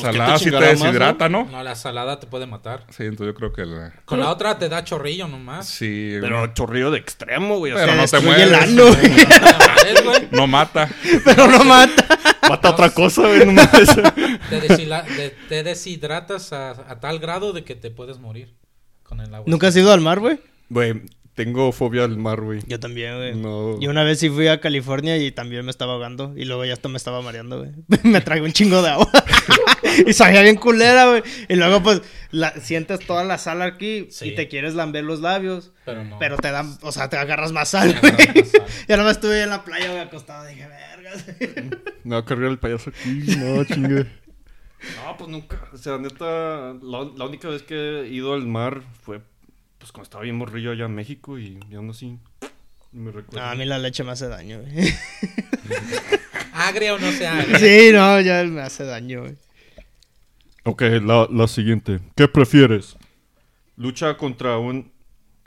Pues, 0.02 0.08
¿qué 0.08 0.12
te 0.12 0.18
salada 0.18 0.40
sí 0.40 0.52
te 0.52 0.60
deshidrata, 0.60 1.30
¿no? 1.30 1.46
No, 1.46 1.64
la 1.64 1.76
salada 1.76 2.20
te 2.20 2.28
puede 2.28 2.46
matar. 2.46 2.86
Sí, 2.90 3.04
entonces 3.04 3.28
yo 3.28 3.36
creo 3.36 3.54
que 3.54 3.66
la... 3.66 3.94
Con 4.06 4.20
la 4.20 4.30
otra 4.30 4.58
te 4.58 4.70
da 4.70 4.84
chorrillo 4.84 5.28
nomás. 5.28 5.68
Sí, 5.68 6.18
Pero 6.22 6.48
chorrillo 6.54 6.92
de 6.92 7.00
extremo, 7.00 7.58
güey. 7.58 7.74
o 7.74 7.76
Pero 7.76 7.88
sea, 7.88 7.96
no 7.96 8.08
te 8.08 8.18
el 8.18 8.24
mueres. 8.24 8.62
ano, 8.70 8.84
güey. 8.86 9.20
¿Sabes, 9.20 10.04
güey? 10.04 10.28
no 10.32 10.48
mata. 10.48 10.90
Pero 11.26 11.48
no 11.48 11.64
mata. 11.64 12.06
mata 12.50 12.70
otra 12.72 12.90
cosa, 12.92 13.22
güey. 13.24 13.46
No 13.46 13.54
mames. 13.54 13.90
Te, 14.50 14.60
de- 14.62 15.36
te 15.50 15.64
deshidratas 15.64 16.54
a, 16.54 16.72
a 16.72 17.00
tal 17.00 17.20
grado 17.20 17.54
de 17.54 17.64
que 17.64 17.76
te 17.76 17.92
puedes 17.92 18.20
morir 18.20 18.54
con 19.04 19.20
el 19.22 19.34
agua. 19.34 19.46
¿Nunca 19.48 19.68
has 19.68 19.76
ido 19.76 19.92
al 19.92 20.02
mar, 20.02 20.20
güey? 20.20 20.40
Güey, 20.70 21.02
tengo 21.38 21.72
fobia 21.72 22.04
al 22.04 22.18
mar, 22.18 22.42
güey. 22.42 22.62
Yo 22.66 22.80
también, 22.80 23.16
güey. 23.16 23.36
No. 23.36 23.78
Y 23.80 23.86
una 23.86 24.04
vez 24.04 24.18
sí 24.18 24.28
fui 24.28 24.48
a 24.48 24.60
California 24.60 25.18
y 25.18 25.32
también 25.32 25.64
me 25.64 25.70
estaba 25.70 25.94
ahogando. 25.94 26.34
Y 26.36 26.46
luego 26.46 26.66
ya 26.66 26.74
hasta 26.74 26.90
me 26.90 26.98
estaba 26.98 27.22
mareando, 27.22 27.60
güey. 27.60 27.72
me 28.04 28.22
tragué 28.22 28.42
un 28.42 28.52
chingo 28.52 28.82
de 28.82 28.90
agua. 28.90 29.08
y 30.08 30.14
sabía 30.14 30.42
bien 30.42 30.56
culera, 30.56 31.06
güey. 31.06 31.22
Y 31.48 31.56
luego, 31.56 31.84
pues, 31.84 32.02
la, 32.32 32.50
sientes 32.60 33.02
toda 33.06 33.24
la 33.24 33.38
sal 33.38 33.62
aquí 33.62 34.08
Sí. 34.10 34.30
y 34.30 34.36
te 34.36 34.48
quieres 34.48 34.74
lamber 34.74 35.04
los 35.04 35.20
labios. 35.20 35.74
Pero 35.86 36.04
no. 36.04 36.18
Pero 36.18 36.38
te 36.38 36.50
dan, 36.50 36.76
o 36.82 36.92
sea, 36.92 37.08
te 37.08 37.18
agarras 37.18 37.52
más 37.52 37.70
sal, 37.70 37.96
güey. 38.02 38.14
más 38.14 38.50
sal. 38.50 38.66
Ya 38.88 38.98
nomás 38.98 39.18
estuve 39.18 39.44
en 39.44 39.52
la 39.52 39.64
playa, 39.64 39.90
güey, 39.90 40.00
acostado. 40.00 40.44
Dije, 40.48 40.68
vergas. 40.68 41.24
Me 42.04 42.16
a 42.16 42.26
cargar 42.26 42.50
el 42.50 42.58
payaso 42.58 42.90
aquí. 42.90 43.38
No, 43.38 43.64
chingue. 43.64 44.08
No, 45.06 45.18
pues 45.18 45.30
nunca. 45.30 45.70
O 45.72 45.78
sea, 45.78 46.00
neta, 46.00 46.74
la, 46.82 47.12
la 47.16 47.26
única 47.26 47.48
vez 47.48 47.62
que 47.62 48.02
he 48.02 48.08
ido 48.08 48.34
al 48.34 48.48
mar 48.48 48.82
fue 49.04 49.22
pues 49.78 49.92
cuando 49.92 50.04
estaba 50.04 50.24
bien 50.24 50.36
morrillo 50.36 50.72
allá 50.72 50.86
en 50.86 50.96
México 50.96 51.38
y 51.38 51.60
ya 51.70 51.82
no 51.82 51.92
así. 51.92 52.18
Me 52.92 53.12
recuerdo. 53.12 53.40
No, 53.46 53.52
a 53.52 53.56
mí 53.56 53.66
la 53.66 53.78
leche 53.80 54.04
me 54.04 54.12
hace 54.12 54.28
daño, 54.28 54.62
güey. 54.62 54.94
Agria 56.54 56.96
o 56.96 57.00
no 57.00 57.12
sea 57.12 57.40
agria. 57.40 57.60
sí, 57.60 57.92
no, 57.94 58.20
ya 58.22 58.44
me 58.46 58.62
hace 58.62 58.84
daño, 58.84 59.22
güey. 59.22 59.36
Ok, 60.64 60.82
la, 61.04 61.28
la 61.32 61.48
siguiente. 61.48 62.00
¿Qué 62.16 62.28
prefieres? 62.28 62.98
Lucha 63.76 64.18
contra 64.18 64.58
un. 64.58 64.92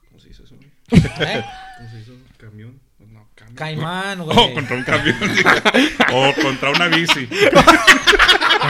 ¿Cómo 0.08 0.20
se 0.20 0.28
dice 0.28 0.44
eso? 0.44 0.54
güey? 0.56 0.68
¿Eh? 1.20 1.44
¿Cómo 1.78 1.90
se 1.90 1.96
dice 1.98 2.12
eso? 2.12 2.20
¿Camión? 2.38 2.80
No, 3.00 3.28
camión. 3.34 3.56
Caimán, 3.56 4.20
O 4.22 4.24
güey. 4.26 4.54
contra 4.54 4.76
un 4.76 4.84
camión. 4.84 5.16
o 6.12 6.32
contra 6.42 6.70
una 6.70 6.88
bici. 6.88 7.28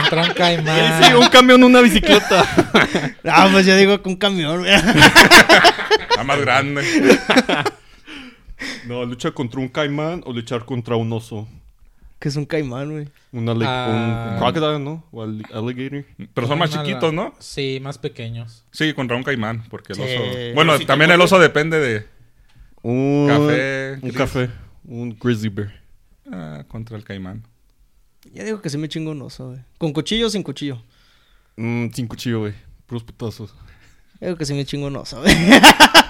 Contra 0.01 0.23
un 0.23 0.33
caimán. 0.33 1.03
Sí, 1.03 1.13
un 1.13 1.27
camión, 1.29 1.63
una 1.63 1.81
bicicleta. 1.81 2.45
Ah, 3.23 3.47
pues 3.51 3.65
yo 3.65 3.75
digo 3.77 4.01
que 4.01 4.09
un 4.09 4.15
camión, 4.15 4.59
güey. 4.59 4.71
La 6.17 6.23
más 6.23 6.39
grande. 6.41 6.83
no, 8.87 9.05
lucha 9.05 9.31
contra 9.31 9.59
un 9.59 9.67
caimán 9.67 10.21
o 10.25 10.33
luchar 10.33 10.65
contra 10.65 10.95
un 10.95 11.11
oso. 11.13 11.47
que 12.19 12.29
es 12.29 12.35
un 12.35 12.45
caimán, 12.45 12.91
güey. 12.91 13.07
Un, 13.31 13.49
Ah. 13.65 14.31
un 14.33 14.39
crocodile, 14.39 14.79
¿no? 14.79 15.03
O 15.11 15.23
alli- 15.25 15.45
alligator. 15.53 16.05
Pero 16.33 16.47
son 16.47 16.59
más 16.59 16.69
chiquitos, 16.69 17.11
¿no? 17.13 17.33
Sí, 17.39 17.79
más 17.81 17.97
pequeños. 17.97 18.63
Sí, 18.71 18.93
contra 18.93 19.17
un 19.17 19.23
caimán. 19.23 19.63
Porque 19.69 19.93
el 19.93 19.97
Sí. 19.99 20.03
oso. 20.03 20.53
Bueno, 20.53 20.77
si 20.77 20.85
también 20.85 21.09
el 21.11 21.19
oso 21.21 21.39
depende 21.39 21.79
de. 21.79 22.07
Un 22.83 23.27
Café, 23.27 23.93
Un 23.93 24.01
gris. 24.01 24.17
café. 24.17 24.49
Un 24.85 25.17
grizzly 25.19 25.49
bear. 25.49 25.71
ah, 26.31 26.63
contra 26.67 26.97
el 26.97 27.03
caimán. 27.03 27.43
Yo 28.33 28.43
digo 28.43 28.61
que 28.61 28.69
sí 28.69 28.77
me 28.77 28.87
chingo 28.87 29.11
un 29.11 29.21
oso, 29.21 29.47
güey. 29.49 29.59
¿Con 29.77 29.93
cuchillo 29.93 30.27
o 30.27 30.29
sin 30.29 30.43
cuchillo? 30.43 30.81
Mm, 31.57 31.87
sin 31.91 32.07
cuchillo, 32.07 32.41
güey. 32.41 32.53
Puros 32.85 33.03
putazos. 33.03 33.53
Yo 34.19 34.27
digo 34.27 34.37
que 34.37 34.45
sí 34.45 34.53
me 34.53 34.63
chingo 34.63 34.87
un 34.87 34.95
oso, 34.95 35.21
güey. 35.21 35.35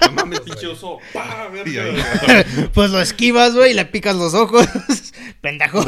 No 0.02 0.12
mames, 0.12 0.40
pinche 0.44 0.66
oso. 0.66 0.98
Pues 2.74 2.90
lo 2.90 3.00
esquivas, 3.00 3.54
güey, 3.54 3.72
y 3.72 3.74
le 3.74 3.86
picas 3.86 4.14
los 4.14 4.34
ojos. 4.34 4.66
Pendejo. 5.40 5.84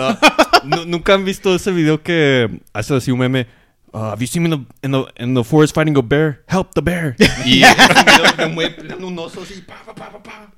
No, 0.64 0.84
Nunca 0.86 1.14
han 1.14 1.24
visto 1.24 1.54
ese 1.54 1.72
video 1.72 2.02
que 2.02 2.60
hace 2.72 2.94
así 2.94 3.10
un 3.10 3.18
meme. 3.18 3.46
Uh, 3.92 4.10
have 4.10 4.20
you 4.20 4.26
seen 4.26 4.42
me 4.42 4.48
in 4.48 4.66
the, 4.82 4.86
in, 4.86 4.92
the, 4.92 5.22
in 5.22 5.34
the 5.34 5.44
forest 5.44 5.72
fighting 5.74 5.96
a 5.96 6.02
bear? 6.02 6.42
Help 6.48 6.74
the 6.74 6.80
bear. 6.80 7.14
Y 7.44 7.62
es 7.62 7.76
un 7.78 8.04
video 8.04 8.32
de 8.36 8.46
un 8.46 8.54
güey 8.54 8.74
peleando 8.74 9.06
un 9.06 9.18
oso 9.18 9.42
así. 9.42 9.60
Pa, 9.60 9.76
pa, 9.86 9.94
pa, 9.94 10.10
pa, 10.10 10.22
pa. 10.22 10.52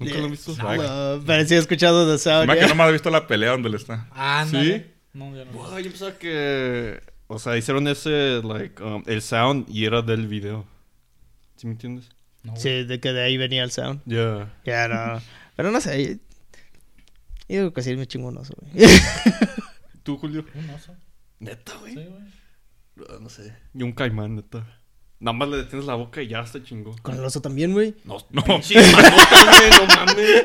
¿Nunca 0.00 0.18
lo 0.18 0.24
han 0.24 0.30
visto? 0.30 0.56
No, 0.56 1.22
pero 1.26 1.46
sí 1.46 1.54
he 1.54 1.58
escuchado 1.58 2.10
de 2.10 2.18
Sound. 2.18 2.46
Más 2.46 2.56
ya. 2.56 2.62
que 2.62 2.68
no 2.68 2.74
me 2.74 2.82
has 2.84 2.92
visto 2.92 3.10
la 3.10 3.26
pelea 3.26 3.50
donde 3.50 3.68
él 3.68 3.74
está. 3.74 4.08
Ah, 4.12 4.46
¿Sí? 4.50 4.82
No, 5.12 5.36
yo 5.36 5.44
no. 5.44 5.52
Wow, 5.52 5.78
yo 5.78 5.90
pensaba 5.90 6.18
que... 6.18 7.00
O 7.26 7.38
sea, 7.38 7.56
hicieron 7.56 7.86
ese, 7.86 8.40
like, 8.42 8.82
um, 8.82 9.04
el 9.06 9.22
sound 9.22 9.68
y 9.68 9.84
era 9.84 10.02
del 10.02 10.26
video. 10.26 10.66
¿Sí 11.56 11.66
me 11.66 11.74
entiendes? 11.74 12.08
No. 12.42 12.56
Sí, 12.56 12.84
de 12.84 12.98
que 12.98 13.12
de 13.12 13.22
ahí 13.22 13.36
venía 13.36 13.62
el 13.62 13.70
sound. 13.70 14.00
Ya. 14.06 14.52
Ya, 14.64 14.88
no. 14.88 15.20
Pero 15.54 15.70
no 15.70 15.80
sé. 15.80 16.18
Yo 17.48 17.58
digo 17.58 17.72
que 17.72 17.82
sí 17.82 17.94
me 17.94 18.06
chingo 18.06 18.28
un 18.28 18.38
oso, 18.38 18.54
güey. 18.56 18.88
¿Tú, 20.02 20.16
Julio? 20.16 20.44
Un 20.54 20.70
oso. 20.70 20.96
Neta, 21.38 21.76
güey. 21.78 21.94
Sí, 21.94 22.04
güey. 22.06 23.20
No 23.20 23.28
sé. 23.28 23.54
Y 23.74 23.82
un 23.82 23.92
caimán, 23.92 24.36
neta. 24.36 24.66
Nada 25.20 25.36
más 25.36 25.48
le 25.50 25.58
detienes 25.58 25.86
la 25.86 25.94
boca 25.96 26.22
y 26.22 26.28
ya 26.28 26.40
está 26.40 26.62
chingó. 26.62 26.96
Con 27.02 27.14
el 27.18 27.24
oso 27.24 27.40
también, 27.42 27.72
güey. 27.74 27.94
No, 28.04 28.16
No. 28.30 28.42
güey, 28.42 28.60
no 29.70 29.86
mames. 29.86 30.44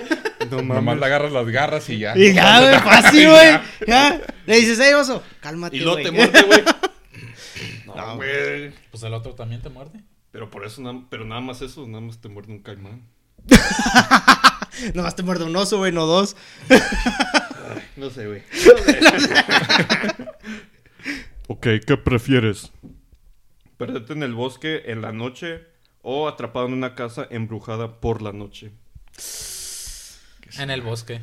No 0.51 0.57
Nomás 0.57 0.83
mames. 0.83 0.99
le 0.99 1.05
agarras 1.05 1.31
las 1.31 1.47
garras 1.47 1.89
y 1.89 1.99
ya. 1.99 2.17
Y 2.17 2.33
ya, 2.33 2.59
güey, 2.61 2.79
fácil, 2.81 3.29
güey. 3.29 3.59
Ya. 3.87 4.21
Le 4.45 4.55
dices, 4.57 4.77
hey, 4.81 4.93
oso, 4.93 5.23
cálmate, 5.39 5.77
Y 5.77 5.79
luego 5.79 5.93
güey. 5.93 6.03
te 6.03 6.11
muerde, 6.11 6.41
güey. 6.43 6.63
No, 7.85 7.95
No, 7.95 8.15
güey. 8.17 8.71
Pues 8.91 9.01
el 9.03 9.13
otro 9.13 9.33
también 9.33 9.61
te 9.61 9.69
muerde. 9.69 10.01
Pero 10.31 10.49
por 10.49 10.65
eso, 10.65 10.81
nada, 10.81 10.99
pero 11.09 11.23
nada 11.23 11.39
más 11.39 11.61
eso, 11.61 11.87
nada 11.87 12.01
más 12.01 12.19
te 12.19 12.27
muerde 12.27 12.51
un 12.51 12.59
caimán. 12.59 13.03
Nomás 14.93 15.15
te 15.15 15.23
muerde 15.23 15.45
un 15.45 15.55
oso, 15.55 15.77
güey, 15.77 15.93
no 15.93 16.05
dos. 16.05 16.35
No 17.95 18.09
sé, 18.09 18.27
güey. 18.27 18.41
ok, 21.47 21.67
¿qué 21.85 21.97
prefieres? 21.97 22.71
¿Perderte 23.77 24.13
en 24.13 24.23
el 24.23 24.33
bosque 24.33 24.83
en 24.87 25.01
la 25.01 25.11
noche 25.11 25.61
o 26.01 26.27
atrapado 26.27 26.67
en 26.67 26.73
una 26.73 26.95
casa 26.95 27.27
embrujada 27.29 27.99
por 27.99 28.21
la 28.21 28.31
noche? 28.31 28.71
En 30.57 30.69
el 30.69 30.81
bosque. 30.81 31.21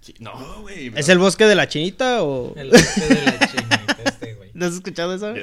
Sí, 0.00 0.14
no, 0.20 0.62
güey. 0.62 0.92
¿Es 0.94 1.08
el 1.08 1.18
bosque 1.18 1.44
de 1.44 1.54
la 1.54 1.68
chinita 1.68 2.22
o...? 2.22 2.54
El 2.56 2.70
bosque 2.70 3.00
de 3.00 3.24
la 3.24 3.38
chinita 3.48 3.96
este, 4.04 4.34
güey. 4.34 4.50
¿No 4.54 4.66
has 4.66 4.74
escuchado 4.74 5.14
eso? 5.14 5.34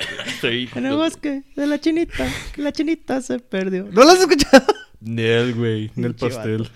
Sí. 0.42 0.70
En 0.76 0.86
el 0.86 0.96
bosque 0.96 1.44
de 1.56 1.68
la 1.68 1.80
chinita, 1.80 2.28
que 2.54 2.62
la 2.62 2.72
chinita 2.72 3.22
se 3.22 3.40
perdió. 3.40 3.86
¿No 3.86 4.04
lo 4.04 4.12
has 4.12 4.20
escuchado? 4.20 4.66
Nel, 5.00 5.54
güey. 5.56 5.92
Nel 5.96 6.16
Pinche 6.16 6.36
pastel. 6.36 6.70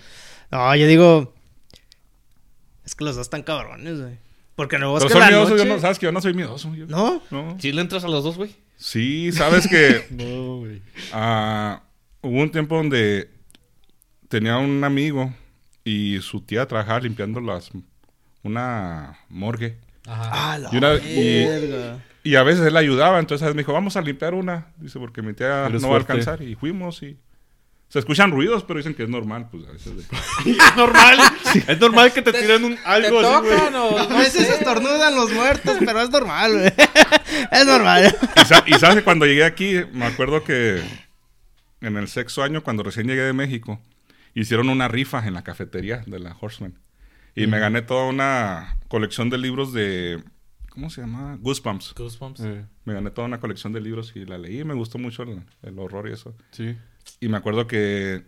No, 0.51 0.75
yo 0.75 0.87
digo... 0.87 1.33
Es 2.85 2.95
que 2.95 3.03
los 3.03 3.15
dos 3.15 3.25
están 3.27 3.43
cabrones, 3.43 4.01
güey. 4.01 4.17
Porque 4.55 4.75
en 4.77 4.81
el 4.83 4.85
Pero 4.87 4.91
bosque 4.91 5.09
soy 5.09 5.19
de 5.19 5.25
la 5.25 5.27
miedoso, 5.31 5.51
noche... 5.55 5.63
yo 5.67 5.73
no, 5.75 5.79
sabes 5.81 5.99
que 5.99 6.05
yo 6.07 6.11
no 6.11 6.21
soy 6.21 6.33
miedoso. 6.33 6.73
yo- 6.75 6.87
¿No? 6.87 7.21
No. 7.29 7.57
¿Sí 7.59 7.71
le 7.71 7.81
entras 7.81 8.03
a 8.03 8.07
los 8.07 8.23
dos, 8.23 8.35
güey? 8.37 8.55
Sí, 8.81 9.31
sabes 9.33 9.67
que 9.67 10.05
No, 10.11 10.57
güey. 10.59 10.81
ah, 11.13 11.83
hubo 12.21 12.39
un 12.41 12.49
tiempo 12.49 12.77
donde 12.77 13.29
tenía 14.29 14.57
un 14.57 14.83
amigo 14.83 15.33
y 15.83 16.19
su 16.21 16.41
tía 16.41 16.65
trabajaba 16.65 17.01
limpiando 17.01 17.41
las 17.41 17.69
una 18.41 19.17
morgue. 19.27 19.77
Ajá. 20.07 20.53
Ah, 20.53 20.57
la 20.57 20.69
Y 20.73 20.77
una- 20.77 20.95
y- 22.23 22.35
a 22.35 22.43
veces 22.43 22.65
él 22.65 22.77
ayudaba, 22.77 23.19
entonces 23.19 23.47
me 23.53 23.61
dijo, 23.63 23.73
vamos 23.73 23.97
a 23.97 24.01
limpiar 24.01 24.33
una. 24.33 24.67
Dice, 24.77 24.97
porque 24.99 25.21
mi 25.21 25.33
tía 25.33 25.65
Eres 25.67 25.81
no 25.81 25.89
va 25.89 25.95
a 25.95 25.99
alcanzar. 25.99 26.41
Y 26.41 26.55
fuimos 26.55 27.03
y... 27.03 27.17
Se 27.89 27.97
escuchan 27.99 28.29
ruidos, 28.31 28.63
pero 28.63 28.77
dicen 28.77 28.93
que 28.93 29.03
es 29.03 29.09
normal, 29.09 29.49
pues 29.51 29.67
a 29.67 29.71
veces. 29.71 29.97
de- 29.97 30.03
Es 30.51 30.75
normal. 30.77 31.17
Es 31.67 31.79
normal 31.79 32.13
que 32.13 32.21
te 32.21 32.31
Te- 32.31 32.41
tiren 32.41 32.63
un 32.63 32.75
¿Te 32.75 32.81
algo 32.85 33.19
así, 33.19 33.47
o 33.75 33.97
A 33.99 34.17
veces 34.19 34.47
sé? 34.47 34.53
estornudan 34.53 35.15
los 35.15 35.31
muertos, 35.33 35.77
pero 35.79 36.01
es 36.01 36.09
normal, 36.11 36.51
güey. 36.53 36.73
Es 37.51 37.65
normal. 37.65 38.15
Y, 38.35 38.45
sa- 38.45 38.63
y 38.67 38.73
sabes 38.73 38.97
que 38.97 39.03
cuando 39.03 39.25
llegué 39.25 39.43
aquí, 39.43 39.73
me 39.93 40.05
acuerdo 40.05 40.43
que 40.43 40.81
en 41.81 41.97
el 41.97 42.07
sexto 42.07 42.43
año, 42.43 42.63
cuando 42.63 42.83
recién 42.83 43.07
llegué 43.07 43.21
de 43.23 43.33
México, 43.33 43.81
hicieron 44.35 44.69
una 44.69 44.87
rifa 44.87 45.25
en 45.27 45.33
la 45.33 45.43
cafetería 45.43 46.03
de 46.05 46.19
la 46.19 46.35
Horseman. 46.39 46.77
Y 47.35 47.47
me 47.47 47.57
gané 47.59 47.81
toda 47.81 48.05
una 48.05 48.77
colección 48.87 49.29
de 49.29 49.37
libros 49.37 49.71
de... 49.73 50.21
¿Cómo 50.69 50.89
se 50.89 51.01
llama? 51.01 51.37
Goosebumps. 51.41 51.93
Goosebumps. 51.95 52.41
Eh, 52.41 52.65
Me 52.85 52.93
gané 52.93 53.09
toda 53.11 53.27
una 53.27 53.39
colección 53.39 53.73
de 53.73 53.81
libros 53.81 54.11
y 54.15 54.25
la 54.25 54.37
leí. 54.37 54.63
Me 54.63 54.73
gustó 54.75 54.97
mucho 54.97 55.23
el, 55.23 55.41
el 55.63 55.79
horror 55.79 56.07
y 56.09 56.13
eso. 56.13 56.35
sí. 56.51 56.77
Y 57.19 57.29
me 57.29 57.37
acuerdo 57.37 57.67
que 57.67 58.23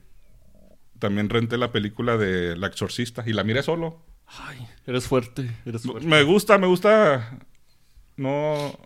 también 0.99 1.29
renté 1.29 1.57
la 1.57 1.71
película 1.71 2.17
de 2.17 2.55
La 2.55 2.67
Exorcista 2.67 3.23
y 3.25 3.33
la 3.33 3.43
miré 3.43 3.63
solo. 3.63 4.01
Ay, 4.27 4.67
eres 4.85 5.05
fuerte. 5.07 5.49
Eres 5.65 5.81
fuerte. 5.83 6.07
Me 6.07 6.23
gusta, 6.23 6.57
me 6.57 6.67
gusta. 6.67 7.39
No, 8.17 8.77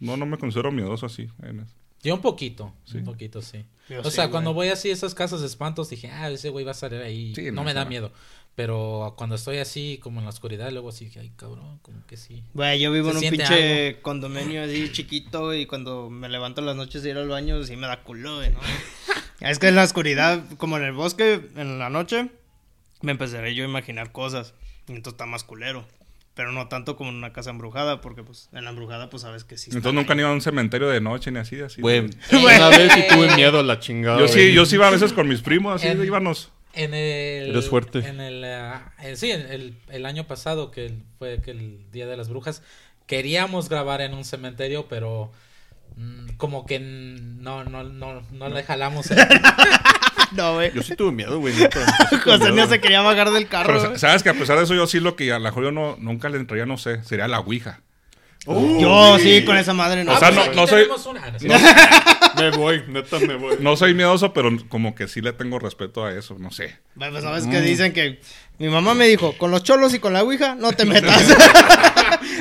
no, 0.00 0.16
no 0.16 0.26
me 0.26 0.38
considero 0.38 0.70
miedoso 0.70 1.06
así. 1.06 1.28
en 1.42 1.60
eso. 1.60 1.74
Yo 2.02 2.14
un 2.14 2.20
poquito, 2.20 2.74
un 2.94 3.04
poquito, 3.04 3.40
sí. 3.40 3.64
Yo 3.88 4.00
o 4.00 4.04
sí, 4.04 4.10
sea, 4.10 4.24
güey. 4.24 4.32
cuando 4.32 4.52
voy 4.52 4.68
así 4.68 4.90
a 4.90 4.92
esas 4.92 5.14
casas 5.14 5.40
de 5.40 5.46
espantos, 5.46 5.88
dije, 5.88 6.10
ah, 6.10 6.30
ese 6.30 6.50
güey 6.50 6.64
va 6.64 6.72
a 6.72 6.74
salir 6.74 7.00
ahí. 7.00 7.34
Sí, 7.34 7.46
no, 7.46 7.52
no, 7.52 7.64
me 7.64 7.72
da 7.72 7.84
no. 7.84 7.90
miedo. 7.90 8.12
Pero 8.54 9.14
cuando 9.16 9.34
estoy 9.34 9.58
así, 9.58 9.98
como 10.00 10.20
en 10.20 10.26
la 10.26 10.30
oscuridad, 10.30 10.70
luego 10.70 10.90
así, 10.90 11.10
ay, 11.18 11.32
cabrón, 11.36 11.80
como 11.82 12.06
que 12.06 12.16
sí. 12.16 12.44
Güey, 12.54 12.78
yo 12.78 12.92
vivo 12.92 13.10
en 13.10 13.16
un 13.16 13.22
pinche 13.22 14.00
condominio 14.00 14.62
así 14.62 14.92
chiquito 14.92 15.54
y 15.54 15.66
cuando 15.66 16.08
me 16.08 16.28
levanto 16.28 16.60
en 16.60 16.66
las 16.66 16.76
noches 16.76 17.02
de 17.02 17.10
ir 17.10 17.16
al 17.16 17.28
baño 17.28 17.62
sí 17.64 17.76
me 17.76 17.88
da 17.88 18.02
culo, 18.02 18.36
güey, 18.36 18.50
¿no? 18.50 18.60
es 19.40 19.58
que 19.58 19.68
en 19.68 19.74
la 19.74 19.82
oscuridad, 19.82 20.44
como 20.56 20.76
en 20.76 20.84
el 20.84 20.92
bosque, 20.92 21.40
en 21.56 21.80
la 21.80 21.90
noche, 21.90 22.30
me 23.02 23.12
empezaré 23.12 23.56
yo 23.56 23.64
a 23.64 23.68
imaginar 23.68 24.12
cosas. 24.12 24.54
Y 24.86 24.92
entonces 24.92 25.14
está 25.14 25.26
más 25.26 25.44
culero. 25.44 25.84
Pero 26.34 26.50
no 26.50 26.66
tanto 26.66 26.96
como 26.96 27.10
en 27.10 27.16
una 27.16 27.32
casa 27.32 27.50
embrujada, 27.50 28.00
porque 28.00 28.24
pues 28.24 28.48
en 28.52 28.64
la 28.64 28.70
embrujada 28.70 29.08
pues 29.08 29.22
sabes 29.22 29.44
que 29.44 29.56
sí. 29.56 29.70
Entonces 29.70 29.94
nunca 29.94 30.14
han 30.14 30.18
ido 30.18 30.28
a 30.28 30.32
un 30.32 30.40
cementerio 30.40 30.88
de 30.88 31.00
noche 31.00 31.30
ni 31.30 31.38
así. 31.38 31.60
así 31.60 31.80
Güey, 31.80 32.00
una 32.32 32.68
vez 32.70 32.92
sí 32.92 33.04
tuve 33.08 33.34
miedo 33.36 33.60
a 33.60 33.62
la 33.62 33.78
chingada. 33.78 34.18
Yo 34.18 34.26
sí, 34.26 34.52
yo 34.52 34.66
sí 34.66 34.74
iba 34.74 34.88
a 34.88 34.90
veces 34.90 35.12
con 35.12 35.28
mis 35.28 35.42
primos, 35.42 35.82
así 35.82 35.88
íbamos. 35.88 36.50
En 36.74 36.94
el... 36.94 37.50
Eres 37.50 37.68
fuerte. 37.68 37.98
En 38.00 38.20
el... 38.20 38.42
eh, 38.44 39.16
sí, 39.16 39.30
en 39.30 39.42
el, 39.42 39.74
el 39.90 40.06
año 40.06 40.24
pasado, 40.26 40.70
que 40.70 40.86
el- 40.86 41.02
fue 41.18 41.40
que 41.42 41.50
el 41.52 41.90
Día 41.92 42.06
de 42.06 42.16
las 42.16 42.28
Brujas, 42.28 42.62
queríamos 43.06 43.68
grabar 43.68 44.00
en 44.00 44.14
un 44.14 44.24
cementerio, 44.24 44.86
pero... 44.88 45.30
mm, 45.96 46.30
como 46.36 46.66
que 46.66 46.80
no, 46.80 47.64
no, 47.64 47.84
no, 47.84 48.22
no 48.32 48.48
le 48.48 48.62
jalamos. 48.64 49.10
el- 49.10 49.18
No, 50.32 50.54
güey. 50.54 50.72
Yo 50.74 50.82
sí 50.82 50.96
tuve 50.96 51.12
miedo, 51.12 51.38
güey. 51.38 51.54
sí 51.54 51.64
José 52.24 52.50
no 52.50 52.66
se 52.66 52.80
quería 52.80 53.02
bajar 53.02 53.30
del 53.30 53.46
carro. 53.46 53.80
Pero 53.80 53.98
sabes 53.98 54.22
que 54.24 54.30
a 54.30 54.34
pesar 54.34 54.58
de 54.58 54.64
eso, 54.64 54.74
yo 54.74 54.86
sí 54.88 54.98
lo 54.98 55.14
que 55.14 55.32
a 55.32 55.38
la 55.38 55.50
mejor 55.50 55.62
yo 55.64 55.70
no, 55.70 55.96
nunca 56.00 56.28
le 56.28 56.38
entraría, 56.38 56.66
no 56.66 56.76
sé, 56.76 57.04
sería 57.04 57.28
la 57.28 57.38
Ouija. 57.40 57.80
Yo 58.46 59.16
sí, 59.18 59.42
con 59.44 59.56
esa 59.56 59.72
madre 59.74 60.04
no. 60.04 60.12
O 60.12 60.18
sea, 60.18 60.28
Ah, 60.28 60.30
no- 60.32 60.36
pues 60.36 60.48
aquí 60.48 60.56
no 60.56 60.66
soy- 60.98 61.10
una. 61.12 61.30
No. 61.30 61.54
Me 62.36 62.50
voy, 62.50 62.82
neta 62.88 63.18
me 63.20 63.36
voy. 63.36 63.56
No 63.60 63.76
soy 63.76 63.94
miedoso, 63.94 64.32
pero 64.32 64.50
como 64.68 64.94
que 64.94 65.08
sí 65.08 65.20
le 65.20 65.32
tengo 65.32 65.58
respeto 65.58 66.04
a 66.04 66.12
eso, 66.16 66.36
no 66.38 66.50
sé. 66.50 66.76
Bueno, 66.94 67.12
Pues 67.12 67.24
sabes 67.24 67.46
que 67.46 67.60
dicen 67.60 67.92
que 67.92 68.20
mi 68.58 68.68
mamá 68.68 68.94
me 68.94 69.06
dijo, 69.06 69.36
con 69.38 69.50
los 69.50 69.62
cholos 69.62 69.94
y 69.94 69.98
con 69.98 70.12
la 70.12 70.22
ouija 70.22 70.54
no 70.54 70.72
te 70.72 70.84
metas. 70.84 71.22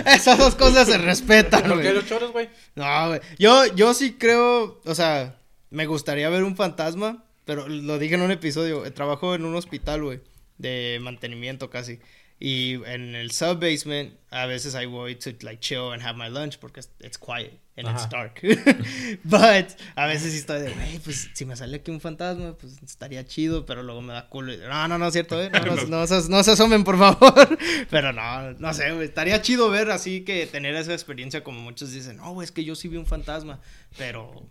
Esas 0.06 0.38
dos 0.38 0.56
cosas 0.56 0.88
se 0.88 0.98
respetan, 0.98 1.62
¿Por 1.64 1.78
qué 1.78 1.84
güey. 1.84 1.96
los 1.96 2.06
choros, 2.06 2.32
güey? 2.32 2.50
No, 2.76 3.08
güey. 3.10 3.20
Yo, 3.38 3.66
yo 3.76 3.94
sí 3.94 4.14
creo, 4.14 4.82
o 4.86 4.96
sea, 4.96 5.38
me 5.70 5.86
gustaría 5.86 6.30
ver 6.30 6.44
un 6.44 6.56
fantasma, 6.56 7.24
pero 7.46 7.68
lo 7.68 8.00
dije 8.00 8.16
en 8.16 8.22
un 8.22 8.32
episodio. 8.32 8.82
Trabajo 8.94 9.36
en 9.36 9.46
un 9.46 9.56
hospital, 9.56 10.04
güey, 10.04 10.22
de 10.58 11.00
mantenimiento 11.02 11.70
casi. 11.70 12.00
Y 12.46 12.74
en 12.88 13.16
el 13.16 13.32
sub-basement, 13.32 14.16
a 14.30 14.46
veces 14.48 14.76
I 14.76 14.86
voy 14.86 15.16
to 15.16 15.30
like 15.44 15.62
chill 15.62 15.94
and 15.94 16.02
have 16.04 16.18
my 16.18 16.28
lunch 16.28 16.58
porque 16.60 16.82
it's, 16.82 16.90
it's 17.00 17.18
quiet 17.18 17.58
and 17.78 17.88
it's 17.88 18.02
Ajá. 18.04 18.10
dark. 18.10 18.42
But 19.24 19.78
a 19.96 20.08
veces 20.08 20.34
estoy 20.34 20.60
de, 20.60 20.74
güey, 20.74 21.00
pues 21.00 21.30
si 21.34 21.46
me 21.46 21.56
sale 21.56 21.78
aquí 21.78 21.90
un 21.90 22.02
fantasma, 22.02 22.58
pues 22.58 22.84
estaría 22.84 23.26
chido, 23.26 23.66
pero 23.66 23.82
luego 23.82 24.02
me 24.02 24.12
da 24.12 24.28
culo. 24.28 24.54
y- 24.54 24.58
No, 24.58 24.88
no, 24.90 24.98
no 24.98 25.08
es 25.08 25.14
cierto, 25.14 25.42
¿eh? 25.42 25.50
No, 25.52 25.60
no, 25.64 25.76
no 25.88 26.06
se- 26.06 26.30
no 26.30 26.44
se 26.44 26.52
asomen, 26.52 26.84
por 26.84 26.98
favor. 26.98 27.58
Pero 27.90 28.12
no, 28.12 28.52
no 28.56 28.74
sé, 28.74 28.92
güey. 28.92 29.06
Estaría 29.08 29.42
chido 29.42 29.70
ver 29.70 29.90
así 29.90 30.26
que 30.26 30.46
tener 30.46 30.76
esa 30.76 30.92
experiencia 30.92 31.46
como 31.46 31.62
muchos 31.62 31.94
dicen, 31.94 32.18
no, 32.18 32.34
güey, 32.34 32.44
es 32.44 32.52
que 32.52 32.66
yo 32.66 32.76
sí 32.76 32.90
vi 32.90 32.98
un 32.98 33.06
fantasma, 33.06 33.62
pero 33.98 34.46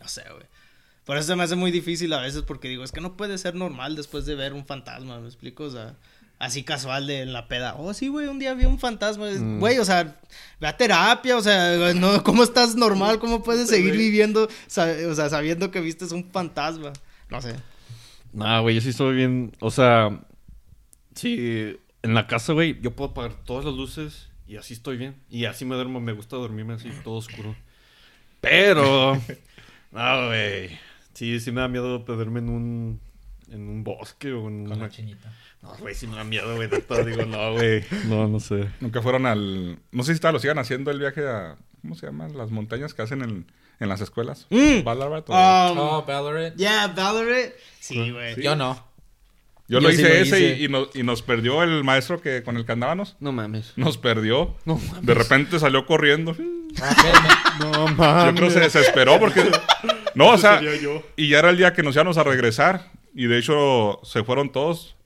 no 0.00 0.08
sé, 0.08 0.22
güey. 0.30 0.44
Por 1.06 1.16
eso 1.16 1.28
se 1.28 1.36
me 1.36 1.44
hace 1.44 1.56
muy 1.56 1.70
difícil 1.70 2.12
a 2.12 2.20
veces 2.20 2.42
porque 2.42 2.68
digo, 2.68 2.84
es 2.84 2.92
que 2.92 3.00
no 3.00 3.16
puede 3.16 3.38
ser 3.38 3.54
normal 3.54 3.96
después 3.96 4.26
de 4.26 4.34
ver 4.34 4.52
un 4.52 4.66
fantasma, 4.66 5.18
¿me 5.20 5.26
explico? 5.28 5.64
O 5.64 5.70
sea, 5.70 5.96
así 6.38 6.62
casual 6.64 7.06
de 7.06 7.22
en 7.22 7.32
la 7.32 7.48
peda. 7.48 7.74
Oh, 7.76 7.94
sí, 7.94 8.08
güey, 8.08 8.26
un 8.26 8.38
día 8.38 8.54
vi 8.54 8.64
un 8.64 8.78
fantasma. 8.78 9.28
Es- 9.30 9.40
Güey, 9.42 9.78
o 9.78 9.84
sea, 9.84 10.18
ve 10.60 10.66
a 10.66 10.76
terapia, 10.76 11.36
o 11.36 11.42
sea, 11.42 11.94
no, 11.94 12.22
¿cómo 12.22 12.42
estás 12.42 12.76
normal? 12.76 13.18
¿Cómo 13.18 13.42
puedes 13.42 13.68
seguir 13.68 13.96
viviendo, 13.96 14.44
o 14.44 14.48
sea, 14.68 15.28
sabiendo 15.28 15.70
que 15.70 15.80
viste 15.80 16.04
un 16.14 16.30
fantasma? 16.30 16.92
No 17.30 17.40
sé. 17.40 17.54
Nah, 18.32 18.60
güey, 18.60 18.74
yo 18.74 18.80
sí 18.80 18.88
estoy 18.90 19.14
bien. 19.16 19.52
O 19.60 19.70
sea, 19.70 20.20
sí, 21.14 21.76
en 22.02 22.14
la 22.14 22.26
casa, 22.26 22.52
güey, 22.52 22.80
yo 22.80 22.90
puedo 22.94 23.10
apagar 23.12 23.32
todas 23.44 23.64
las 23.64 23.74
luces 23.74 24.28
y 24.46 24.56
así 24.56 24.74
estoy 24.74 24.96
bien. 24.96 25.14
Y 25.30 25.44
así 25.46 25.64
me 25.64 25.74
duermo, 25.76 26.00
me 26.00 26.12
gusta 26.12 26.36
dormirme 26.36 26.74
así, 26.74 26.90
todo 27.04 27.14
oscuro. 27.14 27.54
Pero, 28.40 29.14
no, 29.92 30.26
güey. 30.26 30.78
Sí, 31.14 31.38
sí 31.38 31.52
me 31.52 31.60
da 31.60 31.68
miedo 31.68 32.04
perderme 32.04 32.40
en 32.40 32.48
un, 32.48 33.00
en 33.50 33.68
un 33.68 33.84
bosque 33.84 34.32
o 34.32 34.48
en 34.48 34.64
Con 34.64 34.72
una... 34.76 34.86
la 34.86 34.90
chinita. 34.90 35.32
No, 35.62 35.74
güey, 35.78 35.94
sí 35.94 36.06
me 36.06 36.16
da 36.16 36.24
miedo, 36.24 36.54
güey. 36.56 36.68
neta, 36.68 37.02
Digo, 37.04 37.24
no, 37.24 37.52
güey. 37.54 37.82
No, 38.08 38.26
no 38.28 38.40
sé. 38.40 38.68
Nunca 38.80 39.00
fueron 39.02 39.26
al... 39.26 39.78
No 39.92 40.02
sé 40.02 40.14
si 40.14 40.20
todavía 40.20 40.36
lo 40.36 40.40
sigan 40.40 40.58
haciendo 40.58 40.90
el 40.90 40.98
viaje 40.98 41.26
a... 41.26 41.56
¿Cómo 41.82 41.94
se 41.94 42.06
llaman? 42.06 42.36
Las 42.36 42.50
montañas 42.50 42.94
que 42.94 43.02
hacen 43.02 43.22
en, 43.22 43.46
en 43.80 43.88
las 43.88 44.00
escuelas. 44.00 44.46
Mm. 44.50 44.82
Ballarat 44.84 45.24
o- 45.28 45.32
Um, 45.72 45.78
Oh, 45.78 46.04
Valorant. 46.06 46.56
yeah, 46.56 46.86
Valorant. 46.88 47.52
Sí, 47.80 48.10
güey. 48.10 48.40
Yo 48.42 48.56
no. 48.56 48.74
Yo, 49.68 49.78
yo 49.78 49.80
lo 49.80 49.88
sí 49.90 49.94
hice 49.96 50.02
lo 50.08 50.14
ese 50.14 50.40
hice. 50.40 50.60
Y, 50.60 50.64
y 50.64 50.68
nos, 50.68 50.94
y 50.96 51.02
nos 51.02 51.22
perdió 51.22 51.62
el 51.62 51.84
maestro 51.84 52.20
que 52.20 52.42
con 52.42 52.56
el 52.58 52.66
que 52.66 52.72
andábamos. 52.72 53.16
No 53.20 53.32
mames. 53.32 53.72
Nos 53.76 53.96
perdió. 53.98 54.54
No 54.66 54.76
mames. 54.76 55.06
De 55.06 55.14
repente 55.14 55.58
salió 55.58 55.86
corriendo. 55.86 56.36
Ah. 56.82 57.30
No 57.60 57.86
Yo 57.88 57.94
mames. 57.94 58.34
creo 58.34 58.48
que 58.48 58.54
se 58.54 58.60
desesperó 58.60 59.18
porque... 59.20 59.42
No, 60.16 60.30
o 60.30 60.38
sea... 60.38 60.60
yo. 60.60 61.02
Y 61.16 61.28
ya 61.28 61.38
era 61.38 61.50
el 61.50 61.56
día 61.56 61.72
que 61.72 61.82
nos 61.84 61.94
íbamos 61.94 62.18
a 62.18 62.24
regresar. 62.24 62.90
Y 63.14 63.26
de 63.26 63.38
hecho 63.38 64.00
se 64.02 64.24
fueron 64.24 64.50
todos. 64.50 64.96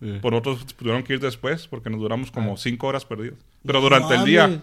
Sí. 0.00 0.18
Por 0.22 0.34
otros 0.34 0.64
tuvieron 0.76 1.02
que 1.02 1.14
ir 1.14 1.20
después 1.20 1.66
porque 1.66 1.90
nos 1.90 2.00
duramos 2.00 2.30
como 2.30 2.52
Ah. 2.54 2.56
cinco 2.56 2.86
horas 2.86 3.04
perdidos. 3.04 3.38
Pero 3.66 3.80
durante 3.80 4.14
el 4.14 4.24
día, 4.24 4.62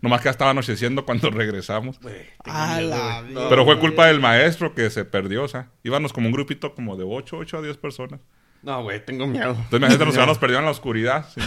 nomás 0.00 0.20
que 0.20 0.24
ya 0.26 0.30
estaba 0.30 0.50
anocheciendo 0.52 1.04
cuando 1.04 1.30
regresamos. 1.30 1.98
A 2.44 2.80
la 2.80 3.22
No, 3.22 3.48
Pero 3.48 3.64
fue 3.64 3.78
culpa 3.78 4.06
del 4.06 4.20
maestro 4.20 4.74
que 4.74 4.88
se 4.90 5.04
perdió, 5.04 5.44
o 5.44 5.48
sea, 5.48 5.68
íbamos 5.84 6.12
como 6.12 6.26
un 6.28 6.32
grupito 6.32 6.74
como 6.74 6.96
de 6.96 7.04
8, 7.06 7.36
8 7.36 7.58
a 7.58 7.62
10 7.62 7.76
personas. 7.76 8.20
No, 8.62 8.82
güey, 8.82 9.04
tengo 9.04 9.26
miedo. 9.26 9.50
Entonces 9.50 9.78
imagínate, 9.78 10.04
nos 10.06 10.14
habíamos 10.16 10.38
perdido 10.38 10.58
en 10.60 10.64
la 10.66 10.70
oscuridad. 10.72 11.26
sí. 11.34 11.40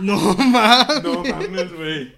No 0.00 0.16
mames. 0.34 1.02
No 1.02 1.22
mames, 1.24 1.72
güey. 1.72 2.14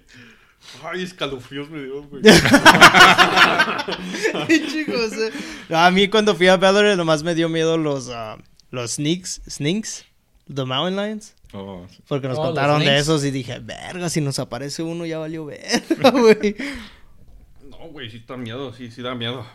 Ay, 0.83 1.03
escalofríos 1.03 1.69
me 1.69 1.83
dio, 1.83 2.03
güey. 2.03 2.21
Chicos, 4.71 5.13
eh. 5.13 5.31
A 5.75 5.89
mí 5.91 6.07
cuando 6.07 6.35
fui 6.35 6.47
a 6.47 6.57
Valorant 6.57 6.97
nomás 6.97 7.23
me 7.23 7.35
dio 7.35 7.49
miedo 7.49 7.77
los, 7.77 8.09
ah, 8.09 8.37
los 8.71 8.93
sneaks, 8.95 9.41
sneaks, 9.49 10.05
the 10.53 10.65
mountain 10.65 10.95
lions. 10.95 11.35
Oh, 11.53 11.85
sí. 11.89 12.01
Porque 12.07 12.27
nos 12.27 12.37
Oh, 12.37 12.43
contaron 12.43 12.79
de 12.81 12.97
esos 12.97 13.23
y 13.25 13.31
dije, 13.31 13.59
verga, 13.59 14.09
si 14.09 14.21
nos 14.21 14.37
aparece 14.39 14.83
uno 14.83 15.05
ya 15.05 15.17
valió 15.17 15.45
verga, 15.45 16.09
güey. 16.11 16.55
No, 17.69 17.77
güey, 17.91 18.09
sí 18.11 18.23
da 18.27 18.37
miedo, 18.37 18.73
sí, 18.73 18.91
sí 18.91 19.01
da 19.01 19.15
miedo. 19.15 19.45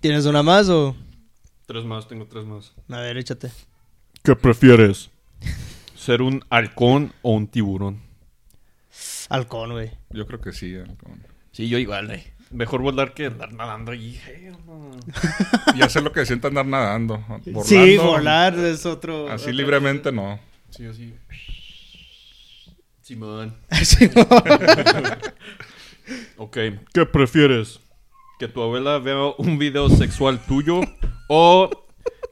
¿Tienes 0.00 0.26
una 0.26 0.42
más 0.42 0.68
o...? 0.68 0.96
Tres 1.66 1.84
más, 1.84 2.06
tengo 2.08 2.26
tres 2.26 2.44
más. 2.44 2.72
A 2.88 3.00
ver, 3.00 3.16
échate. 3.16 3.50
¿Qué 4.22 4.36
prefieres? 4.36 5.10
¿Ser 5.96 6.22
un 6.22 6.44
halcón 6.50 7.12
o 7.22 7.32
un 7.32 7.46
tiburón? 7.48 8.00
Halcón, 9.28 9.72
güey. 9.72 9.90
Yo 10.10 10.26
creo 10.26 10.40
que 10.40 10.52
sí. 10.52 10.74
halcón. 10.76 11.26
Sí, 11.52 11.68
yo 11.68 11.78
igual, 11.78 12.06
güey. 12.06 12.24
Mejor 12.50 12.82
volar 12.82 13.14
que 13.14 13.26
andar 13.26 13.52
nadando 13.52 13.92
allí. 13.92 14.20
Y 15.74 15.82
hacer 15.82 16.02
lo 16.02 16.12
que 16.12 16.26
sienta 16.26 16.48
andar 16.48 16.66
nadando. 16.66 17.24
Sí, 17.64 17.96
volar 17.96 18.58
es 18.58 18.84
otro... 18.84 19.30
Así 19.30 19.52
libremente 19.52 20.12
no. 20.12 20.38
Sí, 20.70 20.86
así. 20.86 21.14
Simón. 23.00 23.56
Ok, 26.36 26.58
¿qué 26.92 27.06
prefieres? 27.06 27.80
¿Que 28.38 28.48
tu 28.48 28.62
abuela 28.62 28.98
vea 28.98 29.32
un 29.38 29.58
video 29.58 29.88
sexual 29.88 30.44
tuyo 30.44 30.80
o 31.28 31.70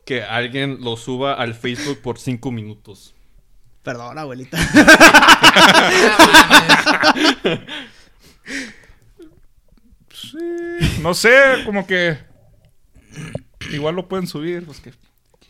que 0.05 0.23
alguien 0.23 0.79
lo 0.81 0.97
suba 0.97 1.35
al 1.35 1.55
Facebook 1.55 2.01
por 2.03 2.19
cinco 2.19 2.51
minutos? 2.51 3.15
Perdón, 3.83 4.19
abuelita. 4.19 4.59
Sí, 10.13 10.99
no 11.01 11.15
sé, 11.15 11.31
como 11.65 11.87
que 11.87 12.19
igual 13.73 13.97
lo 13.97 14.09
pueden 14.09 14.27
subir, 14.27 14.65
pues 14.65 14.81
que 14.81 14.93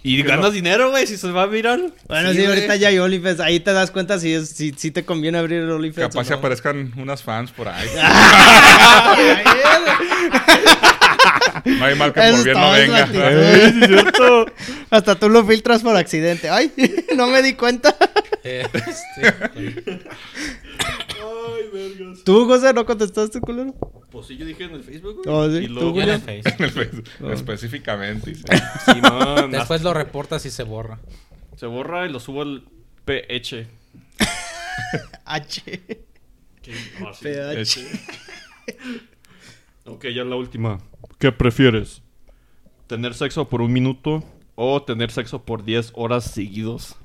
Y 0.03 0.23
ganas 0.23 0.53
dinero, 0.53 0.91
güey, 0.91 1.07
si 1.07 1.17
se 1.17 1.31
va 1.33 1.43
a 1.43 1.47
mirar. 1.47 1.81
Bueno, 2.09 2.33
sí, 2.33 2.45
ahorita 2.45 2.77
ya 2.77 2.89
hay 2.89 2.99
OnlyFans. 2.99 3.41
Ahí 3.41 3.61
te 3.61 3.73
das 3.73 3.91
cuenta 3.91 4.19
si, 4.19 4.33
es, 4.33 4.51
si, 4.51 4.73
si 4.77 4.91
te 4.91 5.05
conviene 5.05 5.39
abrir 5.39 5.63
el 5.63 5.71
OnlyFans. 5.71 6.09
capaz 6.09 6.21
o 6.21 6.25
se 6.25 6.35
aparezcan 6.35 6.93
unas 6.97 7.23
fans 7.23 7.51
por 7.51 7.69
ahí. 7.69 7.89
No 11.65 11.85
hay 11.85 11.95
mal 11.97 12.13
que 12.13 12.21
por 12.21 12.45
bien 12.45 12.57
no 12.57 12.73
venga. 12.73 13.01
es 13.05 13.11
Eh, 13.13 13.71
sí, 13.73 13.79
es 13.83 13.87
cierto. 13.89 14.47
Hasta 14.91 15.15
tú 15.19 15.29
lo 15.29 15.45
filtras 15.45 15.83
por 15.83 15.97
accidente. 15.97 16.49
Ay, 16.51 16.73
no 17.17 17.27
me 17.29 17.43
di 17.43 17.55
cuenta. 17.55 17.95
Eh, 18.45 18.67
este, 18.75 19.35
Ay, 21.19 21.69
vergas. 21.73 22.25
¿Tú, 22.25 22.47
José, 22.47 22.73
no 22.73 22.85
contestaste, 22.87 23.41
culero? 23.41 23.75
Pues 24.11 24.27
sí, 24.27 24.37
yo 24.37 24.45
dije 24.47 24.65
en 24.65 24.73
el 24.73 24.83
Facebook, 24.83 25.23
güey. 25.25 25.29
Oh, 25.37 25.49
sí, 25.51 25.65
Y 25.65 25.67
luego- 25.69 26.01
en 26.01 26.09
el 26.09 26.21
Julián. 26.21 26.43
Face. 26.43 26.57
En 26.59 26.65
el 26.65 26.71
Facebook, 26.71 27.05
Específicamente. 27.33 28.35
sí. 28.35 28.43
Simón. 28.93 29.51
Después 29.51 29.83
lo 29.83 29.95
reportas 29.95 30.45
y 30.47 30.51
se 30.51 30.63
borra. 30.65 30.99
Se 31.57 31.67
borra 31.67 32.07
y 32.07 32.11
lo 32.13 32.19
subo 32.21 32.43
al 32.43 32.65
PH. 33.05 33.67
H. 35.25 35.63
Qué 36.63 36.73
fácil. 36.99 37.29
PH. 37.33 37.81
Ok, 39.87 40.07
ya 40.09 40.25
la 40.25 40.37
última. 40.37 40.79
¿Qué 41.21 41.31
prefieres? 41.33 42.03
¿Tener 42.89 43.15
sexo 43.15 43.47
por 43.49 43.61
un 43.61 43.73
minuto 43.73 44.25
o 44.57 44.83
tener 44.83 45.11
sexo 45.13 45.43
por 45.45 45.65
10 45.65 45.93
horas 45.95 46.25
seguidos? 46.25 46.97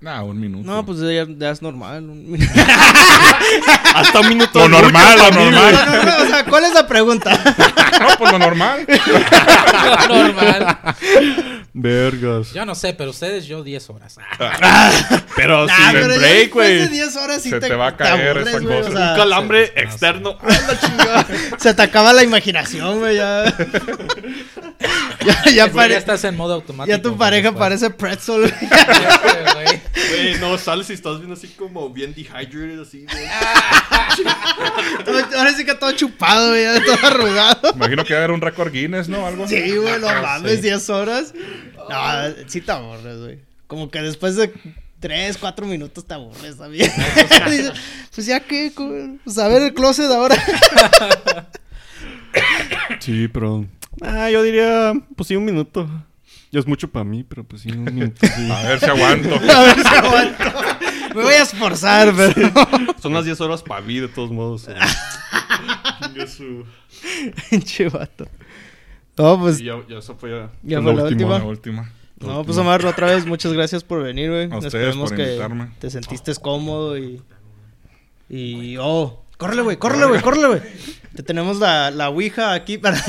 Nah, 0.00 0.22
un 0.22 0.38
minuto. 0.38 0.66
No, 0.70 0.84
pues 0.84 0.98
ya, 0.98 1.24
ya 1.26 1.50
es 1.50 1.62
normal. 1.62 2.10
un- 2.10 2.36
Hasta 3.94 4.20
un 4.20 4.28
minuto. 4.28 4.58
Lo 4.58 4.68
normal, 4.68 5.18
lo 5.18 5.30
normal. 5.30 5.74
No, 5.74 5.86
no, 5.86 6.02
no, 6.04 6.22
o 6.24 6.26
sea, 6.26 6.44
¿cuál 6.44 6.64
es 6.64 6.74
la 6.74 6.86
pregunta? 6.86 7.30
No, 8.00 8.08
pues 8.18 8.32
lo 8.32 8.38
normal. 8.38 8.86
Normal. 10.08 10.78
güey. 11.14 11.56
Vergas. 11.72 12.52
Yo 12.54 12.64
no 12.64 12.74
sé, 12.74 12.94
pero 12.94 13.10
ustedes 13.10 13.46
yo 13.46 13.62
10 13.62 13.90
horas. 13.90 14.16
Pero 15.36 15.66
Nah, 15.66 15.76
sin 15.76 15.92
pero 15.92 16.06
break, 16.06 16.20
de 16.20 16.46
güey. 16.48 16.88
10 16.88 17.16
horas 17.16 17.42
sí 17.42 17.50
Se 17.50 17.60
te 17.60 17.74
va 17.74 17.88
a 17.88 17.96
caer 17.96 18.38
esa 18.38 18.58
güey, 18.60 18.78
cosa. 18.78 18.88
o 18.88 18.92
sea, 18.92 19.10
Un 19.10 19.16
calambre 19.16 19.72
externo. 19.76 20.38
¡Ah! 20.42 21.24
Se 21.58 21.74
te 21.74 21.82
acaba 21.82 22.14
la 22.14 22.22
imaginación, 22.22 23.00
güey, 23.00 23.16
ya. 23.16 23.44
ya, 25.24 25.66
ya, 25.68 25.96
estás 25.98 26.24
en 26.24 26.36
modo 26.36 26.54
automático. 26.54 26.96
ya 26.96 27.02
tu 27.02 27.16
pareja 27.18 27.50
después. 27.50 27.58
parece 27.60 27.90
pretzel, 27.90 28.50
güey. 29.54 29.70
No, 30.40 30.56
sales 30.56 30.88
y 30.88 30.94
estás 30.94 31.18
viendo 31.18 31.34
así 31.34 31.48
como 31.48 31.90
bien 31.90 32.14
dehydrated, 32.14 32.80
así, 32.80 33.04
güey. 33.04 33.26
Ahora 35.36 35.52
sí 35.52 35.64
que 35.66 35.74
todo 35.74 35.92
chupado, 35.92 36.48
güey, 36.50 36.64
ya 36.64 36.82
todo 36.82 37.06
arrugado. 37.06 37.74
Imagino 37.86 38.04
que 38.04 38.14
va 38.14 38.20
a 38.20 38.24
haber 38.24 38.34
un 38.34 38.40
récord 38.40 38.72
Guinness, 38.72 39.08
¿no? 39.08 39.26
Algo. 39.26 39.46
Sí, 39.48 39.76
güey, 39.76 40.00
no 40.00 40.08
Ah, 40.08 40.20
mames, 40.22 40.56
sí. 40.56 40.60
10 40.62 40.90
horas. 40.90 41.34
No, 41.88 42.48
sí 42.48 42.60
te 42.60 42.72
aburres, 42.72 43.18
güey. 43.18 43.38
Como 43.66 43.90
que 43.90 44.00
después 44.02 44.36
de 44.36 44.52
3, 45.00 45.36
4 45.38 45.66
minutos 45.66 46.04
te 46.06 46.14
aburres 46.14 46.56
también. 46.58 46.90
Pues 48.14 48.26
ya 48.26 48.40
qué, 48.40 48.70
güey? 48.74 49.18
pues 49.24 49.36
a 49.38 49.46
ver 49.48 49.60
el 49.62 49.74
closet 49.74 50.10
ahora. 50.10 50.36
Sí, 53.00 53.28
pero. 53.28 53.64
Ah, 54.02 54.30
yo 54.30 54.42
diría, 54.42 54.92
pues 55.16 55.28
sí, 55.28 55.36
un 55.36 55.44
minuto. 55.44 55.88
Ya 56.52 56.60
es 56.60 56.66
mucho 56.66 56.88
para 56.88 57.04
mí, 57.04 57.24
pero 57.24 57.44
pues 57.44 57.62
sí, 57.62 57.70
un 57.70 57.84
minuto. 57.84 58.26
sí. 58.26 58.50
A 58.50 58.62
ver 58.68 58.80
si 58.80 58.86
aguanto. 58.86 59.34
A 59.36 59.62
ver 59.62 59.80
si 59.82 59.94
aguanto. 59.94 60.44
Me 61.14 61.22
voy 61.22 61.34
a 61.34 61.42
esforzar, 61.42 62.12
pero. 62.14 62.52
Son 63.00 63.14
las 63.14 63.24
10 63.24 63.40
horas 63.40 63.62
para 63.62 63.80
mí, 63.80 63.98
de 64.00 64.08
todos 64.08 64.30
modos. 64.30 64.66
Chingue 66.16 66.26
su- 66.26 66.64
Pinche 67.50 67.88
vato. 67.88 68.26
No, 69.18 69.38
pues. 69.40 69.58
Ya, 69.58 69.74
ya 69.88 69.98
eso 69.98 70.14
fue 70.16 70.30
ya. 70.30 70.50
Ya 70.62 70.80
fue 70.82 70.94
la 70.94 71.04
última. 71.04 71.38
La 71.38 71.44
última. 71.44 71.90
No, 72.20 72.44
pues 72.44 72.56
Omar, 72.56 72.84
otra 72.86 73.08
vez, 73.08 73.26
muchas 73.26 73.52
gracias 73.52 73.84
por 73.84 74.02
venir, 74.02 74.30
güey. 74.30 74.44
A 74.44 74.56
ustedes 74.56 74.66
Esperemos 74.74 75.10
por 75.10 75.16
que 75.18 75.24
invitarme. 75.24 75.70
te 75.78 75.90
sentiste 75.90 76.34
cómodo 76.36 76.96
y. 76.98 77.22
Y. 78.28 78.76
Oh, 78.78 79.22
córrele, 79.36 79.62
güey, 79.62 79.76
córrele, 79.76 80.06
güey, 80.06 80.20
córrele, 80.22 80.46
güey. 80.48 80.60
Te 81.14 81.22
tenemos 81.22 81.58
la, 81.58 81.90
la 81.90 82.08
Ouija 82.10 82.52
aquí 82.54 82.78
para. 82.78 82.96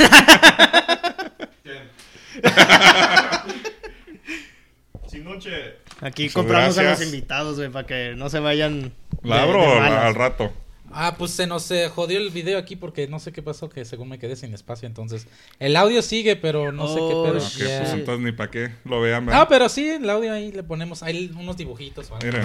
Sin 5.08 5.24
noche. 5.24 5.76
Aquí 6.02 6.24
Muchas 6.24 6.34
compramos 6.36 6.78
a 6.78 6.82
los 6.82 6.90
gracias. 6.90 7.08
invitados, 7.14 7.58
güey, 7.58 7.70
para 7.70 7.88
que 7.88 8.14
no 8.16 8.30
se 8.30 8.40
vayan. 8.40 8.92
¿La 9.24 9.38
de- 9.38 9.42
abro 9.42 9.62
de 9.62 9.68
o 9.68 9.76
malas. 9.80 10.04
al 10.06 10.16
rato? 10.16 10.54
Ah, 11.00 11.14
pues 11.16 11.30
se 11.32 11.46
nos 11.46 11.70
eh, 11.70 11.90
jodió 11.94 12.18
el 12.18 12.32
video 12.32 12.58
aquí 12.58 12.76
porque 12.76 13.08
no 13.08 13.20
sé 13.20 13.32
qué 13.32 13.44
pasó, 13.44 13.70
que 13.70 13.86
según 13.86 14.10
me 14.10 14.18
quedé 14.18 14.36
sin 14.36 14.52
espacio. 14.56 14.88
Entonces, 14.88 15.28
el 15.60 15.76
audio 15.76 16.02
sigue, 16.02 16.36
pero 16.36 16.72
no 16.72 16.88
sé 16.88 16.98
Oh, 17.00 17.08
qué 17.08 17.14
pedo. 17.34 17.46
Ok, 17.46 17.52
Ya. 17.60 17.80
pues 17.82 17.94
entonces 17.94 18.26
ni 18.26 18.32
para 18.32 18.50
qué 18.50 18.72
lo 18.84 19.00
vean. 19.00 19.26
No, 19.26 19.32
¿verdad? 19.32 19.46
pero 19.48 19.70
sí, 19.70 19.88
el 19.88 20.10
audio 20.10 20.34
ahí 20.34 20.52
le 20.52 20.64
ponemos 20.64 21.04
ahí 21.04 21.32
unos 21.38 21.56
dibujitos. 21.56 22.10
o 22.10 22.16
algo. 22.16 22.26
Miren. 22.26 22.44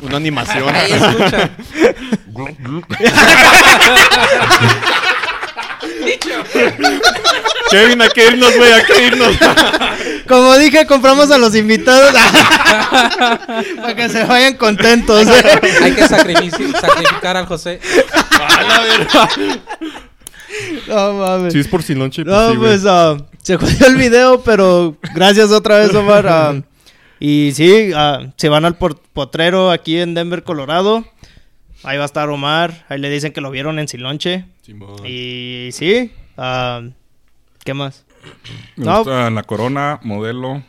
Una 0.00 0.16
animación. 0.16 0.68
Ahí 0.74 0.92
escucha. 0.92 1.50
Kevin, 7.70 8.00
hay 8.00 8.08
que 8.10 8.26
irnos, 8.26 8.56
güey, 8.56 8.72
hay 8.72 8.84
que 8.84 9.06
irnos. 9.06 9.36
Como 10.28 10.56
dije, 10.58 10.86
compramos 10.86 11.30
a 11.30 11.38
los 11.38 11.54
invitados. 11.54 12.12
para 13.76 13.94
que 13.94 14.08
se 14.08 14.24
vayan 14.24 14.54
contentos. 14.54 15.26
Hay 15.82 15.92
que 15.92 16.06
sacrificar 16.08 17.36
al 17.36 17.46
José. 17.46 17.80
A 18.40 18.62
la 18.62 18.80
verga. 18.80 19.28
no 20.88 21.12
mames. 21.14 21.52
Si 21.52 21.60
es 21.60 21.68
por 21.68 21.82
sin 21.82 21.98
pues 21.98 22.18
No, 22.26 22.50
sí, 22.52 22.56
pues 22.58 22.84
ah, 22.86 23.16
se 23.42 23.56
jodió 23.56 23.86
el 23.86 23.96
video, 23.96 24.42
pero 24.42 24.96
gracias 25.14 25.50
otra 25.50 25.78
vez, 25.78 25.94
Omar. 25.94 26.26
ah, 26.28 26.62
y 27.18 27.52
sí, 27.54 27.92
ah, 27.94 28.32
se 28.36 28.48
van 28.48 28.64
al 28.64 28.76
potrero 28.76 29.70
aquí 29.70 29.98
en 29.98 30.14
Denver, 30.14 30.42
Colorado. 30.42 31.04
Ahí 31.82 31.96
va 31.96 32.02
a 32.02 32.06
estar 32.06 32.28
Omar. 32.28 32.84
Ahí 32.88 32.98
le 32.98 33.08
dicen 33.10 33.32
que 33.32 33.40
lo 33.40 33.50
vieron 33.50 33.78
en 33.78 33.86
Silonche. 33.88 34.44
Y 35.04 35.68
sí, 35.72 36.12
ah, 36.36 36.82
¿qué 37.66 37.74
más? 37.74 38.04
Me 38.76 38.86
No. 38.86 38.98
gusta 38.98 39.28
la 39.30 39.42
corona, 39.42 40.00
modelo. 40.02 40.62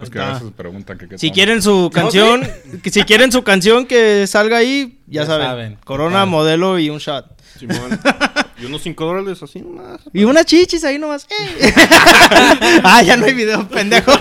Es 0.00 0.08
que 0.10 0.20
a 0.20 0.34
veces 0.34 0.52
preguntan 0.56 0.96
que 0.96 1.08
qué 1.08 1.18
Si 1.18 1.32
quieren 1.32 1.60
su 1.60 1.90
canción, 1.92 2.46
que 2.82 2.90
si 2.90 3.02
quieren 3.02 3.32
su 3.32 3.42
canción 3.42 3.84
que 3.84 4.26
salga 4.28 4.56
ahí, 4.58 5.00
ya, 5.08 5.22
Ya 5.22 5.26
saben. 5.26 5.46
saben. 5.46 5.78
Corona, 5.84 6.22
Ah. 6.22 6.26
modelo 6.26 6.78
y 6.78 6.88
un 6.88 6.98
shot. 6.98 7.26
Simón. 7.58 8.00
Y 8.60 8.64
unos 8.66 8.82
5 8.82 9.04
dólares 9.04 9.40
así 9.40 9.60
nomás. 9.60 10.00
Y 10.12 10.24
unas 10.24 10.44
chichis 10.44 10.82
ahí 10.82 10.98
nomás. 10.98 11.28
¡eh! 11.30 11.72
ah, 12.82 13.00
ya 13.04 13.16
no 13.16 13.26
hay 13.26 13.32
video, 13.32 13.68
pendejo. 13.68 14.10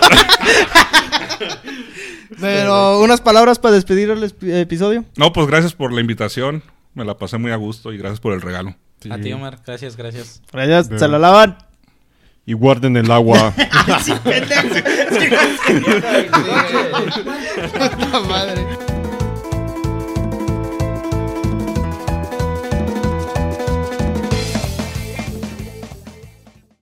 Pero 2.39 2.99
unas 3.01 3.19
palabras 3.21 3.57
para 3.57 3.73
despedir 3.75 4.09
el 4.11 4.23
episodio. 4.55 5.05
No, 5.15 5.33
pues 5.33 5.47
gracias 5.47 5.73
por 5.73 5.91
la 5.91 6.01
invitación. 6.01 6.61
Me 6.93 7.03
la 7.05 7.17
pasé 7.17 7.37
muy 7.39 7.51
a 7.51 7.55
gusto 7.55 7.91
y 7.93 7.97
gracias 7.97 8.19
por 8.19 8.33
el 8.33 8.41
regalo. 8.41 8.75
Sí. 9.01 9.09
A 9.11 9.19
ti, 9.19 9.31
Omar. 9.33 9.59
Gracias, 9.65 9.95
gracias. 9.97 10.41
Gracias, 10.51 10.99
se 10.99 11.07
la 11.07 11.17
lavan. 11.19 11.57
Y 12.47 12.53
guarden 12.53 12.95
el 12.95 13.11
agua. 13.11 13.53
Sí, 14.03 14.13
pendejo. 14.23 14.67
Madre. 18.27 18.86